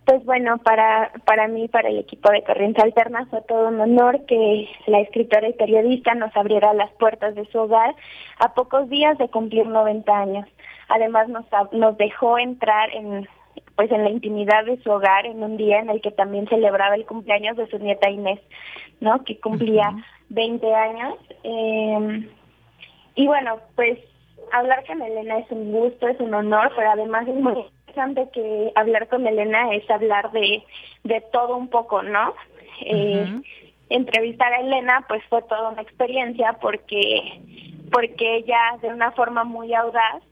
Pues 0.05 0.23
bueno, 0.25 0.59
para, 0.59 1.13
para 1.25 1.49
mí, 1.49 1.69
para 1.69 1.89
el 1.89 1.99
equipo 1.99 2.31
de 2.31 2.45
Corriente 2.45 2.83
Alterna, 2.83 3.27
fue 3.31 3.41
todo 3.43 3.69
un 3.69 3.81
honor 3.81 4.27
que 4.27 4.69
la 4.87 5.01
escritora 5.01 5.49
y 5.49 5.55
periodista 5.55 6.15
nos 6.15 6.37
abriera 6.37 6.75
las 6.75 6.91
puertas 6.93 7.35
de 7.35 7.47
su 7.47 7.59
hogar 7.59 7.95
a 8.39 8.53
pocos 8.53 8.91
días 8.91 9.17
de 9.17 9.29
cumplir 9.29 9.67
90 9.67 10.13
años. 10.13 10.47
Además, 10.89 11.29
nos, 11.29 11.47
nos 11.73 11.97
dejó 11.97 12.39
entrar 12.39 12.91
en 12.95 13.27
pues 13.77 13.91
en 13.91 14.05
la 14.05 14.11
intimidad 14.11 14.65
de 14.65 14.81
su 14.83 14.91
hogar 14.91 15.27
en 15.27 15.43
un 15.43 15.57
día 15.57 15.81
en 15.81 15.91
el 15.91 16.01
que 16.01 16.13
también 16.13 16.47
celebraba 16.47 16.95
el 16.95 17.07
cumpleaños 17.07 17.57
de 17.57 17.67
su 17.69 17.79
nieta 17.79 18.09
Inés, 18.09 18.41
¿no? 19.01 19.25
Que 19.25 19.41
cumplía 19.41 19.93
20 20.29 20.75
años. 20.75 21.15
Eh, 21.43 22.29
y 23.17 23.27
bueno, 23.27 23.59
pues 23.75 23.99
hablar 24.53 24.85
con 24.87 25.03
Elena 25.03 25.39
es 25.39 25.51
un 25.51 25.73
gusto, 25.73 26.07
es 26.07 26.21
un 26.21 26.35
honor, 26.35 26.71
pero 26.77 26.91
además 26.91 27.27
es 27.27 27.35
muy 27.35 27.65
interesante 27.95 28.29
que 28.33 28.73
hablar 28.75 29.09
con 29.09 29.27
Elena 29.27 29.75
es 29.75 29.89
hablar 29.91 30.31
de, 30.33 30.63
de 31.05 31.21
todo 31.33 31.57
un 31.57 31.69
poco, 31.69 32.03
¿no? 32.03 32.35
eh, 32.81 33.41
entrevistar 33.89 34.53
a 34.53 34.61
Elena 34.61 35.05
pues 35.09 35.23
fue 35.29 35.43
toda 35.43 35.71
una 35.71 35.83
experiencia 35.83 36.55
porque 36.61 37.41
porque 37.93 38.37
ella 38.37 38.59
de 38.83 38.89
una 38.89 39.13
forma 39.13 39.45
muy 39.45 39.73
audaz 39.75 40.23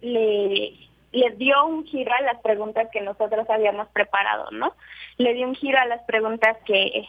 le 0.00 0.72
le 1.12 1.30
dio 1.36 1.66
un 1.66 1.84
giro 1.84 2.10
a 2.14 2.22
las 2.22 2.40
preguntas 2.40 2.88
que 2.90 3.02
nosotros 3.02 3.48
habíamos 3.50 3.86
preparado, 3.88 4.50
¿no? 4.50 4.72
Le 5.18 5.34
dio 5.34 5.46
un 5.46 5.54
giro 5.54 5.78
a 5.78 5.84
las 5.84 6.02
preguntas 6.04 6.56
que 6.64 7.06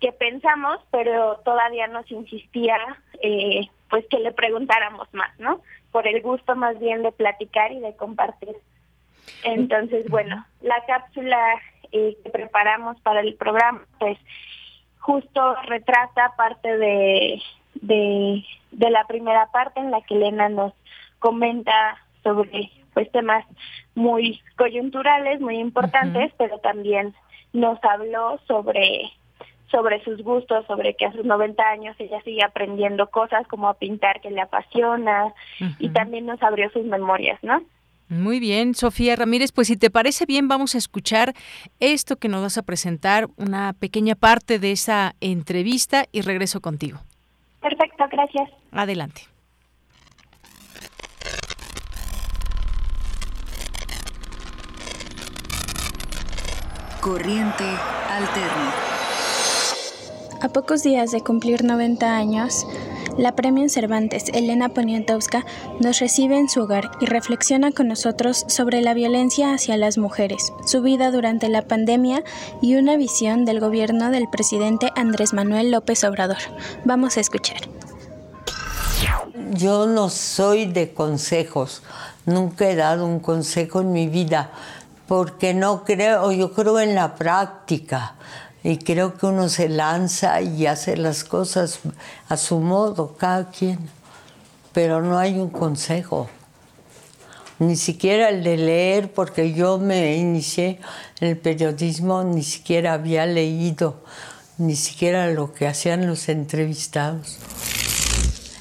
que 0.00 0.12
pensamos, 0.12 0.80
pero 0.90 1.40
todavía 1.44 1.86
nos 1.88 2.10
insistía 2.10 2.76
eh, 3.22 3.68
pues 3.90 4.04
que 4.10 4.18
le 4.18 4.32
preguntáramos 4.32 5.12
más, 5.12 5.38
¿no? 5.38 5.60
Por 5.92 6.08
el 6.08 6.20
gusto 6.22 6.56
más 6.56 6.78
bien 6.80 7.02
de 7.02 7.12
platicar 7.12 7.70
y 7.72 7.80
de 7.80 7.94
compartir. 7.96 8.56
Entonces, 9.44 10.08
bueno, 10.08 10.44
la 10.60 10.84
cápsula 10.86 11.38
eh, 11.92 12.16
que 12.22 12.30
preparamos 12.30 13.00
para 13.00 13.20
el 13.20 13.34
programa, 13.34 13.82
pues 13.98 14.18
justo 14.98 15.54
retrata 15.62 16.34
parte 16.36 16.76
de, 16.76 17.40
de, 17.74 18.44
de 18.72 18.90
la 18.90 19.06
primera 19.06 19.46
parte 19.52 19.80
en 19.80 19.90
la 19.90 20.02
que 20.02 20.14
Elena 20.14 20.48
nos 20.48 20.72
comenta 21.18 21.98
sobre 22.22 22.70
pues 22.92 23.10
temas 23.12 23.44
muy 23.94 24.40
coyunturales, 24.56 25.40
muy 25.40 25.58
importantes, 25.58 26.32
pero 26.36 26.58
también 26.58 27.14
nos 27.52 27.78
habló 27.84 28.40
sobre 28.46 29.12
sobre 29.70 30.02
sus 30.02 30.22
gustos, 30.22 30.66
sobre 30.66 30.94
que 30.94 31.06
a 31.06 31.12
sus 31.12 31.24
90 31.24 31.62
años 31.62 31.94
ella 31.98 32.20
sigue 32.22 32.42
aprendiendo 32.42 33.10
cosas 33.10 33.46
como 33.48 33.68
a 33.68 33.74
pintar 33.74 34.20
que 34.20 34.30
le 34.30 34.40
apasiona 34.40 35.32
y 35.78 35.90
también 35.90 36.26
nos 36.26 36.42
abrió 36.42 36.70
sus 36.70 36.84
memorias, 36.84 37.38
¿no? 37.42 37.62
Muy 38.08 38.40
bien, 38.40 38.74
Sofía 38.74 39.16
Ramírez, 39.16 39.52
pues 39.52 39.68
si 39.68 39.76
te 39.76 39.90
parece 39.90 40.24
bien, 40.24 40.48
vamos 40.48 40.74
a 40.74 40.78
escuchar 40.78 41.34
esto 41.78 42.16
que 42.16 42.28
nos 42.28 42.40
vas 42.40 42.56
a 42.56 42.62
presentar, 42.62 43.28
una 43.36 43.74
pequeña 43.74 44.14
parte 44.14 44.58
de 44.58 44.72
esa 44.72 45.14
entrevista 45.20 46.06
y 46.10 46.22
regreso 46.22 46.60
contigo. 46.60 47.00
Perfecto, 47.60 48.04
gracias. 48.10 48.50
Adelante. 48.72 49.22
Corriente 57.02 57.64
alterna. 58.08 58.72
A 60.40 60.48
pocos 60.48 60.82
días 60.82 61.10
de 61.10 61.20
cumplir 61.20 61.64
90 61.64 62.16
años, 62.16 62.64
la 63.18 63.34
Premio 63.34 63.68
Cervantes 63.68 64.30
Elena 64.32 64.70
Poniatowska 64.70 65.44
nos 65.80 65.98
recibe 65.98 66.38
en 66.38 66.48
su 66.48 66.62
hogar 66.62 66.90
y 67.00 67.06
reflexiona 67.06 67.72
con 67.72 67.88
nosotros 67.88 68.44
sobre 68.48 68.80
la 68.80 68.94
violencia 68.94 69.52
hacia 69.52 69.76
las 69.76 69.98
mujeres, 69.98 70.52
su 70.64 70.80
vida 70.80 71.10
durante 71.10 71.48
la 71.48 71.62
pandemia 71.62 72.22
y 72.62 72.76
una 72.76 72.96
visión 72.96 73.44
del 73.44 73.60
gobierno 73.60 74.10
del 74.10 74.28
presidente 74.30 74.92
Andrés 74.94 75.34
Manuel 75.34 75.72
López 75.72 76.04
Obrador. 76.04 76.38
Vamos 76.84 77.16
a 77.16 77.20
escuchar. 77.20 77.58
Yo 79.52 79.86
no 79.86 80.08
soy 80.10 80.66
de 80.66 80.94
consejos, 80.94 81.82
nunca 82.24 82.70
he 82.70 82.76
dado 82.76 83.04
un 83.04 83.18
consejo 83.18 83.80
en 83.80 83.92
mi 83.92 84.06
vida, 84.06 84.52
porque 85.08 85.54
no 85.54 85.84
creo, 85.84 86.30
yo 86.30 86.52
creo 86.52 86.78
en 86.78 86.94
la 86.94 87.16
práctica 87.16 88.14
y 88.62 88.78
creo 88.78 89.16
que 89.16 89.26
uno 89.26 89.48
se 89.48 89.68
lanza 89.68 90.40
y 90.40 90.66
hace 90.66 90.96
las 90.96 91.24
cosas 91.24 91.80
a 92.28 92.36
su 92.36 92.58
modo, 92.58 93.16
cada 93.16 93.50
quien, 93.50 93.78
pero 94.72 95.02
no 95.02 95.18
hay 95.18 95.38
un 95.38 95.50
consejo, 95.50 96.28
ni 97.58 97.76
siquiera 97.76 98.28
el 98.28 98.44
de 98.44 98.56
leer, 98.56 99.12
porque 99.12 99.52
yo 99.52 99.78
me 99.78 100.16
inicié 100.16 100.80
en 101.20 101.28
el 101.28 101.36
periodismo, 101.36 102.22
ni 102.22 102.42
siquiera 102.42 102.92
había 102.92 103.26
leído, 103.26 104.02
ni 104.58 104.76
siquiera 104.76 105.28
lo 105.28 105.52
que 105.52 105.66
hacían 105.66 106.06
los 106.06 106.28
entrevistados. 106.28 107.38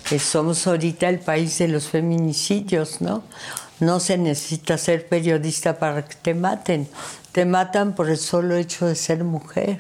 Eh, 0.09 0.19
somos 0.19 0.65
ahorita 0.65 1.09
el 1.09 1.19
país 1.19 1.57
de 1.57 1.67
los 1.67 1.89
feminicidios, 1.89 3.01
¿no? 3.01 3.23
No 3.79 3.99
se 3.99 4.17
necesita 4.17 4.77
ser 4.77 5.07
periodista 5.07 5.77
para 5.77 6.05
que 6.05 6.15
te 6.15 6.33
maten. 6.33 6.87
Te 7.37 7.45
matan 7.45 7.93
por 7.93 8.09
el 8.09 8.17
solo 8.17 8.55
hecho 8.55 8.87
de 8.87 8.95
ser 8.95 9.23
mujer. 9.23 9.77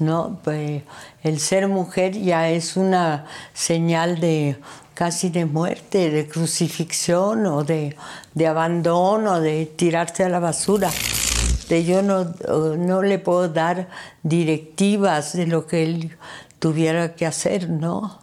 No, 0.00 0.40
pues 0.42 0.82
el 1.22 1.38
ser 1.38 1.68
mujer 1.68 2.20
ya 2.20 2.50
es 2.50 2.76
una 2.76 3.26
señal 3.54 4.18
de 4.18 4.58
casi 4.94 5.28
de 5.28 5.44
muerte, 5.44 6.10
de 6.10 6.26
crucifixión 6.26 7.46
o 7.46 7.62
de, 7.62 7.96
de 8.34 8.46
abandono, 8.48 9.38
de 9.38 9.64
tirarse 9.66 10.24
a 10.24 10.28
la 10.28 10.40
basura. 10.40 10.90
De 11.68 11.84
yo 11.84 12.02
no, 12.02 12.34
no 12.76 13.02
le 13.02 13.20
puedo 13.20 13.48
dar 13.48 13.88
directivas 14.24 15.34
de 15.34 15.46
lo 15.46 15.68
que 15.68 15.84
él 15.84 16.16
tuviera 16.58 17.14
que 17.14 17.26
hacer, 17.26 17.70
¿no? 17.70 18.18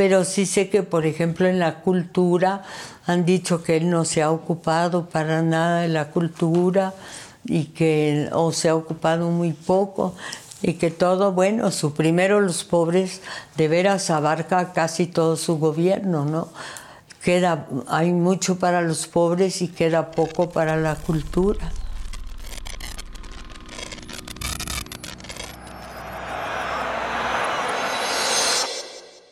Pero 0.00 0.24
sí 0.24 0.46
sé 0.46 0.70
que, 0.70 0.82
por 0.82 1.04
ejemplo, 1.04 1.46
en 1.46 1.58
la 1.58 1.82
cultura 1.82 2.62
han 3.04 3.26
dicho 3.26 3.62
que 3.62 3.76
él 3.76 3.90
no 3.90 4.06
se 4.06 4.22
ha 4.22 4.30
ocupado 4.30 5.10
para 5.10 5.42
nada 5.42 5.82
de 5.82 5.88
la 5.88 6.06
cultura 6.06 6.94
y 7.44 7.64
que 7.64 8.30
o 8.32 8.50
se 8.50 8.70
ha 8.70 8.76
ocupado 8.76 9.28
muy 9.28 9.52
poco 9.52 10.14
y 10.62 10.72
que 10.80 10.90
todo, 10.90 11.32
bueno, 11.32 11.70
su 11.70 11.92
primero 11.92 12.40
los 12.40 12.64
pobres 12.64 13.20
de 13.58 13.68
veras 13.68 14.08
abarca 14.08 14.72
casi 14.72 15.06
todo 15.06 15.36
su 15.36 15.58
gobierno, 15.58 16.24
¿no? 16.24 16.48
Queda, 17.22 17.66
hay 17.86 18.10
mucho 18.10 18.58
para 18.58 18.80
los 18.80 19.06
pobres 19.06 19.60
y 19.60 19.68
queda 19.68 20.12
poco 20.12 20.48
para 20.48 20.78
la 20.78 20.94
cultura. 20.94 21.70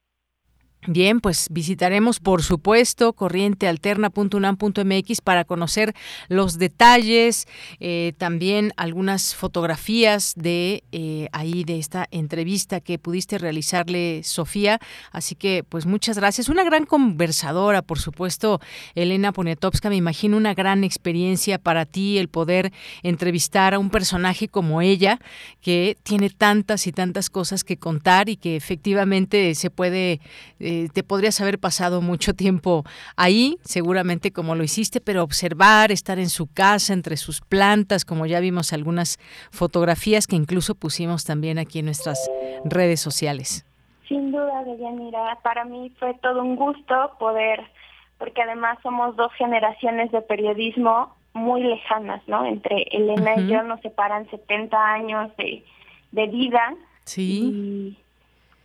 Bien, 0.89 1.21
pues 1.21 1.49
visitaremos, 1.51 2.21
por 2.21 2.45
supuesto, 2.45 3.13
corrientealterna.unam.mx 3.13 5.21
para 5.21 5.45
conocer 5.45 5.97
los 6.29 6.59
detalles, 6.59 7.49
eh, 7.81 8.13
también 8.19 8.73
algunas 8.77 9.35
fotografías 9.35 10.35
de 10.37 10.85
eh, 10.93 11.27
ahí 11.33 11.65
de 11.65 11.81
esta 11.81 12.07
entrevista 12.13 12.81
que 12.81 13.01
pudiste 13.01 13.39
realizarle, 13.39 14.23
Sofía. 14.23 14.79
Así 15.11 15.35
que, 15.35 15.65
pues 15.69 15.87
muchas 15.87 16.19
gracias. 16.19 16.49
Una 16.49 16.63
gran 16.63 16.87
conversadora, 16.87 17.83
por 17.83 17.99
supuesto, 17.99 18.61
Elena 18.95 19.33
Poniatowska. 19.33 19.91
Me 19.91 19.97
imagino 19.97 20.37
una 20.37 20.55
gran 20.55 20.85
experiencia 20.85 21.59
para 21.59 21.85
ti 21.85 22.19
el 22.19 22.29
poder 22.29 22.73
entrevistar 23.03 23.75
a 23.75 23.81
un 23.81 23.91
personaje 23.91 24.47
como 24.47 24.83
ella, 24.83 25.19
que 25.61 25.97
tiene 26.05 26.31
tantas 26.31 26.87
y 26.87 26.93
tantas 26.93 27.29
cosas 27.29 27.65
que 27.65 27.77
contar 27.77 28.29
y 28.29 28.37
que 28.37 28.55
efectivamente 28.55 29.53
se 29.57 29.71
puede 29.71 30.21
eh, 30.61 30.76
eh, 30.77 30.89
te 30.93 31.03
podrías 31.03 31.41
haber 31.41 31.59
pasado 31.59 32.01
mucho 32.01 32.35
tiempo 32.35 32.85
ahí, 33.17 33.57
seguramente 33.63 34.33
como 34.33 34.55
lo 34.55 34.63
hiciste, 34.63 35.01
pero 35.01 35.23
observar, 35.23 35.91
estar 35.91 36.19
en 36.19 36.29
su 36.29 36.53
casa, 36.53 36.93
entre 36.93 37.17
sus 37.17 37.41
plantas, 37.41 38.05
como 38.05 38.27
ya 38.27 38.41
vimos 38.41 38.73
algunas 38.73 39.19
fotografías 39.51 40.27
que 40.27 40.37
incluso 40.37 40.75
pusimos 40.75 41.25
también 41.25 41.59
aquí 41.59 41.79
en 41.79 41.87
nuestras 41.87 42.31
redes 42.65 43.01
sociales. 43.01 43.65
Sin 44.09 44.31
duda, 44.33 44.63
Deyanira, 44.65 45.39
para 45.43 45.65
mí 45.65 45.93
fue 45.99 46.15
todo 46.23 46.43
un 46.43 46.57
gusto 46.57 47.13
poder, 47.19 47.61
porque 48.19 48.43
además 48.43 48.79
somos 48.83 49.17
dos 49.17 49.33
generaciones 49.35 50.13
de 50.13 50.23
periodismo 50.23 51.17
muy 51.33 51.63
lejanas, 51.63 52.23
¿no? 52.27 52.47
Entre 52.47 52.83
Elena 52.91 53.35
y 53.37 53.49
yo 53.49 53.63
nos 53.63 53.81
separan 53.81 54.29
70 54.31 54.77
años 54.77 55.37
de, 55.37 55.65
de 56.13 56.27
vida. 56.29 56.75
Sí 57.05 57.97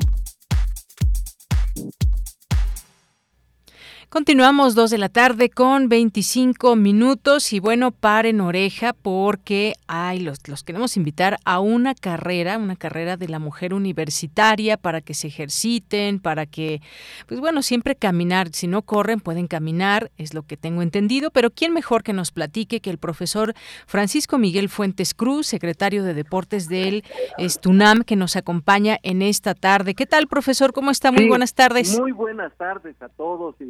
Continuamos 4.12 4.76
dos 4.76 4.90
de 4.92 4.98
la 4.98 5.08
tarde 5.08 5.50
con 5.50 5.88
25 5.88 6.76
minutos 6.76 7.54
y 7.54 7.62
bueno, 7.62 7.92
paren 7.92 8.42
oreja 8.42 8.92
porque 8.92 9.76
ay, 9.88 10.20
los, 10.20 10.46
los 10.50 10.66
queremos 10.66 10.98
invitar 10.98 11.38
a 11.46 11.62
una 11.62 11.96
carrera, 11.96 12.58
una 12.58 12.76
carrera 12.76 13.16
de 13.16 13.30
la 13.30 13.40
mujer 13.40 13.74
universitaria 13.74 14.76
para 14.76 15.00
que 15.00 15.14
se 15.14 15.28
ejerciten, 15.28 16.20
para 16.20 16.46
que, 16.46 16.82
pues 17.26 17.40
bueno, 17.40 17.62
siempre 17.62 17.96
caminar, 17.96 18.50
si 18.52 18.68
no 18.68 18.82
corren 18.82 19.22
pueden 19.22 19.48
caminar, 19.48 20.12
es 20.18 20.34
lo 20.34 20.44
que 20.44 20.58
tengo 20.58 20.82
entendido, 20.82 21.32
pero 21.32 21.50
¿quién 21.50 21.72
mejor 21.72 22.04
que 22.04 22.12
nos 22.12 22.32
platique 22.32 22.82
que 22.82 22.90
el 22.90 22.98
profesor 22.98 23.54
Francisco 23.88 24.38
Miguel 24.38 24.68
Fuentes 24.68 25.14
Cruz, 25.14 25.48
secretario 25.48 26.04
de 26.04 26.14
Deportes 26.14 26.68
del 26.68 27.06
Estunam, 27.38 28.04
que 28.04 28.18
nos 28.18 28.36
acompaña 28.36 28.98
en 29.04 29.22
esta 29.22 29.56
tarde? 29.56 29.96
¿Qué 29.96 30.06
tal, 30.06 30.28
profesor? 30.28 30.74
¿Cómo 30.74 30.92
está? 30.92 31.14
Muy 31.14 31.30
buenas 31.30 31.54
tardes. 31.54 31.98
Muy 31.98 32.12
buenas 32.12 32.54
tardes 32.58 33.02
a 33.02 33.08
todos 33.08 33.56
y 33.62 33.68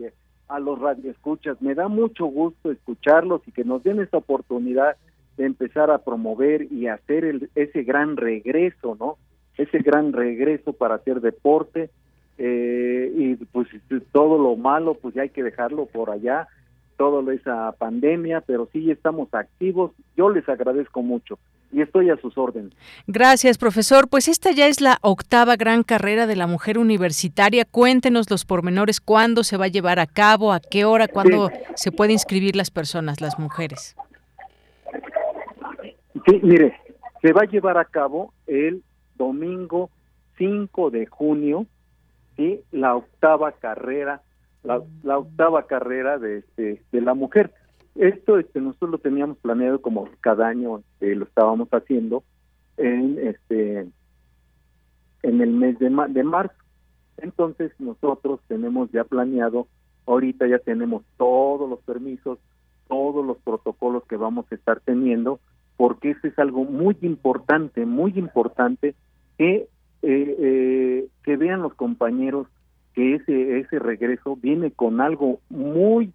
a 0.52 0.60
los 0.60 0.80
radioescuchas. 0.80 1.62
Me 1.62 1.76
da 1.76 1.88
mucho 1.88 2.26
gusto 2.26 2.72
escucharlos 2.72 3.42
y 3.48 3.52
que 3.52 3.64
nos 3.64 3.84
den 3.84 4.00
esta 4.00 4.18
oportunidad 4.18 4.98
de 5.38 5.46
empezar 5.46 5.90
a 5.90 6.00
promover 6.00 6.72
y 6.72 6.88
hacer 6.88 7.24
el, 7.24 7.50
ese 7.56 7.84
gran 7.84 8.18
regreso, 8.18 8.98
¿no? 9.00 9.18
Ese 9.58 9.80
gran 9.80 10.14
regreso 10.14 10.74
para 10.74 10.96
hacer 10.96 11.22
deporte 11.22 11.90
eh, 12.38 13.12
y 13.16 13.36
pues 13.36 13.68
todo 14.12 14.38
lo 14.38 14.56
malo 14.56 14.96
pues 14.96 15.14
ya 15.14 15.24
hay 15.24 15.30
que 15.30 15.44
dejarlo 15.44 15.86
por 15.86 16.10
allá, 16.10 16.48
toda 16.98 17.34
esa 17.34 17.72
pandemia, 17.74 18.42
pero 18.42 18.68
sí 18.72 18.92
estamos 18.92 19.34
activos. 19.34 19.92
Yo 20.16 20.30
les 20.30 20.48
agradezco 20.48 21.02
mucho 21.02 21.38
y 21.72 21.82
estoy 21.82 22.10
a 22.10 22.18
sus 22.18 22.38
órdenes. 22.38 22.74
Gracias, 23.08 23.58
profesor. 23.58 24.10
Pues 24.10 24.28
esta 24.28 24.52
ya 24.52 24.68
es 24.68 24.82
la 24.82 24.98
octava 25.02 25.56
gran 25.56 25.84
carrera 25.84 26.28
de 26.28 26.36
la 26.36 26.48
mujer 26.48 26.78
universitaria. 26.78 27.66
Cuéntenos 27.66 28.30
los 28.30 28.46
pormenores, 28.46 29.00
cuándo 29.00 29.44
se 29.44 29.58
va 29.58 29.66
a 29.66 29.70
llevar 29.70 30.00
a 30.00 30.08
cabo, 30.08 30.54
a 30.54 30.60
qué 30.60 30.86
hora, 30.86 31.08
cuándo 31.08 31.50
se 31.76 31.92
puede 31.92 32.14
inscribir 32.14 32.56
las 32.56 32.72
personas, 32.72 33.22
las 33.22 33.40
mujeres. 33.40 33.96
Sí, 36.28 36.40
mire, 36.44 36.78
se 37.22 37.34
va 37.34 37.44
a 37.44 37.46
llevar 37.46 37.78
a 37.78 37.86
cabo 37.86 38.34
el 38.48 38.84
domingo 39.16 39.90
5 40.38 40.90
de 40.90 41.06
junio, 41.06 41.66
¿sí? 42.36 42.62
la 42.72 42.96
octava 42.96 43.52
carrera, 43.54 44.22
la, 44.64 44.82
la 45.04 45.18
octava 45.18 45.68
carrera 45.68 46.18
de, 46.18 46.40
este, 46.40 46.82
de 46.92 47.02
la 47.02 47.14
mujer. 47.14 47.54
Esto 47.96 48.38
este, 48.38 48.62
nosotros 48.62 48.92
lo 48.92 48.98
teníamos 49.00 49.38
planeado 49.38 49.82
como 49.82 50.08
cada 50.22 50.48
año 50.48 50.82
eh, 51.02 51.16
lo 51.16 51.26
estábamos 51.26 51.68
haciendo 51.70 52.24
en 52.78 53.18
este 53.20 53.88
en 55.24 55.42
el 55.42 55.52
mes 55.52 55.78
de, 55.80 55.90
de 56.10 56.24
marzo. 56.24 56.56
Entonces 57.18 57.72
nosotros 57.80 58.40
tenemos 58.48 58.90
ya 58.92 59.04
planeado, 59.04 59.68
ahorita 60.08 60.48
ya 60.48 60.60
tenemos 60.60 61.04
todos 61.18 61.70
los 61.70 61.80
permisos, 61.82 62.40
todos 62.88 63.26
los 63.26 63.38
protocolos 63.40 64.04
que 64.06 64.16
vamos 64.16 64.46
a 64.52 64.56
estar 64.56 64.80
teniendo, 64.80 65.40
porque 65.78 66.12
eso 66.12 66.28
es 66.28 66.40
algo 66.40 66.64
muy 66.64 66.98
importante, 67.02 67.86
muy 67.86 68.14
importante 68.16 68.96
que 69.38 69.68
eh, 70.04 70.36
eh, 70.40 71.08
que 71.24 71.38
vean 71.38 71.62
los 71.62 71.76
compañeros 71.76 72.48
que 72.94 73.16
ese 73.16 73.60
ese 73.60 73.80
regreso 73.80 74.36
viene 74.36 74.72
con 74.72 75.02
algo 75.02 75.40
muy 75.50 76.14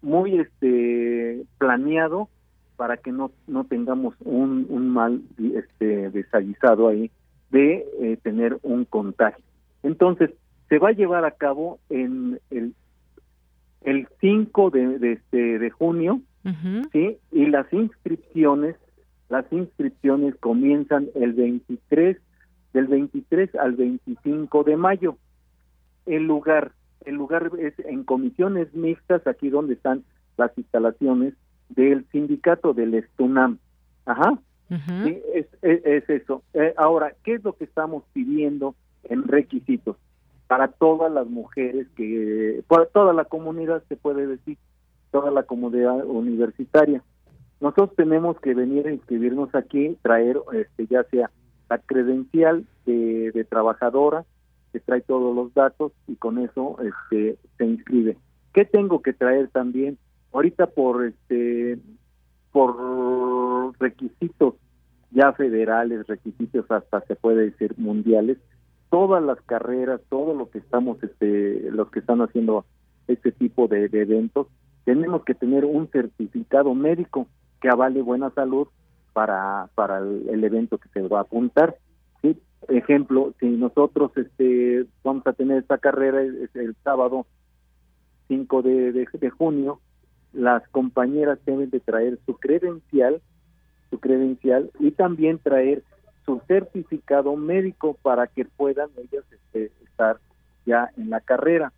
muy 0.00 0.38
este 0.38 1.44
planeado 1.58 2.28
para 2.76 2.96
que 2.96 3.12
no 3.12 3.30
no 3.46 3.64
tengamos 3.64 4.14
un, 4.20 4.66
un 4.68 4.88
mal 4.88 5.22
este 5.38 6.10
desaguisado 6.10 6.88
ahí 6.88 7.10
de 7.52 7.86
eh, 8.00 8.18
tener 8.22 8.58
un 8.62 8.84
contagio. 8.86 9.44
Entonces, 9.82 10.30
se 10.68 10.78
va 10.78 10.88
a 10.88 10.92
llevar 10.92 11.24
a 11.24 11.32
cabo 11.32 11.78
en 11.90 12.40
el, 12.50 12.74
el 13.82 14.08
5 14.20 14.70
de, 14.70 14.98
de, 14.98 15.12
este, 15.12 15.58
de 15.58 15.70
junio, 15.70 16.20
¿sí? 16.92 17.18
Y 17.30 17.46
las 17.46 17.70
inscripciones, 17.72 18.76
las 19.28 19.44
inscripciones 19.52 20.34
comienzan 20.36 21.08
el 21.14 21.34
23, 21.34 22.16
del 22.72 22.86
23 22.86 23.54
al 23.56 23.72
25 23.74 24.64
de 24.64 24.76
mayo. 24.76 25.16
El 26.06 26.24
lugar, 26.24 26.72
el 27.04 27.14
lugar 27.14 27.50
es 27.58 27.78
en 27.80 28.04
comisiones 28.04 28.72
mixtas, 28.74 29.26
aquí 29.26 29.50
donde 29.50 29.74
están 29.74 30.04
las 30.36 30.56
instalaciones 30.56 31.34
del 31.68 32.06
sindicato 32.10 32.74
del 32.74 32.94
Estunam. 32.94 33.58
Ajá. 34.04 34.38
sí, 35.04 35.22
es, 35.34 35.46
es, 35.62 36.08
eso. 36.08 36.42
Eh, 36.54 36.74
ahora, 36.76 37.14
¿qué 37.24 37.34
es 37.34 37.44
lo 37.44 37.54
que 37.54 37.64
estamos 37.64 38.04
pidiendo 38.12 38.74
en 39.04 39.24
requisitos? 39.24 39.96
Para 40.46 40.68
todas 40.68 41.12
las 41.12 41.26
mujeres 41.26 41.86
que, 41.96 42.62
para 42.68 42.86
toda 42.86 43.12
la 43.12 43.24
comunidad 43.24 43.82
se 43.88 43.96
puede 43.96 44.26
decir, 44.26 44.58
toda 45.10 45.30
la 45.30 45.44
comunidad 45.44 46.04
universitaria. 46.04 47.02
Nosotros 47.60 47.94
tenemos 47.96 48.40
que 48.40 48.54
venir 48.54 48.88
a 48.88 48.92
inscribirnos 48.92 49.54
aquí, 49.54 49.96
traer 50.02 50.38
este, 50.52 50.86
ya 50.88 51.04
sea 51.04 51.30
la 51.70 51.78
credencial 51.78 52.66
de, 52.86 53.30
de 53.30 53.44
trabajadora, 53.44 54.24
que 54.72 54.80
trae 54.80 55.02
todos 55.02 55.34
los 55.34 55.52
datos 55.54 55.92
y 56.08 56.16
con 56.16 56.38
eso 56.38 56.76
este, 56.80 57.38
se 57.58 57.66
inscribe. 57.66 58.16
¿Qué 58.52 58.64
tengo 58.64 59.02
que 59.02 59.12
traer 59.12 59.48
también? 59.48 59.98
Ahorita 60.32 60.66
por 60.66 61.04
este 61.04 61.78
por 62.52 63.78
requisitos 63.78 64.54
ya 65.10 65.32
federales, 65.32 66.06
requisitos 66.06 66.70
hasta 66.70 67.00
se 67.02 67.16
puede 67.16 67.50
decir 67.50 67.74
mundiales, 67.78 68.38
todas 68.90 69.22
las 69.22 69.40
carreras, 69.42 70.00
todo 70.08 70.34
lo 70.34 70.50
que 70.50 70.58
estamos 70.58 71.02
este 71.02 71.70
los 71.70 71.90
que 71.90 72.00
están 72.00 72.20
haciendo 72.20 72.64
este 73.08 73.32
tipo 73.32 73.68
de, 73.68 73.86
eventos, 73.86 74.46
tenemos 74.84 75.24
que 75.24 75.34
tener 75.34 75.64
un 75.64 75.88
certificado 75.88 76.74
médico 76.74 77.26
que 77.60 77.68
avale 77.68 78.02
buena 78.02 78.30
salud 78.30 78.68
para 79.12 79.68
para 79.74 79.98
el, 79.98 80.44
evento 80.44 80.78
que 80.78 80.88
se 80.90 81.06
va 81.08 81.18
a 81.18 81.22
apuntar. 81.22 81.76
Ejemplo, 82.68 83.34
si 83.40 83.46
nosotros 83.46 84.12
este 84.16 84.86
vamos 85.02 85.26
a 85.26 85.32
tener 85.32 85.58
esta 85.58 85.78
carrera 85.78 86.22
el, 86.22 86.48
el 86.54 86.76
sábado 86.84 87.26
5 88.28 88.62
de, 88.62 88.92
de 88.92 89.30
junio, 89.30 89.80
las 90.32 90.66
compañeras 90.68 91.38
deben 91.44 91.70
de 91.70 91.80
traer 91.80 92.18
su 92.24 92.36
credencial, 92.36 93.20
su 93.90 94.00
credencial 94.00 94.70
y 94.78 94.92
también 94.92 95.38
traer 95.38 95.82
su 96.24 96.40
certificado 96.46 97.36
médico 97.36 97.96
para 98.02 98.26
que 98.26 98.44
puedan 98.44 98.90
ellas 98.96 99.24
este, 99.30 99.72
estar 99.84 100.18
ya 100.64 100.90
en 100.96 101.10
la 101.10 101.20
carrera. 101.20 101.72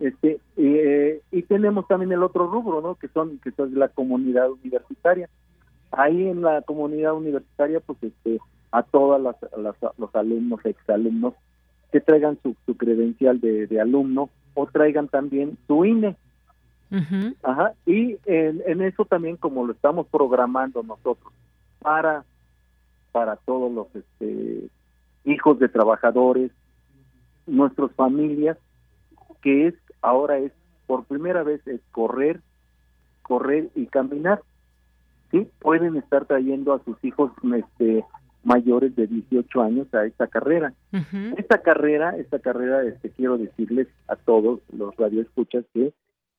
Este 0.00 0.40
eh, 0.56 1.22
y 1.30 1.42
tenemos 1.42 1.86
también 1.86 2.12
el 2.12 2.22
otro 2.22 2.48
rubro, 2.48 2.80
¿no? 2.80 2.96
Que 2.96 3.08
son 3.08 3.38
que 3.38 3.52
son 3.52 3.78
la 3.78 3.88
comunidad 3.88 4.50
universitaria. 4.50 5.28
Ahí 5.92 6.28
en 6.28 6.42
la 6.42 6.62
comunidad 6.62 7.14
universitaria, 7.14 7.80
pues 7.80 8.02
este 8.02 8.38
a 8.74 8.82
todas 8.82 9.22
las, 9.22 9.36
los 9.98 10.14
alumnos, 10.14 10.60
exalumnos 10.64 11.34
que 11.92 12.00
traigan 12.00 12.38
su, 12.42 12.56
su 12.66 12.76
credencial 12.76 13.40
de, 13.40 13.68
de 13.68 13.80
alumno 13.80 14.30
o 14.54 14.66
traigan 14.66 15.08
también 15.08 15.56
su 15.68 15.84
INE, 15.84 16.16
Ajá, 17.42 17.72
y 17.86 18.18
en, 18.24 18.82
eso 18.82 19.04
también 19.04 19.36
como 19.36 19.66
lo 19.66 19.72
estamos 19.72 20.06
programando 20.06 20.82
nosotros 20.82 21.32
para 21.80 22.24
para 23.10 23.36
todos 23.36 23.72
los 23.72 23.86
este, 23.94 24.68
hijos 25.24 25.58
de 25.58 25.68
trabajadores, 25.68 26.50
nuestras 27.46 27.90
familias, 27.92 28.58
que 29.40 29.68
es 29.68 29.74
ahora 30.02 30.38
es 30.38 30.52
por 30.86 31.04
primera 31.04 31.42
vez 31.42 31.66
es 31.66 31.80
correr, 31.90 32.40
correr 33.22 33.70
y 33.74 33.86
caminar. 33.86 34.42
Sí, 35.30 35.48
pueden 35.60 35.96
estar 35.96 36.26
trayendo 36.26 36.74
a 36.74 36.84
sus 36.84 37.02
hijos 37.04 37.32
este 37.56 38.04
mayores 38.44 38.94
de 38.94 39.06
18 39.06 39.62
años 39.62 39.92
a 39.94 40.04
esta 40.06 40.26
carrera. 40.26 40.74
Esta 41.36 41.62
carrera, 41.62 42.16
esta 42.16 42.38
carrera, 42.38 42.84
este, 42.84 43.10
quiero 43.10 43.38
decirles 43.38 43.88
a 44.08 44.16
todos 44.16 44.60
los 44.72 44.94
radioescuchas 44.96 45.64
que 45.72 45.92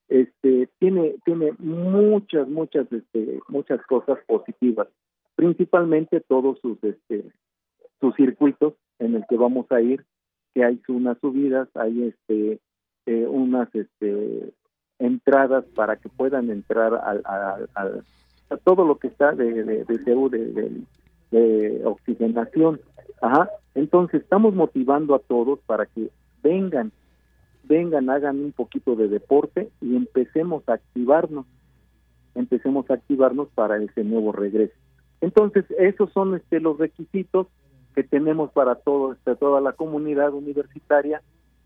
este 0.08 0.70
tiene 0.80 1.16
tiene 1.26 1.54
muchas 1.58 2.48
muchas 2.48 2.92
este 2.92 3.40
muchas 3.48 3.82
cosas 3.88 4.20
positivas 4.28 4.88
principalmente 5.36 6.22
todos 6.22 6.60
sus 6.60 6.78
este 6.84 7.26
sus 8.00 8.16
circuitos 8.16 8.76
en 9.00 9.16
el 9.16 9.26
que 9.28 9.36
vamos 9.36 9.66
a 9.72 9.82
ir 9.82 10.06
que 10.54 10.64
hay 10.64 10.80
unas 10.90 11.18
subidas 11.20 11.68
hay 11.74 12.04
este 12.04 12.60
eh, 13.08 13.28
unas 13.28 13.68
este 13.74 14.54
entradas 15.00 15.66
para 15.76 15.96
que 15.96 16.10
puedan 16.10 16.52
entrar 16.52 16.94
al, 16.94 17.24
a 18.50 18.58
todo 18.58 18.86
lo 18.86 19.00
que 19.00 19.08
está 19.08 19.32
de 19.32 19.64
de, 19.64 19.86
de, 19.86 19.98
de 20.54 20.82
oxigenación 21.84 22.80
ajá 23.22 23.50
entonces 23.74 24.22
estamos 24.22 24.54
motivando 24.54 25.16
a 25.16 25.20
todos 25.20 25.60
para 25.66 25.86
que 25.86 26.10
vengan 26.44 26.92
vengan, 27.68 28.10
hagan 28.10 28.44
un 28.44 28.52
poquito 28.52 28.96
de 28.96 29.08
deporte 29.08 29.70
y 29.82 29.96
empecemos 29.96 30.68
a 30.68 30.74
activarnos, 30.74 31.46
empecemos 32.34 32.90
a 32.90 32.96
activarnos 32.96 33.50
para 33.50 33.82
ese 33.82 34.04
nuevo 34.04 34.32
regreso. 34.32 34.74
Entonces, 35.22 35.66
esos 35.80 36.12
son 36.12 36.36
este, 36.36 36.60
los 36.60 36.78
requisitos 36.78 37.48
que 37.96 38.04
tenemos 38.04 38.52
para 38.52 38.76
todo, 38.76 39.14
este, 39.14 39.36
toda 39.36 39.62
la 39.62 39.74
comunidad 39.74 40.34
universitaria 40.34 41.22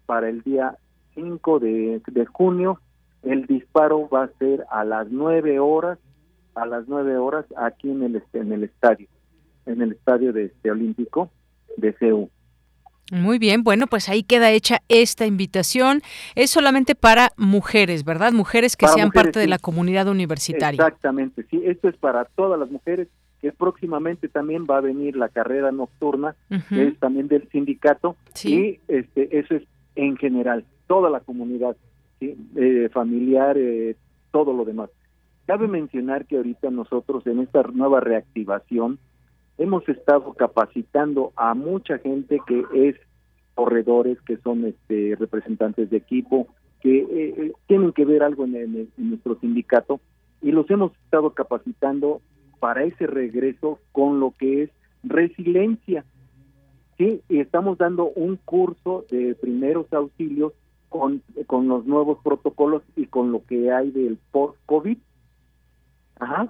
para 0.06 0.30
el 0.30 0.42
día 0.42 0.78
5 1.16 1.60
de, 1.60 2.02
de 2.06 2.26
junio. 2.26 2.80
El 3.24 3.48
disparo 3.48 4.08
va 4.08 4.24
a 4.24 4.38
ser 4.40 4.66
a 4.70 4.86
las 4.86 5.10
9 5.10 5.60
horas, 5.60 6.00
a 6.56 6.66
las 6.66 6.88
9 6.88 7.18
horas 7.18 7.46
aquí 7.58 7.90
en 7.90 8.04
el, 8.04 8.24
en 8.34 8.54
el 8.54 8.64
estadio, 8.64 9.08
en 9.72 9.82
el 9.82 9.94
estadio 9.94 10.34
de 10.34 10.46
este 10.46 10.72
olímpico 10.72 11.32
de 11.78 11.94
CEU. 11.94 12.30
Muy 13.12 13.40
bien, 13.40 13.64
bueno, 13.64 13.88
pues 13.88 14.08
ahí 14.08 14.22
queda 14.22 14.52
hecha 14.52 14.82
esta 14.88 15.26
invitación. 15.26 16.02
Es 16.36 16.52
solamente 16.52 16.94
para 16.94 17.32
mujeres, 17.38 18.06
¿verdad? 18.06 18.32
Mujeres 18.34 18.76
que 18.78 18.88
sean 18.88 19.10
parte 19.12 19.40
de 19.40 19.48
la 19.48 19.58
comunidad 19.58 20.08
universitaria. 20.08 20.80
Exactamente, 20.80 21.44
sí, 21.50 21.62
esto 21.66 21.90
es 21.90 21.98
para 21.98 22.26
todas 22.26 22.60
las 22.60 22.70
mujeres, 22.70 23.08
que 23.42 23.52
próximamente 23.52 24.28
también 24.28 24.68
va 24.70 24.78
a 24.78 24.82
venir 24.82 25.16
la 25.16 25.30
carrera 25.30 25.72
nocturna, 25.72 26.36
que 26.70 26.88
es 26.88 27.00
también 27.00 27.28
del 27.28 27.48
sindicato, 27.50 28.16
y 28.44 28.80
este, 28.88 29.40
eso 29.40 29.56
es 29.56 29.64
en 29.96 30.16
general, 30.18 30.66
toda 30.88 31.10
la 31.10 31.22
comunidad, 31.22 31.76
¿sí? 32.20 32.38
eh, 32.56 32.90
familiar, 32.94 33.58
eh, 33.58 33.96
todo 34.32 34.54
lo 34.54 34.66
demás. 34.66 34.90
Cabe 35.46 35.68
mencionar 35.68 36.26
que 36.26 36.38
ahorita 36.38 36.70
nosotros 36.70 37.26
en 37.26 37.40
esta 37.40 37.64
nueva 37.64 38.02
reactivación, 38.02 39.00
hemos 39.60 39.88
estado 39.90 40.34
capacitando 40.34 41.34
a 41.36 41.54
mucha 41.54 42.00
gente 42.00 42.40
que 42.48 42.64
es 42.74 42.96
corredores, 43.54 44.20
que 44.22 44.38
son 44.38 44.66
este, 44.66 45.16
representantes 45.20 45.90
de 45.90 45.98
equipo, 45.98 46.48
que 46.82 47.00
eh, 47.00 47.08
eh, 47.38 47.52
tienen 47.68 47.92
que 47.92 48.06
ver 48.06 48.24
algo 48.24 48.46
en, 48.46 48.90
nuestro 48.98 49.38
sindicato 49.40 50.00
y 50.42 50.54
los 50.54 50.70
hemos 50.72 50.94
estado 51.04 51.34
capacitando 51.34 52.22
para 52.62 52.86
ese 52.86 53.06
regreso 53.06 53.80
con 53.92 54.22
lo 54.22 54.34
que 54.40 54.64
es 54.64 54.70
resiliencia. 55.04 56.06
Sí, 56.98 57.22
y 57.28 57.40
estamos 57.40 57.78
dando 57.78 58.10
un 58.10 58.38
curso 58.38 59.06
de 59.12 59.36
primeros 59.36 59.92
auxilios 59.92 60.54
con, 60.88 61.22
con 61.48 61.68
los 61.68 61.86
nuevos 61.86 62.20
protocolos 62.24 62.82
y 62.96 63.08
con 63.08 63.34
lo 63.34 63.44
que 63.46 63.72
hay 63.72 63.92
del 63.92 64.18
post-COVID. 64.32 64.98
Ajá 66.20 66.50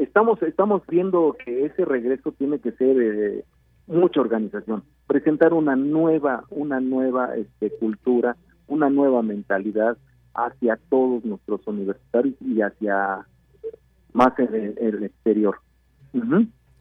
estamos, 0.00 0.42
estamos 0.42 0.82
viendo 0.86 1.36
que 1.44 1.66
ese 1.66 1.84
regreso 1.84 2.32
tiene 2.32 2.58
que 2.58 2.72
ser 2.72 2.96
eh, 3.00 3.44
mucha 3.86 4.20
organización, 4.20 4.82
presentar 5.06 5.52
una 5.52 5.76
nueva, 5.76 6.44
una 6.50 6.80
nueva 6.80 7.36
este, 7.36 7.70
cultura, 7.70 8.36
una 8.68 8.88
nueva 8.88 9.22
mentalidad 9.22 9.98
hacia 10.34 10.78
todos 10.88 11.24
nuestros 11.24 11.66
universitarios 11.66 12.34
y 12.40 12.62
hacia 12.62 13.26
más 14.12 14.38
el, 14.38 14.76
el 14.78 15.04
exterior. 15.04 15.56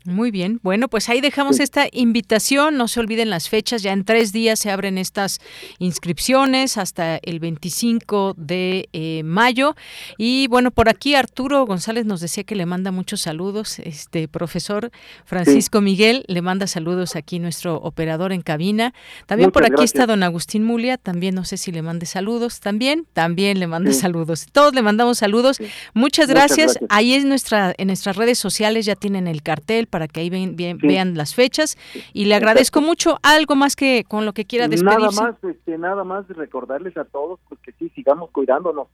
Muy 0.04 0.32
bien, 0.32 0.60
bueno, 0.64 0.88
pues 0.88 1.10
ahí 1.10 1.22
dejamos 1.22 1.60
esta 1.60 1.88
invitación, 1.92 2.76
no 2.76 2.88
se 2.88 3.00
olviden 3.00 3.30
las 3.30 3.50
fechas, 3.50 3.84
ya 3.84 3.94
en 3.94 4.04
tres 4.04 4.32
días 4.32 4.58
se 4.58 4.72
abren 4.72 4.98
estas 4.98 5.40
inscripciones 5.78 6.80
hasta 6.80 7.18
el 7.18 7.40
25 7.40 8.34
de 8.36 8.90
eh, 8.94 9.22
mayo. 9.24 9.76
Y 10.18 10.48
bueno, 10.48 10.72
por 10.72 10.90
aquí 10.90 11.14
Arturo 11.14 11.68
González 11.68 12.06
nos 12.08 12.20
decía 12.20 12.44
que 12.44 12.56
le 12.56 12.66
manda 12.66 12.92
muchos 12.92 13.22
saludos, 13.22 13.78
este 13.78 14.28
profesor 14.28 14.90
Francisco 15.24 15.82
Miguel 15.82 16.26
le 16.28 16.42
manda 16.42 16.66
saludos 16.66 17.16
aquí 17.16 17.38
nuestro 17.38 17.76
operador 17.76 18.34
en 18.34 18.42
cabina, 18.42 18.96
también 19.28 19.52
por 19.52 19.66
aquí 19.66 19.84
está 19.84 20.08
don 20.08 20.24
Agustín 20.24 20.64
Mulia, 20.64 20.98
también 20.98 21.36
no 21.36 21.46
sé 21.46 21.58
si 21.58 21.72
le 21.72 21.84
mande 21.84 22.08
saludos, 22.08 22.60
también, 22.60 23.06
también 23.14 23.60
le 23.60 23.68
manda 23.68 23.94
saludos, 23.94 24.48
todos 24.52 24.74
le 24.74 24.82
mandamos 24.82 25.20
saludos, 25.20 25.60
muchas 25.94 26.28
gracias. 26.28 26.70
muchas 26.70 26.74
gracias, 26.74 26.78
ahí 26.90 27.14
es 27.14 27.24
nuestra, 27.24 27.76
en 27.78 27.86
nuestras 27.86 28.16
redes 28.16 28.40
sociales 28.40 28.88
ya 28.88 28.96
tienen 28.96 29.28
el 29.28 29.44
cartel 29.44 29.90
para 29.92 30.08
que 30.08 30.22
ahí 30.22 30.30
vean 30.30 31.16
las 31.16 31.36
fechas. 31.36 31.78
Y 32.14 32.26
le 32.26 32.36
agradezco 32.36 32.82
mucho. 32.82 33.18
Algo 33.22 33.56
más 33.56 33.76
que 33.76 34.04
con 34.08 34.26
lo 34.26 34.34
que 34.34 34.46
quiera 34.46 34.68
despedirse. 34.68 35.22
Nada 35.22 35.32
más, 35.32 35.44
este, 35.44 35.78
nada 35.78 36.04
más 36.04 36.28
recordarles 36.30 36.98
a 36.98 37.06
todos 37.06 37.40
pues, 37.48 37.62
sí, 37.78 37.90
sigamos 37.90 38.32
cuidándonos. 38.32 38.88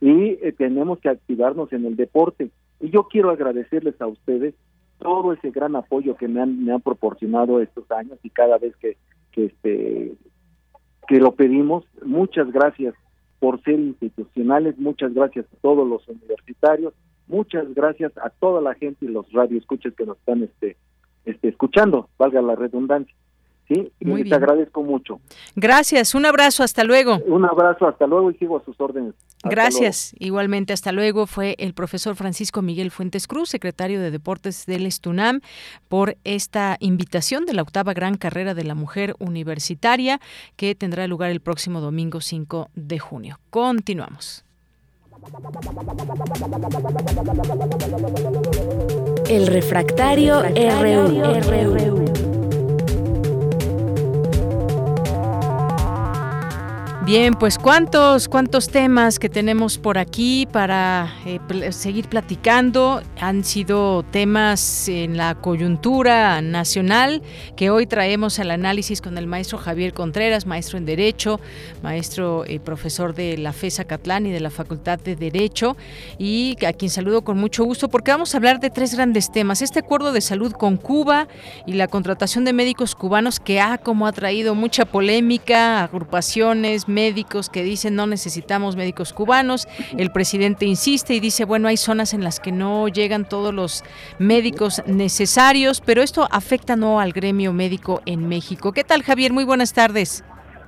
Y 0.00 0.38
eh, 0.42 0.54
tenemos 0.56 0.98
que 0.98 1.10
activarnos 1.10 1.72
en 1.72 1.84
el 1.84 1.94
deporte. 1.94 2.50
Y 2.80 2.90
yo 2.90 3.04
quiero 3.04 3.30
agradecerles 3.30 4.00
a 4.00 4.06
ustedes 4.06 4.54
todo 4.98 5.32
ese 5.32 5.50
gran 5.50 5.76
apoyo 5.76 6.16
que 6.16 6.28
me 6.28 6.40
han, 6.40 6.64
me 6.64 6.72
han 6.72 6.80
proporcionado 6.80 7.60
estos 7.60 7.88
años 7.90 8.18
y 8.22 8.30
cada 8.30 8.58
vez 8.58 8.74
que, 8.76 8.96
que, 9.32 9.46
este, 9.46 10.14
que 11.06 11.18
lo 11.18 11.32
pedimos, 11.32 11.84
muchas 12.04 12.50
gracias 12.50 12.94
por 13.38 13.62
ser 13.62 13.78
institucionales, 13.78 14.76
muchas 14.78 15.14
gracias 15.14 15.46
a 15.46 15.56
todos 15.60 15.88
los 15.88 16.06
universitarios, 16.08 16.92
muchas 17.28 17.72
gracias 17.74 18.12
a 18.18 18.30
toda 18.30 18.60
la 18.60 18.74
gente 18.74 19.06
y 19.06 19.08
los 19.08 19.30
radioescuchas 19.32 19.94
que 19.94 20.06
nos 20.06 20.18
están 20.18 20.42
este, 20.42 20.76
este, 21.24 21.48
escuchando, 21.48 22.08
valga 22.18 22.42
la 22.42 22.54
redundancia. 22.54 23.14
Sí, 23.68 23.92
Muy 24.00 24.24
te 24.26 24.34
agradezco 24.34 24.82
mucho. 24.82 25.20
Gracias, 25.54 26.14
un 26.14 26.24
abrazo, 26.24 26.62
hasta 26.62 26.84
luego. 26.84 27.18
Un 27.26 27.44
abrazo, 27.44 27.86
hasta 27.86 28.06
luego 28.06 28.30
y 28.30 28.34
sigo 28.38 28.56
a 28.56 28.64
sus 28.64 28.80
órdenes. 28.80 29.14
Gracias, 29.44 30.14
igualmente, 30.18 30.72
hasta 30.72 30.90
luego. 30.90 31.26
Fue 31.26 31.54
el 31.58 31.74
profesor 31.74 32.16
Francisco 32.16 32.62
Miguel 32.62 32.90
Fuentes 32.90 33.26
Cruz, 33.26 33.50
secretario 33.50 34.00
de 34.00 34.10
Deportes 34.10 34.64
del 34.64 34.86
Estunam, 34.86 35.42
por 35.88 36.16
esta 36.24 36.78
invitación 36.80 37.44
de 37.44 37.52
la 37.52 37.60
octava 37.60 37.92
gran 37.92 38.16
carrera 38.16 38.54
de 38.54 38.64
la 38.64 38.74
mujer 38.74 39.14
universitaria 39.18 40.18
que 40.56 40.74
tendrá 40.74 41.06
lugar 41.06 41.30
el 41.30 41.40
próximo 41.40 41.82
domingo 41.82 42.22
5 42.22 42.70
de 42.74 42.98
junio. 42.98 43.38
Continuamos. 43.50 44.47
El 49.28 49.46
refractario, 49.46 50.42
RU. 50.42 52.37
Bien, 57.08 57.32
pues 57.32 57.56
cuántos, 57.56 58.28
cuántos 58.28 58.68
temas 58.68 59.18
que 59.18 59.30
tenemos 59.30 59.78
por 59.78 59.96
aquí 59.96 60.46
para 60.52 61.10
eh, 61.24 61.72
seguir 61.72 62.06
platicando. 62.06 63.00
Han 63.18 63.44
sido 63.44 64.02
temas 64.02 64.90
en 64.90 65.16
la 65.16 65.34
coyuntura 65.34 66.42
nacional 66.42 67.22
que 67.56 67.70
hoy 67.70 67.86
traemos 67.86 68.38
al 68.40 68.50
análisis 68.50 69.00
con 69.00 69.16
el 69.16 69.26
maestro 69.26 69.56
Javier 69.56 69.94
Contreras, 69.94 70.44
maestro 70.44 70.76
en 70.76 70.84
Derecho, 70.84 71.40
maestro 71.82 72.44
y 72.46 72.56
eh, 72.56 72.60
profesor 72.60 73.14
de 73.14 73.38
la 73.38 73.54
FESA 73.54 73.84
Catlán 73.84 74.26
y 74.26 74.30
de 74.30 74.40
la 74.40 74.50
Facultad 74.50 74.98
de 74.98 75.16
Derecho, 75.16 75.78
y 76.18 76.62
a 76.62 76.74
quien 76.74 76.90
saludo 76.90 77.22
con 77.22 77.38
mucho 77.38 77.64
gusto 77.64 77.88
porque 77.88 78.10
vamos 78.10 78.34
a 78.34 78.36
hablar 78.36 78.60
de 78.60 78.68
tres 78.68 78.94
grandes 78.94 79.32
temas. 79.32 79.62
Este 79.62 79.78
acuerdo 79.78 80.12
de 80.12 80.20
salud 80.20 80.52
con 80.52 80.76
Cuba 80.76 81.26
y 81.64 81.72
la 81.72 81.88
contratación 81.88 82.44
de 82.44 82.52
médicos 82.52 82.94
cubanos 82.94 83.40
que 83.40 83.62
ha 83.62 83.78
como 83.78 84.06
ha 84.06 84.12
traído 84.12 84.54
mucha 84.54 84.84
polémica, 84.84 85.82
agrupaciones, 85.84 86.86
médicos 86.98 87.48
que 87.48 87.62
dicen 87.62 87.94
no 87.94 88.06
necesitamos 88.08 88.74
médicos 88.74 89.12
cubanos. 89.12 89.68
El 89.96 90.10
presidente 90.10 90.64
insiste 90.64 91.14
y 91.14 91.20
dice, 91.20 91.44
bueno, 91.44 91.68
hay 91.68 91.76
zonas 91.76 92.12
en 92.12 92.24
las 92.24 92.40
que 92.40 92.50
no 92.50 92.88
llegan 92.88 93.24
todos 93.24 93.54
los 93.54 93.84
médicos 94.18 94.82
necesarios, 94.86 95.80
pero 95.80 96.02
esto 96.02 96.26
afecta 96.30 96.74
no 96.74 96.98
al 96.98 97.12
gremio 97.12 97.52
médico 97.52 98.00
en 98.04 98.28
México. 98.28 98.72
¿Qué 98.72 98.82
tal, 98.82 99.04
Javier? 99.04 99.32
Muy 99.32 99.44
buenas 99.44 99.72
tardes. 99.72 100.24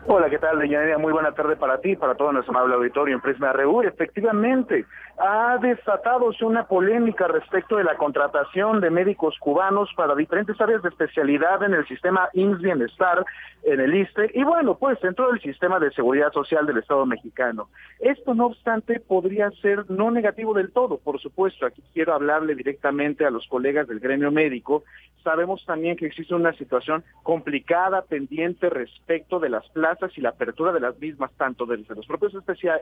Hola, 0.07 0.31
¿qué 0.31 0.39
tal, 0.39 0.59
Deyanira? 0.59 0.99
Muy 0.99 1.13
buena 1.13 1.33
tarde 1.33 1.57
para 1.57 1.79
ti, 1.79 1.95
para 1.95 2.15
todo 2.15 2.33
nuestro 2.33 2.53
amable 2.53 2.75
auditorio 2.75 3.15
en 3.15 3.21
Prisma 3.21 3.53
RU. 3.53 3.83
Efectivamente, 3.83 4.87
ha 5.21 5.59
desatado 5.59 6.31
una 6.41 6.65
polémica 6.65 7.29
respecto 7.29 7.77
de 7.77 7.85
la 7.85 7.97
contratación 7.97 8.81
de 8.81 8.91
médicos 8.91 9.37
cubanos 9.39 9.91
para 9.95 10.15
diferentes 10.15 10.59
áreas 10.61 10.83
de 10.83 10.89
especialidad 10.89 11.63
en 11.63 11.75
el 11.75 11.87
sistema 11.87 12.31
IMSS 12.33 12.63
Bienestar, 12.63 13.25
en 13.63 13.81
el 13.81 13.95
ISTE, 13.95 14.31
y 14.35 14.43
bueno, 14.45 14.79
pues 14.79 14.99
dentro 15.03 15.31
del 15.31 15.41
sistema 15.41 15.79
de 15.79 15.91
seguridad 15.93 16.33
social 16.33 16.65
del 16.65 16.79
Estado 16.79 17.05
mexicano. 17.05 17.69
Esto, 17.99 18.35
no 18.35 18.47
obstante, 18.47 19.01
podría 19.01 19.51
ser 19.63 19.91
no 19.91 20.11
negativo 20.11 20.55
del 20.55 20.73
todo, 20.73 20.99
por 20.99 21.21
supuesto. 21.21 21.67
Aquí 21.67 21.83
quiero 21.93 22.15
hablarle 22.15 22.55
directamente 22.55 23.27
a 23.27 23.31
los 23.31 23.47
colegas 23.47 23.87
del 23.89 24.01
gremio 24.01 24.31
médico. 24.31 24.85
Sabemos 25.23 25.65
también 25.67 25.97
que 25.97 26.07
existe 26.07 26.35
una 26.35 26.55
situación 26.55 27.05
complicada, 27.23 28.03
pendiente 28.03 28.71
respecto 28.71 29.39
de 29.39 29.51
las 29.51 29.69
plazas 29.69 30.17
y 30.17 30.23
la 30.23 30.31
apertura 30.31 30.73
de 30.73 30.81
las 30.81 30.99
mismas, 30.99 31.31
tanto 31.37 31.67
desde 31.67 31.95
los 31.95 32.07
propios 32.07 32.33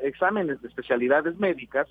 exámenes 0.02 0.62
de 0.62 0.69
especialidades 0.69 1.36
médicas, 1.40 1.89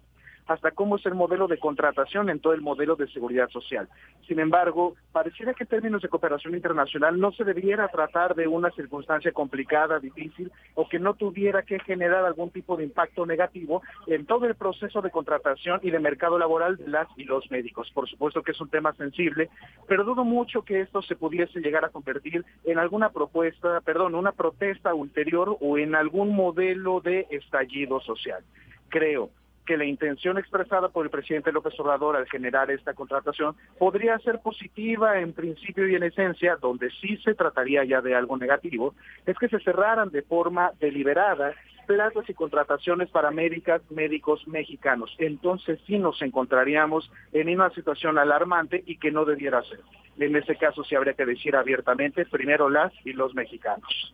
hasta 0.47 0.71
cómo 0.71 0.95
es 0.95 1.05
el 1.05 1.15
modelo 1.15 1.47
de 1.47 1.59
contratación 1.59 2.29
en 2.29 2.39
todo 2.39 2.53
el 2.53 2.61
modelo 2.61 2.95
de 2.95 3.07
seguridad 3.09 3.49
social. 3.49 3.87
Sin 4.27 4.39
embargo, 4.39 4.95
pareciera 5.11 5.53
que 5.53 5.63
en 5.63 5.69
términos 5.69 6.01
de 6.01 6.09
cooperación 6.09 6.55
internacional 6.55 7.19
no 7.19 7.31
se 7.31 7.43
debiera 7.43 7.87
tratar 7.89 8.35
de 8.35 8.47
una 8.47 8.71
circunstancia 8.71 9.31
complicada, 9.31 9.99
difícil, 9.99 10.51
o 10.75 10.87
que 10.87 10.99
no 10.99 11.13
tuviera 11.15 11.63
que 11.63 11.79
generar 11.79 12.25
algún 12.25 12.49
tipo 12.49 12.77
de 12.77 12.85
impacto 12.85 13.25
negativo 13.25 13.81
en 14.07 14.25
todo 14.25 14.45
el 14.45 14.55
proceso 14.55 15.01
de 15.01 15.11
contratación 15.11 15.79
y 15.83 15.91
de 15.91 15.99
mercado 15.99 16.39
laboral 16.39 16.77
de 16.77 16.87
las 16.87 17.07
y 17.17 17.23
los 17.23 17.49
médicos. 17.51 17.91
Por 17.93 18.09
supuesto 18.09 18.43
que 18.43 18.51
es 18.51 18.61
un 18.61 18.69
tema 18.69 18.93
sensible, 18.93 19.49
pero 19.87 20.03
dudo 20.03 20.23
mucho 20.23 20.63
que 20.63 20.81
esto 20.81 21.01
se 21.01 21.15
pudiese 21.15 21.59
llegar 21.59 21.85
a 21.85 21.89
convertir 21.89 22.45
en 22.63 22.79
alguna 22.79 23.09
propuesta, 23.09 23.81
perdón, 23.81 24.15
una 24.15 24.31
protesta 24.31 24.93
ulterior 24.93 25.57
o 25.59 25.77
en 25.77 25.95
algún 25.95 26.35
modelo 26.35 27.01
de 27.01 27.27
estallido 27.29 27.99
social. 28.01 28.43
Creo 28.89 29.29
que 29.67 29.77
la 29.77 29.85
intención 29.85 30.39
expresada 30.39 30.89
por 30.89 31.05
el 31.05 31.11
presidente 31.11 31.51
López 31.51 31.79
Obrador 31.79 32.15
al 32.15 32.27
generar 32.27 32.71
esta 32.71 32.95
contratación 32.95 33.55
podría 33.77 34.17
ser 34.19 34.39
positiva 34.39 35.19
en 35.19 35.33
principio 35.33 35.87
y 35.87 35.93
en 35.93 36.03
esencia, 36.03 36.55
donde 36.55 36.89
sí 36.89 37.17
se 37.17 37.35
trataría 37.35 37.83
ya 37.83 38.01
de 38.01 38.15
algo 38.15 38.37
negativo, 38.37 38.95
es 39.27 39.37
que 39.37 39.49
se 39.49 39.59
cerraran 39.59 40.09
de 40.09 40.23
forma 40.23 40.71
deliberada 40.79 41.53
plazas 41.85 42.29
y 42.29 42.33
contrataciones 42.33 43.09
para 43.09 43.29
médicas, 43.29 43.81
médicos 43.91 44.47
mexicanos. 44.47 45.13
Entonces 45.19 45.79
sí 45.85 45.99
nos 45.99 46.21
encontraríamos 46.21 47.11
en 47.33 47.49
una 47.49 47.69
situación 47.71 48.17
alarmante 48.17 48.83
y 48.85 48.97
que 48.97 49.11
no 49.11 49.25
debiera 49.25 49.61
ser. 49.63 49.81
En 50.17 50.35
ese 50.35 50.55
caso 50.55 50.83
sí 50.83 50.95
habría 50.95 51.13
que 51.13 51.25
decir 51.25 51.55
abiertamente, 51.55 52.25
primero 52.25 52.69
las 52.69 52.91
y 53.05 53.13
los 53.13 53.35
mexicanos. 53.35 54.13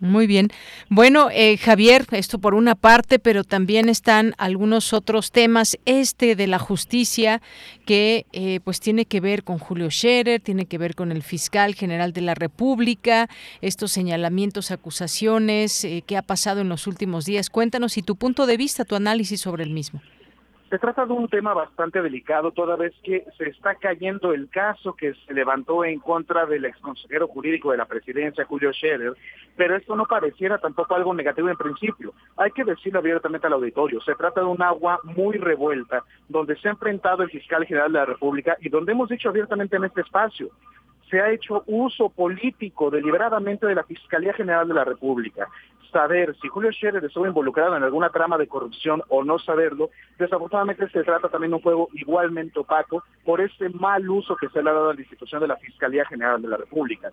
Muy 0.00 0.26
bien. 0.26 0.48
Bueno, 0.88 1.28
eh, 1.30 1.58
Javier, 1.58 2.06
esto 2.12 2.38
por 2.38 2.54
una 2.54 2.74
parte, 2.74 3.18
pero 3.18 3.44
también 3.44 3.90
están 3.90 4.34
algunos 4.38 4.94
otros 4.94 5.30
temas. 5.30 5.78
Este 5.84 6.36
de 6.36 6.46
la 6.46 6.58
justicia, 6.58 7.42
que 7.84 8.24
eh, 8.32 8.60
pues 8.64 8.80
tiene 8.80 9.04
que 9.04 9.20
ver 9.20 9.44
con 9.44 9.58
Julio 9.58 9.90
Scherer, 9.90 10.40
tiene 10.40 10.64
que 10.64 10.78
ver 10.78 10.94
con 10.94 11.12
el 11.12 11.22
fiscal 11.22 11.74
general 11.74 12.14
de 12.14 12.22
la 12.22 12.34
República, 12.34 13.28
estos 13.60 13.92
señalamientos, 13.92 14.70
acusaciones, 14.70 15.84
eh, 15.84 16.02
qué 16.06 16.16
ha 16.16 16.22
pasado 16.22 16.62
en 16.62 16.70
los 16.70 16.86
últimos 16.86 17.26
días. 17.26 17.50
Cuéntanos 17.50 17.98
y 17.98 18.02
tu 18.02 18.16
punto 18.16 18.46
de 18.46 18.56
vista, 18.56 18.86
tu 18.86 18.94
análisis 18.94 19.42
sobre 19.42 19.64
el 19.64 19.70
mismo. 19.70 20.00
Se 20.70 20.78
trata 20.78 21.04
de 21.04 21.12
un 21.12 21.26
tema 21.26 21.52
bastante 21.52 22.00
delicado, 22.00 22.52
toda 22.52 22.76
vez 22.76 22.94
que 23.02 23.24
se 23.36 23.48
está 23.48 23.74
cayendo 23.74 24.32
el 24.32 24.48
caso 24.48 24.92
que 24.92 25.14
se 25.14 25.34
levantó 25.34 25.84
en 25.84 25.98
contra 25.98 26.46
del 26.46 26.64
exconsejero 26.64 27.26
jurídico 27.26 27.72
de 27.72 27.78
la 27.78 27.86
presidencia, 27.86 28.44
Julio 28.44 28.72
Scherer, 28.72 29.14
pero 29.56 29.74
esto 29.74 29.96
no 29.96 30.04
pareciera 30.06 30.58
tampoco 30.58 30.94
algo 30.94 31.12
negativo 31.12 31.48
en 31.48 31.56
principio. 31.56 32.14
Hay 32.36 32.52
que 32.52 32.62
decirlo 32.62 33.00
abiertamente 33.00 33.48
al 33.48 33.54
auditorio, 33.54 34.00
se 34.00 34.14
trata 34.14 34.42
de 34.42 34.46
un 34.46 34.62
agua 34.62 35.00
muy 35.02 35.38
revuelta, 35.38 36.04
donde 36.28 36.54
se 36.54 36.68
ha 36.68 36.70
enfrentado 36.70 37.24
el 37.24 37.30
fiscal 37.30 37.66
general 37.66 37.92
de 37.92 37.98
la 37.98 38.06
República 38.06 38.56
y 38.60 38.68
donde 38.68 38.92
hemos 38.92 39.08
dicho 39.08 39.28
abiertamente 39.28 39.74
en 39.74 39.86
este 39.86 40.02
espacio, 40.02 40.50
se 41.10 41.20
ha 41.20 41.30
hecho 41.30 41.64
uso 41.66 42.08
político 42.08 42.90
deliberadamente 42.90 43.66
de 43.66 43.74
la 43.74 43.84
Fiscalía 43.84 44.32
General 44.32 44.66
de 44.66 44.74
la 44.74 44.84
República 44.84 45.48
saber 45.90 46.36
si 46.40 46.48
Julio 46.48 46.72
Scherer 46.72 47.04
estuvo 47.04 47.26
involucrado 47.26 47.76
en 47.76 47.82
alguna 47.82 48.10
trama 48.10 48.38
de 48.38 48.46
corrupción 48.46 49.02
o 49.08 49.24
no 49.24 49.38
saberlo, 49.38 49.90
desafortunadamente 50.18 50.88
se 50.88 51.02
trata 51.02 51.28
también 51.28 51.50
de 51.50 51.56
un 51.56 51.62
juego 51.62 51.88
igualmente 51.94 52.58
opaco 52.58 53.02
por 53.24 53.40
ese 53.40 53.68
mal 53.70 54.08
uso 54.08 54.36
que 54.36 54.48
se 54.48 54.62
le 54.62 54.70
ha 54.70 54.72
dado 54.72 54.90
a 54.90 54.94
la 54.94 55.00
institución 55.00 55.40
de 55.40 55.48
la 55.48 55.56
Fiscalía 55.56 56.04
General 56.06 56.40
de 56.40 56.48
la 56.48 56.56
República. 56.56 57.10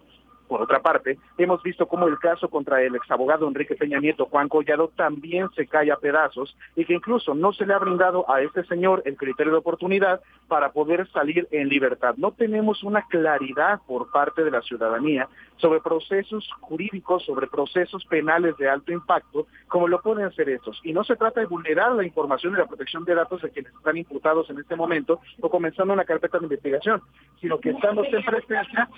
Por 0.47 0.61
otra 0.61 0.81
parte, 0.81 1.17
hemos 1.37 1.61
visto 1.61 1.87
cómo 1.87 2.07
el 2.07 2.17
caso 2.19 2.49
contra 2.49 2.81
el 2.81 2.95
exabogado 2.95 3.47
Enrique 3.47 3.75
Peña 3.75 3.99
Nieto, 3.99 4.25
Juan 4.25 4.47
Collado, 4.47 4.89
también 4.95 5.49
se 5.55 5.67
cae 5.67 5.91
a 5.91 5.97
pedazos 5.97 6.55
y 6.75 6.85
que 6.85 6.93
incluso 6.93 7.35
no 7.35 7.51
se 7.53 7.65
le 7.65 7.73
ha 7.73 7.79
brindado 7.79 8.29
a 8.31 8.41
este 8.41 8.63
señor 8.65 9.01
el 9.05 9.17
criterio 9.17 9.51
de 9.51 9.59
oportunidad 9.59 10.21
para 10.47 10.71
poder 10.71 11.07
salir 11.09 11.47
en 11.51 11.67
libertad. 11.67 12.15
No 12.17 12.31
tenemos 12.31 12.83
una 12.83 13.01
claridad 13.03 13.81
por 13.85 14.09
parte 14.11 14.43
de 14.43 14.51
la 14.51 14.61
ciudadanía 14.61 15.27
sobre 15.57 15.81
procesos 15.81 16.47
jurídicos, 16.61 17.25
sobre 17.25 17.47
procesos 17.47 18.05
penales 18.05 18.55
de 18.57 18.69
alto 18.69 18.91
impacto, 18.91 19.47
como 19.67 19.87
lo 19.87 20.01
pueden 20.01 20.25
hacer 20.25 20.49
estos. 20.49 20.79
Y 20.83 20.93
no 20.93 21.03
se 21.03 21.15
trata 21.15 21.39
de 21.39 21.47
vulnerar 21.47 21.91
la 21.93 22.05
información 22.05 22.53
y 22.53 22.57
la 22.57 22.67
protección 22.67 23.03
de 23.05 23.15
datos 23.15 23.41
de 23.41 23.49
quienes 23.49 23.73
están 23.73 23.97
imputados 23.97 24.49
en 24.49 24.59
este 24.59 24.75
momento 24.75 25.19
o 25.41 25.49
comenzando 25.49 25.93
una 25.93 26.05
carpeta 26.05 26.37
de 26.37 26.45
investigación, 26.45 27.01
sino 27.41 27.59
que 27.59 27.71
estamos 27.71 28.05
en 28.11 28.23
presencia, 28.23 28.89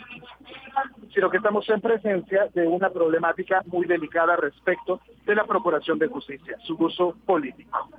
sino 1.13 1.29
que 1.29 1.38
estamos 1.39 1.69
en 1.69 1.79
presencia 1.79 2.49
de 2.53 2.67
una 2.67 2.89
problemática 2.89 3.63
muy 3.67 3.87
delicada 3.87 4.35
respecto 4.35 4.99
de 5.25 5.35
la 5.35 5.45
procuración 5.45 5.97
de 5.97 6.07
justicia, 6.07 6.57
su 6.63 6.75
uso 6.75 7.15
político. 7.25 7.89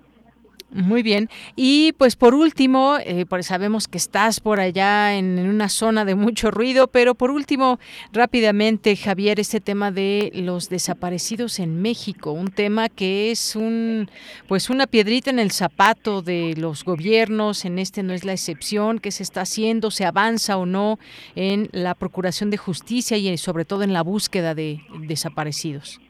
Muy 0.72 1.02
bien. 1.02 1.28
Y 1.56 1.92
pues 1.94 2.14
por 2.14 2.32
último, 2.32 2.96
eh, 3.04 3.26
pues 3.28 3.46
sabemos 3.46 3.88
que 3.88 3.98
estás 3.98 4.38
por 4.38 4.60
allá 4.60 5.16
en, 5.16 5.40
una 5.40 5.68
zona 5.68 6.04
de 6.04 6.14
mucho 6.14 6.52
ruido, 6.52 6.86
pero 6.86 7.16
por 7.16 7.32
último, 7.32 7.80
rápidamente, 8.12 8.94
Javier, 8.94 9.40
este 9.40 9.60
tema 9.60 9.90
de 9.90 10.30
los 10.32 10.68
desaparecidos 10.68 11.58
en 11.58 11.82
México, 11.82 12.30
un 12.30 12.52
tema 12.52 12.88
que 12.88 13.32
es 13.32 13.56
un 13.56 14.08
pues 14.46 14.70
una 14.70 14.86
piedrita 14.86 15.30
en 15.30 15.40
el 15.40 15.50
zapato 15.50 16.22
de 16.22 16.54
los 16.56 16.84
gobiernos, 16.84 17.64
en 17.64 17.80
este 17.80 18.04
no 18.04 18.12
es 18.12 18.24
la 18.24 18.32
excepción, 18.32 19.00
qué 19.00 19.10
se 19.10 19.24
está 19.24 19.40
haciendo, 19.40 19.90
se 19.90 20.04
avanza 20.04 20.56
o 20.56 20.66
no 20.66 21.00
en 21.34 21.68
la 21.72 21.96
procuración 21.96 22.50
de 22.50 22.58
justicia 22.58 23.16
y 23.16 23.36
sobre 23.38 23.64
todo 23.64 23.82
en 23.82 23.92
la 23.92 24.02
búsqueda 24.02 24.54
de 24.54 24.82
desaparecidos. 25.00 26.00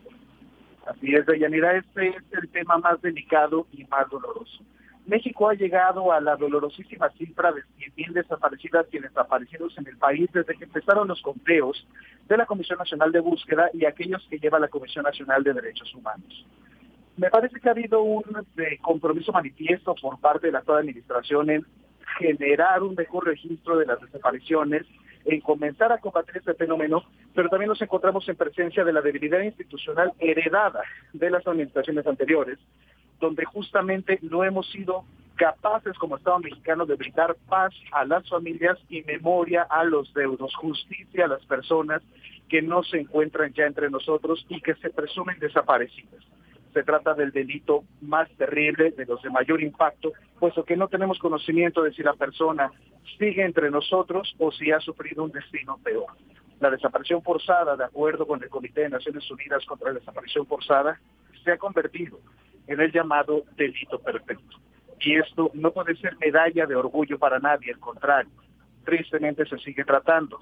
Así 0.90 1.14
es, 1.14 1.24
Deyanira, 1.24 1.76
este 1.76 2.08
es 2.08 2.24
el 2.32 2.48
tema 2.48 2.76
más 2.78 3.00
delicado 3.00 3.66
y 3.72 3.84
más 3.84 4.08
doloroso. 4.10 4.64
México 5.06 5.48
ha 5.48 5.54
llegado 5.54 6.12
a 6.12 6.20
la 6.20 6.34
dolorosísima 6.36 7.08
cifra 7.10 7.52
de 7.52 7.62
100.000 7.78 8.12
desaparecidas 8.12 8.86
y 8.90 8.98
desaparecidos 8.98 9.78
en 9.78 9.86
el 9.86 9.96
país 9.96 10.28
desde 10.32 10.56
que 10.56 10.64
empezaron 10.64 11.06
los 11.06 11.22
conteos 11.22 11.86
de 12.28 12.36
la 12.36 12.44
Comisión 12.44 12.78
Nacional 12.78 13.12
de 13.12 13.20
Búsqueda 13.20 13.70
y 13.72 13.84
aquellos 13.84 14.26
que 14.28 14.40
lleva 14.40 14.58
la 14.58 14.66
Comisión 14.66 15.04
Nacional 15.04 15.44
de 15.44 15.54
Derechos 15.54 15.94
Humanos. 15.94 16.44
Me 17.16 17.30
parece 17.30 17.60
que 17.60 17.68
ha 17.68 17.72
habido 17.72 18.02
un 18.02 18.24
eh, 18.56 18.78
compromiso 18.82 19.30
manifiesto 19.30 19.94
por 19.94 20.18
parte 20.18 20.48
de 20.48 20.52
la 20.52 20.58
actual 20.58 20.78
administración 20.78 21.50
en 21.50 21.66
generar 22.18 22.82
un 22.82 22.96
mejor 22.96 23.26
registro 23.26 23.78
de 23.78 23.86
las 23.86 24.00
desapariciones 24.00 24.86
en 25.24 25.40
comenzar 25.40 25.92
a 25.92 25.98
combatir 25.98 26.36
este 26.38 26.54
fenómeno, 26.54 27.04
pero 27.34 27.48
también 27.48 27.68
nos 27.68 27.82
encontramos 27.82 28.28
en 28.28 28.36
presencia 28.36 28.84
de 28.84 28.92
la 28.92 29.00
debilidad 29.00 29.40
institucional 29.40 30.12
heredada 30.18 30.82
de 31.12 31.30
las 31.30 31.46
administraciones 31.46 32.06
anteriores, 32.06 32.58
donde 33.20 33.44
justamente 33.44 34.18
no 34.22 34.44
hemos 34.44 34.70
sido 34.70 35.04
capaces 35.36 35.96
como 35.98 36.16
Estado 36.16 36.38
mexicano 36.40 36.84
de 36.84 36.96
brindar 36.96 37.34
paz 37.48 37.72
a 37.92 38.04
las 38.04 38.28
familias 38.28 38.78
y 38.88 39.02
memoria 39.02 39.62
a 39.62 39.84
los 39.84 40.12
deudos, 40.12 40.54
justicia 40.54 41.24
a 41.24 41.28
las 41.28 41.44
personas 41.46 42.02
que 42.48 42.60
no 42.60 42.82
se 42.82 42.98
encuentran 42.98 43.52
ya 43.52 43.64
entre 43.64 43.88
nosotros 43.90 44.44
y 44.48 44.60
que 44.60 44.74
se 44.74 44.90
presumen 44.90 45.38
desaparecidas 45.38 46.24
se 46.72 46.82
trata 46.82 47.14
del 47.14 47.32
delito 47.32 47.84
más 48.00 48.28
terrible, 48.36 48.92
de 48.92 49.06
los 49.06 49.22
de 49.22 49.30
mayor 49.30 49.62
impacto, 49.62 50.12
puesto 50.38 50.64
que 50.64 50.76
no 50.76 50.88
tenemos 50.88 51.18
conocimiento 51.18 51.82
de 51.82 51.92
si 51.92 52.02
la 52.02 52.14
persona 52.14 52.70
sigue 53.18 53.44
entre 53.44 53.70
nosotros 53.70 54.34
o 54.38 54.52
si 54.52 54.70
ha 54.70 54.80
sufrido 54.80 55.24
un 55.24 55.30
destino 55.30 55.78
peor. 55.82 56.06
La 56.60 56.70
desaparición 56.70 57.22
forzada, 57.22 57.76
de 57.76 57.84
acuerdo 57.84 58.26
con 58.26 58.42
el 58.42 58.50
Comité 58.50 58.82
de 58.82 58.90
Naciones 58.90 59.28
Unidas 59.30 59.64
contra 59.64 59.92
la 59.92 59.98
Desaparición 59.98 60.46
Forzada, 60.46 61.00
se 61.42 61.52
ha 61.52 61.58
convertido 61.58 62.20
en 62.66 62.80
el 62.80 62.92
llamado 62.92 63.44
delito 63.56 63.98
perfecto. 63.98 64.58
Y 65.00 65.16
esto 65.16 65.50
no 65.54 65.72
puede 65.72 65.96
ser 65.96 66.16
medalla 66.18 66.66
de 66.66 66.76
orgullo 66.76 67.18
para 67.18 67.38
nadie, 67.38 67.72
al 67.72 67.80
contrario, 67.80 68.30
tristemente 68.84 69.46
se 69.46 69.58
sigue 69.58 69.84
tratando 69.84 70.38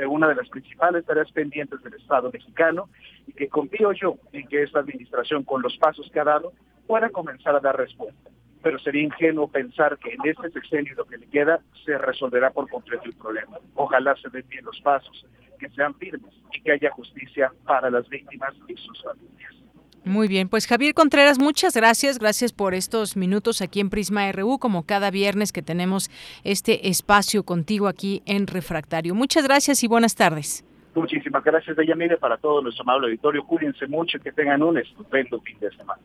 de 0.00 0.06
una 0.06 0.28
de 0.28 0.34
las 0.34 0.48
principales 0.48 1.04
tareas 1.04 1.30
pendientes 1.30 1.82
del 1.82 1.92
Estado 1.92 2.30
mexicano 2.32 2.88
y 3.26 3.32
que 3.34 3.48
confío 3.48 3.92
yo 3.92 4.16
en 4.32 4.48
que 4.48 4.62
esta 4.62 4.78
administración, 4.80 5.44
con 5.44 5.60
los 5.60 5.76
pasos 5.76 6.10
que 6.10 6.18
ha 6.18 6.24
dado, 6.24 6.54
pueda 6.86 7.10
comenzar 7.10 7.54
a 7.54 7.60
dar 7.60 7.76
respuesta. 7.76 8.30
Pero 8.62 8.78
sería 8.78 9.02
ingenuo 9.02 9.48
pensar 9.48 9.98
que 9.98 10.14
en 10.14 10.20
este 10.24 10.50
sexenio 10.52 10.94
lo 10.94 11.04
que 11.04 11.18
le 11.18 11.26
queda 11.26 11.60
se 11.84 11.98
resolverá 11.98 12.50
por 12.50 12.68
completo 12.70 13.04
el 13.04 13.14
problema. 13.14 13.58
Ojalá 13.74 14.16
se 14.16 14.30
den 14.30 14.44
bien 14.48 14.64
los 14.64 14.80
pasos, 14.80 15.26
que 15.58 15.68
sean 15.68 15.94
firmes 15.96 16.32
y 16.54 16.62
que 16.62 16.72
haya 16.72 16.90
justicia 16.92 17.52
para 17.66 17.90
las 17.90 18.08
víctimas 18.08 18.54
y 18.68 18.76
sus 18.76 19.02
familias. 19.02 19.59
Muy 20.04 20.28
bien, 20.28 20.48
pues 20.48 20.66
Javier 20.66 20.94
Contreras, 20.94 21.38
muchas 21.38 21.74
gracias, 21.74 22.18
gracias 22.18 22.52
por 22.52 22.74
estos 22.74 23.16
minutos 23.16 23.60
aquí 23.60 23.80
en 23.80 23.90
Prisma 23.90 24.30
RU, 24.32 24.58
como 24.58 24.84
cada 24.84 25.10
viernes 25.10 25.52
que 25.52 25.62
tenemos 25.62 26.10
este 26.42 26.88
espacio 26.88 27.42
contigo 27.42 27.86
aquí 27.86 28.22
en 28.24 28.46
Refractario. 28.46 29.14
Muchas 29.14 29.44
gracias 29.44 29.84
y 29.84 29.88
buenas 29.88 30.14
tardes. 30.14 30.64
Muchísimas 30.94 31.44
gracias, 31.44 31.76
Deyanire, 31.76 32.16
para 32.16 32.36
todo 32.38 32.62
nuestro 32.62 32.82
amable 32.82 33.08
auditorio. 33.08 33.44
Cuídense 33.44 33.86
mucho 33.86 34.16
y 34.16 34.20
que 34.20 34.32
tengan 34.32 34.62
un 34.62 34.78
estupendo 34.78 35.40
fin 35.40 35.58
de 35.60 35.70
semana. 35.70 36.00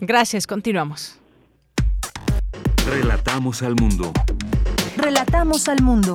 Gracias, 0.00 0.46
continuamos. 0.46 1.20
Relatamos 2.86 3.62
al 3.62 3.74
mundo. 3.76 4.12
Relatamos 4.96 5.68
al 5.68 5.82
mundo. 5.82 6.14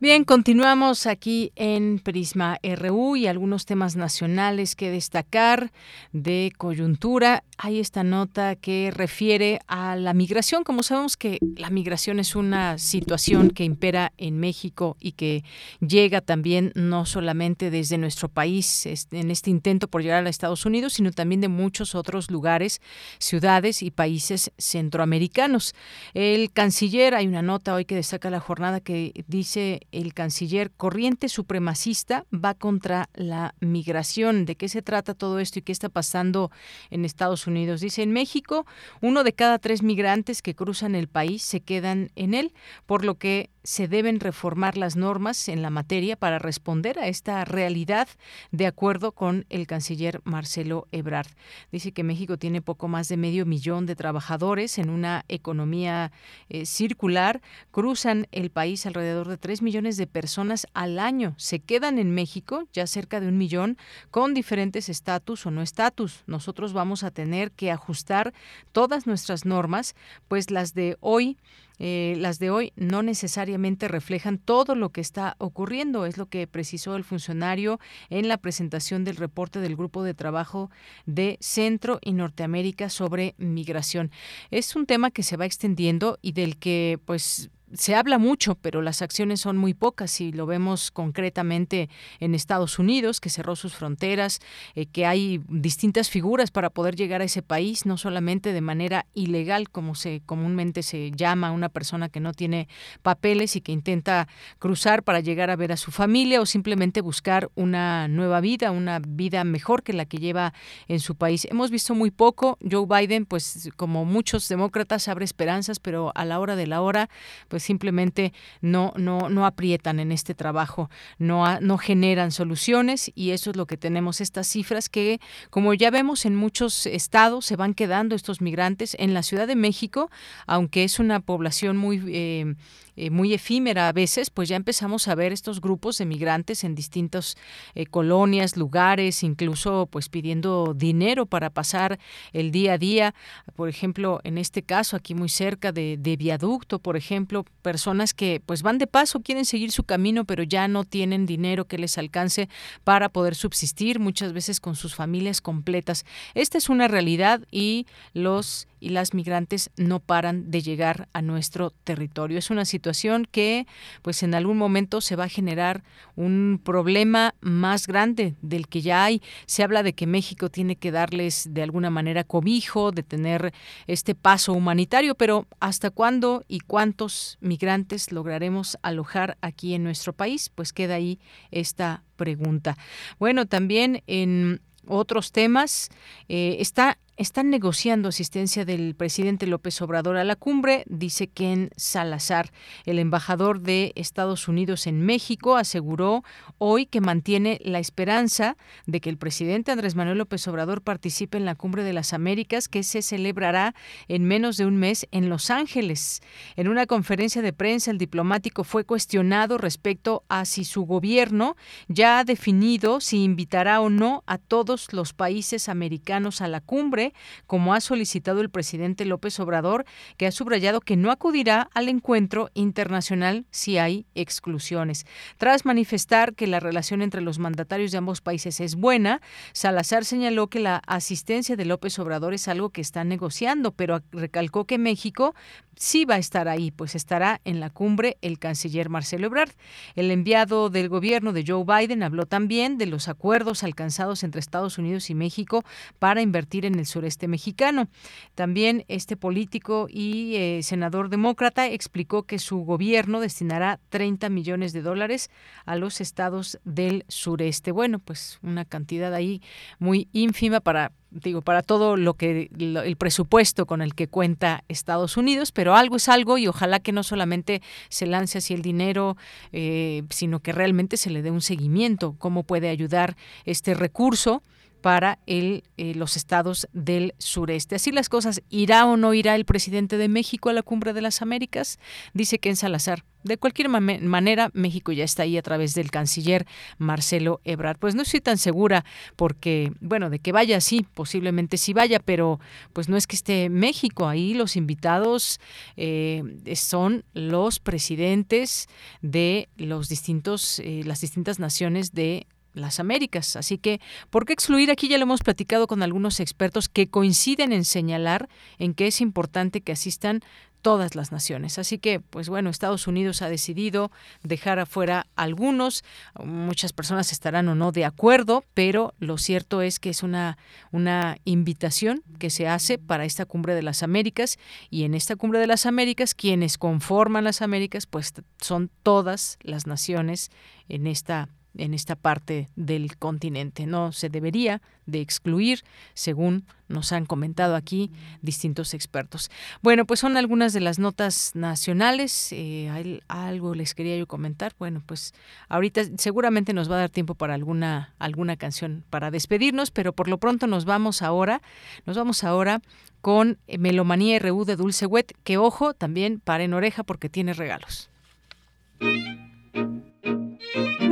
Bien, 0.00 0.24
continuamos 0.24 1.06
aquí 1.06 1.52
en 1.54 2.00
Prisma 2.00 2.58
RU 2.62 3.14
y 3.14 3.28
algunos 3.28 3.64
temas 3.64 3.94
nacionales 3.94 4.74
que 4.74 4.90
destacar 4.90 5.70
de 6.12 6.52
coyuntura. 6.58 7.44
Hay 7.58 7.78
esta 7.78 8.02
nota 8.02 8.56
que 8.56 8.90
refiere 8.92 9.60
a 9.68 9.94
la 9.94 10.12
migración. 10.12 10.64
Como 10.64 10.82
sabemos 10.82 11.16
que 11.16 11.38
la 11.56 11.70
migración 11.70 12.18
es 12.18 12.34
una 12.34 12.76
situación 12.76 13.50
que 13.50 13.62
impera 13.62 14.12
en 14.18 14.40
México 14.40 14.96
y 14.98 15.12
que 15.12 15.44
llega 15.80 16.20
también 16.20 16.72
no 16.74 17.06
solamente 17.06 17.70
desde 17.70 17.96
nuestro 17.96 18.28
país 18.28 18.86
en 19.12 19.30
este 19.30 19.50
intento 19.50 19.86
por 19.86 20.02
llegar 20.02 20.26
a 20.26 20.28
Estados 20.28 20.66
Unidos, 20.66 20.94
sino 20.94 21.12
también 21.12 21.40
de 21.40 21.48
muchos 21.48 21.94
otros 21.94 22.32
lugares, 22.32 22.80
ciudades 23.18 23.80
y 23.80 23.92
países 23.92 24.50
centroamericanos. 24.58 25.72
El 26.14 26.50
canciller, 26.50 27.14
hay 27.14 27.28
una 27.28 27.42
nota 27.42 27.74
hoy 27.74 27.84
que 27.84 27.94
destaca 27.94 28.28
la 28.28 28.40
jornada 28.40 28.80
que 28.80 29.24
dice 29.28 29.82
el 29.94 30.14
canciller, 30.14 30.70
corriente 30.70 31.28
supremacista 31.28 32.26
va 32.32 32.54
contra 32.54 33.08
la 33.14 33.54
migración. 33.60 34.44
¿De 34.44 34.56
qué 34.56 34.68
se 34.68 34.82
trata 34.82 35.14
todo 35.14 35.38
esto 35.38 35.58
y 35.58 35.62
qué 35.62 35.72
está 35.72 35.88
pasando 35.88 36.50
en 36.90 37.04
Estados 37.04 37.46
Unidos? 37.46 37.80
Dice, 37.80 38.02
en 38.02 38.12
México, 38.12 38.66
uno 39.00 39.24
de 39.24 39.32
cada 39.32 39.58
tres 39.58 39.82
migrantes 39.82 40.42
que 40.42 40.54
cruzan 40.54 40.94
el 40.94 41.08
país 41.08 41.42
se 41.42 41.60
quedan 41.60 42.10
en 42.16 42.34
él, 42.34 42.52
por 42.86 43.04
lo 43.04 43.16
que 43.16 43.50
se 43.64 43.88
deben 43.88 44.20
reformar 44.20 44.76
las 44.76 44.94
normas 44.94 45.48
en 45.48 45.62
la 45.62 45.70
materia 45.70 46.16
para 46.16 46.38
responder 46.38 46.98
a 46.98 47.08
esta 47.08 47.44
realidad, 47.46 48.08
de 48.52 48.66
acuerdo 48.66 49.12
con 49.12 49.46
el 49.48 49.66
canciller 49.66 50.20
Marcelo 50.24 50.86
Ebrard. 50.92 51.28
Dice 51.72 51.92
que 51.92 52.04
México 52.04 52.36
tiene 52.36 52.60
poco 52.60 52.88
más 52.88 53.08
de 53.08 53.16
medio 53.16 53.46
millón 53.46 53.86
de 53.86 53.96
trabajadores 53.96 54.76
en 54.78 54.90
una 54.90 55.24
economía 55.28 56.12
eh, 56.50 56.66
circular. 56.66 57.40
Cruzan 57.70 58.28
el 58.32 58.50
país 58.50 58.84
alrededor 58.84 59.28
de 59.28 59.38
tres 59.38 59.62
millones 59.62 59.96
de 59.96 60.06
personas 60.06 60.66
al 60.74 60.98
año. 60.98 61.34
Se 61.38 61.58
quedan 61.58 61.98
en 61.98 62.10
México, 62.10 62.68
ya 62.74 62.86
cerca 62.86 63.18
de 63.18 63.28
un 63.28 63.38
millón, 63.38 63.78
con 64.10 64.34
diferentes 64.34 64.90
estatus 64.90 65.46
o 65.46 65.50
no 65.50 65.62
estatus. 65.62 66.22
Nosotros 66.26 66.74
vamos 66.74 67.02
a 67.02 67.10
tener 67.10 67.50
que 67.50 67.70
ajustar 67.70 68.34
todas 68.72 69.06
nuestras 69.06 69.46
normas, 69.46 69.94
pues 70.28 70.50
las 70.50 70.74
de 70.74 70.98
hoy 71.00 71.38
eh, 71.78 72.14
las 72.18 72.38
de 72.38 72.50
hoy 72.50 72.72
no 72.76 73.02
necesariamente 73.02 73.88
reflejan 73.88 74.38
todo 74.38 74.74
lo 74.74 74.90
que 74.90 75.00
está 75.00 75.36
ocurriendo, 75.38 76.06
es 76.06 76.18
lo 76.18 76.26
que 76.26 76.46
precisó 76.46 76.96
el 76.96 77.04
funcionario 77.04 77.80
en 78.10 78.28
la 78.28 78.38
presentación 78.38 79.04
del 79.04 79.16
reporte 79.16 79.60
del 79.60 79.76
Grupo 79.76 80.02
de 80.02 80.14
Trabajo 80.14 80.70
de 81.06 81.36
Centro 81.40 81.98
y 82.02 82.12
Norteamérica 82.12 82.88
sobre 82.88 83.34
migración. 83.38 84.10
Es 84.50 84.76
un 84.76 84.86
tema 84.86 85.10
que 85.10 85.22
se 85.22 85.36
va 85.36 85.46
extendiendo 85.46 86.18
y 86.22 86.32
del 86.32 86.56
que 86.56 86.98
pues 87.04 87.50
se 87.74 87.94
habla 87.94 88.18
mucho, 88.18 88.54
pero 88.54 88.82
las 88.82 89.02
acciones 89.02 89.40
son 89.40 89.56
muy 89.56 89.74
pocas 89.74 90.20
y 90.20 90.32
lo 90.32 90.46
vemos 90.46 90.90
concretamente 90.90 91.88
en 92.20 92.34
Estados 92.34 92.78
Unidos, 92.78 93.20
que 93.20 93.30
cerró 93.30 93.56
sus 93.56 93.74
fronteras, 93.74 94.40
eh, 94.74 94.86
que 94.86 95.06
hay 95.06 95.42
distintas 95.48 96.10
figuras 96.10 96.50
para 96.50 96.70
poder 96.70 96.96
llegar 96.96 97.20
a 97.20 97.24
ese 97.24 97.42
país, 97.42 97.86
no 97.86 97.98
solamente 97.98 98.52
de 98.52 98.60
manera 98.60 99.06
ilegal, 99.14 99.70
como 99.70 99.94
se 99.94 100.22
comúnmente 100.24 100.82
se 100.82 101.10
llama 101.10 101.52
una 101.52 101.68
persona 101.68 102.08
que 102.08 102.20
no 102.20 102.32
tiene 102.32 102.68
papeles 103.02 103.56
y 103.56 103.60
que 103.60 103.72
intenta 103.72 104.28
cruzar 104.58 105.02
para 105.02 105.20
llegar 105.20 105.50
a 105.50 105.56
ver 105.56 105.72
a 105.72 105.76
su 105.76 105.90
familia 105.90 106.40
o 106.40 106.46
simplemente 106.46 107.00
buscar 107.00 107.50
una 107.54 108.08
nueva 108.08 108.40
vida, 108.40 108.70
una 108.70 109.00
vida 109.00 109.44
mejor 109.44 109.82
que 109.82 109.92
la 109.92 110.04
que 110.04 110.18
lleva 110.18 110.54
en 110.88 111.00
su 111.00 111.16
país. 111.16 111.46
Hemos 111.50 111.70
visto 111.70 111.94
muy 111.94 112.10
poco. 112.10 112.58
Joe 112.68 112.86
Biden, 112.86 113.26
pues 113.26 113.70
como 113.76 114.04
muchos 114.04 114.48
demócratas, 114.48 115.08
abre 115.08 115.24
esperanzas, 115.24 115.80
pero 115.80 116.12
a 116.14 116.24
la 116.24 116.38
hora 116.38 116.56
de 116.56 116.66
la 116.66 116.80
hora, 116.80 117.08
pues 117.48 117.63
simplemente 117.64 118.32
no, 118.60 118.92
no, 118.96 119.28
no 119.28 119.46
aprietan 119.46 119.98
en 119.98 120.12
este 120.12 120.34
trabajo, 120.34 120.90
no, 121.18 121.60
no 121.60 121.78
generan 121.78 122.30
soluciones 122.30 123.10
y 123.14 123.30
eso 123.30 123.50
es 123.50 123.56
lo 123.56 123.66
que 123.66 123.76
tenemos, 123.76 124.20
estas 124.20 124.46
cifras 124.46 124.88
que, 124.88 125.20
como 125.50 125.74
ya 125.74 125.90
vemos 125.90 126.24
en 126.26 126.36
muchos 126.36 126.86
estados, 126.86 127.46
se 127.46 127.56
van 127.56 127.74
quedando 127.74 128.14
estos 128.14 128.40
migrantes. 128.40 128.96
En 128.98 129.14
la 129.14 129.22
Ciudad 129.22 129.46
de 129.46 129.56
México, 129.56 130.10
aunque 130.46 130.84
es 130.84 130.98
una 130.98 131.20
población 131.20 131.76
muy... 131.76 132.02
Eh, 132.08 132.54
eh, 132.96 133.10
muy 133.10 133.34
efímera 133.34 133.88
a 133.88 133.92
veces, 133.92 134.30
pues 134.30 134.48
ya 134.48 134.56
empezamos 134.56 135.08
a 135.08 135.14
ver 135.14 135.32
estos 135.32 135.60
grupos 135.60 135.98
de 135.98 136.06
migrantes 136.06 136.64
en 136.64 136.74
distintas 136.74 137.36
eh, 137.74 137.86
colonias, 137.86 138.56
lugares, 138.56 139.22
incluso 139.22 139.88
pues 139.90 140.08
pidiendo 140.08 140.74
dinero 140.74 141.26
para 141.26 141.50
pasar 141.50 141.98
el 142.32 142.50
día 142.50 142.74
a 142.74 142.78
día. 142.78 143.14
Por 143.56 143.68
ejemplo, 143.68 144.20
en 144.24 144.38
este 144.38 144.62
caso, 144.62 144.96
aquí 144.96 145.14
muy 145.14 145.28
cerca 145.28 145.72
de, 145.72 145.96
de 145.98 146.16
viaducto, 146.16 146.78
por 146.78 146.96
ejemplo, 146.96 147.44
personas 147.62 148.14
que 148.14 148.40
pues 148.44 148.62
van 148.62 148.78
de 148.78 148.86
paso, 148.86 149.20
quieren 149.20 149.44
seguir 149.44 149.72
su 149.72 149.84
camino, 149.84 150.24
pero 150.24 150.42
ya 150.42 150.68
no 150.68 150.84
tienen 150.84 151.26
dinero 151.26 151.66
que 151.66 151.78
les 151.78 151.98
alcance 151.98 152.48
para 152.84 153.08
poder 153.08 153.34
subsistir, 153.34 153.98
muchas 153.98 154.32
veces 154.32 154.60
con 154.60 154.76
sus 154.76 154.94
familias 154.94 155.40
completas. 155.40 156.04
Esta 156.34 156.58
es 156.58 156.68
una 156.68 156.88
realidad 156.88 157.40
y 157.50 157.86
los 158.12 158.68
y 158.84 158.90
las 158.90 159.14
migrantes 159.14 159.70
no 159.78 159.98
paran 159.98 160.50
de 160.50 160.60
llegar 160.60 161.08
a 161.14 161.22
nuestro 161.22 161.70
territorio. 161.70 162.38
Es 162.38 162.50
una 162.50 162.66
situación 162.66 163.26
que 163.30 163.66
pues 164.02 164.22
en 164.22 164.34
algún 164.34 164.58
momento 164.58 165.00
se 165.00 165.16
va 165.16 165.24
a 165.24 165.28
generar 165.30 165.82
un 166.16 166.60
problema 166.62 167.34
más 167.40 167.86
grande 167.86 168.34
del 168.42 168.68
que 168.68 168.82
ya 168.82 169.04
hay. 169.04 169.22
Se 169.46 169.62
habla 169.62 169.82
de 169.82 169.94
que 169.94 170.06
México 170.06 170.50
tiene 170.50 170.76
que 170.76 170.90
darles 170.90 171.48
de 171.50 171.62
alguna 171.62 171.88
manera 171.88 172.24
cobijo, 172.24 172.92
de 172.92 173.02
tener 173.02 173.54
este 173.86 174.14
paso 174.14 174.52
humanitario, 174.52 175.14
pero 175.14 175.46
¿hasta 175.60 175.88
cuándo 175.88 176.44
y 176.46 176.60
cuántos 176.60 177.38
migrantes 177.40 178.12
lograremos 178.12 178.76
alojar 178.82 179.38
aquí 179.40 179.72
en 179.72 179.82
nuestro 179.82 180.12
país? 180.12 180.50
Pues 180.54 180.74
queda 180.74 180.96
ahí 180.96 181.18
esta 181.50 182.02
pregunta. 182.16 182.76
Bueno, 183.18 183.46
también 183.46 184.02
en 184.06 184.60
otros 184.86 185.32
temas. 185.32 185.88
Eh, 186.28 186.56
está 186.60 186.98
están 187.16 187.50
negociando 187.50 188.08
asistencia 188.08 188.64
del 188.64 188.94
presidente 188.94 189.46
López 189.46 189.80
Obrador 189.82 190.16
a 190.16 190.24
la 190.24 190.34
cumbre, 190.34 190.84
dice 190.88 191.28
Ken 191.28 191.70
Salazar. 191.76 192.50
El 192.86 192.98
embajador 192.98 193.60
de 193.60 193.92
Estados 193.94 194.48
Unidos 194.48 194.86
en 194.86 195.00
México 195.00 195.56
aseguró 195.56 196.24
hoy 196.58 196.86
que 196.86 197.00
mantiene 197.00 197.60
la 197.64 197.78
esperanza 197.78 198.56
de 198.86 199.00
que 199.00 199.10
el 199.10 199.16
presidente 199.16 199.70
Andrés 199.70 199.94
Manuel 199.94 200.18
López 200.18 200.46
Obrador 200.48 200.82
participe 200.82 201.38
en 201.38 201.44
la 201.44 201.54
cumbre 201.54 201.84
de 201.84 201.92
las 201.92 202.12
Américas 202.12 202.68
que 202.68 202.82
se 202.82 203.00
celebrará 203.00 203.74
en 204.08 204.24
menos 204.24 204.56
de 204.56 204.66
un 204.66 204.76
mes 204.76 205.06
en 205.12 205.28
Los 205.28 205.50
Ángeles. 205.50 206.20
En 206.56 206.68
una 206.68 206.86
conferencia 206.86 207.42
de 207.42 207.52
prensa, 207.52 207.92
el 207.92 207.98
diplomático 207.98 208.64
fue 208.64 208.84
cuestionado 208.84 209.58
respecto 209.58 210.24
a 210.28 210.44
si 210.44 210.64
su 210.64 210.84
gobierno 210.84 211.56
ya 211.86 212.18
ha 212.18 212.24
definido 212.24 213.00
si 213.00 213.22
invitará 213.22 213.80
o 213.80 213.88
no 213.88 214.24
a 214.26 214.38
todos 214.38 214.92
los 214.92 215.12
países 215.12 215.68
americanos 215.68 216.40
a 216.40 216.48
la 216.48 216.60
cumbre 216.60 217.03
como 217.46 217.74
ha 217.74 217.80
solicitado 217.80 218.40
el 218.40 218.50
presidente 218.50 219.04
López 219.04 219.38
Obrador, 219.40 219.84
que 220.16 220.26
ha 220.26 220.32
subrayado 220.32 220.80
que 220.80 220.96
no 220.96 221.10
acudirá 221.10 221.68
al 221.74 221.88
encuentro 221.88 222.50
internacional 222.54 223.44
si 223.50 223.78
hay 223.78 224.06
exclusiones. 224.14 225.06
Tras 225.36 225.64
manifestar 225.64 226.34
que 226.34 226.46
la 226.46 226.60
relación 226.60 227.02
entre 227.02 227.20
los 227.20 227.38
mandatarios 227.38 227.92
de 227.92 227.98
ambos 227.98 228.20
países 228.20 228.60
es 228.60 228.76
buena, 228.76 229.20
Salazar 229.52 230.04
señaló 230.04 230.48
que 230.48 230.60
la 230.60 230.82
asistencia 230.86 231.56
de 231.56 231.64
López 231.64 231.98
Obrador 231.98 232.34
es 232.34 232.48
algo 232.48 232.70
que 232.70 232.80
está 232.80 233.04
negociando, 233.04 233.72
pero 233.72 234.00
recalcó 234.12 234.64
que 234.64 234.78
México 234.78 235.34
sí 235.76 236.04
va 236.04 236.14
a 236.14 236.18
estar 236.18 236.48
ahí, 236.48 236.70
pues 236.70 236.94
estará 236.94 237.40
en 237.44 237.60
la 237.60 237.70
cumbre 237.70 238.16
el 238.22 238.38
canciller 238.38 238.88
Marcelo 238.88 239.26
Ebrard. 239.26 239.50
El 239.94 240.10
enviado 240.10 240.70
del 240.70 240.88
gobierno 240.88 241.32
de 241.32 241.44
Joe 241.46 241.64
Biden 241.64 242.02
habló 242.02 242.26
también 242.26 242.78
de 242.78 242.86
los 242.86 243.08
acuerdos 243.08 243.62
alcanzados 243.62 244.22
entre 244.22 244.40
Estados 244.40 244.78
Unidos 244.78 245.10
y 245.10 245.14
México 245.14 245.64
para 245.98 246.22
invertir 246.22 246.64
en 246.64 246.78
el 246.78 246.86
sureste 246.94 247.28
mexicano. 247.28 247.88
También 248.34 248.84
este 248.88 249.16
político 249.16 249.86
y 249.90 250.36
eh, 250.36 250.60
senador 250.62 251.08
demócrata 251.08 251.66
explicó 251.66 252.22
que 252.22 252.38
su 252.38 252.58
gobierno 252.58 253.20
destinará 253.20 253.80
30 253.88 254.28
millones 254.30 254.72
de 254.72 254.82
dólares 254.82 255.30
a 255.66 255.76
los 255.76 256.00
estados 256.00 256.58
del 256.64 257.04
sureste. 257.08 257.72
Bueno, 257.72 257.98
pues 257.98 258.38
una 258.42 258.64
cantidad 258.64 259.12
ahí 259.12 259.42
muy 259.78 260.08
ínfima 260.12 260.60
para 260.60 260.92
digo, 261.14 261.42
para 261.42 261.62
todo 261.62 261.96
lo 261.96 262.14
que 262.14 262.50
el 262.58 262.96
presupuesto 262.96 263.66
con 263.66 263.82
el 263.82 263.94
que 263.94 264.08
cuenta 264.08 264.64
Estados 264.68 265.16
Unidos, 265.16 265.52
pero 265.52 265.76
algo 265.76 265.96
es 265.96 266.08
algo 266.08 266.38
y 266.38 266.48
ojalá 266.48 266.80
que 266.80 266.90
no 266.90 267.04
solamente 267.04 267.62
se 267.88 268.06
lance 268.06 268.38
así 268.38 268.52
el 268.52 268.62
dinero, 268.62 269.16
eh, 269.52 270.02
sino 270.10 270.40
que 270.40 270.52
realmente 270.52 270.96
se 270.96 271.10
le 271.10 271.22
dé 271.22 271.30
un 271.30 271.40
seguimiento, 271.40 272.16
cómo 272.18 272.42
puede 272.42 272.68
ayudar 272.68 273.16
este 273.44 273.74
recurso 273.74 274.42
para 274.84 275.18
el, 275.24 275.64
eh, 275.78 275.94
los 275.94 276.14
estados 276.14 276.68
del 276.74 277.14
sureste. 277.16 277.76
Así 277.76 277.90
las 277.90 278.10
cosas, 278.10 278.42
¿irá 278.50 278.84
o 278.84 278.98
no 278.98 279.14
irá 279.14 279.34
el 279.34 279.46
presidente 279.46 279.96
de 279.96 280.08
México 280.08 280.50
a 280.50 280.52
la 280.52 280.60
cumbre 280.60 280.92
de 280.92 281.00
las 281.00 281.22
Américas? 281.22 281.78
Dice 282.12 282.38
que 282.38 282.50
en 282.50 282.56
Salazar. 282.56 283.02
De 283.22 283.38
cualquier 283.38 283.70
manera, 283.70 284.50
México 284.52 284.92
ya 284.92 285.04
está 285.04 285.22
ahí 285.22 285.38
a 285.38 285.42
través 285.42 285.72
del 285.72 285.90
canciller 285.90 286.46
Marcelo 286.76 287.40
Ebrard. 287.44 287.78
Pues 287.78 287.94
no 287.94 288.02
estoy 288.02 288.20
tan 288.20 288.36
segura 288.36 288.84
porque, 289.16 289.72
bueno, 289.80 290.10
de 290.10 290.18
que 290.18 290.32
vaya 290.32 290.60
sí, 290.60 290.84
posiblemente 290.92 291.56
sí 291.56 291.72
vaya, 291.72 291.98
pero 292.00 292.38
pues 292.74 292.90
no 292.90 292.98
es 292.98 293.06
que 293.06 293.16
esté 293.16 293.48
México 293.48 294.06
ahí. 294.06 294.34
Los 294.34 294.56
invitados 294.56 295.40
eh, 295.78 296.22
son 296.54 297.04
los 297.14 297.58
presidentes 297.58 298.68
de 299.00 299.48
los 299.56 299.88
distintos, 299.88 300.58
eh, 300.58 300.82
las 300.84 301.00
distintas 301.00 301.38
naciones 301.38 301.94
de 301.94 302.26
las 302.54 302.80
Américas. 302.80 303.36
Así 303.36 303.58
que, 303.58 303.80
¿por 304.10 304.24
qué 304.24 304.32
excluir? 304.32 304.70
Aquí 304.70 304.88
ya 304.88 304.98
lo 304.98 305.02
hemos 305.02 305.22
platicado 305.22 305.66
con 305.66 305.82
algunos 305.82 306.20
expertos 306.20 306.68
que 306.68 306.88
coinciden 306.88 307.52
en 307.52 307.64
señalar 307.64 308.28
en 308.58 308.74
que 308.74 308.86
es 308.86 309.00
importante 309.00 309.60
que 309.60 309.72
asistan 309.72 310.22
todas 310.64 310.94
las 310.94 311.12
naciones. 311.12 311.58
Así 311.58 311.76
que, 311.76 312.00
pues 312.00 312.30
bueno, 312.30 312.48
Estados 312.48 312.86
Unidos 312.86 313.20
ha 313.20 313.28
decidido 313.28 313.92
dejar 314.22 314.58
afuera 314.58 315.06
algunos. 315.14 315.84
Muchas 316.24 316.72
personas 316.72 317.12
estarán 317.12 317.48
o 317.48 317.54
no 317.54 317.70
de 317.70 317.84
acuerdo, 317.84 318.44
pero 318.54 318.94
lo 318.98 319.18
cierto 319.18 319.60
es 319.60 319.78
que 319.78 319.90
es 319.90 320.02
una, 320.02 320.38
una 320.72 321.18
invitación 321.26 322.02
que 322.18 322.30
se 322.30 322.48
hace 322.48 322.78
para 322.78 323.04
esta 323.04 323.26
cumbre 323.26 323.54
de 323.54 323.62
las 323.62 323.82
Américas 323.82 324.38
y 324.70 324.84
en 324.84 324.94
esta 324.94 325.16
cumbre 325.16 325.38
de 325.38 325.46
las 325.46 325.66
Américas 325.66 326.14
quienes 326.14 326.56
conforman 326.56 327.24
las 327.24 327.42
Américas 327.42 327.84
pues 327.84 328.14
son 328.40 328.70
todas 328.82 329.38
las 329.42 329.66
naciones 329.66 330.30
en 330.70 330.86
esta 330.86 331.28
en 331.56 331.74
esta 331.74 331.96
parte 331.96 332.48
del 332.56 332.96
continente. 332.96 333.66
No 333.66 333.92
se 333.92 334.08
debería 334.08 334.60
de 334.86 335.00
excluir, 335.00 335.62
según 335.94 336.44
nos 336.68 336.92
han 336.92 337.06
comentado 337.06 337.56
aquí 337.56 337.90
distintos 338.22 338.74
expertos. 338.74 339.30
Bueno, 339.62 339.84
pues 339.84 340.00
son 340.00 340.16
algunas 340.16 340.52
de 340.52 340.60
las 340.60 340.78
notas 340.78 341.32
nacionales. 341.34 342.32
Eh, 342.32 343.00
algo 343.08 343.54
les 343.54 343.74
quería 343.74 343.96
yo 343.96 344.06
comentar. 344.06 344.54
Bueno, 344.58 344.82
pues 344.84 345.14
ahorita 345.48 345.82
seguramente 345.98 346.52
nos 346.52 346.70
va 346.70 346.76
a 346.76 346.80
dar 346.80 346.90
tiempo 346.90 347.14
para 347.14 347.34
alguna 347.34 347.94
alguna 347.98 348.36
canción 348.36 348.84
para 348.90 349.10
despedirnos, 349.10 349.70
pero 349.70 349.92
por 349.92 350.08
lo 350.08 350.18
pronto 350.18 350.46
nos 350.46 350.64
vamos 350.64 351.02
ahora, 351.02 351.42
nos 351.86 351.96
vamos 351.96 352.24
ahora 352.24 352.60
con 353.00 353.38
Melomanía 353.46 354.18
RU 354.18 354.44
de 354.44 354.56
Dulce 354.56 354.86
Wet, 354.86 355.12
que 355.24 355.36
ojo, 355.36 355.74
también 355.74 356.20
para 356.20 356.44
en 356.44 356.54
oreja 356.54 356.84
porque 356.84 357.08
tiene 357.08 357.34
regalos. 357.34 357.90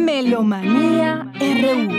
Melomanía 0.04 1.32
RU. 1.38 1.92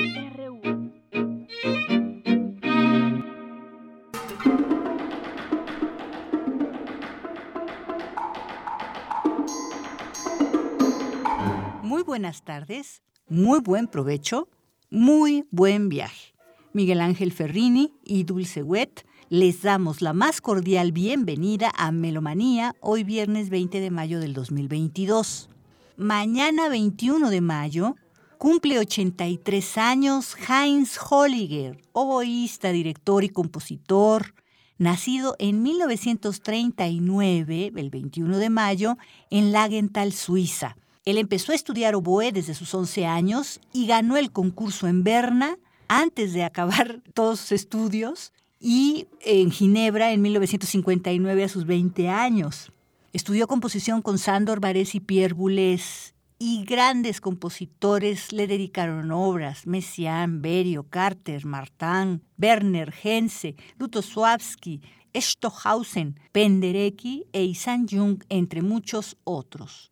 Muy 11.82 12.04
buenas 12.04 12.44
tardes, 12.44 13.02
muy 13.30 13.62
buen 13.62 13.88
provecho, 13.88 14.50
muy 14.90 15.46
buen 15.50 15.88
viaje. 15.88 16.34
Miguel 16.74 17.00
Ángel 17.00 17.32
Ferrini 17.32 17.94
y 18.04 18.26
Dulce 18.26 18.64
Wet 18.64 19.06
les 19.30 19.62
damos 19.62 20.02
la 20.02 20.12
más 20.12 20.42
cordial 20.42 20.92
bienvenida 20.92 21.72
a 21.78 21.94
Melomanía 21.94 22.76
hoy 22.82 23.06
viernes 23.06 23.50
20 23.50 23.80
de 23.80 23.92
mayo 23.92 24.20
del 24.20 24.34
2022. 24.34 25.50
Mañana 25.98 26.70
21 26.70 27.30
de 27.30 27.40
mayo 27.40 27.96
cumple 28.40 28.80
83 28.80 29.78
años 29.78 30.36
Heinz 30.50 30.98
Holliger, 30.98 31.80
oboísta, 31.92 32.72
director 32.72 33.24
y 33.24 33.30
compositor, 33.30 34.34
nacido 34.80 35.36
en 35.38 35.62
1939, 35.62 37.74
el 37.76 37.92
21 37.92 38.40
de 38.40 38.50
mayo, 38.50 38.98
en 39.30 39.52
Lagenthal, 39.52 40.14
Suiza. 40.14 40.78
Él 41.06 41.20
empezó 41.20 41.52
a 41.52 41.56
estudiar 41.56 41.94
oboe 41.94 42.32
desde 42.32 42.56
sus 42.56 42.74
11 42.74 43.06
años 43.06 43.60
y 43.72 43.86
ganó 43.86 44.18
el 44.18 44.32
concurso 44.32 44.88
en 44.88 45.04
Berna 45.04 45.60
antes 45.88 46.34
de 46.34 46.44
acabar 46.44 47.04
todos 47.14 47.40
sus 47.40 47.52
estudios 47.52 48.34
y 48.60 49.06
en 49.22 49.52
Ginebra 49.52 50.12
en 50.12 50.24
1959 50.24 51.44
a 51.44 51.50
sus 51.50 51.68
20 51.68 52.10
años. 52.10 52.72
Estudió 53.14 53.46
composición 53.48 54.02
con 54.02 54.18
Sándor 54.18 54.60
Varese 54.60 54.98
y 54.98 55.00
Pierre 55.00 55.36
Boulez 55.36 56.16
y 56.40 56.66
grandes 56.66 57.22
compositores 57.22 58.34
le 58.34 58.48
dedicaron 58.48 59.12
obras, 59.12 59.68
Messiaen, 59.68 60.42
Berio, 60.42 60.88
Carter, 60.90 61.46
Martin, 61.46 62.24
Werner, 62.42 62.92
Hense, 63.04 63.56
Lutosławski, 63.78 64.82
Stohausen, 65.16 66.20
Penderecki 66.32 67.28
e 67.34 67.44
Isan 67.44 67.88
Jung, 67.88 68.24
entre 68.30 68.64
muchos 68.64 69.16
otros. 69.26 69.92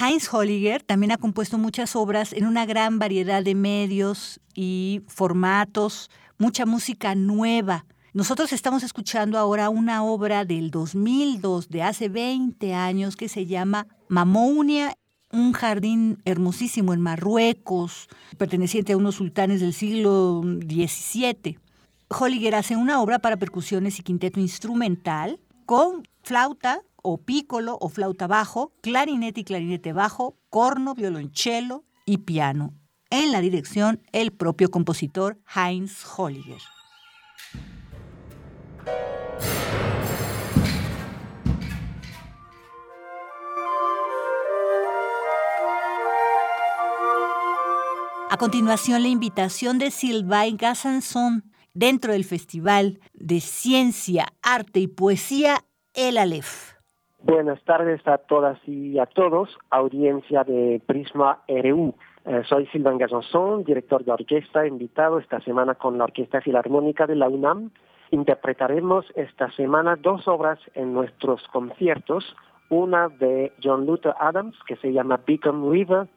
Heinz 0.00 0.32
Holliger 0.32 0.82
también 0.82 1.12
ha 1.12 1.18
compuesto 1.18 1.58
muchas 1.58 1.94
obras 1.96 2.32
en 2.32 2.46
una 2.46 2.64
gran 2.64 2.98
variedad 2.98 3.42
de 3.42 3.54
medios 3.54 4.40
y 4.54 5.02
formatos, 5.06 6.10
mucha 6.38 6.64
música 6.64 7.14
nueva. 7.14 7.84
Nosotros 8.14 8.52
estamos 8.54 8.82
escuchando 8.82 9.38
ahora 9.38 9.68
una 9.68 10.02
obra 10.02 10.46
del 10.46 10.70
2002, 10.70 11.68
de 11.68 11.82
hace 11.82 12.08
20 12.08 12.72
años, 12.72 13.16
que 13.16 13.28
se 13.28 13.44
llama 13.44 13.86
Mamounia 14.08 14.94
un 15.30 15.52
jardín 15.52 16.22
hermosísimo 16.24 16.94
en 16.94 17.02
Marruecos, 17.02 18.08
perteneciente 18.38 18.94
a 18.94 18.96
unos 18.96 19.16
sultanes 19.16 19.60
del 19.60 19.74
siglo 19.74 20.42
XVII. 20.42 21.58
Holliger 22.08 22.54
hace 22.54 22.76
una 22.76 23.02
obra 23.02 23.18
para 23.18 23.36
percusiones 23.36 23.98
y 23.98 24.02
quinteto 24.02 24.40
instrumental 24.40 25.38
con 25.66 26.08
flauta 26.22 26.80
o 27.02 27.18
pícolo 27.18 27.76
o 27.78 27.90
flauta 27.90 28.26
bajo, 28.26 28.72
clarinete 28.80 29.40
y 29.40 29.44
clarinete 29.44 29.92
bajo, 29.92 30.38
corno, 30.48 30.94
violonchelo 30.94 31.84
y 32.06 32.18
piano. 32.18 32.72
En 33.10 33.32
la 33.32 33.42
dirección, 33.42 34.00
el 34.12 34.32
propio 34.32 34.70
compositor 34.70 35.38
Heinz 35.54 36.04
Holliger. 36.16 36.60
A 48.30 48.36
continuación, 48.36 49.02
la 49.02 49.08
invitación 49.08 49.78
de 49.78 49.90
Sylvain 49.90 50.56
Gassanson 50.56 51.42
dentro 51.74 52.12
del 52.12 52.24
Festival 52.24 53.00
de 53.14 53.40
Ciencia, 53.40 54.26
Arte 54.42 54.80
y 54.80 54.86
Poesía 54.86 55.56
El 55.94 56.18
Aleph. 56.18 56.74
Buenas 57.22 57.60
tardes 57.64 58.06
a 58.06 58.18
todas 58.18 58.58
y 58.68 58.98
a 58.98 59.06
todos, 59.06 59.56
audiencia 59.70 60.44
de 60.44 60.80
Prisma 60.86 61.42
RU. 61.48 61.94
Eh, 62.26 62.42
soy 62.48 62.66
Sylvain 62.66 62.98
Gassanson, 62.98 63.64
director 63.64 64.04
de 64.04 64.12
orquesta, 64.12 64.66
invitado 64.66 65.18
esta 65.18 65.40
semana 65.40 65.74
con 65.74 65.98
la 65.98 66.04
Orquesta 66.04 66.40
Filarmónica 66.40 67.06
de 67.06 67.16
la 67.16 67.28
UNAM. 67.28 67.70
Interpretaremos 68.10 69.04
esta 69.16 69.50
semana 69.52 69.96
dos 69.96 70.26
obras 70.28 70.58
en 70.74 70.94
nuestros 70.94 71.46
conciertos, 71.48 72.34
una 72.70 73.08
de 73.08 73.52
John 73.62 73.86
Luther 73.86 74.14
Adams 74.18 74.56
que 74.66 74.76
se 74.76 74.92
llama 74.92 75.20
Beacon 75.26 75.70
River 75.70 76.08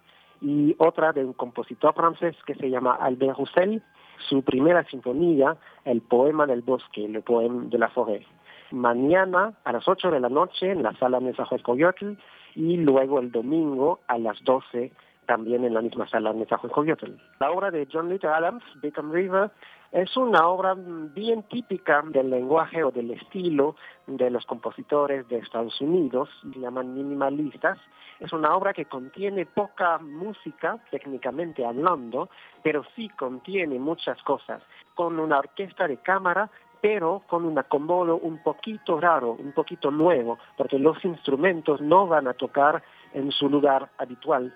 y 0.42 0.76
otra 0.80 1.12
de 1.12 1.24
un 1.24 1.34
compositor 1.34 1.94
francés 1.94 2.36
que 2.46 2.56
se 2.56 2.70
llama 2.70 2.96
Albert 2.96 3.38
Roussel, 3.38 3.84
su 4.30 4.42
primera 4.44 4.84
sinfonía, 4.86 5.58
El 5.86 6.02
poema 6.02 6.46
del 6.46 6.62
bosque, 6.62 7.08
Le 7.08 7.22
poème 7.22 7.70
de 7.70 7.78
la 7.78 7.90
forêt. 7.90 8.26
Mañana 8.72 9.54
a 9.66 9.74
las 9.74 9.88
8 9.88 10.12
de 10.12 10.20
la 10.20 10.30
noche 10.30 10.72
en 10.72 10.84
la 10.84 10.94
sala 10.94 11.20
Nezahualcóyotl 11.20 12.14
y 12.56 12.78
luego 12.78 13.20
el 13.20 13.32
domingo 13.32 14.00
a 14.08 14.18
las 14.18 14.42
12 14.44 14.92
también 15.26 15.66
en 15.66 15.74
la 15.74 15.82
misma 15.82 16.08
sala 16.08 16.34
Nezahualcóyotl. 16.34 17.12
La 17.40 17.52
obra 17.52 17.70
de 17.70 17.88
John 17.92 18.10
Luther 18.10 18.32
Adams, 18.32 18.64
Beacon 18.82 19.12
River, 19.12 19.52
es 19.92 20.16
una 20.16 20.48
obra 20.48 20.74
bien 20.76 21.44
típica 21.44 22.02
del 22.02 22.30
lenguaje 22.30 22.84
o 22.84 22.92
del 22.92 23.12
estilo 23.12 23.76
de 24.08 24.30
los 24.30 24.46
compositores 24.46 25.28
de 25.28 25.40
Estados 25.40 25.80
Unidos, 25.82 26.30
llaman 26.56 26.94
minimalistas. 26.94 27.78
Es 28.20 28.32
una 28.32 28.56
obra 28.56 28.74
que 28.74 28.86
contiene 28.86 29.46
poca 29.46 29.98
música, 29.98 30.78
técnicamente 30.92 31.66
hablando, 31.66 32.30
pero 32.64 32.84
sí 32.96 33.10
contiene 33.10 33.80
muchas 33.80 34.22
cosas, 34.24 34.64
con 34.96 35.20
una 35.20 35.40
orquesta 35.40 35.88
de 35.88 35.98
cámara 35.98 36.50
pero 36.82 37.22
con 37.28 37.46
un 37.46 37.60
acomodo 37.60 38.18
un 38.18 38.42
poquito 38.42 39.00
raro, 39.00 39.34
un 39.34 39.52
poquito 39.52 39.92
nuevo, 39.92 40.40
porque 40.58 40.80
los 40.80 41.06
instrumentos 41.06 41.80
no 41.80 42.08
van 42.08 42.28
a 42.28 42.34
tocar 42.34 42.82
en 43.14 43.32
su 43.32 43.48
lugar 43.50 43.90
habitual 44.00 44.52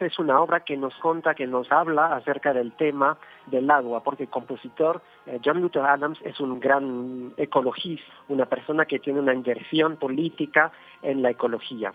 es 0.00 0.18
una 0.18 0.40
obra 0.40 0.60
que 0.60 0.76
nos 0.76 0.94
cuenta, 0.96 1.34
que 1.34 1.46
nos 1.46 1.70
habla 1.70 2.14
acerca 2.14 2.52
del 2.52 2.72
tema 2.72 3.16
del 3.46 3.70
agua, 3.70 4.02
porque 4.02 4.24
el 4.24 4.28
compositor 4.28 5.02
eh, 5.26 5.40
John 5.44 5.60
Luther 5.60 5.82
Adams 5.82 6.18
es 6.24 6.40
un 6.40 6.60
gran 6.60 7.32
ecologista, 7.36 8.04
una 8.28 8.46
persona 8.46 8.86
que 8.86 8.98
tiene 8.98 9.20
una 9.20 9.34
inversión 9.34 9.96
política 9.96 10.72
en 11.02 11.22
la 11.22 11.30
ecología. 11.30 11.92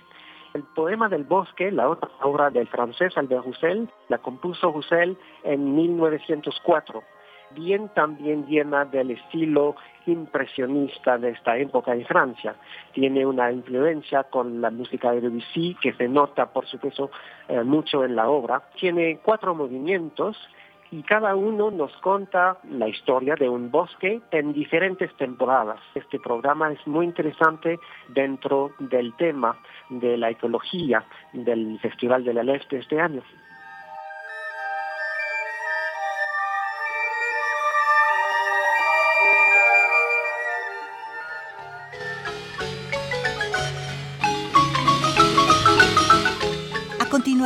El 0.53 0.63
poema 0.63 1.09
del 1.09 1.26
bosque, 1.26 1.71
la 1.71 1.89
otra 1.89 2.09
obra 2.23 2.49
del 2.49 2.67
francés 2.67 3.15
Albert 3.17 3.45
Roussel, 3.45 3.89
la 4.07 4.17
compuso 4.17 4.71
Roussel 4.71 5.17
en 5.43 5.76
1904 5.76 7.03
bien 7.51 7.89
también 7.89 8.45
llena 8.47 8.85
del 8.85 9.11
estilo 9.11 9.76
impresionista 10.05 11.17
de 11.17 11.31
esta 11.31 11.57
época 11.57 11.93
en 11.93 12.05
Francia. 12.05 12.55
Tiene 12.93 13.26
una 13.26 13.51
influencia 13.51 14.23
con 14.23 14.61
la 14.61 14.71
música 14.71 15.11
de 15.11 15.21
Debussy 15.21 15.76
que 15.81 15.93
se 15.93 16.07
nota, 16.07 16.47
por 16.47 16.65
supuesto, 16.65 17.11
eh, 17.47 17.63
mucho 17.63 18.03
en 18.03 18.15
la 18.15 18.30
obra. 18.30 18.63
Tiene 18.80 19.19
cuatro 19.23 19.53
movimientos 19.53 20.38
y 20.91 21.03
cada 21.03 21.35
uno 21.35 21.69
nos 21.69 21.95
cuenta 21.97 22.57
la 22.71 22.88
historia 22.88 23.35
de 23.35 23.47
un 23.47 23.69
bosque 23.69 24.21
en 24.31 24.53
diferentes 24.53 25.15
temporadas. 25.17 25.80
Este 25.93 26.19
programa 26.19 26.71
es 26.71 26.85
muy 26.88 27.05
interesante 27.05 27.80
dentro 28.07 28.71
del 28.80 29.13
tema 29.15 29.57
de 29.89 30.17
la 30.17 30.31
ecología 30.31 31.05
del 31.34 31.80
Festival 31.80 32.23
de 32.23 32.34
la 32.34 32.43
de 32.43 32.59
este 32.71 32.99
año. 32.99 33.21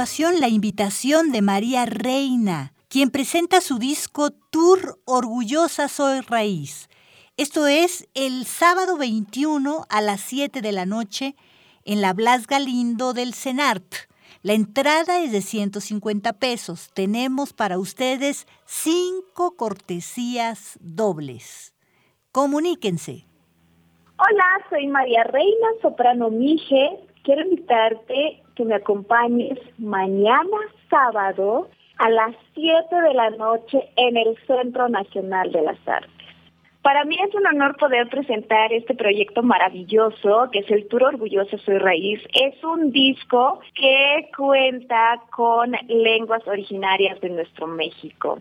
La 0.05 0.49
invitación 0.49 1.31
de 1.31 1.41
María 1.41 1.85
Reina, 1.85 2.73
quien 2.89 3.09
presenta 3.09 3.61
su 3.61 3.79
disco 3.79 4.31
Tour 4.31 4.99
Orgullosa 5.05 5.87
Soy 5.87 6.19
Raíz. 6.19 6.89
Esto 7.37 7.67
es 7.67 8.09
el 8.13 8.45
sábado 8.45 8.97
21 8.97 9.85
a 9.89 10.01
las 10.01 10.19
7 10.19 10.59
de 10.59 10.71
la 10.73 10.85
noche 10.85 11.35
en 11.85 12.01
la 12.01 12.11
Blas 12.11 12.47
Galindo 12.47 13.13
del 13.13 13.33
CENART. 13.33 13.95
La 14.41 14.51
entrada 14.51 15.23
es 15.23 15.31
de 15.31 15.39
150 15.39 16.33
pesos. 16.33 16.91
Tenemos 16.93 17.53
para 17.53 17.79
ustedes 17.79 18.45
cinco 18.65 19.55
cortesías 19.55 20.77
dobles. 20.81 21.73
Comuníquense. 22.33 23.25
Hola, 24.17 24.65
soy 24.69 24.85
María 24.87 25.23
Reina, 25.23 25.67
soprano 25.81 26.29
Mije. 26.29 26.89
Quiero 27.23 27.43
invitarte 27.43 28.42
que 28.55 28.65
me 28.65 28.75
acompañes 28.75 29.59
mañana 29.77 30.57
sábado 30.89 31.69
a 31.97 32.09
las 32.09 32.35
7 32.53 32.95
de 32.95 33.13
la 33.13 33.29
noche 33.31 33.89
en 33.95 34.17
el 34.17 34.37
Centro 34.47 34.89
Nacional 34.89 35.51
de 35.51 35.61
las 35.61 35.87
Artes. 35.87 36.23
Para 36.83 37.05
mí 37.05 37.15
es 37.25 37.33
un 37.33 37.47
honor 37.47 37.77
poder 37.77 38.09
presentar 38.09 38.73
este 38.73 38.93
proyecto 38.93 39.41
maravilloso 39.41 40.49
que 40.51 40.59
es 40.59 40.69
el 40.69 40.85
Tour 40.89 41.03
Orgulloso 41.03 41.57
Soy 41.59 41.77
Raíz. 41.77 42.19
Es 42.33 42.61
un 42.61 42.91
disco 42.91 43.61
que 43.73 44.29
cuenta 44.35 45.21
con 45.33 45.71
lenguas 45.87 46.45
originarias 46.45 47.21
de 47.21 47.29
nuestro 47.29 47.67
México. 47.67 48.39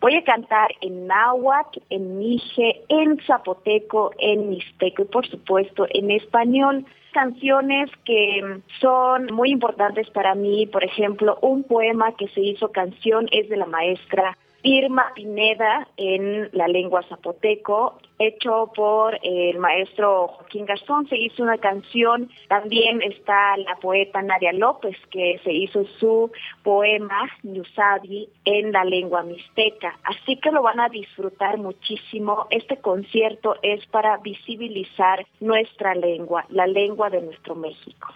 Voy 0.00 0.16
a 0.16 0.24
cantar 0.24 0.70
en 0.80 1.06
náhuatl, 1.06 1.78
en 1.88 2.18
mije, 2.18 2.82
en 2.88 3.16
zapoteco, 3.28 4.10
en 4.18 4.50
mixteco 4.50 5.02
y 5.02 5.06
por 5.06 5.28
supuesto 5.28 5.86
en 5.90 6.10
español 6.10 6.84
canciones 7.14 7.90
que 8.04 8.60
son 8.80 9.26
muy 9.32 9.50
importantes 9.50 10.10
para 10.10 10.34
mí, 10.34 10.66
por 10.66 10.84
ejemplo, 10.84 11.38
un 11.40 11.62
poema 11.64 12.14
que 12.16 12.28
se 12.28 12.40
hizo 12.40 12.72
canción 12.72 13.28
es 13.30 13.48
de 13.48 13.56
la 13.56 13.66
maestra 13.66 14.36
Irma 14.64 15.12
Pineda 15.14 15.86
en 15.98 16.48
la 16.52 16.66
lengua 16.68 17.02
zapoteco, 17.02 17.98
hecho 18.18 18.72
por 18.74 19.18
el 19.22 19.58
maestro 19.58 20.28
Joaquín 20.28 20.64
Gastón. 20.64 21.06
Se 21.08 21.18
hizo 21.18 21.42
una 21.42 21.58
canción, 21.58 22.30
también 22.48 23.02
está 23.02 23.58
la 23.58 23.76
poeta 23.76 24.22
Nadia 24.22 24.54
López, 24.54 24.96
que 25.10 25.38
se 25.44 25.52
hizo 25.52 25.84
su 26.00 26.32
poema 26.62 27.30
Ñusabi 27.42 28.30
en 28.46 28.72
la 28.72 28.84
lengua 28.84 29.22
mixteca. 29.22 29.98
Así 30.02 30.36
que 30.38 30.50
lo 30.50 30.62
van 30.62 30.80
a 30.80 30.88
disfrutar 30.88 31.58
muchísimo. 31.58 32.46
Este 32.48 32.78
concierto 32.78 33.56
es 33.60 33.84
para 33.88 34.16
visibilizar 34.16 35.26
nuestra 35.40 35.94
lengua, 35.94 36.46
la 36.48 36.66
lengua 36.66 37.10
de 37.10 37.20
nuestro 37.20 37.54
México 37.54 38.08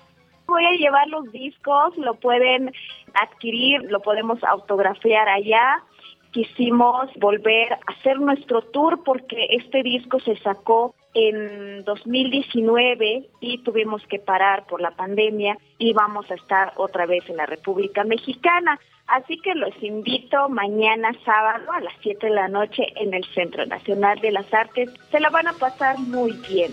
voy 0.46 0.64
a 0.64 0.72
llevar 0.72 1.06
los 1.08 1.30
discos, 1.30 1.94
lo 1.98 2.14
pueden 2.14 2.72
adquirir, 3.12 3.82
lo 3.82 4.00
podemos 4.00 4.42
autografiar 4.44 5.28
allá 5.28 5.84
quisimos 6.32 7.10
volver 7.16 7.72
a 7.72 7.78
hacer 7.86 8.18
nuestro 8.20 8.62
tour 8.62 9.02
porque 9.04 9.46
este 9.50 9.82
disco 9.82 10.20
se 10.20 10.36
sacó 10.36 10.94
en 11.14 11.84
2019 11.84 13.28
y 13.40 13.58
tuvimos 13.62 14.06
que 14.06 14.18
parar 14.18 14.66
por 14.66 14.80
la 14.80 14.92
pandemia 14.92 15.58
y 15.78 15.92
vamos 15.92 16.30
a 16.30 16.34
estar 16.34 16.72
otra 16.76 17.06
vez 17.06 17.28
en 17.28 17.36
la 17.36 17.46
República 17.46 18.04
Mexicana. 18.04 18.78
Así 19.06 19.38
que 19.38 19.54
los 19.54 19.72
invito 19.82 20.48
mañana 20.48 21.12
sábado 21.24 21.72
a 21.72 21.80
las 21.80 21.94
7 22.02 22.26
de 22.26 22.34
la 22.34 22.48
noche 22.48 22.84
en 22.96 23.14
el 23.14 23.24
Centro 23.34 23.64
Nacional 23.66 24.20
de 24.20 24.32
las 24.32 24.52
Artes. 24.52 24.90
Se 25.10 25.18
la 25.18 25.30
van 25.30 25.48
a 25.48 25.54
pasar 25.54 25.98
muy 25.98 26.32
bien. 26.48 26.72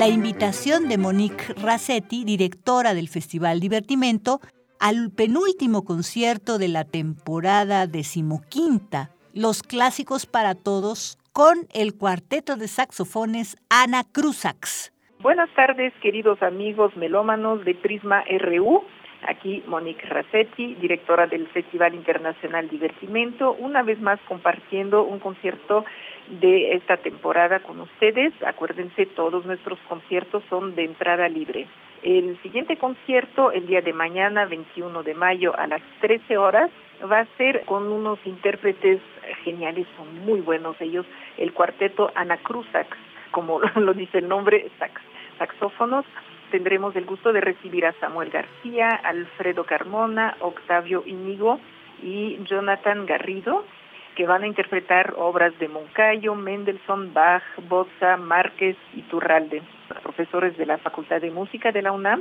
La 0.00 0.08
invitación 0.08 0.88
de 0.88 0.96
Monique 0.96 1.52
Rassetti, 1.62 2.24
directora 2.24 2.94
del 2.94 3.08
Festival 3.08 3.60
Divertimento, 3.60 4.40
al 4.80 5.10
penúltimo 5.14 5.84
concierto 5.84 6.56
de 6.56 6.68
la 6.68 6.84
temporada 6.84 7.86
decimoquinta, 7.86 9.10
Los 9.34 9.62
Clásicos 9.62 10.24
para 10.24 10.54
Todos, 10.54 11.18
con 11.34 11.66
el 11.74 11.98
cuarteto 11.98 12.56
de 12.56 12.68
saxofones 12.68 13.58
Ana 13.68 14.04
Cruzax. 14.10 14.90
Buenas 15.20 15.50
tardes, 15.54 15.92
queridos 16.00 16.42
amigos 16.42 16.96
melómanos 16.96 17.62
de 17.66 17.74
Prisma 17.74 18.24
RU. 18.40 18.82
Aquí 19.28 19.62
Monique 19.66 20.06
Rassetti, 20.06 20.74
directora 20.76 21.26
del 21.26 21.46
Festival 21.48 21.94
Internacional 21.94 22.68
Divertimento, 22.68 23.52
una 23.52 23.82
vez 23.82 24.00
más 24.00 24.18
compartiendo 24.26 25.04
un 25.04 25.18
concierto 25.18 25.84
de 26.28 26.74
esta 26.74 26.96
temporada 26.96 27.60
con 27.60 27.80
ustedes. 27.80 28.32
Acuérdense, 28.46 29.06
todos 29.06 29.44
nuestros 29.44 29.78
conciertos 29.88 30.42
son 30.48 30.74
de 30.74 30.84
entrada 30.84 31.28
libre. 31.28 31.66
El 32.02 32.40
siguiente 32.42 32.78
concierto, 32.78 33.52
el 33.52 33.66
día 33.66 33.82
de 33.82 33.92
mañana, 33.92 34.46
21 34.46 35.02
de 35.02 35.14
mayo, 35.14 35.54
a 35.58 35.66
las 35.66 35.82
13 36.00 36.38
horas, 36.38 36.70
va 37.10 37.20
a 37.20 37.26
ser 37.36 37.64
con 37.66 37.92
unos 37.92 38.18
intérpretes 38.24 39.00
geniales, 39.44 39.86
son 39.96 40.24
muy 40.24 40.40
buenos 40.40 40.80
ellos, 40.80 41.04
el 41.36 41.52
cuarteto 41.52 42.10
Anacruzax, 42.14 42.88
como 43.30 43.60
lo 43.76 43.92
dice 43.92 44.18
el 44.18 44.28
nombre, 44.28 44.70
sax, 44.78 45.00
saxófonos. 45.38 46.06
Tendremos 46.50 46.94
el 46.96 47.04
gusto 47.04 47.32
de 47.32 47.40
recibir 47.40 47.86
a 47.86 47.92
Samuel 48.00 48.30
García, 48.30 48.88
Alfredo 48.88 49.64
Carmona, 49.64 50.36
Octavio 50.40 51.02
Íñigo 51.06 51.60
y 52.02 52.38
Jonathan 52.44 53.06
Garrido 53.06 53.64
que 54.16 54.26
van 54.26 54.42
a 54.42 54.46
interpretar 54.46 55.14
obras 55.16 55.58
de 55.58 55.68
Moncayo, 55.68 56.34
Mendelssohn, 56.34 57.14
Bach, 57.14 57.42
Bozza, 57.68 58.16
Márquez 58.16 58.76
y 58.92 59.02
Turralde. 59.02 59.62
Profesores 60.02 60.56
de 60.58 60.66
la 60.66 60.78
Facultad 60.78 61.20
de 61.20 61.30
Música 61.30 61.72
de 61.72 61.82
la 61.82 61.92
UNAM 61.92 62.20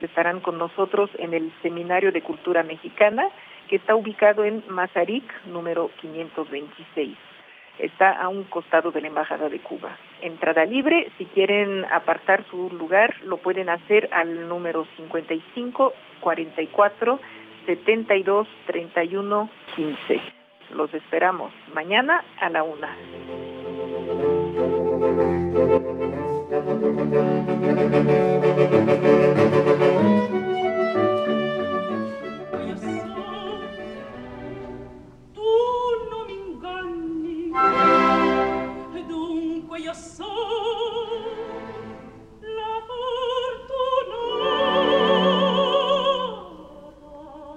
estarán 0.00 0.40
con 0.40 0.58
nosotros 0.58 1.10
en 1.18 1.34
el 1.34 1.52
Seminario 1.62 2.12
de 2.12 2.22
Cultura 2.22 2.62
Mexicana, 2.62 3.28
que 3.68 3.76
está 3.76 3.94
ubicado 3.94 4.44
en 4.44 4.62
Mazarik, 4.68 5.24
número 5.46 5.90
526. 6.00 7.33
Está 7.78 8.12
a 8.12 8.28
un 8.28 8.44
costado 8.44 8.92
de 8.92 9.00
la 9.00 9.08
Embajada 9.08 9.48
de 9.48 9.58
Cuba. 9.58 9.96
Entrada 10.22 10.64
libre, 10.64 11.10
si 11.18 11.26
quieren 11.26 11.84
apartar 11.86 12.44
su 12.50 12.70
lugar, 12.70 13.14
lo 13.24 13.38
pueden 13.38 13.68
hacer 13.68 14.08
al 14.12 14.48
número 14.48 14.86
55 14.96 15.92
44 16.20 17.20
72 17.66 18.48
31 18.66 19.50
15. 19.74 20.20
Los 20.74 20.92
esperamos 20.94 21.52
mañana 21.74 22.24
a 22.40 22.48
la 22.50 22.62
una. 22.62 22.96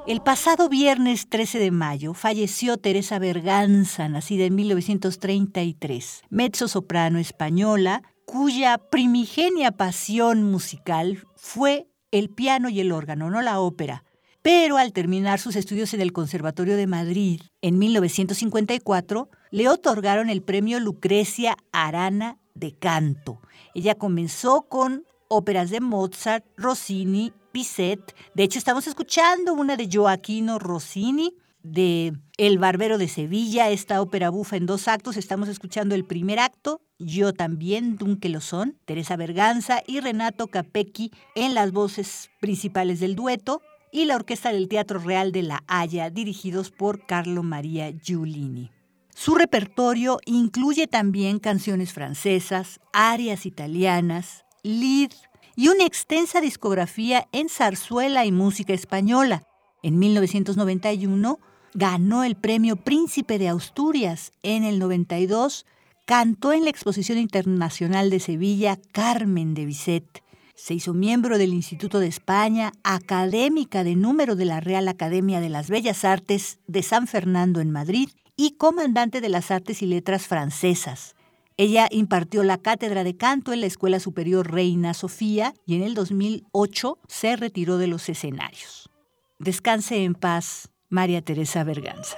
El 0.07 0.21
pasado 0.21 0.69
viernes 0.69 1.27
13 1.27 1.59
de 1.59 1.69
mayo 1.69 2.13
falleció 2.13 2.77
Teresa 2.77 3.19
Berganza, 3.19 4.07
nacida 4.07 4.45
en 4.45 4.55
1933, 4.55 6.21
mezzo-soprano 6.29 7.19
española, 7.19 8.03
cuya 8.23 8.77
primigenia 8.77 9.73
pasión 9.73 10.43
musical 10.43 11.27
fue 11.35 11.89
el 12.11 12.29
piano 12.29 12.69
y 12.69 12.79
el 12.79 12.93
órgano, 12.93 13.29
no 13.29 13.41
la 13.41 13.59
ópera. 13.59 14.05
Pero 14.41 14.77
al 14.77 14.93
terminar 14.93 15.39
sus 15.39 15.57
estudios 15.57 15.93
en 15.93 15.99
el 15.99 16.13
Conservatorio 16.13 16.77
de 16.77 16.87
Madrid 16.87 17.41
en 17.61 17.77
1954, 17.77 19.29
le 19.51 19.67
otorgaron 19.67 20.29
el 20.29 20.41
premio 20.41 20.79
Lucrecia 20.79 21.57
Arana 21.73 22.37
de 22.55 22.71
canto. 22.71 23.41
Ella 23.75 23.95
comenzó 23.95 24.69
con 24.69 25.03
óperas 25.27 25.69
de 25.69 25.81
Mozart, 25.81 26.45
Rossini 26.55 27.33
de 27.57 28.43
hecho, 28.43 28.59
estamos 28.59 28.85
escuchando 28.85 29.53
una 29.53 29.77
de 29.77 29.89
Joaquino 29.91 30.59
Rossini, 30.59 31.33
de 31.63 32.13
El 32.37 32.59
Barbero 32.59 32.99
de 32.99 33.07
Sevilla, 33.07 33.71
esta 33.71 33.99
ópera 33.99 34.29
bufa 34.29 34.57
en 34.57 34.67
dos 34.67 34.87
actos. 34.87 35.17
Estamos 35.17 35.49
escuchando 35.49 35.95
el 35.95 36.05
primer 36.05 36.37
acto, 36.37 36.81
Yo 36.99 37.33
también, 37.33 37.97
Dunque 37.97 38.29
lo 38.29 38.41
son, 38.41 38.77
Teresa 38.85 39.15
Berganza 39.15 39.81
y 39.87 40.01
Renato 40.01 40.47
Capecchi 40.47 41.09
en 41.33 41.55
las 41.55 41.71
voces 41.71 42.29
principales 42.39 42.99
del 42.99 43.15
dueto, 43.15 43.63
y 43.91 44.05
la 44.05 44.17
Orquesta 44.17 44.51
del 44.51 44.67
Teatro 44.67 44.99
Real 44.99 45.31
de 45.31 45.41
La 45.41 45.63
Haya, 45.67 46.11
dirigidos 46.11 46.69
por 46.69 47.07
Carlo 47.07 47.41
María 47.41 47.91
Giulini. 47.91 48.69
Su 49.15 49.33
repertorio 49.33 50.19
incluye 50.25 50.85
también 50.85 51.39
canciones 51.39 51.91
francesas, 51.91 52.79
arias 52.93 53.47
italianas, 53.47 54.45
lead 54.61 55.11
y 55.57 55.69
una 55.69 55.85
extensa 55.85 56.39
discografía 56.39 57.27
en 57.31 57.49
zarzuela 57.49 58.25
y 58.25 58.31
música 58.31 58.73
española. 58.73 59.43
En 59.81 59.97
1991 59.97 61.39
ganó 61.73 62.23
el 62.23 62.35
premio 62.35 62.75
Príncipe 62.75 63.39
de 63.39 63.49
Asturias. 63.49 64.31
En 64.43 64.63
el 64.63 64.77
92 64.77 65.65
cantó 66.05 66.53
en 66.53 66.63
la 66.63 66.69
Exposición 66.69 67.17
Internacional 67.17 68.11
de 68.11 68.19
Sevilla 68.19 68.77
Carmen 68.91 69.55
de 69.55 69.65
Bizet. 69.65 70.23
Se 70.55 70.75
hizo 70.75 70.93
miembro 70.93 71.39
del 71.39 71.53
Instituto 71.53 71.99
de 71.99 72.07
España, 72.07 72.71
académica 72.83 73.83
de 73.83 73.95
número 73.95 74.35
de 74.35 74.45
la 74.45 74.59
Real 74.59 74.87
Academia 74.87 75.39
de 75.39 75.49
las 75.49 75.71
Bellas 75.71 76.05
Artes 76.05 76.59
de 76.67 76.83
San 76.83 77.07
Fernando 77.07 77.61
en 77.61 77.71
Madrid 77.71 78.09
y 78.35 78.51
comandante 78.51 79.21
de 79.21 79.29
las 79.29 79.49
Artes 79.49 79.81
y 79.81 79.87
Letras 79.87 80.27
Francesas. 80.27 81.16
Ella 81.59 81.87
impartió 81.89 82.43
la 82.43 82.59
cátedra 82.59 83.03
de 83.03 83.17
canto 83.17 83.51
en 83.51 83.61
la 83.61 83.65
Escuela 83.65 83.99
Superior 83.99 84.51
Reina 84.51 84.93
Sofía 84.93 85.55
y 85.65 85.75
en 85.75 85.81
el 85.81 85.95
2008 85.95 86.99
se 87.07 87.35
retiró 87.35 87.79
de 87.79 87.87
los 87.87 88.07
escenarios. 88.09 88.91
Descanse 89.39 90.03
en 90.03 90.13
paz, 90.13 90.69
María 90.89 91.23
Teresa 91.23 91.63
Berganza. 91.63 92.17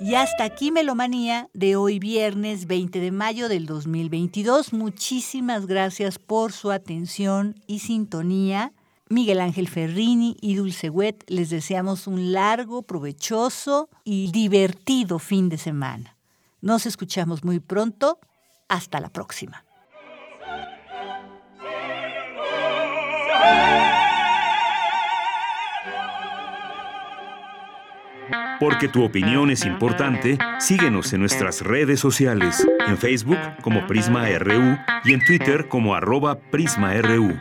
Y 0.00 0.14
hasta 0.14 0.44
aquí 0.44 0.70
Melomanía 0.70 1.50
de 1.52 1.76
hoy 1.76 1.98
viernes 1.98 2.66
20 2.66 3.00
de 3.00 3.10
mayo 3.10 3.50
del 3.50 3.66
2022. 3.66 4.72
Muchísimas 4.72 5.66
gracias 5.66 6.18
por 6.18 6.52
su 6.52 6.70
atención 6.70 7.56
y 7.66 7.80
sintonía. 7.80 8.72
Miguel 9.10 9.40
Ángel 9.40 9.68
Ferrini 9.68 10.36
y 10.40 10.56
Dulce 10.56 10.90
Wet, 10.90 11.24
les 11.28 11.50
deseamos 11.50 12.06
un 12.06 12.32
largo, 12.32 12.82
provechoso 12.82 13.88
y 14.04 14.30
divertido 14.32 15.18
fin 15.18 15.48
de 15.48 15.56
semana. 15.56 16.16
Nos 16.60 16.86
escuchamos 16.86 17.44
muy 17.44 17.60
pronto. 17.60 18.18
Hasta 18.68 19.00
la 19.00 19.08
próxima. 19.08 19.64
Porque 28.60 28.88
tu 28.88 29.04
opinión 29.04 29.50
es 29.50 29.64
importante, 29.64 30.36
síguenos 30.58 31.12
en 31.12 31.20
nuestras 31.20 31.62
redes 31.62 32.00
sociales, 32.00 32.66
en 32.86 32.98
Facebook 32.98 33.38
como 33.62 33.86
Prisma 33.86 34.28
RU 34.38 34.76
y 35.04 35.14
en 35.14 35.24
Twitter 35.24 35.68
como 35.68 35.94
arroba 35.94 36.38
PrismaRU. 36.38 37.38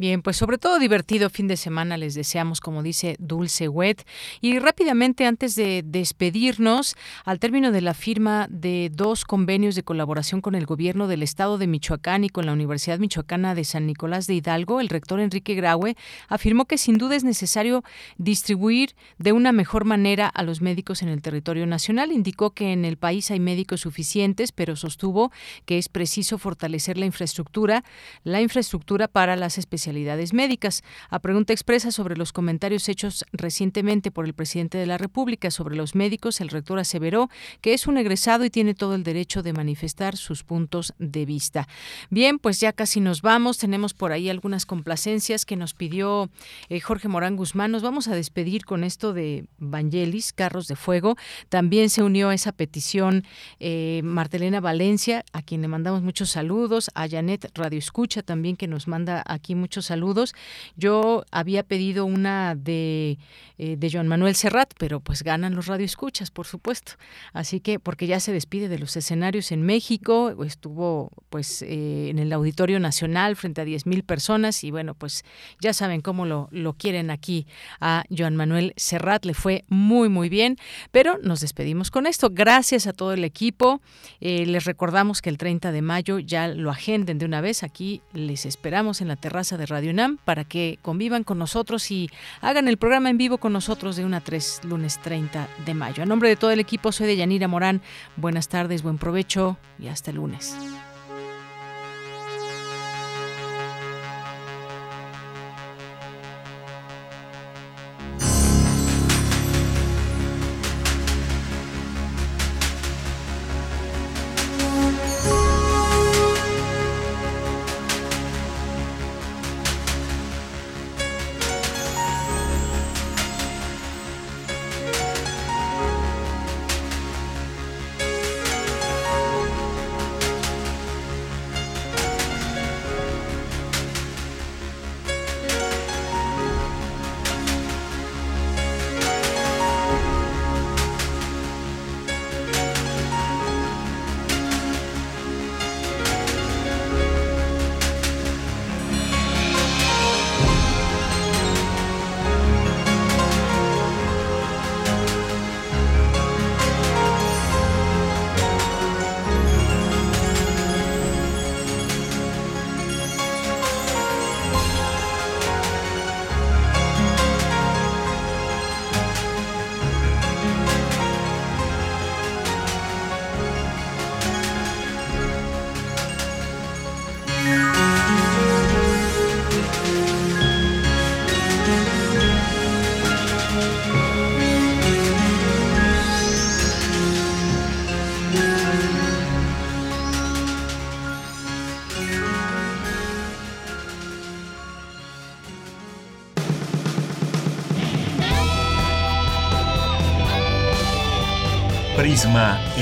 Bien, 0.00 0.22
pues 0.22 0.36
sobre 0.36 0.58
todo 0.58 0.78
divertido 0.78 1.28
fin 1.28 1.48
de 1.48 1.56
semana 1.56 1.96
les 1.96 2.14
deseamos, 2.14 2.60
como 2.60 2.84
dice 2.84 3.16
Dulce 3.18 3.66
Wet. 3.66 4.06
Y 4.40 4.60
rápidamente, 4.60 5.26
antes 5.26 5.56
de 5.56 5.82
despedirnos, 5.84 6.94
al 7.24 7.40
término 7.40 7.72
de 7.72 7.80
la 7.80 7.94
firma 7.94 8.46
de 8.48 8.92
dos 8.94 9.24
convenios 9.24 9.74
de 9.74 9.82
colaboración 9.82 10.40
con 10.40 10.54
el 10.54 10.66
gobierno 10.66 11.08
del 11.08 11.24
estado 11.24 11.58
de 11.58 11.66
Michoacán 11.66 12.22
y 12.22 12.28
con 12.28 12.46
la 12.46 12.52
Universidad 12.52 13.00
Michoacana 13.00 13.56
de 13.56 13.64
San 13.64 13.86
Nicolás 13.88 14.28
de 14.28 14.34
Hidalgo, 14.34 14.80
el 14.80 14.88
rector 14.88 15.18
Enrique 15.18 15.56
Graue 15.56 15.96
afirmó 16.28 16.66
que 16.66 16.78
sin 16.78 16.96
duda 16.96 17.16
es 17.16 17.24
necesario 17.24 17.82
distribuir 18.18 18.94
de 19.18 19.32
una 19.32 19.50
mejor 19.50 19.84
manera 19.84 20.28
a 20.28 20.44
los 20.44 20.60
médicos 20.60 21.02
en 21.02 21.08
el 21.08 21.22
territorio 21.22 21.66
nacional. 21.66 22.12
Indicó 22.12 22.52
que 22.52 22.72
en 22.72 22.84
el 22.84 22.98
país 22.98 23.32
hay 23.32 23.40
médicos 23.40 23.80
suficientes, 23.80 24.52
pero 24.52 24.76
sostuvo 24.76 25.32
que 25.64 25.76
es 25.76 25.88
preciso 25.88 26.38
fortalecer 26.38 26.98
la 26.98 27.06
infraestructura, 27.06 27.82
la 28.22 28.40
infraestructura 28.40 29.08
para 29.08 29.34
las 29.34 29.58
especialidades 29.58 29.87
médicas. 30.32 30.82
A 31.10 31.18
pregunta 31.18 31.52
expresa 31.52 31.90
sobre 31.90 32.16
los 32.16 32.32
comentarios 32.32 32.88
hechos 32.88 33.24
recientemente 33.32 34.10
por 34.10 34.24
el 34.24 34.34
presidente 34.34 34.78
de 34.78 34.86
la 34.86 34.98
República 34.98 35.50
sobre 35.50 35.76
los 35.76 35.94
médicos, 35.94 36.40
el 36.40 36.48
rector 36.48 36.78
aseveró 36.78 37.30
que 37.60 37.74
es 37.74 37.86
un 37.86 37.98
egresado 37.98 38.44
y 38.44 38.50
tiene 38.50 38.74
todo 38.74 38.94
el 38.94 39.02
derecho 39.02 39.42
de 39.42 39.52
manifestar 39.52 40.16
sus 40.16 40.42
puntos 40.44 40.94
de 40.98 41.24
vista. 41.24 41.68
Bien, 42.10 42.38
pues 42.38 42.60
ya 42.60 42.72
casi 42.72 43.00
nos 43.00 43.22
vamos. 43.22 43.58
Tenemos 43.58 43.94
por 43.94 44.12
ahí 44.12 44.28
algunas 44.28 44.66
complacencias 44.66 45.44
que 45.44 45.56
nos 45.56 45.74
pidió 45.74 46.30
eh, 46.68 46.80
Jorge 46.80 47.08
Morán 47.08 47.36
Guzmán. 47.36 47.70
Nos 47.70 47.82
vamos 47.82 48.08
a 48.08 48.14
despedir 48.14 48.64
con 48.64 48.84
esto 48.84 49.12
de 49.12 49.46
Vangelis, 49.58 50.32
Carros 50.32 50.68
de 50.68 50.76
Fuego. 50.76 51.16
También 51.48 51.90
se 51.90 52.02
unió 52.02 52.28
a 52.28 52.34
esa 52.34 52.52
petición 52.52 53.24
eh, 53.60 54.00
Martelena 54.04 54.60
Valencia, 54.60 55.24
a 55.32 55.42
quien 55.42 55.62
le 55.62 55.68
mandamos 55.68 56.02
muchos 56.02 56.30
saludos, 56.30 56.90
a 56.94 57.08
Janet 57.08 57.50
Radio 57.54 57.78
Escucha 57.78 58.22
también, 58.22 58.56
que 58.56 58.68
nos 58.68 58.88
manda 58.88 59.22
aquí 59.26 59.54
muchos 59.54 59.77
saludos. 59.86 60.34
Yo 60.76 61.24
había 61.30 61.62
pedido 61.62 62.04
una 62.04 62.54
de, 62.54 63.18
eh, 63.58 63.76
de 63.76 63.90
Joan 63.90 64.08
Manuel 64.08 64.34
Serrat, 64.34 64.74
pero 64.78 65.00
pues 65.00 65.22
ganan 65.22 65.54
los 65.54 65.66
radioescuchas, 65.66 66.30
por 66.30 66.46
supuesto. 66.46 66.92
Así 67.32 67.60
que, 67.60 67.78
porque 67.78 68.06
ya 68.06 68.20
se 68.20 68.32
despide 68.32 68.68
de 68.68 68.78
los 68.78 68.96
escenarios 68.96 69.52
en 69.52 69.62
México, 69.62 70.34
estuvo 70.44 71.10
pues 71.30 71.62
eh, 71.62 72.08
en 72.10 72.18
el 72.18 72.32
Auditorio 72.32 72.80
Nacional 72.80 73.36
frente 73.36 73.60
a 73.60 73.64
10.000 73.64 74.04
personas 74.04 74.64
y 74.64 74.70
bueno, 74.70 74.94
pues 74.94 75.24
ya 75.60 75.72
saben 75.72 76.00
cómo 76.00 76.26
lo, 76.26 76.48
lo 76.50 76.74
quieren 76.74 77.10
aquí 77.10 77.46
a 77.80 78.04
Joan 78.16 78.36
Manuel 78.36 78.72
Serrat, 78.76 79.24
le 79.24 79.34
fue 79.34 79.64
muy, 79.68 80.08
muy 80.08 80.28
bien, 80.28 80.56
pero 80.90 81.18
nos 81.22 81.40
despedimos 81.40 81.90
con 81.90 82.06
esto. 82.06 82.30
Gracias 82.30 82.86
a 82.86 82.92
todo 82.92 83.12
el 83.12 83.24
equipo. 83.24 83.80
Eh, 84.20 84.46
les 84.46 84.64
recordamos 84.64 85.22
que 85.22 85.30
el 85.30 85.38
30 85.38 85.72
de 85.72 85.82
mayo 85.82 86.18
ya 86.18 86.48
lo 86.48 86.70
agenden 86.70 87.18
de 87.18 87.26
una 87.26 87.40
vez. 87.40 87.62
Aquí 87.62 88.02
les 88.12 88.46
esperamos 88.46 89.00
en 89.00 89.08
la 89.08 89.16
terraza 89.16 89.56
de 89.56 89.66
Radio 89.68 89.90
UNAM 89.90 90.18
para 90.24 90.44
que 90.44 90.78
convivan 90.82 91.24
con 91.24 91.38
nosotros 91.38 91.90
y 91.90 92.10
hagan 92.40 92.68
el 92.68 92.76
programa 92.76 93.10
en 93.10 93.18
vivo 93.18 93.38
con 93.38 93.52
nosotros 93.52 93.96
de 93.96 94.04
1 94.04 94.16
a 94.16 94.20
3, 94.20 94.60
lunes 94.64 94.98
30 95.00 95.48
de 95.64 95.74
mayo. 95.74 96.02
A 96.02 96.06
nombre 96.06 96.28
de 96.28 96.36
todo 96.36 96.50
el 96.50 96.60
equipo, 96.60 96.92
soy 96.92 97.06
de 97.06 97.16
Yanira 97.16 97.48
Morán. 97.48 97.82
Buenas 98.16 98.48
tardes, 98.48 98.82
buen 98.82 98.98
provecho 98.98 99.58
y 99.78 99.88
hasta 99.88 100.10
el 100.10 100.16
lunes. 100.16 100.56